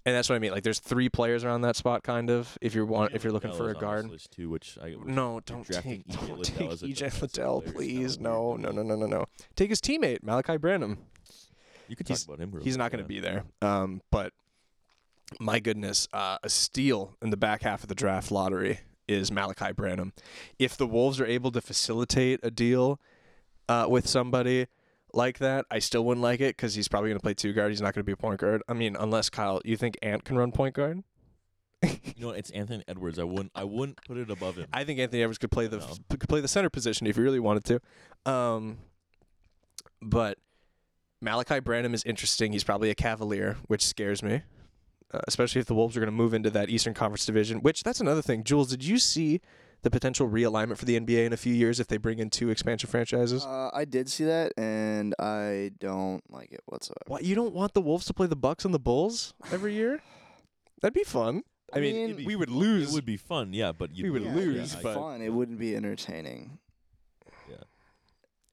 And 0.06 0.14
that's 0.16 0.28
what 0.30 0.36
I 0.36 0.38
mean. 0.38 0.50
Like, 0.50 0.62
there's 0.62 0.78
three 0.78 1.08
players 1.10 1.44
around 1.44 1.60
that 1.62 1.76
spot, 1.76 2.02
kind 2.02 2.30
of. 2.30 2.56
If 2.62 2.74
you're 2.74 2.86
want, 2.86 3.14
if 3.14 3.22
you're 3.22 3.32
looking 3.34 3.52
for 3.52 3.64
a 3.64 3.74
Liddell 3.74 3.92
is 3.94 4.02
on 4.02 4.08
guard, 4.08 4.20
too, 4.30 4.48
which 4.48 4.78
I 4.82 4.90
which 4.92 5.06
No, 5.06 5.40
don't 5.44 5.66
take, 5.66 6.06
EJ 6.08 6.26
don't 6.28 6.42
take 6.44 6.70
EJ 6.70 7.20
Liddell, 7.20 7.60
please. 7.60 8.18
No, 8.18 8.56
no, 8.56 8.70
no, 8.70 8.82
no, 8.82 8.96
no, 8.96 9.06
no. 9.06 9.26
Take 9.56 9.68
his 9.70 9.80
teammate, 9.80 10.20
Malaki 10.24 10.58
Branham. 10.60 10.98
You 11.88 11.96
could 11.96 12.08
He's- 12.08 12.24
talk 12.24 12.34
about 12.34 12.42
him. 12.42 12.50
real 12.52 12.64
He's 12.64 12.76
not 12.78 12.90
going 12.90 13.02
to 13.04 13.08
be 13.08 13.20
there. 13.20 13.44
Um, 13.60 14.00
but 14.10 14.32
my 15.38 15.60
goodness, 15.60 16.08
uh, 16.12 16.38
a 16.42 16.48
steal 16.48 17.16
in 17.20 17.30
the 17.30 17.36
back 17.36 17.62
half 17.62 17.82
of 17.82 17.88
the 17.88 17.94
draft 17.94 18.30
lottery 18.30 18.80
is 19.06 19.30
Malaki 19.30 19.74
Branham. 19.76 20.12
If 20.58 20.76
the 20.76 20.86
Wolves 20.86 21.20
are 21.20 21.26
able 21.26 21.50
to 21.52 21.60
facilitate 21.60 22.40
a 22.42 22.50
deal 22.50 22.98
uh, 23.68 23.86
with 23.88 24.06
somebody 24.08 24.66
like 25.14 25.38
that, 25.38 25.66
I 25.70 25.78
still 25.78 26.04
wouldn't 26.04 26.22
like 26.22 26.40
it 26.40 26.56
because 26.56 26.74
he's 26.74 26.88
probably 26.88 27.10
going 27.10 27.18
to 27.18 27.22
play 27.22 27.34
two 27.34 27.52
guard. 27.52 27.70
He's 27.70 27.80
not 27.80 27.94
going 27.94 28.00
to 28.02 28.06
be 28.06 28.12
a 28.12 28.16
point 28.16 28.40
guard. 28.40 28.62
I 28.68 28.72
mean, 28.72 28.96
unless 28.98 29.30
Kyle, 29.30 29.60
you 29.64 29.76
think 29.76 29.96
Ant 30.02 30.24
can 30.24 30.36
run 30.36 30.52
point 30.52 30.74
guard? 30.74 31.02
You 32.16 32.26
know, 32.26 32.30
it's 32.32 32.50
Anthony 32.50 32.84
Edwards. 32.86 33.18
I 33.18 33.24
wouldn't. 33.24 33.52
I 33.54 33.64
wouldn't 33.64 34.04
put 34.04 34.18
it 34.18 34.30
above 34.30 34.56
him. 34.56 34.66
I 34.72 34.84
think 34.84 34.98
Anthony 35.00 35.22
Edwards 35.22 35.38
could 35.38 35.50
play 35.50 35.66
the 35.66 35.78
No. 35.78 35.86
could 36.10 36.28
play 36.28 36.42
the 36.42 36.48
center 36.48 36.68
position 36.68 37.06
if 37.06 37.16
he 37.16 37.22
really 37.22 37.40
wanted 37.40 37.64
to. 37.64 38.30
Um, 38.30 38.76
but 40.02 40.36
Malaki 41.24 41.64
Branham 41.64 41.94
is 41.94 42.02
interesting. 42.04 42.52
He's 42.52 42.64
probably 42.64 42.90
a 42.90 42.94
Cavalier, 42.94 43.56
which 43.68 43.82
scares 43.86 44.22
me, 44.22 44.42
uh, 45.14 45.20
especially 45.26 45.60
if 45.62 45.66
the 45.66 45.74
Wolves 45.74 45.96
are 45.96 46.00
going 46.00 46.08
to 46.08 46.12
move 46.16 46.34
into 46.34 46.50
that 46.50 46.68
Eastern 46.68 46.92
Conference 46.92 47.24
division. 47.24 47.60
Which 47.60 47.82
that's 47.82 48.00
another 48.00 48.20
thing. 48.20 48.44
Jules, 48.44 48.68
did 48.68 48.84
you 48.84 48.98
see 48.98 49.40
the 49.82 49.90
potential 49.90 50.28
realignment 50.28 50.76
for 50.76 50.84
the 50.84 50.98
NBA 50.98 51.24
in 51.26 51.32
a 51.32 51.36
few 51.36 51.54
years 51.54 51.80
if 51.80 51.86
they 51.88 51.96
bring 51.96 52.18
in 52.18 52.30
two 52.30 52.50
expansion 52.50 52.88
franchises? 52.90 53.44
Uh, 53.44 53.70
I 53.72 53.84
did 53.84 54.08
see 54.10 54.24
that, 54.24 54.52
and 54.56 55.14
I 55.18 55.72
don't 55.78 56.22
like 56.30 56.52
it 56.52 56.60
whatsoever. 56.66 57.00
what 57.06 57.24
you 57.24 57.34
don't 57.34 57.54
want 57.54 57.74
the 57.74 57.80
Wolves 57.80 58.04
to 58.06 58.14
play 58.14 58.26
the 58.26 58.36
Bucks 58.36 58.64
and 58.64 58.74
the 58.74 58.78
Bulls 58.78 59.34
every 59.52 59.74
year? 59.74 60.02
That'd 60.82 60.94
be 60.94 61.04
fun. 61.04 61.42
I, 61.72 61.78
I 61.78 61.80
mean, 61.80 61.94
mean, 61.94 62.16
be 62.16 62.26
we 62.26 62.36
would 62.36 62.50
lose. 62.50 62.90
It 62.90 62.94
would 62.94 63.04
be 63.04 63.16
fun, 63.16 63.52
yeah, 63.52 63.72
but 63.72 63.94
you'd 63.94 64.04
We 64.04 64.10
would 64.10 64.24
Yeah, 64.24 64.34
lose, 64.34 64.72
it'd 64.72 64.78
be 64.78 64.82
but- 64.82 64.94
fun. 64.96 65.22
It 65.22 65.28
wouldn't 65.32 65.58
be 65.58 65.76
entertaining. 65.76 66.58
Yeah. 67.48 67.56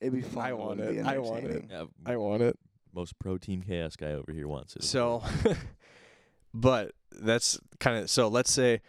It'd 0.02 0.14
be 0.14 0.22
fun. 0.22 0.46
I 0.46 0.54
want 0.54 0.80
wouldn't 0.80 0.98
it. 1.00 1.06
I 1.06 1.18
want 1.18 1.46
it. 1.46 1.66
Yeah, 1.70 1.86
I 2.06 2.16
want 2.18 2.44
it. 2.44 2.58
most 2.94 3.18
pro 3.20 3.38
team 3.38 3.64
chaos 3.64 3.96
guy 3.96 4.12
over 4.14 4.32
here 4.32 4.48
wants 4.48 4.76
it. 4.76 4.84
So, 4.84 5.24
but 6.54 6.92
that's 7.12 7.60
kind 7.80 7.98
of 7.98 8.10
so. 8.10 8.28
Let's 8.28 8.52
say 8.52 8.82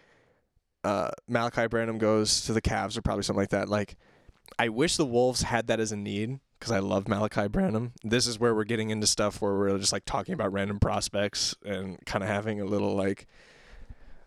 uh, 0.84 1.10
Malaki 1.30 1.68
Branham 1.68 1.98
goes 1.98 2.42
to 2.42 2.52
the 2.52 2.62
Cavs 2.62 2.96
or 2.96 3.02
probably 3.02 3.22
something 3.22 3.40
like 3.40 3.50
that. 3.50 3.68
Like, 3.68 3.96
I 4.58 4.68
wish 4.68 4.96
the 4.96 5.06
Wolves 5.06 5.42
had 5.42 5.66
that 5.68 5.80
as 5.80 5.92
a 5.92 5.96
need 5.96 6.40
because 6.58 6.72
I 6.72 6.78
love 6.78 7.04
Malaki 7.04 7.50
Branham. 7.50 7.92
This 8.02 8.26
is 8.26 8.38
where 8.38 8.54
we're 8.54 8.64
getting 8.64 8.90
into 8.90 9.06
stuff 9.06 9.40
where 9.40 9.54
we're 9.54 9.78
just 9.78 9.92
like 9.92 10.04
talking 10.04 10.34
about 10.34 10.52
random 10.52 10.80
prospects 10.80 11.54
and 11.64 12.04
kind 12.06 12.22
of 12.22 12.30
having 12.30 12.60
a 12.60 12.64
little 12.64 12.94
like 12.94 13.26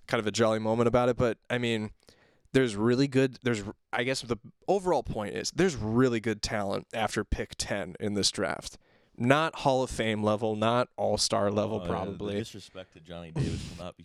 kind 0.07 0.19
of 0.19 0.27
a 0.27 0.31
jolly 0.31 0.59
moment 0.59 0.87
about 0.87 1.09
it. 1.09 1.17
But 1.17 1.37
I 1.49 1.57
mean, 1.57 1.91
there's 2.53 2.75
really 2.75 3.07
good. 3.07 3.39
There's 3.43 3.63
I 3.91 4.03
guess 4.03 4.21
the 4.21 4.37
overall 4.67 5.03
point 5.03 5.35
is 5.35 5.51
there's 5.51 5.75
really 5.75 6.19
good 6.19 6.41
talent 6.41 6.87
after 6.93 7.23
pick 7.23 7.55
ten 7.57 7.95
in 7.99 8.13
this 8.13 8.31
draft. 8.31 8.77
Not 9.17 9.55
Hall 9.57 9.83
of 9.83 9.89
Fame 9.89 10.23
level, 10.23 10.55
not 10.55 10.87
All 10.97 11.17
Star 11.17 11.51
level, 11.51 11.79
Uh, 11.79 11.83
the 11.83 11.89
probably. 11.89 12.33
disrespect 12.35 12.93
to 12.93 12.99
Johnny 12.99 13.31
Davis 13.31 13.61
will 13.69 13.85
not 13.85 13.97
be 13.97 14.03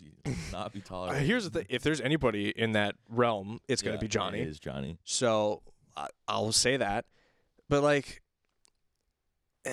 not 0.53 0.73
be 0.73 0.81
Uh, 0.81 0.85
tolerated. 0.85 1.27
here's 1.27 1.45
the 1.45 1.51
thing: 1.51 1.67
if 1.69 1.83
there's 1.83 2.01
anybody 2.01 2.51
in 2.51 2.73
that 2.73 2.95
realm, 3.09 3.61
it's 3.69 3.83
gonna 3.83 3.97
Yeah, 3.97 4.01
be 4.01 4.09
Johnny. 4.09 4.41
It 4.41 4.49
is 4.49 4.59
Johnny. 4.61 4.99
So 5.05 5.63
I, 5.97 6.09
I'll 6.29 6.53
say 6.53 6.77
that. 6.77 7.05
But 7.69 7.83
like, 7.83 8.23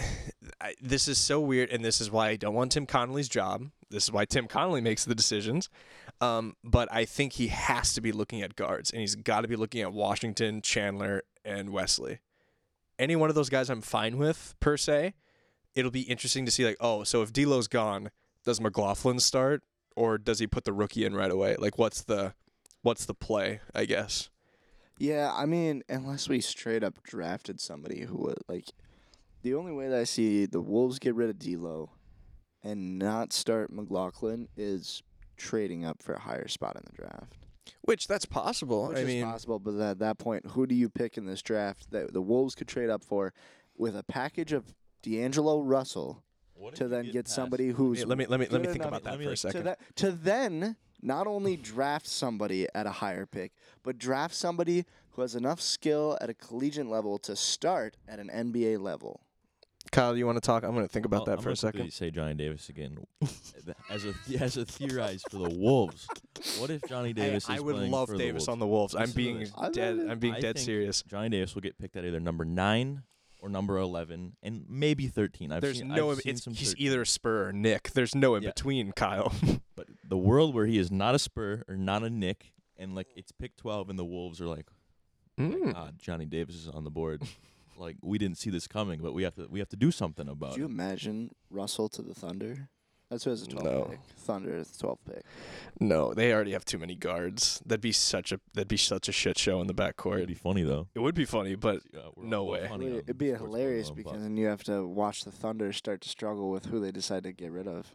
I, 0.62 0.74
this 0.82 1.08
is 1.08 1.18
so 1.18 1.40
weird, 1.40 1.70
and 1.70 1.84
this 1.84 2.02
is 2.02 2.10
why 2.12 2.30
I 2.30 2.36
don't 2.36 2.54
want 2.54 2.72
Tim 2.72 2.86
Connolly's 2.86 3.30
job. 3.30 3.70
This 3.90 4.04
is 4.06 4.12
why 4.12 4.26
Tim 4.26 4.48
Connolly 4.48 4.82
makes 4.82 5.06
the 5.06 5.14
decisions. 5.14 5.70
Um, 6.20 6.56
but 6.64 6.88
I 6.92 7.06
think 7.06 7.34
he 7.34 7.48
has 7.50 7.94
to 7.94 8.02
be 8.02 8.12
looking 8.12 8.42
at 8.42 8.56
guards, 8.56 8.90
and 8.92 9.02
he's 9.02 9.16
got 9.16 9.42
to 9.42 9.48
be 9.48 9.56
looking 9.56 9.82
at 9.82 9.94
Washington, 9.94 10.62
Chandler, 10.62 11.24
and 11.46 11.70
Wesley. 11.72 12.20
Any 13.04 13.18
one 13.18 13.28
of 13.28 13.36
those 13.36 13.50
guys, 13.50 13.70
I'm 13.70 13.82
fine 13.82 14.18
with 14.18 14.56
per 14.62 14.78
se. 14.78 15.14
It'll 15.76 15.92
be 15.92 16.04
interesting 16.04 16.46
to 16.46 16.52
see, 16.52 16.64
like, 16.64 16.78
oh, 16.80 17.04
so 17.04 17.22
if 17.22 17.34
D'Lo's 17.34 17.68
gone, 17.68 18.12
does 18.46 18.62
McLaughlin 18.62 19.20
start, 19.20 19.62
or 19.94 20.18
does 20.18 20.40
he 20.40 20.48
put 20.48 20.64
the 20.64 20.72
rookie 20.72 21.04
in 21.04 21.14
right 21.14 21.30
away? 21.30 21.58
Like, 21.60 21.78
what's 21.78 22.02
the, 22.02 22.34
what's 22.82 23.04
the 23.04 23.14
play? 23.14 23.60
I 23.76 23.84
guess. 23.84 24.30
Yeah, 25.00 25.34
I 25.36 25.46
mean, 25.46 25.84
unless 25.90 26.30
we 26.30 26.40
straight 26.40 26.82
up 26.82 27.04
drafted 27.04 27.60
somebody 27.60 28.04
who 28.04 28.16
would 28.20 28.38
like, 28.48 28.70
the 29.42 29.54
only 29.54 29.74
way 29.74 29.90
that 29.90 30.00
I 30.00 30.06
see 30.06 30.46
the 30.46 30.62
Wolves 30.62 30.98
get 30.98 31.14
rid 31.14 31.30
of 31.30 31.40
D'Lo, 31.40 31.90
and 32.64 32.98
not 32.98 33.34
start 33.34 33.70
McLaughlin 33.70 34.48
is 34.56 35.04
trading 35.36 35.84
up 35.84 36.02
for 36.02 36.14
a 36.14 36.22
higher 36.22 36.48
spot 36.48 36.78
in 36.78 36.84
the 36.86 36.96
draft. 36.96 37.43
Which 37.82 38.08
that's 38.08 38.26
possible. 38.26 38.88
Which 38.90 38.98
I 38.98 39.02
is 39.02 39.08
mean, 39.08 39.24
possible, 39.26 39.60
but 39.60 39.76
at 39.80 40.00
that 40.00 40.18
point, 40.18 40.46
who 40.52 40.66
do 40.68 40.76
you 40.76 40.90
pick 40.90 41.18
in 41.18 41.26
this 41.26 41.42
draft 41.42 41.92
that 41.92 42.14
the 42.14 42.22
Wolves 42.22 42.56
could 42.56 42.68
trade 42.68 42.90
up 42.90 43.04
for 43.04 43.34
with 43.78 43.96
a 43.96 44.04
package 44.04 44.52
of 44.54 44.74
D'Angelo 45.02 45.62
Russell 45.62 46.24
What 46.56 46.74
if 46.74 46.80
to 46.80 46.84
you 46.86 46.90
then 46.90 47.04
get 47.06 47.14
get 47.14 47.26
past- 47.26 47.36
somebody 47.36 47.70
who's 47.70 48.06
let 48.06 48.18
me 48.18 48.26
let 48.26 48.40
me 48.40 48.48
let 48.50 48.62
me 48.62 48.68
good 48.68 48.74
think 48.74 48.76
enough- 48.84 48.88
about 48.90 49.04
that 49.04 49.10
let 49.12 49.20
me, 49.20 49.26
for 49.26 49.30
a 49.30 49.32
like, 49.32 49.38
to 49.40 49.48
second. 49.50 49.64
that 49.66 49.80
to 49.98 50.12
then 50.12 50.76
not 51.02 51.28
only 51.28 51.58
draft 51.58 52.08
somebody 52.08 52.68
at 52.74 52.86
a 52.86 52.92
higher 52.92 53.26
pick, 53.26 53.52
but 53.84 53.98
draft 53.98 54.34
somebody 54.34 54.86
who 55.12 55.22
has 55.22 55.36
enough 55.36 55.60
skill 55.62 56.18
at 56.22 56.30
a 56.30 56.34
collegiate 56.34 56.88
level 56.88 57.18
to 57.20 57.36
start 57.36 57.98
at 58.08 58.20
an 58.20 58.30
NBA 58.30 58.78
level. 58.80 59.22
Kyle, 59.92 60.18
you 60.18 60.26
want 60.26 60.38
to 60.38 60.42
talk? 60.42 60.64
I'm 60.64 60.74
going 60.74 60.86
to 60.88 60.92
think 60.92 61.06
about 61.06 61.20
I'll- 61.22 61.26
that 61.26 61.32
I'm 61.34 61.38
for 61.40 61.44
gonna 61.46 61.54
a 61.54 61.58
second. 61.58 61.92
Say 61.94 62.10
Johnny 62.10 62.34
Davis 62.34 62.70
again, 62.70 62.98
as 63.90 64.06
a 64.06 64.14
as 64.40 64.58
a 64.58 64.66
theorized 64.66 65.26
for 65.30 65.38
the 65.38 65.50
Wolves. 65.50 66.08
What 66.58 66.70
if 66.72 66.82
Johnny 66.90 67.10
Hey, 67.10 67.14
Davis? 67.14 67.50
I 67.50 67.56
is 67.56 67.62
would 67.62 67.76
love 67.76 68.10
for 68.10 68.18
Davis 68.18 68.46
the 68.48 68.52
on 68.54 68.60
the 68.60 68.68
Wolves. 68.68 68.96
I'm 68.96 69.12
being. 69.12 69.48
dead. 69.72 70.00
I'm 70.10 70.20
being 70.20 70.34
I 70.36 70.40
dead 70.40 70.56
think 70.56 70.66
serious. 70.66 71.04
Johnny 71.04 71.30
Davis 71.30 71.54
will 71.54 71.62
get 71.62 71.78
picked 71.78 71.96
at 71.96 72.06
either 72.06 72.20
number 72.20 72.44
nine 72.46 73.04
or 73.40 73.50
number 73.50 73.78
eleven, 73.78 74.36
and 74.42 74.66
maybe 74.68 75.08
thirteen. 75.08 75.52
I've 75.52 75.62
There's 75.62 75.80
seen, 75.80 75.90
no. 75.90 76.10
I've 76.12 76.20
seen 76.22 76.34
it's, 76.34 76.44
some 76.44 76.54
he's 76.54 76.70
13. 76.72 76.88
either 76.88 77.02
a 77.02 77.06
Spur 77.06 77.50
or 77.50 77.54
Knick. 77.54 77.92
There's 77.92 78.16
no 78.16 78.34
in 78.36 78.44
Yeah. 78.44 78.50
between, 78.50 78.92
Kyle. 78.94 79.32
But 79.76 79.88
the 80.08 80.18
world 80.18 80.54
where 80.56 80.68
he 80.68 80.78
is 80.78 80.92
not 80.92 81.14
a 81.16 81.20
Spur 81.20 81.64
or 81.68 81.76
not 81.76 82.04
a 82.04 82.10
Knick, 82.10 82.54
and 82.78 82.94
like 82.96 83.08
it's 83.16 83.32
pick 83.32 83.56
twelve, 83.58 83.90
and 83.90 83.98
the 84.00 84.06
Wolves 84.06 84.40
are 84.42 84.48
like, 84.48 84.68
oh 85.40 85.44
my 85.44 85.56
Mm. 85.56 85.74
God, 85.74 85.96
Johnny 86.00 86.26
Davis 86.26 86.56
is 86.56 86.68
on 86.70 86.84
the 86.84 86.92
board. 86.92 87.22
like 87.78 87.98
we 88.02 88.18
didn't 88.18 88.38
see 88.38 88.50
this 88.50 88.68
coming, 88.68 89.00
but 89.02 89.14
we 89.14 89.24
have 89.24 89.36
to 89.36 89.48
we 89.50 89.60
have 89.60 89.70
to 89.70 89.76
do 89.78 89.92
something 89.92 90.28
about 90.28 90.52
it. 90.52 90.54
Could 90.54 90.60
you 90.60 90.66
imagine 90.66 91.32
Russell 91.50 91.90
to 91.90 92.02
the 92.02 92.14
Thunder? 92.14 92.70
That's 93.10 93.26
who 93.26 93.30
has 93.30 93.44
a 93.44 93.48
12 93.48 93.64
No. 93.66 93.84
pick. 93.84 94.00
Thunder 94.18 94.56
is 94.58 94.72
the 94.72 94.88
12th 94.88 94.98
pick. 95.08 95.24
No, 95.80 96.16
they 96.16 96.34
already 96.34 96.54
have 96.54 96.66
too 96.66 96.80
many 96.80 96.96
guards. 96.96 97.62
That'd 97.64 97.82
be 97.82 97.92
such 97.92 98.32
a 98.32 98.40
that'd 98.56 98.68
be 98.68 98.78
such 98.78 99.08
a 99.08 99.12
shit 99.12 99.38
show 99.38 99.62
in 99.62 99.68
the 99.68 99.74
backcourt. 99.74 100.16
It'd 100.16 100.26
backcourt. 100.26 100.28
be 100.30 100.34
funny 100.34 100.64
though. 100.64 100.88
It 100.96 101.00
would 101.00 101.14
be 101.14 101.26
funny, 101.26 101.54
but 101.56 101.82
Yeah, 101.94 102.02
we're 102.16 102.26
No 102.26 102.40
all 102.44 102.52
way. 102.52 102.68
funny 102.68 102.86
It'd 102.88 102.94
on 102.96 103.00
it'd 103.04 103.18
be 103.18 103.28
Sports 103.28 103.40
Corner 103.42 103.52
hilarious 103.58 103.90
on 103.90 103.96
because 103.96 104.22
then 104.24 104.38
you 104.38 104.48
have 104.48 104.64
to 104.64 104.88
watch 104.88 105.26
the 105.26 105.32
Thunder 105.32 105.72
start 105.74 106.02
to 106.02 106.10
struggle 106.10 106.50
with 106.50 106.66
who 106.68 106.80
they 106.80 106.92
decide 106.92 107.24
to 107.24 107.32
get 107.34 107.52
rid 107.52 107.68
of. 107.68 107.94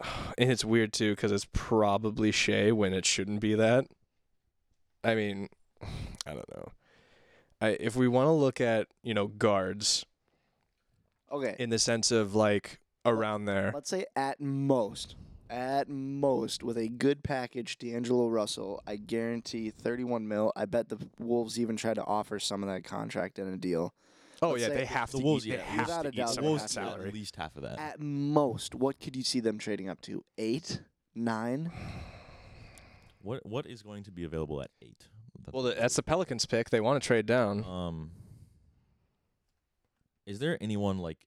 and 0.38 0.50
it's 0.50 0.64
weird 0.64 0.92
too 0.92 1.14
because 1.14 1.30
it's 1.30 1.46
probably 1.52 2.32
Shai 2.32 2.72
when 2.72 2.92
it 2.92 3.06
shouldn't 3.06 3.40
be 3.40 3.54
that. 3.54 3.86
I 5.04 5.14
mean, 5.14 5.48
I 6.26 6.30
don't 6.34 6.50
know. 6.56 6.72
I 7.60 7.70
if 7.80 7.96
we 7.96 8.08
want 8.08 8.26
to 8.26 8.32
look 8.32 8.60
at 8.60 8.88
you 9.02 9.14
know 9.14 9.26
guards 9.28 10.04
Okay. 11.32 11.54
in 11.58 11.70
the 11.70 11.78
sense 11.78 12.10
of 12.10 12.34
like 12.34 12.80
around 13.04 13.44
there. 13.44 13.70
Let's 13.74 13.88
say 13.90 14.04
at 14.16 14.40
most, 14.40 15.14
at 15.48 15.88
most, 15.88 16.62
with 16.64 16.76
a 16.76 16.88
good 16.88 17.22
package, 17.22 17.78
D'Angelo 17.78 18.28
Russell, 18.28 18.82
I 18.86 18.96
guarantee 18.96 19.70
31 19.70 20.26
mil. 20.26 20.52
I 20.56 20.64
bet 20.64 20.88
the 20.88 20.98
Wolves 21.18 21.58
even 21.60 21.76
tried 21.76 21.94
to 21.94 22.04
offer 22.04 22.38
some 22.40 22.62
of 22.64 22.68
that 22.68 22.82
contract 22.84 23.38
in 23.38 23.46
a 23.46 23.56
deal. 23.56 23.94
Oh 24.42 24.50
let's 24.50 24.62
yeah, 24.62 24.68
they 24.70 24.84
have 24.86 25.10
the 25.12 25.18
to. 25.18 25.24
Wolves, 25.24 25.46
eat, 25.46 25.50
yeah, 25.50 25.56
they 25.58 25.62
have 25.62 25.86
without 25.86 26.02
to 26.02 26.08
a 26.08 26.10
eat 26.12 26.16
doubt, 26.16 26.30
some 26.34 26.44
Wolves 26.44 26.62
that 26.62 26.80
have 26.80 26.88
to. 26.88 26.90
get 26.90 26.92
salary. 26.96 27.08
at 27.08 27.14
least 27.14 27.36
half 27.36 27.56
of 27.56 27.62
that. 27.62 27.78
At 27.78 28.00
most, 28.00 28.74
what 28.74 28.98
could 28.98 29.14
you 29.14 29.22
see 29.22 29.38
them 29.40 29.58
trading 29.58 29.88
up 29.88 30.00
to? 30.02 30.24
Eight, 30.38 30.80
nine. 31.14 31.70
What 33.22 33.44
what 33.46 33.66
is 33.66 33.82
going 33.82 34.02
to 34.04 34.10
be 34.10 34.24
available 34.24 34.60
at 34.62 34.70
eight? 34.82 35.08
That- 35.44 35.54
Well, 35.54 35.62
the- 35.64 35.74
that's 35.74 35.96
the 35.96 36.02
Pelicans 36.02 36.46
pick. 36.46 36.70
They 36.70 36.80
want 36.80 37.02
to 37.02 37.06
trade 37.06 37.26
down. 37.26 37.64
Um, 37.64 38.10
is 40.26 40.38
there 40.38 40.58
anyone 40.60 40.98
like? 40.98 41.18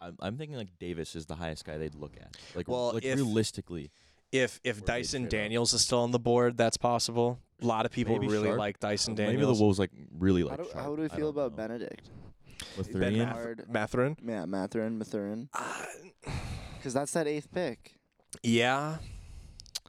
I'm 0.00 0.16
I'm 0.20 0.36
thinking 0.36 0.56
like 0.56 0.78
Davis 0.78 1.14
is 1.16 1.26
the 1.26 1.36
highest 1.36 1.64
guy 1.64 1.78
they'd 1.78 1.94
look 1.94 2.16
at. 2.20 2.36
Like, 2.54 2.68
Well, 2.68 2.92
like 2.94 3.04
if- 3.04 3.16
realistically, 3.16 3.90
If 4.32 4.60
if 4.64 4.84
Dyson 4.84 5.22
trade 5.22 5.26
up. 5.26 5.30
Daniels 5.30 5.72
is 5.72 5.82
still 5.82 6.00
on 6.00 6.10
the 6.10 6.18
board, 6.18 6.56
that's 6.56 6.76
possible. 6.76 7.38
A 7.62 7.66
lot 7.66 7.86
of 7.86 7.92
people 7.92 8.14
Maybe 8.18 8.26
really 8.28 8.48
Sharpe. 8.48 8.58
like 8.58 8.80
Dyson 8.80 9.12
uh, 9.14 9.16
maybe 9.16 9.32
Daniels. 9.34 9.58
the 9.58 9.62
Wolves 9.64 9.78
like 9.78 9.92
really 10.18 10.42
How 10.42 10.48
like. 10.48 10.58
do, 10.58 10.64
Sharpe. 10.64 10.84
how 10.84 10.96
do 10.96 11.02
we 11.02 11.08
feel 11.08 11.28
about 11.30 11.52
know. 11.52 11.56
Bennedict? 11.56 12.10
Mathurin? 12.76 13.00
Ben 13.00 13.18
Math- 13.18 13.32
Hard. 13.32 13.64
Matherin. 13.70 14.16
Yeah, 14.22 14.44
Matherin, 14.46 14.96
Mathurin. 14.98 15.48
Uh, 15.54 15.84
Because 16.76 16.92
that's 16.94 17.12
that 17.12 17.26
eighth 17.26 17.50
pick. 17.52 17.96
yeah. 18.42 18.98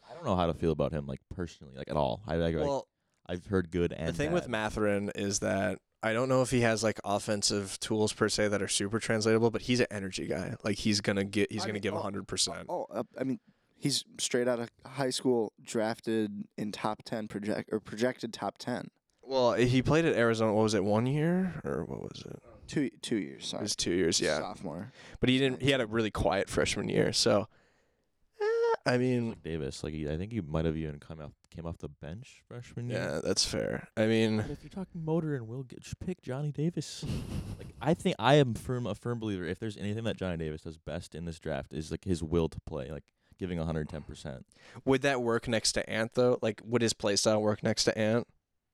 I 0.09 0.13
don't 0.13 0.23
know 0.23 0.35
how 0.35 0.45
to 0.45 0.53
feel 0.53 0.71
about 0.71 0.91
him 0.93 1.07
like 1.07 1.19
personally, 1.35 1.73
like 1.75 1.89
at 1.89 1.97
all. 1.97 2.21
I, 2.27 2.35
I 2.35 2.37
like, 2.37 2.55
Well, 2.55 2.87
I've 3.27 3.45
heard 3.47 3.71
good 3.71 3.91
and 3.93 4.09
the 4.09 4.13
thing 4.13 4.31
with. 4.31 4.47
Matherin 4.47 5.11
is 5.15 5.39
that 5.39 5.79
I 6.03 6.13
don't 6.13 6.29
know 6.29 6.41
if 6.41 6.51
he 6.51 6.61
has 6.61 6.83
like 6.83 6.99
offensive 7.03 7.79
tools 7.79 8.13
per 8.13 8.29
se 8.29 8.49
that 8.49 8.61
are 8.61 8.67
super 8.67 8.99
translatable, 8.99 9.49
but 9.49 9.63
he's 9.63 9.79
an 9.79 9.87
energy 9.89 10.27
guy. 10.27 10.55
Like 10.63 10.77
he's 10.77 11.01
gonna 11.01 11.23
get, 11.23 11.51
he's 11.51 11.63
I 11.63 11.65
gonna 11.65 11.73
mean, 11.73 11.81
give 11.81 11.93
oh, 11.95 11.99
hundred 11.99 12.27
percent. 12.27 12.67
Oh, 12.69 12.85
uh, 12.91 13.03
I 13.19 13.23
mean, 13.23 13.39
he's 13.75 14.03
straight 14.19 14.47
out 14.47 14.59
of 14.59 14.69
high 14.85 15.09
school, 15.09 15.53
drafted 15.63 16.45
in 16.57 16.71
top 16.71 17.03
ten 17.03 17.27
project 17.27 17.69
or 17.71 17.79
projected 17.79 18.33
top 18.33 18.57
ten. 18.59 18.89
Well, 19.23 19.53
he 19.53 19.81
played 19.81 20.05
at 20.05 20.15
Arizona. 20.15 20.53
What 20.53 20.61
was 20.63 20.75
it? 20.75 20.83
One 20.83 21.07
year 21.07 21.59
or 21.63 21.83
what 21.85 22.01
was 22.01 22.23
it? 22.25 22.39
Two 22.67 22.91
two 23.01 23.17
years. 23.17 23.47
Sorry. 23.47 23.61
It 23.61 23.63
was 23.63 23.75
two 23.75 23.91
years. 23.93 24.21
Yeah, 24.21 24.39
sophomore. 24.39 24.91
but 25.19 25.29
he 25.29 25.39
didn't. 25.39 25.63
He 25.63 25.71
had 25.71 25.81
a 25.81 25.87
really 25.87 26.11
quiet 26.11 26.49
freshman 26.49 26.89
year. 26.89 27.13
So, 27.13 27.47
I 28.85 28.97
mean, 28.97 29.29
like 29.29 29.43
Davis. 29.43 29.83
Like 29.83 29.93
he, 29.93 30.07
I 30.09 30.17
think 30.17 30.31
he 30.31 30.41
might 30.41 30.65
have 30.65 30.77
even 30.77 30.99
come 30.99 31.19
off 31.19 31.31
came 31.49 31.65
off 31.65 31.77
the 31.77 31.89
bench 31.89 32.41
freshman 32.47 32.89
year. 32.89 32.99
yeah, 32.99 33.19
that's 33.23 33.45
fair. 33.45 33.87
I 33.95 34.05
mean, 34.05 34.37
But 34.37 34.51
if 34.51 34.61
you're 34.63 34.69
talking 34.69 35.03
motor 35.03 35.35
and 35.35 35.47
will 35.47 35.63
get 35.63 35.81
just 35.81 35.99
pick 35.99 36.21
Johnny 36.21 36.51
Davis. 36.51 37.03
like 37.57 37.69
I 37.81 37.93
think 37.93 38.15
I 38.19 38.35
am 38.35 38.53
firm 38.53 38.85
a 38.85 38.93
firm 38.95 39.19
believer. 39.19 39.45
If 39.45 39.59
there's 39.59 39.77
anything 39.77 40.03
that 40.03 40.17
Johnny 40.17 40.37
Davis 40.37 40.61
does 40.61 40.77
best 40.77 41.15
in 41.15 41.25
this 41.25 41.39
draft 41.39 41.73
is 41.73 41.91
like 41.91 42.03
his 42.05 42.21
will 42.21 42.49
to 42.49 42.59
play, 42.61 42.91
like 42.91 43.03
giving 43.39 43.57
110 43.57 44.01
percent. 44.03 44.45
would 44.85 45.01
that 45.01 45.21
work 45.21 45.47
next 45.47 45.73
to 45.73 45.89
Ant 45.89 46.13
though? 46.13 46.37
Like, 46.41 46.61
would 46.63 46.81
his 46.81 46.93
play 46.93 47.15
style 47.15 47.41
work 47.41 47.63
next 47.63 47.85
to 47.85 47.97
Ant? 47.97 48.27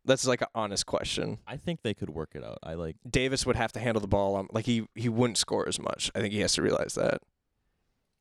That's 0.03 0.25
like 0.25 0.41
an 0.41 0.47
honest 0.55 0.87
question. 0.87 1.37
I 1.45 1.57
think 1.57 1.83
they 1.83 1.93
could 1.93 2.09
work 2.09 2.31
it 2.33 2.43
out. 2.43 2.57
I 2.63 2.73
like. 2.73 2.95
Davis 3.07 3.45
would 3.45 3.55
have 3.55 3.71
to 3.73 3.79
handle 3.79 4.01
the 4.01 4.07
ball. 4.07 4.35
Um, 4.35 4.49
like 4.51 4.65
he 4.65 4.87
he 4.95 5.09
wouldn't 5.09 5.37
score 5.37 5.67
as 5.67 5.79
much. 5.79 6.11
I 6.15 6.19
think 6.19 6.33
he 6.33 6.39
has 6.39 6.53
to 6.53 6.61
realize 6.61 6.95
that. 6.95 7.21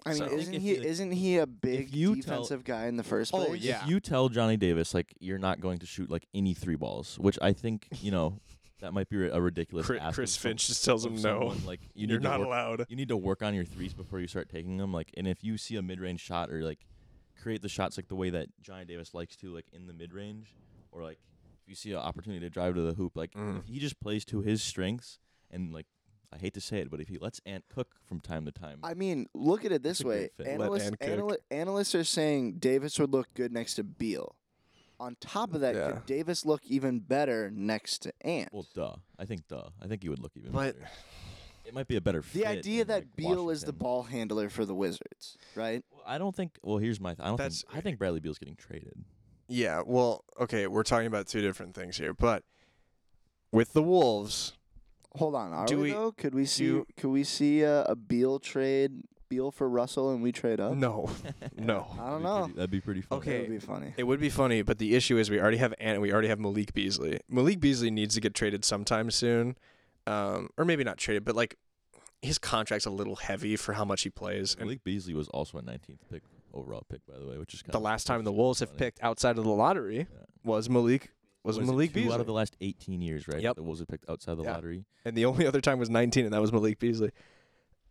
I 0.07 0.11
mean, 0.11 0.19
So- 0.19 0.25
I 0.25 0.29
think 0.29 0.41
isn't 0.41 0.55
if 0.55 0.63
he 0.63 0.69
you- 0.77 0.83
isn't 0.83 1.11
he 1.13 1.37
a 1.39 1.47
big 1.47 1.95
you 1.95 2.15
tell- 2.23 2.39
defensive 2.43 2.65
guy 2.65 2.87
in 2.87 2.97
the 2.97 3.03
first 3.05 3.33
place? 3.33 3.43
Oh, 3.45 3.49
place? 3.51 3.63
yeah. 3.63 3.83
If 3.85 3.91
you 3.91 4.01
tell 4.01 4.29
Johnny 4.29 4.57
Davis 4.57 4.95
like 4.95 5.15
you're 5.21 5.39
not 5.39 5.61
going 5.61 5.79
to 5.81 5.87
shoot 5.87 6.11
like 6.11 6.27
any 6.35 6.55
three 6.55 6.77
balls, 6.77 7.19
which 7.19 7.39
I 7.43 7.53
think 7.53 7.87
you 8.01 8.11
know 8.11 8.39
that 8.81 8.95
might 8.95 9.11
be 9.11 9.27
a 9.27 9.39
ridiculous. 9.41 9.85
Chris, 9.87 10.01
ask 10.01 10.15
Chris 10.15 10.37
of 10.37 10.41
some- 10.41 10.49
Finch 10.51 10.67
just 10.69 10.85
tells 10.85 11.05
of 11.05 11.13
him 11.13 11.17
no. 11.17 11.41
someone, 11.41 11.65
Like 11.67 11.81
you 11.95 12.07
You're 12.09 12.19
need 12.19 12.23
to 12.25 12.29
not 12.31 12.39
work, 12.41 12.47
allowed. 12.47 12.87
You 12.89 12.97
need 12.97 13.09
to 13.09 13.17
work 13.17 13.43
on 13.43 13.55
your 13.55 13.65
threes 13.67 13.93
before 13.93 14.21
you 14.21 14.27
start 14.27 14.49
taking 14.49 14.79
them. 14.79 14.91
Like, 14.93 15.11
and 15.19 15.29
if 15.29 15.45
you 15.45 15.59
see 15.59 15.77
a 15.77 15.83
mid-range 15.83 16.21
shot 16.21 16.51
or 16.51 16.63
like 16.65 16.87
create 17.43 17.61
the 17.61 17.69
shots 17.69 17.97
like 17.99 18.09
the 18.09 18.15
way 18.15 18.31
that 18.31 18.49
Johnny 18.63 18.87
Davis 18.87 19.13
likes 19.13 19.37
to, 19.37 19.53
like 19.55 19.67
in 19.73 19.87
the 19.87 19.93
mid-range, 19.93 20.55
or 20.93 21.03
like 21.03 21.19
if 21.63 21.69
you 21.69 21.75
see 21.75 21.91
an 21.93 21.99
opportunity 21.99 22.41
to 22.41 22.49
drive 22.49 22.75
to 22.75 22.81
the 22.81 22.95
hoop, 22.95 23.17
like 23.19 23.33
Mm. 23.35 23.59
if 23.59 23.67
he 23.67 23.79
just 23.79 24.01
plays 24.01 24.25
to 24.27 24.41
his 24.41 24.63
strengths 24.63 25.19
and 25.51 25.75
like 25.75 25.87
I 26.33 26.39
hate 26.39 26.55
to 26.55 26.61
say 26.61 26.79
it, 26.79 26.91
but 26.91 27.01
if 27.01 27.09
he 27.09 27.19
lets 27.19 27.41
Ant 27.45 27.65
cook 27.75 27.89
from 28.07 28.21
time 28.21 28.45
to 28.45 28.53
time, 28.53 28.79
I 28.85 28.95
mean, 28.95 29.27
look 29.35 29.65
at 29.65 29.73
it 29.73 29.83
this 29.83 30.03
way. 30.05 30.31
great 30.37 30.37
fit. 30.37 30.47
Let 30.47 30.55
Analysts, 30.67 30.87
Ant 30.87 31.01
cook. 31.01 31.09
analy- 31.11 31.37
analysts 31.51 31.95
are 31.97 32.05
saying 32.05 32.59
Davis 32.59 32.99
would 32.99 33.11
look 33.11 33.27
good 33.35 33.53
next 33.53 33.75
to 33.75 33.85
Beal. 33.85 34.37
On 35.01 35.17
top 35.19 35.55
of 35.55 35.63
that, 35.63 35.75
Yeah. 35.75 35.93
could 35.93 36.07
Davis 36.07 36.45
look 36.45 36.65
even 36.67 37.01
better 37.01 37.51
next 37.51 37.99
to 38.03 38.13
Ant? 38.21 38.53
well, 38.53 38.67
duh. 38.75 38.95
I 39.19 39.25
think 39.25 39.49
duh. 39.49 39.71
I 39.83 39.87
think 39.87 40.03
he 40.03 40.09
would 40.09 40.19
look 40.21 40.33
even. 40.37 40.53
But 40.53 40.77
better. 40.79 40.91
it 41.65 41.75
might 41.75 41.89
be 41.89 41.97
a 41.97 42.01
better. 42.01 42.21
Fit. 42.23 42.43
the 42.43 42.47
idea 42.47 42.83
in, 42.83 42.89
that 42.89 42.95
like, 43.05 43.17
Beal 43.17 43.49
is 43.51 43.63
the 43.63 43.67
Washington. 43.69 43.75
ball 43.79 44.03
handler 44.05 44.49
for 44.51 44.65
the 44.65 44.75
Wizards, 44.75 45.37
right? 45.57 45.83
Well, 45.91 46.03
I 46.07 46.19
don't 46.19 46.37
think. 46.37 46.59
Well, 46.63 46.77
here's 46.79 47.01
my. 47.01 47.15
Th- 47.15 47.25
I 47.25 47.29
don't 47.29 47.39
That's- 47.39 47.63
think. 47.63 47.77
I 47.77 47.81
think 47.81 47.99
Bradley 47.99 48.21
Beal's 48.21 48.39
getting 48.39 48.57
traded. 48.57 49.05
Yeah, 49.49 49.83
well, 49.85 50.25
okay, 50.39 50.67
we're 50.69 50.85
talking 50.85 51.07
about 51.09 51.27
two 51.27 51.41
different 51.43 51.75
things 51.75 51.97
here, 51.97 52.15
but 52.15 52.45
with 53.51 53.73
the 53.73 53.83
Wolves, 53.83 54.53
Hold 55.17 55.35
on, 55.35 55.53
are 55.53 55.67
Do 55.67 55.77
we, 55.77 55.83
we- 55.85 55.91
though? 55.93 56.13
Could 56.13 56.35
we 56.35 56.45
see? 56.47 56.65
do- 56.67 56.87
could 56.97 57.11
we 57.11 57.25
see 57.25 57.63
a, 57.63 57.83
a 57.85 57.97
Beal 57.97 58.39
trade? 58.39 58.93
Beal 59.29 59.53
for 59.53 59.69
Russell, 59.69 60.11
and 60.13 60.23
we 60.25 60.33
trade 60.33 60.59
up. 60.59 60.75
No, 60.75 61.09
no. 61.57 61.87
I 62.01 62.11
don't 62.11 62.23
That'd 62.23 62.23
know. 62.25 62.39
pretty- 62.45 62.55
That'd 62.55 62.71
be 62.71 62.81
pretty 62.81 63.01
fun. 63.03 63.19
Okay. 63.19 63.33
That 63.33 63.41
would 63.43 63.51
be 63.61 63.65
funny. 63.65 63.95
It 63.97 64.03
would 64.05 64.21
be 64.21 64.29
funny, 64.29 64.63
but 64.63 64.79
the 64.79 64.95
issue 64.97 65.19
is 65.19 65.31
we 65.31 65.41
already 65.41 65.59
have 65.59 65.73
Ant- 65.79 66.01
we 66.01 66.13
already 66.13 66.27
have 66.29 66.41
Malik 66.41 66.75
Beasley. 66.75 67.21
Malik 67.29 67.61
Beasley 67.61 67.91
needs 67.93 68.15
to 68.17 68.21
get 68.21 68.35
traded 68.35 68.65
sometime 68.65 69.09
soon, 69.11 69.57
um, 70.09 70.49
or 70.59 70.65
maybe 70.65 70.83
not 70.83 70.97
traded, 70.99 71.25
but 71.25 71.37
like 71.37 71.57
his 72.23 72.39
contract's 72.39 72.87
a 72.87 72.91
little 72.91 73.17
heavy 73.17 73.55
for 73.57 73.73
how 73.75 73.85
much 73.85 74.03
he 74.03 74.11
plays. 74.11 74.55
And 74.59 74.67
Malik 74.67 74.83
Beasley 74.85 75.15
was 75.15 75.29
also 75.29 75.59
a 75.59 75.63
19th 75.63 75.99
pick 76.11 76.23
overall 76.53 76.83
pick, 76.89 77.07
by 77.07 77.17
the 77.19 77.27
way, 77.29 77.39
which 77.39 77.55
is 77.55 77.63
kind 77.63 77.71
of 77.75 77.81
the 77.81 77.85
last 77.85 78.07
time 78.09 78.25
the 78.25 78.33
Wolves 78.33 78.59
have 78.61 78.77
picked 78.77 79.01
outside 79.03 79.39
of 79.39 79.45
the 79.45 79.51
lottery 79.51 80.09
was 80.45 80.69
Malik 80.69 81.11
was, 81.43 81.59
Malik 81.59 81.91
two 81.91 82.01
Beasley, 82.01 82.13
out 82.15 82.21
of 82.21 82.27
the 82.27 82.33
last 82.33 82.57
18 82.61 83.01
years, 83.01 83.27
right? 83.29 83.41
Yep. 83.41 83.57
The 83.57 83.63
Wolves 83.63 83.81
have 83.81 83.89
picked 83.89 84.09
outside 84.11 84.37
the 84.37 84.43
Yeah. 84.45 84.53
lottery. 84.55 84.85
and 85.05 85.17
the 85.17 85.25
only 85.25 85.47
other 85.49 85.61
time 85.61 85.79
was 85.79 85.89
19, 85.91 86.25
and 86.25 86.35
that 86.35 86.41
was 86.41 86.53
Malik 86.53 86.79
Beasley. 86.79 87.11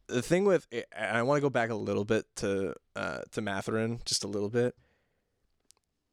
The 0.08 0.22
thing 0.22 0.46
with, 0.46 0.68
and 0.72 0.86
I 1.18 1.22
want 1.24 1.38
to 1.38 1.42
go 1.42 1.50
back 1.50 1.70
a 1.70 1.76
little 1.76 2.06
bit 2.06 2.26
to 2.38 2.74
uh, 2.96 3.20
to 3.32 3.42
Mathurin, 3.42 4.00
just 4.06 4.24
a 4.24 4.28
little 4.28 4.50
bit. 4.50 4.76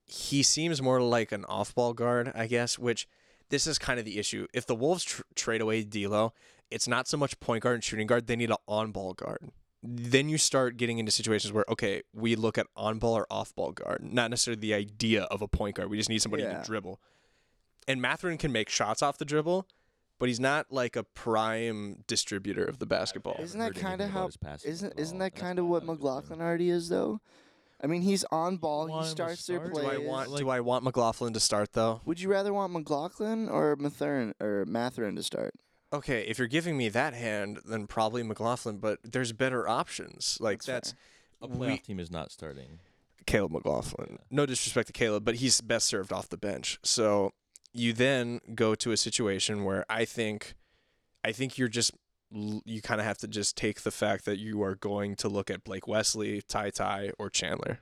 He 0.05 0.43
seems 0.43 0.81
more 0.81 1.01
like 1.01 1.33
an 1.33 1.45
off-ball 1.47 1.95
guard, 1.95 2.31
I 2.35 2.47
guess. 2.47 2.79
Which 2.79 3.09
this 3.49 3.67
is 3.67 3.79
kind 3.79 3.99
of 3.99 4.05
the 4.05 4.19
issue. 4.19 4.47
If 4.55 4.67
the 4.67 4.75
Wolves 4.75 5.03
tr- 5.05 5.23
trade 5.35 5.61
away 5.61 5.83
D'Lo, 5.83 6.33
it's 6.71 6.87
not 6.87 7.09
so 7.09 7.17
much 7.17 7.41
point 7.41 7.63
guard 7.63 7.75
and 7.77 7.83
shooting 7.85 8.07
guard; 8.07 8.27
they 8.27 8.37
need 8.37 8.51
an 8.51 8.57
on-ball 8.69 9.15
guard. 9.15 9.51
Then 9.83 10.29
you 10.29 10.37
start 10.39 10.77
getting 10.77 10.99
into 10.99 11.11
situations 11.13 11.53
where 11.53 11.65
okay, 11.69 12.03
we 12.13 12.37
look 12.37 12.59
at 12.59 12.67
on-ball 12.77 13.15
or 13.17 13.27
off-ball 13.31 13.73
guard, 13.73 14.01
not 14.03 14.31
necessarily 14.31 14.61
the 14.61 14.75
idea 14.75 15.23
of 15.25 15.43
a 15.43 15.49
point 15.49 15.77
guard. 15.77 15.91
We 15.91 15.97
just 15.97 16.09
need 16.11 16.23
somebody 16.23 16.43
Yeah. 16.45 16.57
can 16.57 16.65
dribble. 16.65 17.01
And 17.89 18.01
Mathurin 18.03 18.39
can 18.39 18.53
make 18.53 18.69
shots 18.69 19.03
off 19.03 19.19
the 19.19 19.25
dribble, 19.25 19.67
but 20.19 20.29
he's 20.29 20.41
not 20.41 20.73
like 20.73 20.97
a 20.97 21.05
prime 21.05 22.03
distributor 22.07 22.65
of 22.65 22.79
the 22.79 22.87
basketball. 22.87 23.37
Isn't 23.41 23.61
that 23.61 23.75
kinda 23.75 24.05
about 24.07 24.11
how- 24.11 24.27
his 24.27 24.37
passing 24.37 24.71
Isn't 24.71 24.93
isn't 24.99 25.19
that 25.19 25.35
kind 25.35 25.59
of 25.59 25.67
what 25.67 25.85
not 25.85 25.93
a 25.93 25.97
good 25.97 25.99
thing. 25.99 26.09
McLaughlin 26.09 26.41
already 26.41 26.71
is 26.71 26.89
though? 26.89 27.21
I 27.83 27.87
mean, 27.87 28.03
he's 28.03 28.25
on 28.33 28.57
ball. 28.57 28.89
want 28.89 28.91
He 28.91 28.97
him 28.97 29.03
to 29.05 29.11
starts 29.11 29.47
their 29.47 29.59
start? 29.59 29.73
plays. 29.73 29.85
Do 29.87 29.93
I 29.93 29.99
want 29.99 30.31
like- 30.31 30.39
do 30.41 30.49
I 30.49 30.61
want 30.61 30.85
McLaughlin 30.85 31.33
to 31.35 31.41
start 31.41 31.73
though? 31.75 32.01
Would 32.07 32.21
you 32.21 32.31
rather 32.31 32.53
want 32.53 32.73
McLaughlin 32.73 33.49
or 33.49 33.77
Mathurin 33.77 34.35
or 34.41 34.65
Mathurin 34.67 35.15
to 35.17 35.23
start? 35.23 35.55
Okay, 35.93 36.27
if 36.27 36.39
you're 36.39 36.49
giving 36.49 36.77
me 36.77 36.89
that 36.89 37.15
hand, 37.15 37.61
then 37.65 37.87
probably 37.87 38.23
McLaughlin, 38.25 38.79
but 38.79 38.99
there's 39.05 39.33
better 39.33 39.69
options. 39.69 40.39
Like 40.41 40.65
That's 40.65 40.93
that's, 40.93 40.95
A 41.43 41.47
we- 41.47 41.67
playoff 41.69 41.83
team 41.85 42.01
is 42.01 42.11
not 42.11 42.33
starting. 42.33 42.81
Caleb 43.27 43.53
McLaughlin. 43.53 44.07
Yeah. 44.13 44.17
No 44.31 44.47
disrespect 44.47 44.87
to 44.89 44.93
Caleb, 44.93 45.25
but 45.25 45.37
he's 45.37 45.61
best 45.61 45.87
served 45.87 46.13
off 46.13 46.29
the 46.29 46.37
bench. 46.37 46.79
So 46.83 47.33
you 47.77 47.93
then 47.93 48.41
go 48.55 48.75
to 48.75 48.93
a 48.93 48.97
situation 48.97 49.65
where 49.65 49.85
I 49.89 50.05
think 50.05 50.55
I 51.25 51.33
think 51.33 51.59
you're 51.59 51.69
just 51.69 51.93
you 52.31 52.83
kind 52.83 53.01
of 53.01 53.07
have 53.07 53.19
to 53.19 53.29
just 53.29 53.57
take 53.57 53.83
the 53.83 53.91
fact 53.91 54.25
that 54.25 54.39
you 54.39 54.63
are 54.63 54.75
going 54.75 55.15
to 55.17 55.29
look 55.29 55.51
at 55.51 55.63
Blake 55.63 55.87
Wesley, 55.87 56.43
Ty 56.43 56.71
Ty, 56.71 57.13
or 57.19 57.31
Chandler. 57.31 57.79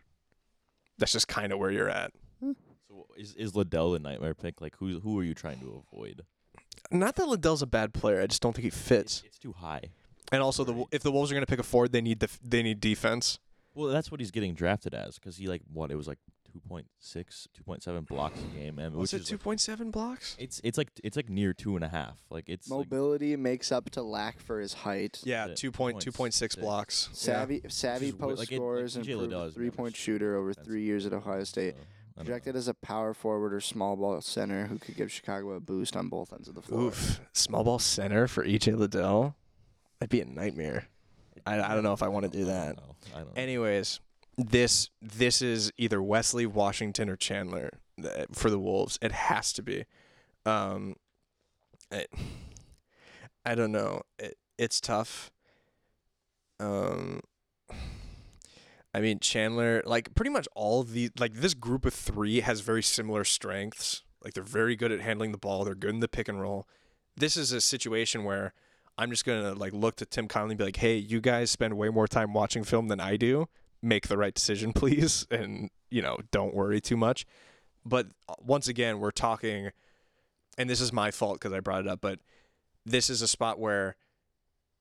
That's 0.99 1.13
just 1.13 1.29
kind 1.29 1.53
of 1.53 1.59
where 1.59 1.71
you're 1.71 1.89
at. 1.89 2.13
Hmm. 2.41 2.53
So 2.89 3.07
is 3.17 3.35
is 3.35 3.55
Liddell 3.55 3.93
the 3.93 3.99
nightmare 3.99 4.35
pick? 4.35 4.61
Like 4.61 4.77
who 4.79 5.01
who 5.01 5.19
are 5.19 5.25
you 5.25 5.35
trying 5.35 5.61
to 5.61 5.83
avoid? 5.93 6.23
Not 6.91 7.17
that 7.17 7.29
Liddell's 7.29 7.63
a 7.63 7.67
bad 7.67 7.95
player. 7.95 8.21
I 8.21 8.27
just 8.27 8.43
don't 8.43 8.53
think 8.53 8.65
he 8.65 8.71
fits. 8.71 9.19
It's, 9.19 9.27
it's 9.27 9.39
too 9.39 9.53
high. 9.53 9.83
And 10.33 10.43
also, 10.43 10.65
the 10.65 10.85
if 10.91 11.03
the 11.03 11.13
Wolves 11.13 11.31
are 11.31 11.35
going 11.35 11.47
to 11.47 11.51
pick 11.51 11.61
a 11.61 11.63
forward, 11.63 11.93
they 11.93 12.01
need 12.01 12.21
the 12.21 12.31
they 12.43 12.63
need 12.63 12.81
defense. 12.81 13.39
Well, 13.75 13.89
that's 13.89 14.11
what 14.11 14.21
he's 14.21 14.31
getting 14.31 14.55
drafted 14.55 14.95
as 14.95 15.19
because 15.19 15.37
he 15.37 15.47
like 15.47 15.63
what 15.73 15.91
it 15.91 15.97
was 15.97 16.09
like 16.09 16.19
2.6, 16.55 17.47
2.7 17.67 18.07
blocks 18.07 18.39
a 18.41 18.57
game, 18.59 18.79
and 18.79 18.95
Was 18.95 19.13
which 19.13 19.21
it 19.21 19.23
is 19.23 19.29
two 19.29 19.35
like, 19.37 19.43
point 19.43 19.61
seven 19.61 19.91
blocks? 19.91 20.37
it's 20.39 20.61
it's 20.65 20.79
like 20.79 20.89
it's 21.03 21.17
like 21.17 21.29
near 21.29 21.53
two 21.53 21.75
and 21.77 21.85
a 21.85 21.89
half. 21.89 22.19
Like 22.31 22.49
it's 22.49 22.69
like, 22.71 22.79
Mobility 22.91 23.37
makes 23.37 23.73
up 23.73 23.91
to 23.91 24.03
lack 24.03 24.41
for 24.41 24.61
his 24.61 24.73
height. 24.73 25.21
Yeah, 25.25 25.47
Yeah, 25.49 25.55
two 25.55 25.73
point 25.73 26.01
two 26.01 26.13
point 26.13 26.35
six 26.35 26.55
2.6. 26.57 26.61
blocks. 26.61 27.09
Savvy, 27.13 27.63
savvy 27.69 28.07
is 28.09 28.13
weird. 28.13 28.21
post 28.21 28.39
Like, 28.39 28.53
it- 28.53 28.55
like 28.55 28.59
scores 28.59 28.97
and 28.97 29.05
TJ 29.05 29.17
Liddell 29.19 29.43
is 29.45 29.55
three 29.55 29.71
point 29.71 29.95
never 29.95 29.97
shooter 29.97 30.37
over 30.37 30.51
defensive 30.51 30.71
three 30.71 30.83
years 30.85 31.07
at 31.07 31.13
Ohio 31.13 31.45
State. 31.45 31.75
so, 31.77 31.81
I 31.81 31.83
don't 32.21 32.27
know. 32.29 32.33
Projected 32.33 32.57
as 32.57 32.69
a 32.69 32.75
power 32.75 33.13
forward 33.15 33.53
or 33.53 33.61
small 33.61 33.97
ball 33.97 34.21
center 34.21 34.67
who 34.67 34.79
could 34.79 34.97
give 34.97 35.11
Chicago 35.11 35.51
a 35.53 35.61
boost 35.61 35.97
on 35.97 36.09
both 36.09 36.33
ends 36.33 36.47
of 36.49 36.55
the 36.55 36.61
Yeah. 36.63 36.67
floor. 36.69 36.83
Oof, 36.89 37.21
small 37.33 37.65
ball 37.65 37.79
center 37.81 38.29
for 38.29 38.45
EJ 38.45 38.73
Liddell. 38.79 39.35
That'd 39.99 40.11
be 40.11 40.21
a 40.21 40.25
nightmare. 40.25 40.87
I, 41.47 41.61
I 41.61 41.75
don't 41.75 41.83
know 41.83 41.93
if 41.93 42.03
I 42.03 42.09
want 42.09 42.31
to 42.31 42.39
do 42.39 42.45
I 42.45 42.53
that. 42.53 42.77
don't 42.77 42.87
know. 42.89 42.95
I 43.15 43.19
don't 43.19 43.27
know. 43.37 43.43
Anyways, 43.43 44.01
this 44.37 44.91
this 45.01 45.43
is 45.43 45.73
either 45.79 46.03
Wesley, 46.03 46.47
Washington, 46.47 47.09
or 47.09 47.17
Chandler 47.17 47.71
uh, 48.03 48.27
for 48.33 48.51
the 48.51 48.59
Wolves. 48.59 48.99
It 49.01 49.13
has 49.13 49.53
to 49.55 49.63
be. 49.63 49.85
Um, 50.45 50.97
I, 51.93 52.07
I 53.45 53.55
don't 53.55 53.73
know. 53.73 54.03
It, 54.19 54.37
it's 54.59 54.81
tough. 54.81 55.31
Um, 56.61 57.21
I 58.93 59.01
mean 59.01 59.19
Chandler, 59.19 59.83
like 59.85 60.15
pretty 60.15 60.31
much 60.31 60.47
all 60.55 60.81
of 60.81 60.93
the 60.93 61.11
like 61.19 61.35
this 61.35 61.55
group 61.55 61.85
of 61.85 61.93
three 61.93 62.41
has 62.41 62.61
very 62.61 62.83
similar 62.83 63.25
strengths. 63.25 64.03
Like 64.23 64.35
they're 64.35 64.43
very 64.43 64.77
good 64.77 64.93
at 64.93 65.01
handling 65.01 65.33
the 65.33 65.39
ball. 65.39 65.65
They're 65.65 65.75
good 65.75 65.91
in 65.91 66.01
the 66.01 66.09
pick 66.09 66.29
and 66.29 66.41
roll. 66.41 66.67
This 67.17 67.37
is 67.37 67.53
a 67.53 67.61
situation 67.61 68.25
where 68.25 68.55
I'm 68.97 69.11
just 69.11 69.25
gonna 69.25 69.53
like 69.55 69.73
look 69.73 69.97
to 69.97 70.07
Tim 70.07 70.29
Connelly 70.29 70.53
and 70.53 70.59
be 70.59 70.65
like, 70.65 70.77
"Hey, 70.77 70.97
you 70.97 71.21
guys 71.21 71.51
spend 71.51 71.77
way 71.77 71.89
more 71.89 72.07
time 72.07 72.33
watching 72.33 72.63
film 72.63 72.87
than 72.87 73.01
I 73.01 73.17
do. 73.17 73.49
Make 73.85 74.09
the 74.09 74.19
right 74.19 74.35
decision, 74.35 74.73
please, 74.75 75.27
and 75.31 75.71
you 75.91 76.03
know, 76.03 76.19
don't 76.31 76.55
worry 76.55 76.81
too 76.81 76.97
much." 76.97 77.27
But 77.85 78.09
uh, 78.29 78.35
once 78.41 78.69
again, 78.69 78.99
we're 78.99 79.11
talking, 79.11 79.71
and 80.57 80.71
this 80.71 80.81
is 80.81 80.93
my 80.93 81.11
fault 81.11 81.35
because 81.35 81.53
I 81.53 81.61
brought 81.61 81.83
it 81.83 81.89
up. 81.89 82.01
But 82.01 82.21
this 82.87 83.11
is 83.11 83.23
a 83.23 83.29
spot 83.29 83.59
where, 83.59 83.97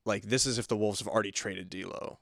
like, 0.05 0.23
this 0.23 0.45
is 0.45 0.57
if 0.57 0.67
the 0.67 0.77
Wolves 0.77 0.99
have 0.99 1.07
already 1.07 1.31
traded 1.31 1.69
D'Lo, 1.69 2.19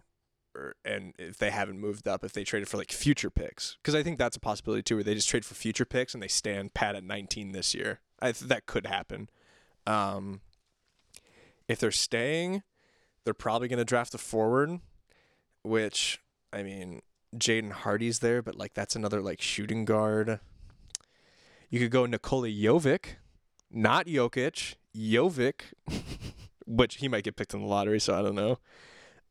or 0.55 0.75
and 0.83 1.13
if 1.17 1.37
they 1.37 1.51
haven't 1.51 1.79
moved 1.79 2.07
up, 2.07 2.23
if 2.23 2.33
they 2.33 2.43
traded 2.43 2.67
for 2.67 2.77
like 2.77 2.91
future 2.91 3.29
picks, 3.29 3.77
because 3.81 3.95
I 3.95 4.03
think 4.03 4.17
that's 4.17 4.37
a 4.37 4.41
possibility 4.41 4.83
too, 4.83 4.95
where 4.95 5.03
they 5.03 5.15
just 5.15 5.29
trade 5.29 5.45
for 5.45 5.55
future 5.55 5.85
picks 5.85 6.13
and 6.13 6.21
they 6.21 6.27
stand 6.27 6.73
pat 6.73 6.95
at 6.95 7.03
19 7.03 7.51
this 7.51 7.73
year. 7.73 7.99
I 8.21 8.31
th- 8.31 8.49
that 8.49 8.65
could 8.65 8.85
happen. 8.85 9.29
Um, 9.87 10.41
if 11.67 11.79
they're 11.79 11.91
staying, 11.91 12.63
they're 13.23 13.33
probably 13.33 13.67
going 13.67 13.79
to 13.79 13.85
draft 13.85 14.13
a 14.13 14.17
forward, 14.17 14.79
which 15.63 16.19
I 16.53 16.63
mean, 16.63 17.01
Jaden 17.35 17.71
Hardy's 17.71 18.19
there, 18.19 18.41
but 18.41 18.55
like 18.55 18.73
that's 18.73 18.95
another 18.95 19.21
like 19.21 19.41
shooting 19.41 19.85
guard. 19.85 20.39
You 21.69 21.79
could 21.79 21.91
go 21.91 22.05
Nikola 22.05 22.49
Jovic, 22.49 23.15
not 23.71 24.05
Jokic, 24.07 24.75
Jovic, 24.95 25.61
which 26.65 26.95
he 26.95 27.07
might 27.07 27.23
get 27.23 27.35
picked 27.37 27.53
in 27.53 27.61
the 27.61 27.67
lottery, 27.67 27.99
so 27.99 28.17
I 28.17 28.21
don't 28.21 28.35
know. 28.35 28.59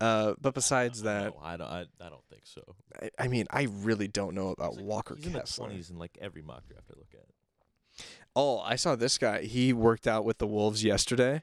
Uh, 0.00 0.32
but 0.40 0.54
besides 0.54 1.02
that, 1.02 1.34
No, 1.34 1.40
I 1.42 1.56
don't. 1.58 1.66
I, 1.68 1.80
I 2.00 2.08
don't 2.08 2.24
think 2.30 2.42
so. 2.46 2.62
I, 3.02 3.10
I 3.18 3.28
mean, 3.28 3.44
I 3.50 3.64
really 3.70 4.08
don't 4.08 4.34
know 4.34 4.48
about 4.48 4.76
like- 4.76 4.84
Walker 4.86 5.14
he's 5.16 5.26
in 5.26 5.32
the 5.34 5.40
Kessler. 5.40 5.66
twenties 5.66 5.90
in 5.90 5.98
like 5.98 6.16
every 6.22 6.40
mock 6.40 6.66
draft 6.66 6.86
I 6.90 6.94
look 6.98 7.12
at. 7.12 8.06
Oh, 8.34 8.60
I 8.60 8.76
saw 8.76 8.96
this 8.96 9.18
guy. 9.18 9.42
He 9.42 9.74
worked 9.74 10.06
out 10.06 10.24
with 10.24 10.38
the 10.38 10.46
Wolves 10.46 10.82
yesterday. 10.82 11.42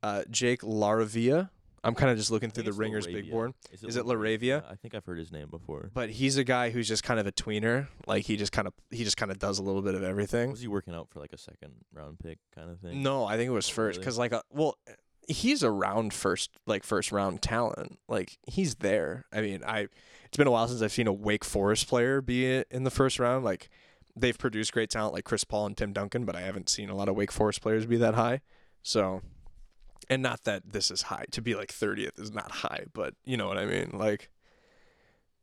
Uh, 0.00 0.22
Jake 0.30 0.60
LaRavia. 0.60 1.50
I'm 1.84 1.94
kind 1.94 2.10
of 2.10 2.16
just 2.16 2.30
looking 2.30 2.50
through 2.50 2.64
the 2.64 2.72
Ringers 2.72 3.06
big 3.06 3.26
LaRavia. 3.26 3.30
board. 3.30 3.54
Is 3.72 3.84
Is 3.84 3.96
it 3.96 4.04
LaRavia? 4.04 4.64
I 4.70 4.74
think 4.74 4.94
I've 4.94 5.04
heard 5.04 5.18
his 5.18 5.32
name 5.32 5.48
before. 5.48 5.90
But 5.94 6.10
he's 6.10 6.36
a 6.36 6.44
guy 6.44 6.70
who's 6.70 6.88
just 6.88 7.04
kind 7.04 7.20
of 7.20 7.26
a 7.26 7.32
tweener. 7.32 7.88
Like 8.06 8.24
he 8.24 8.36
just 8.36 8.52
kind 8.52 8.66
of 8.66 8.74
he 8.90 9.04
just 9.04 9.16
kind 9.16 9.30
of 9.30 9.38
does 9.38 9.58
a 9.58 9.62
little 9.62 9.82
bit 9.82 9.94
of 9.94 10.02
everything. 10.02 10.50
Was 10.50 10.60
he 10.60 10.68
working 10.68 10.94
out 10.94 11.08
for 11.10 11.20
like 11.20 11.32
a 11.32 11.38
second 11.38 11.72
round 11.92 12.18
pick 12.18 12.38
kind 12.54 12.70
of 12.70 12.80
thing? 12.80 13.02
No, 13.02 13.24
I 13.24 13.36
think 13.36 13.48
it 13.48 13.52
was 13.52 13.68
first 13.68 13.96
really? 13.96 14.04
because 14.04 14.18
like 14.18 14.32
a, 14.32 14.42
well, 14.50 14.76
he's 15.28 15.62
around 15.62 16.12
first 16.12 16.50
like 16.66 16.82
first 16.84 17.12
round 17.12 17.42
talent. 17.42 17.98
Like 18.08 18.38
he's 18.46 18.76
there. 18.76 19.26
I 19.32 19.40
mean, 19.40 19.62
I 19.64 19.88
it's 20.26 20.36
been 20.36 20.46
a 20.46 20.50
while 20.50 20.68
since 20.68 20.82
I've 20.82 20.92
seen 20.92 21.06
a 21.06 21.12
Wake 21.12 21.44
Forest 21.44 21.88
player 21.88 22.20
be 22.20 22.64
in 22.70 22.84
the 22.84 22.90
first 22.90 23.18
round. 23.18 23.44
Like 23.44 23.70
they've 24.16 24.36
produced 24.36 24.72
great 24.72 24.90
talent 24.90 25.14
like 25.14 25.24
Chris 25.24 25.44
Paul 25.44 25.66
and 25.66 25.76
Tim 25.76 25.92
Duncan, 25.92 26.24
but 26.24 26.36
I 26.36 26.40
haven't 26.42 26.68
seen 26.68 26.90
a 26.90 26.94
lot 26.94 27.08
of 27.08 27.16
Wake 27.16 27.32
Forest 27.32 27.60
players 27.62 27.86
be 27.86 27.96
that 27.98 28.14
high. 28.14 28.40
So, 28.82 29.22
and 30.10 30.22
not 30.22 30.44
that 30.44 30.62
this 30.72 30.90
is 30.90 31.02
high 31.02 31.26
to 31.32 31.42
be 31.42 31.54
like 31.54 31.72
30th 31.72 32.18
is 32.20 32.32
not 32.32 32.50
high, 32.50 32.84
but 32.92 33.14
you 33.24 33.36
know 33.36 33.48
what 33.48 33.58
I 33.58 33.66
mean. 33.66 33.90
Like 33.94 34.30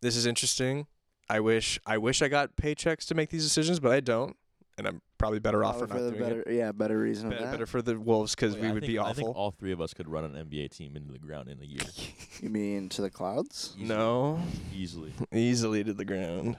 this 0.01 0.15
is 0.15 0.25
interesting. 0.25 0.87
I 1.29 1.39
wish 1.39 1.79
I 1.85 1.97
wish 1.97 2.21
I 2.21 2.27
got 2.27 2.55
paychecks 2.55 3.05
to 3.07 3.15
make 3.15 3.29
these 3.29 3.43
decisions, 3.43 3.79
but 3.79 3.91
I 3.91 3.99
don't, 3.99 4.35
and 4.77 4.87
I'm 4.87 5.01
probably 5.17 5.39
better 5.39 5.63
off 5.63 5.79
for 5.79 5.87
Probably 5.87 6.11
not 6.11 6.13
the 6.19 6.29
doing 6.29 6.43
it. 6.47 6.53
Yeah, 6.53 6.71
better 6.71 6.99
reason 6.99 7.29
Be- 7.29 7.37
that. 7.37 7.51
better 7.51 7.65
for 7.65 7.81
the 7.81 7.99
Wolves 7.99 8.35
because 8.35 8.55
we 8.55 8.67
I 8.67 8.71
would 8.73 8.81
think, 8.83 8.91
be 8.93 8.99
I 8.99 9.13
think 9.13 9.29
awful. 9.29 9.41
all 9.41 9.51
three 9.51 9.71
of 9.71 9.81
us 9.81 9.93
could 9.93 10.07
run 10.07 10.23
an 10.25 10.33
NBA 10.33 10.69
team 10.75 10.95
into 10.95 11.11
the 11.11 11.17
ground 11.19 11.49
in 11.49 11.59
a 11.61 11.65
year. 11.65 11.79
You 12.41 12.49
mean 12.49 12.89
to 12.89 13.01
the 13.01 13.09
clouds? 13.09 13.73
Easily. 13.77 13.87
No, 13.95 14.39
Easily. 14.73 15.13
easily 15.33 15.83
to 15.85 15.93
the 15.93 16.03
ground. 16.05 16.57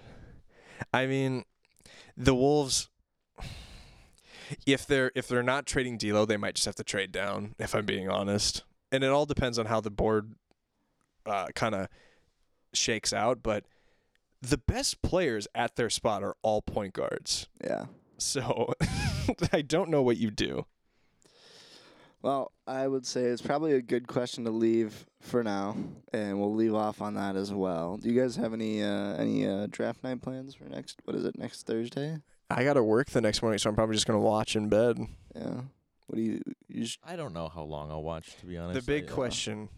I 0.92 1.06
mean, 1.06 1.44
the 2.16 2.34
Wolves. 2.34 2.88
If 4.66 4.86
they're 4.86 5.12
if 5.14 5.28
they're 5.28 5.42
not 5.42 5.66
trading 5.66 5.98
D'Lo, 5.98 6.24
they 6.24 6.36
might 6.36 6.54
just 6.54 6.66
have 6.66 6.74
to 6.76 6.84
trade 6.84 7.12
down. 7.12 7.54
If 7.58 7.74
I'm 7.74 7.86
being 7.86 8.08
honest, 8.08 8.64
and 8.92 9.02
it 9.02 9.10
all 9.10 9.26
depends 9.26 9.58
on 9.58 9.66
how 9.66 9.80
the 9.80 9.90
board 9.90 10.34
uh, 11.24 11.46
kind 11.54 11.74
of 11.74 11.88
shakes 12.72 13.12
out. 13.12 13.42
But 13.42 13.64
the 14.40 14.58
best 14.58 15.02
players 15.02 15.48
at 15.54 15.76
their 15.76 15.90
spot 15.90 16.22
are 16.22 16.36
all 16.42 16.62
point 16.62 16.94
guards. 16.94 17.48
Yeah. 17.62 17.86
So 18.18 18.72
I 19.52 19.62
don't 19.62 19.90
know 19.90 20.02
what 20.02 20.16
you 20.16 20.30
do. 20.30 20.66
Well, 22.22 22.50
I 22.66 22.88
would 22.88 23.06
say 23.06 23.24
it's 23.24 23.42
probably 23.42 23.74
a 23.74 23.82
good 23.82 24.08
question 24.08 24.44
to 24.44 24.50
leave 24.50 25.06
for 25.20 25.44
now, 25.44 25.76
and 26.12 26.40
we'll 26.40 26.54
leave 26.54 26.74
off 26.74 27.00
on 27.00 27.14
that 27.14 27.36
as 27.36 27.52
well. 27.52 27.98
Do 27.98 28.10
you 28.10 28.20
guys 28.20 28.34
have 28.36 28.52
any 28.52 28.82
uh, 28.82 29.14
any 29.14 29.46
uh, 29.46 29.68
draft 29.70 30.02
night 30.02 30.22
plans 30.22 30.54
for 30.54 30.64
next? 30.64 30.98
What 31.04 31.14
is 31.14 31.24
it? 31.24 31.38
Next 31.38 31.66
Thursday? 31.66 32.18
I 32.50 32.64
gotta 32.64 32.82
work 32.82 33.10
the 33.10 33.20
next 33.20 33.42
morning, 33.42 33.58
so 33.58 33.68
I'm 33.70 33.76
probably 33.76 33.94
just 33.96 34.06
gonna 34.06 34.20
watch 34.20 34.54
in 34.56 34.68
bed. 34.68 34.98
Yeah. 35.34 35.60
What 36.06 36.16
do 36.16 36.22
you? 36.22 36.40
you 36.68 36.82
just, 36.84 36.98
I 37.04 37.16
don't 37.16 37.32
know 37.34 37.48
how 37.48 37.62
long 37.62 37.90
I'll 37.90 38.02
watch. 38.02 38.36
To 38.40 38.46
be 38.46 38.56
honest, 38.56 38.80
The 38.86 38.86
big 38.92 39.08
I, 39.08 39.12
uh, 39.12 39.14
question: 39.14 39.68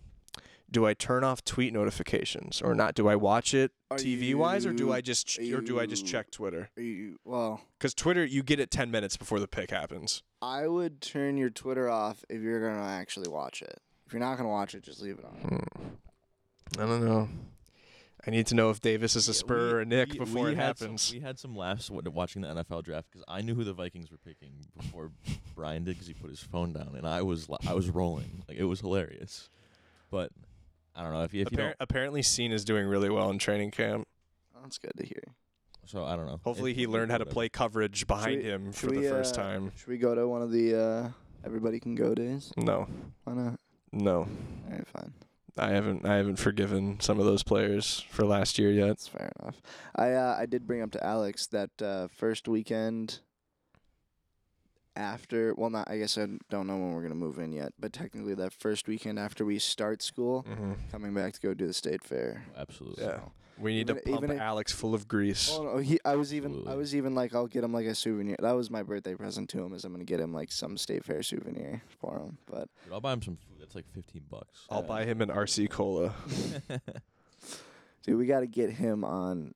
Do 0.71 0.85
I 0.87 0.93
turn 0.93 1.25
off 1.25 1.43
tweet 1.43 1.73
notifications 1.73 2.61
or 2.61 2.75
not? 2.75 2.95
Do 2.95 3.09
I 3.09 3.17
watch 3.17 3.55
it 3.55 3.73
Are 3.91 3.97
TV 3.97 4.35
wise, 4.35 4.67
or 4.67 4.75
do 4.75 4.93
I 4.93 5.01
just 5.01 5.27
ch- 5.27 5.39
are 5.39 5.59
or 5.59 5.61
do 5.63 5.81
I 5.81 5.87
just 5.87 6.07
check 6.07 6.31
Twitter? 6.31 6.69
are 6.77 6.83
you, 6.83 7.19
well, 7.25 7.63
Because 7.79 7.95
Twitter, 7.95 8.25
you 8.25 8.43
get 8.43 8.61
it 8.61 8.71
ten 8.71 8.91
minutes 8.91 9.17
before 9.17 9.41
the 9.41 9.49
pick 9.49 9.71
happens. 9.71 10.23
I 10.43 10.67
would 10.69 11.01
turn 11.01 11.39
your 11.39 11.51
Twitter 11.51 11.89
off 11.89 12.25
if 12.29 12.43
you're 12.43 12.61
gonna 12.61 12.87
actually 12.87 13.29
watch 13.29 13.63
it. 13.63 13.81
If 14.07 14.13
you're 14.13 14.21
not 14.21 14.37
gonna 14.37 14.51
watch 14.51 14.75
it, 14.75 14.83
just 14.83 15.01
leave 15.01 15.19
it 15.19 15.25
on. 15.25 15.33
Hmm. 15.41 16.81
I 16.83 16.87
don't 16.87 17.05
know. 17.05 17.29
I 18.29 18.31
need 18.31 18.47
to 18.49 18.55
know 18.55 18.69
if 18.69 18.83
Davis 18.83 19.17
is 19.17 19.27
a 19.27 19.33
Spur 19.33 19.69
we- 19.69 19.73
or 19.73 19.81
a 19.81 19.85
Knick 19.87 20.13
we- 20.13 20.19
before 20.19 20.45
we 20.45 20.51
it 20.53 20.57
happens. 20.59 21.01
Some, 21.01 21.17
we 21.17 21.23
had 21.23 21.39
some 21.39 21.57
laughs 21.57 21.91
watching 21.91 22.43
the 22.43 22.49
NFL 22.49 22.83
draft 22.85 23.07
because 23.11 23.25
I 23.27 23.41
knew 23.41 23.55
who 23.55 23.65
the 23.65 23.73
Vikings 23.73 24.11
were 24.11 24.19
picking 24.19 24.53
before 24.77 25.11
Brian 25.57 25.85
did 25.85 25.95
because 25.95 26.09
he 26.09 26.13
put 26.13 26.29
his 26.29 26.41
phone 26.41 26.75
down 26.75 26.95
and 26.95 27.09
I 27.09 27.23
was 27.23 27.49
I 27.67 27.73
was 27.73 27.89
rolling 27.89 28.45
like 28.47 28.59
it 28.59 28.65
was 28.65 28.81
hilarious, 28.81 29.49
but 30.11 30.31
I 30.95 31.03
don't 31.03 31.15
know 31.15 31.23
if 31.23 31.33
you, 31.33 31.41
if 31.41 31.51
you 31.53 31.57
don't. 31.57 31.75
apparently, 31.81 32.21
Cine 32.21 32.53
is 32.53 32.67
doing 32.67 32.87
really 32.87 33.09
well 33.09 33.31
in 33.31 33.39
training 33.39 33.71
camp. 33.71 34.07
That's 34.63 34.77
good 34.77 34.93
to 34.99 35.07
hear. 35.07 35.23
So 35.87 36.05
I 36.05 36.15
don't 36.15 36.27
know. 36.27 36.39
Hopefully, 36.45 36.73
If- 36.73 36.77
he 36.77 36.87
learned 36.87 37.11
how 37.11 37.17
to 37.19 37.25
play 37.25 37.49
coverage 37.49 38.07
behind 38.07 38.43
we- 38.43 38.45
him 38.45 38.73
should 38.73 38.91
for 38.91 38.95
the 38.95 39.01
we, 39.01 39.09
first 39.09 39.39
uh, 39.39 39.43
time. 39.43 39.73
Should 39.77 39.89
we 39.89 39.97
go 39.97 40.15
to 40.15 40.29
one 40.29 40.43
of 40.43 40.51
the 40.53 40.75
uh, 40.79 41.09
everybody 41.47 41.81
can 41.81 41.95
go 41.95 42.15
days? 42.15 42.53
No, 42.59 42.87
Why 43.25 43.33
not? 43.33 43.61
no, 43.91 44.19
All 44.19 44.29
right, 44.71 44.87
fine. 44.87 45.15
I 45.57 45.71
haven't. 45.71 46.05
I 46.07 46.17
haven't 46.17 46.37
forgiven 46.37 47.01
some 47.01 47.19
of 47.19 47.25
those 47.27 47.43
players 47.43 48.05
for 48.11 48.25
last 48.25 48.59
year 48.59 48.71
yet. 48.71 48.89
That's 48.89 49.09
fair 49.09 49.33
enough. 49.41 49.61
I 49.97 50.13
uh, 50.13 50.37
I 50.39 50.47
did 50.47 50.67
bring 50.67 50.83
up 50.83 50.91
to 50.93 51.05
Alex 51.05 51.47
that 51.49 51.71
uh, 51.83 52.09
first 52.09 52.47
weekend 52.49 53.21
after. 54.97 55.55
Well, 55.55 55.71
not. 55.71 55.91
I 55.91 55.99
guess 55.99 56.19
I 56.19 56.27
don't 56.51 56.67
know 56.67 56.77
when 56.77 56.93
we're 56.93 57.03
gonna 57.03 57.15
move 57.15 57.39
in 57.39 57.53
yet, 57.53 57.73
but 57.79 57.93
technically 57.93 58.35
that 58.35 58.53
first 58.53 58.89
weekend 58.89 59.19
after 59.19 59.45
we 59.45 59.59
start 59.59 60.03
school, 60.03 60.45
Mm-hmm. 60.49 60.73
coming 60.91 61.15
back 61.15 61.35
to 61.35 61.41
go 61.41 61.55
do 61.55 61.67
the 61.67 61.75
state 61.75 62.05
fair. 62.05 62.45
Absolutely. 62.57 63.05
Yeah. 63.05 63.17
So- 63.19 63.33
We 63.61 63.75
need 63.75 63.91
Even- 63.91 63.97
to 63.97 64.03
pump 64.03 64.25
even 64.25 64.37
if- 64.37 64.41
Alex 64.41 64.73
full 64.73 64.95
of 64.95 65.09
grease. 65.09 65.51
Oh 65.53 65.63
no, 65.65 65.77
he. 65.79 65.99
I 66.05 66.17
was 66.17 66.33
even. 66.33 66.65
I 66.69 66.75
was 66.75 66.95
even 66.95 67.15
like, 67.15 67.35
I'll 67.35 67.47
get 67.49 67.65
him 67.65 67.73
like 67.73 67.87
a 67.87 67.95
souvenir. 67.95 68.37
That 68.41 68.53
was 68.53 68.71
my 68.71 68.83
birthday 68.83 69.15
present 69.15 69.49
to 69.51 69.63
him. 69.65 69.73
Is 69.75 69.85
I'm 69.85 69.93
gonna 69.93 70.05
get 70.05 70.21
him 70.21 70.33
like 70.33 70.53
some 70.53 70.77
state 70.77 71.05
fair 71.05 71.23
souvenir 71.23 71.83
for 72.01 72.19
him. 72.19 72.39
But 72.47 72.69
Dude, 72.85 72.93
I'll 72.93 73.01
buy 73.01 73.13
him 73.13 73.23
some 73.23 73.37
food. 73.37 73.57
That's 73.61 73.75
like 73.75 73.87
fifteen 73.93 74.23
bucks. 74.31 74.61
I'll 74.71 74.79
uh, 74.79 74.83
buy 74.83 75.05
him 75.05 75.21
an 75.21 75.29
RC 75.31 75.69
cola. 75.71 76.15
dude, 78.05 78.17
we 78.19 78.27
got 78.27 78.41
to 78.41 78.47
get 78.47 78.71
him 78.71 79.05
on 79.05 79.55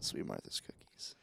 Sweet 0.00 0.26
Martha's 0.26 0.60
cookies. 0.60 1.16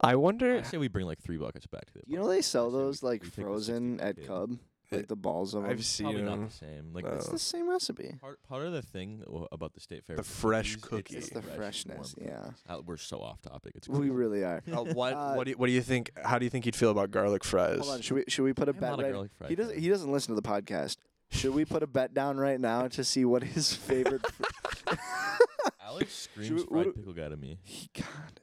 I 0.00 0.12
I 0.12 0.14
wonder. 0.16 0.62
say 0.64 0.78
we 0.78 0.88
bring 0.88 1.06
like 1.06 1.20
three 1.20 1.36
buckets 1.38 1.66
back 1.66 1.86
to 1.86 1.92
the. 1.94 2.00
You 2.06 2.18
know 2.18 2.28
they 2.28 2.42
sell 2.42 2.64
I 2.64 2.68
we- 2.68 2.72
those 2.74 3.02
like 3.02 3.22
we 3.22 3.28
frozen 3.30 4.00
at 4.00 4.16
kid. 4.16 4.26
Cub, 4.26 4.58
like 4.92 5.08
the 5.08 5.16
balls 5.16 5.54
of 5.54 5.62
them. 5.62 5.70
I've 5.70 5.84
seen 5.84 6.06
Probably 6.06 6.22
not 6.22 6.34
him. 6.34 6.44
the 6.46 6.50
same. 6.52 6.92
Like 6.92 7.04
It's 7.06 7.28
the 7.28 7.38
same 7.38 7.68
recipe. 7.68 8.14
part 8.20 8.38
part 8.48 8.66
of 8.66 8.72
the 8.72 8.82
thing 8.82 9.20
w- 9.26 9.46
about 9.52 9.74
the 9.74 9.80
state 9.80 10.04
fair. 10.04 10.16
The 10.16 10.20
with 10.20 10.26
fresh 10.28 10.76
cookies, 10.76 10.88
cookie. 10.90 11.16
It's 11.16 11.30
the 11.30 11.42
fresh, 11.42 11.56
freshness. 11.56 12.14
warm 12.18 12.28
Yeah, 12.30 12.40
cookies. 12.42 12.62
Uh, 12.68 12.80
we're 12.86 12.96
so 12.96 13.20
off 13.20 13.40
topic. 13.42 13.72
It's 13.76 13.88
we 13.88 13.98
crazy. 13.98 14.10
really 14.10 14.44
are. 14.44 14.62
Uh, 14.72 14.84
what 14.84 15.12
Uh, 15.14 15.34
what 15.34 15.44
do 15.44 15.50
you, 15.50 15.56
what 15.56 15.66
do 15.66 15.72
you 15.72 15.82
think? 15.82 16.10
How 16.24 16.38
do 16.38 16.44
you 16.44 16.50
think 16.50 16.64
he'd 16.64 16.76
feel 16.76 16.90
about 16.90 17.10
garlic 17.10 17.44
fries? 17.44 17.80
Hold 17.80 17.94
on, 17.94 18.00
should 18.00 18.14
we 18.14 18.24
should 18.28 18.44
we 18.44 18.52
put 18.52 18.68
a 18.68 18.72
I'm 18.72 18.78
bet 18.78 18.90
not 18.90 19.00
a 19.00 19.02
right? 19.04 19.12
garlic 19.12 19.30
fry 19.38 19.48
He 19.48 19.54
doesn't 19.54 19.74
fan. 19.74 19.82
he 19.82 19.88
doesn't 19.88 20.12
listen 20.12 20.34
to 20.34 20.40
the 20.40 20.48
podcast. 20.48 20.96
Should 21.30 21.54
we 21.54 21.64
put 21.64 21.82
a 21.82 21.86
bet 21.88 22.14
down 22.14 22.36
right 22.38 22.60
now 22.60 22.86
to 22.88 23.02
see 23.02 23.24
what 23.24 23.42
his 23.42 23.74
favorite? 23.88 24.24
fr- 24.30 24.44
Alex 25.84 26.28
we- 26.36 26.44
screams 26.44 26.62
what 26.62 26.68
fried 26.70 26.84
do- 26.84 26.92
pickle 26.92 27.12
guy 27.12 27.28
to 27.28 27.36
me. 27.36 27.58
he, 27.64 27.88
God. 27.94 28.40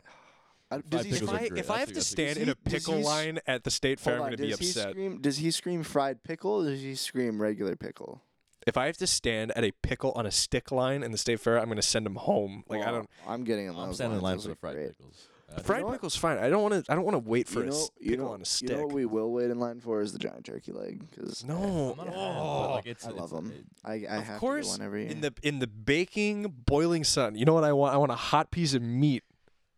I, 0.76 0.82
does 0.82 1.05
he, 1.05 1.11
pickles 1.11 1.30
if 1.32 1.36
I 1.36 1.49
if 1.55 1.71
I 1.71 1.80
have 1.80 1.93
to 1.93 2.01
stand 2.01 2.38
in 2.38 2.49
a 2.49 2.55
Does 2.55 2.63
he 2.63 2.69
pickle 2.80 3.01
line 3.01 3.39
at 3.47 3.63
the 3.63 3.71
state 3.71 3.99
fair, 3.99 4.15
I'm 4.15 4.19
gonna 4.21 4.38
be 4.38 4.49
does 4.49 4.59
he 4.59 4.69
upset. 4.69 4.91
scream? 4.91 5.21
Does 5.21 5.38
he 5.38 5.51
scream 5.51 5.84
fried 5.84 6.24
pickle? 6.24 6.61
Or 6.65 6.69
does 6.69 6.82
he 6.82 6.95
scream 6.95 7.41
regular 7.41 7.76
pickle? 7.76 8.21
If 8.65 8.78
I 8.78 8.86
have 8.86 8.95
to 8.97 9.07
stand 9.07 9.51
at 9.57 9.63
a 9.65 9.71
pickle 9.71 10.13
on 10.15 10.26
a 10.26 10.32
stick 10.32 10.71
line 10.71 11.03
in 11.03 11.11
the 11.11 11.17
state 11.17 11.39
fair, 11.39 11.59
I'm 11.59 11.67
gonna 11.67 11.82
send 11.82 12.05
him 12.05 12.15
home. 12.15 12.63
Like 12.69 12.82
I 12.82 12.91
don't. 12.91 13.09
I'm 13.28 13.43
getting 13.43 13.65
in 13.67 13.76
I'm 13.76 13.88
those 13.88 13.95
standing 13.95 14.17
in 14.19 14.24
line 14.24 14.39
for 14.39 14.47
the 14.49 14.55
fried 14.55 14.76
great. 14.76 14.88
pickles. 14.97 15.28
Uh, 15.53 15.59
Fried 15.61 15.82
know 15.82 15.88
what? 15.88 15.91
pickle's 15.93 16.15
fine. 16.15 16.39
I 16.39 16.49
don't 16.49 16.63
want 16.63 16.84
to. 16.86 16.91
I 16.91 16.95
don't 16.95 17.03
want 17.03 17.13
to 17.15 17.30
wait 17.30 17.47
for 17.47 17.59
you 17.59 17.65
a 17.65 17.69
know, 17.69 17.76
s- 17.76 17.91
you 17.99 18.09
pickle 18.11 18.26
know, 18.26 18.32
on 18.32 18.38
a 18.38 18.39
You 18.39 18.45
stick. 18.45 18.69
know 18.71 18.86
what 18.86 18.93
we 18.93 19.05
will 19.05 19.32
wait 19.32 19.51
in 19.51 19.59
line 19.59 19.82
for 19.82 20.01
is 20.01 20.11
the 20.13 20.17
giant 20.17 20.45
turkey 20.45 20.71
leg 20.71 21.03
because 21.11 21.43
no, 21.43 21.55
I'm 21.91 21.97
not 21.97 22.07
a 22.07 22.11
fan, 22.11 22.13
oh. 22.17 22.61
but 22.61 22.71
like 22.71 22.86
it's, 22.88 23.05
I 23.05 23.09
it's- 23.09 23.21
love 23.21 23.30
them. 23.30 23.65
I, 23.84 23.91
I 23.91 23.95
Of 24.15 24.24
have 24.24 24.39
course, 24.39 24.71
to 24.71 24.78
get 24.78 24.80
one 24.80 24.86
every 24.88 25.01
year. 25.03 25.11
in 25.11 25.21
the 25.21 25.34
in 25.43 25.59
the 25.59 25.67
baking 25.67 26.53
boiling 26.65 27.03
sun. 27.03 27.36
You 27.36 27.45
know 27.45 27.53
what 27.53 27.65
I 27.65 27.74
want? 27.74 27.93
I 27.93 27.97
want 27.97 28.11
a 28.11 28.15
hot 28.15 28.49
piece 28.49 28.74
of 28.74 28.82
meat, 28.82 29.24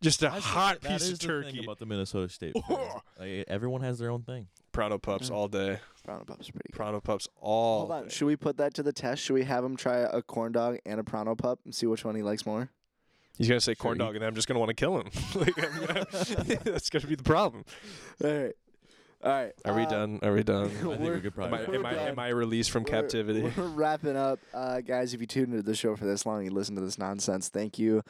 just 0.06 0.22
a 0.24 0.30
That's 0.30 0.46
hot 0.46 0.82
that 0.82 0.92
piece 0.92 1.02
is 1.04 1.12
of 1.14 1.20
the 1.20 1.28
turkey. 1.28 1.52
thing 1.52 1.64
about 1.66 1.80
the 1.80 1.86
Minnesota 1.86 2.30
State. 2.30 2.56
Fair. 2.68 2.90
Like, 3.20 3.46
everyone 3.48 3.82
has 3.82 4.00
their 4.00 4.10
own 4.12 4.24
thing. 4.24 4.48
Pronto 4.72 4.98
pups 4.98 5.30
all 5.30 5.48
day. 5.48 5.80
brown 6.06 6.20
and 6.20 6.28
pup's 6.28 6.50
pretty 6.50 6.70
good. 6.72 6.76
Pronto 6.76 7.00
pups 7.02 7.28
all. 7.42 7.80
Hold 7.88 7.92
on, 7.92 8.04
day. 8.04 8.10
should 8.10 8.26
we 8.26 8.36
put 8.36 8.58
that 8.58 8.74
to 8.76 8.84
the 8.84 8.92
test? 8.94 9.22
Should 9.24 9.34
we 9.34 9.44
have 9.44 9.64
him 9.64 9.76
try 9.76 9.98
a 10.00 10.22
corn 10.22 10.52
dog 10.52 10.78
and 10.86 11.00
a 11.00 11.04
Pronto 11.04 11.34
pup 11.36 11.60
and 11.66 11.74
see 11.74 11.86
which 11.88 12.04
one 12.06 12.16
he 12.16 12.22
likes 12.22 12.46
more? 12.46 12.70
He's 13.38 13.48
gonna 13.50 13.60
say 13.62 13.76
corn 13.76 13.98
Sure, 13.98 14.06
dog, 14.08 14.16
and 14.16 14.22
then 14.22 14.30
I'm 14.30 14.36
just 14.36 14.48
gonna 14.48 14.60
want 14.62 14.70
to 14.70 14.76
kill 14.76 14.98
him. 15.00 15.10
like, 15.36 15.54
I'm 15.62 15.86
gonna, 15.86 16.06
that's 16.64 16.90
gonna 16.90 17.08
be 17.08 17.16
the 17.16 17.24
problem. 17.24 17.66
All 18.24 18.30
right, 18.32 18.54
all 19.24 19.32
right. 19.32 19.52
Are 19.66 19.74
we 19.74 19.84
uh, 19.84 19.90
done? 19.90 20.20
Are 20.24 20.32
we 20.34 20.44
done? 20.44 20.66
I 20.66 20.70
think 20.70 20.84
We're- 21.02 21.16
we 21.16 21.22
could 21.22 21.34
Am 21.38 21.54
I, 21.54 21.58
probably. 21.64 21.78
am, 21.78 21.86
I, 21.86 21.94
am 21.94 22.20
I 22.20 22.28
released 22.30 22.72
from 22.72 22.84
We're- 22.84 22.92
captivity? 23.02 23.52
We're 23.58 23.68
wrapping 23.68 24.16
up, 24.16 24.40
uh, 24.54 24.80
guys. 24.82 25.14
If 25.14 25.20
you 25.22 25.28
tuned 25.28 25.52
into 25.54 25.64
the 25.64 25.76
show 25.76 25.96
for 25.98 26.06
this 26.06 26.26
long, 26.26 26.44
you 26.46 26.52
listened 26.52 26.78
to 26.78 26.82
this 26.84 26.98
nonsense. 26.98 27.50
Thank 27.50 27.78
you. 27.80 28.04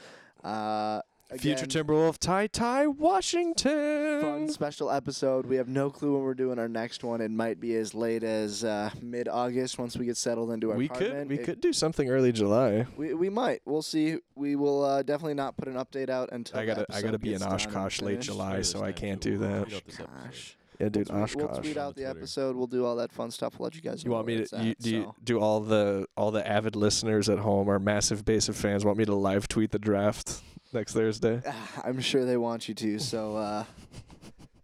Uh, 0.44 1.02
Future 1.40 1.66
Timberwolf, 1.66 2.20
Ty 2.20 2.48
Ty 2.48 2.88
Washington. 2.88 4.22
fun 4.22 4.48
special 4.50 4.92
episode. 4.92 5.48
We 5.48 5.56
have 5.56 5.68
no 5.68 5.90
clue 5.90 6.14
when 6.14 6.22
we're 6.24 6.36
doing 6.36 6.60
our 6.60 6.70
next 6.70 7.04
one. 7.04 7.20
It 7.20 7.32
might 7.32 7.60
be 7.60 7.76
as 7.76 7.94
late 7.96 8.24
as 8.24 8.64
uh, 8.64 8.92
mid 9.02 9.28
August 9.28 9.80
once 9.80 9.98
we 9.98 10.06
get 10.06 10.18
settled 10.18 10.52
into 10.52 10.72
our 10.72 10.78
we 10.78 10.86
apartment. 10.86 11.14
could 11.14 11.30
we 11.30 11.36
It- 11.40 11.44
could 11.44 11.62
do 11.62 11.74
something 11.74 12.10
early 12.10 12.32
July. 12.32 12.86
We, 12.96 13.16
we 13.16 13.30
might. 13.30 13.62
We'll 13.66 13.82
see. 13.82 14.18
We 14.36 14.56
will 14.56 14.84
uh, 14.84 15.02
definitely 15.04 15.34
not 15.34 15.58
put 15.58 15.68
an 15.68 15.74
update 15.76 16.10
out 16.10 16.30
until 16.32 16.60
I 16.60 16.66
gotta 16.66 16.86
I 16.94 17.02
gotta 17.02 17.18
be 17.18 17.30
in 17.34 17.40
gets 17.40 17.44
done 17.44 17.54
and 17.54 17.62
Oshkosh 17.62 18.02
late. 18.02 18.22
July, 18.22 18.62
so 18.62 18.84
I 18.84 18.92
can't 18.92 19.20
do 19.20 19.38
that. 19.40 19.64
tweet 19.64 19.76
out 19.76 19.86
this 19.86 20.00
episode. 20.00 20.08
Gosh. 20.26 20.58
Yeah, 20.80 20.90
dude, 20.90 21.10
we'll, 21.10 21.26
tweet, 21.28 21.38
we'll 21.38 21.62
tweet 21.62 21.78
out 21.78 21.96
the 21.96 22.02
the 22.02 22.06
Twitter. 22.08 22.20
episode. 22.20 22.56
We'll 22.56 22.68
do 22.68 22.86
all 22.86 22.98
that 22.98 23.12
fun 23.12 23.32
stuff. 23.32 23.58
We'll 23.58 23.66
let 23.66 23.76
you 23.76 23.82
guys 23.82 24.04
know. 24.06 24.10
You 24.10 24.14
want 24.14 24.28
me 24.28 24.44
to 24.46 24.58
you, 24.64 24.72
at, 24.72 24.80
do 24.80 24.90
you, 24.90 25.04
so. 25.04 25.16
do 25.24 25.40
all 25.40 25.60
the 25.62 26.06
all 26.16 26.32
the 26.32 26.46
avid 26.48 26.76
listeners 26.76 27.30
at 27.30 27.40
home, 27.40 27.68
our 27.70 27.80
massive 27.80 28.24
base 28.26 28.48
of 28.48 28.56
fans, 28.56 28.86
want 28.86 28.98
me 28.98 29.06
to 29.06 29.16
live 29.16 29.48
tweet 29.48 29.72
the 29.72 29.80
draft 29.80 30.42
next 30.76 30.94
Thursday? 30.94 31.42
I'm 31.84 32.00
sure 32.00 32.26
they 32.26 32.38
want 32.38 32.68
you 32.70 32.76
to. 32.76 33.00
So, 33.00 33.36
uh, 33.38 33.64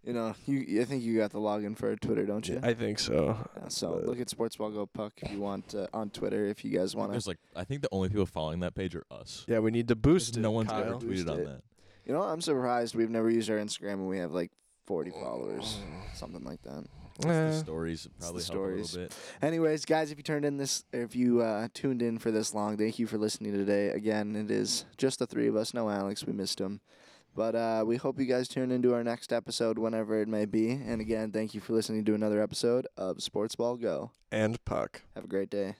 you 0.04 0.12
know, 0.12 0.34
you 0.46 0.80
I 0.80 0.84
think 0.84 1.02
you 1.02 1.18
got 1.18 1.30
the 1.32 1.38
login 1.40 1.76
for 1.76 1.94
Twitter, 1.96 2.24
don't 2.24 2.46
you? 2.48 2.60
I 2.62 2.74
think 2.74 2.98
so. 2.98 3.36
Yeah, 3.56 3.68
so 3.68 3.94
but- 3.94 4.06
look 4.06 4.20
at 4.20 4.28
Sports 4.30 4.56
Ball 4.56 4.70
Go 4.70 4.86
Puck 4.86 5.14
if 5.16 5.32
you 5.32 5.40
want 5.40 5.74
uh, 5.74 5.86
on 5.92 6.10
Twitter 6.10 6.46
if 6.46 6.64
you 6.64 6.76
guys 6.76 6.94
want 6.94 7.10
to. 7.10 7.12
There's 7.12 7.26
like 7.26 7.38
I 7.56 7.64
think 7.64 7.82
the 7.82 7.88
only 7.90 8.08
people 8.08 8.26
following 8.26 8.60
that 8.60 8.74
page 8.74 8.94
are 8.94 9.04
us. 9.10 9.44
Yeah, 9.48 9.58
we 9.58 9.70
need 9.70 9.88
to 9.88 9.96
boost 9.96 10.36
it. 10.36 10.40
no 10.40 10.50
one's 10.50 10.70
Kyle. 10.70 10.82
ever 10.82 10.94
tweeted 10.94 11.30
on 11.30 11.44
that. 11.44 11.62
You 12.06 12.12
know, 12.12 12.22
I'm 12.22 12.40
surprised 12.40 12.94
we've 12.94 13.10
never 13.10 13.30
used 13.30 13.48
our 13.48 13.58
Instagram 13.58 13.94
and 13.94 14.08
we 14.08 14.18
have 14.18 14.32
like 14.32 14.50
40 14.86 15.12
followers, 15.12 15.78
something 16.14 16.42
like 16.42 16.60
that. 16.62 16.84
It's 17.16 17.24
the 17.26 17.52
stories 17.58 18.08
probably 18.18 18.18
the 18.18 18.24
help 18.24 18.36
a 18.36 18.40
stories. 18.40 18.92
little 18.94 19.08
bit. 19.08 19.16
Anyways, 19.42 19.84
guys, 19.84 20.10
if 20.10 20.18
you 20.18 20.22
turned 20.22 20.44
in 20.44 20.56
this, 20.56 20.84
if 20.92 21.14
you 21.14 21.40
uh, 21.40 21.68
tuned 21.74 22.02
in 22.02 22.18
for 22.18 22.30
this 22.30 22.54
long, 22.54 22.76
thank 22.76 22.98
you 22.98 23.06
for 23.06 23.18
listening 23.18 23.52
today. 23.52 23.88
Again, 23.88 24.34
it 24.36 24.50
is 24.50 24.84
just 24.96 25.18
the 25.18 25.26
three 25.26 25.48
of 25.48 25.56
us. 25.56 25.74
No 25.74 25.88
Alex, 25.90 26.24
we 26.26 26.32
missed 26.32 26.60
him. 26.60 26.80
But 27.34 27.54
uh, 27.54 27.84
we 27.86 27.96
hope 27.96 28.18
you 28.20 28.26
guys 28.26 28.46
tune 28.46 28.70
into 28.70 28.92
our 28.92 29.02
next 29.02 29.32
episode, 29.32 29.78
whenever 29.78 30.20
it 30.20 30.28
may 30.28 30.44
be. 30.44 30.70
And 30.72 31.00
again, 31.00 31.32
thank 31.32 31.54
you 31.54 31.60
for 31.62 31.72
listening 31.72 32.04
to 32.04 32.14
another 32.14 32.42
episode 32.42 32.86
of 32.96 33.22
Sports 33.22 33.56
Ball 33.56 33.76
Go. 33.76 34.10
and 34.30 34.62
puck. 34.66 35.00
Have 35.14 35.24
a 35.24 35.28
great 35.28 35.48
day. 35.48 35.76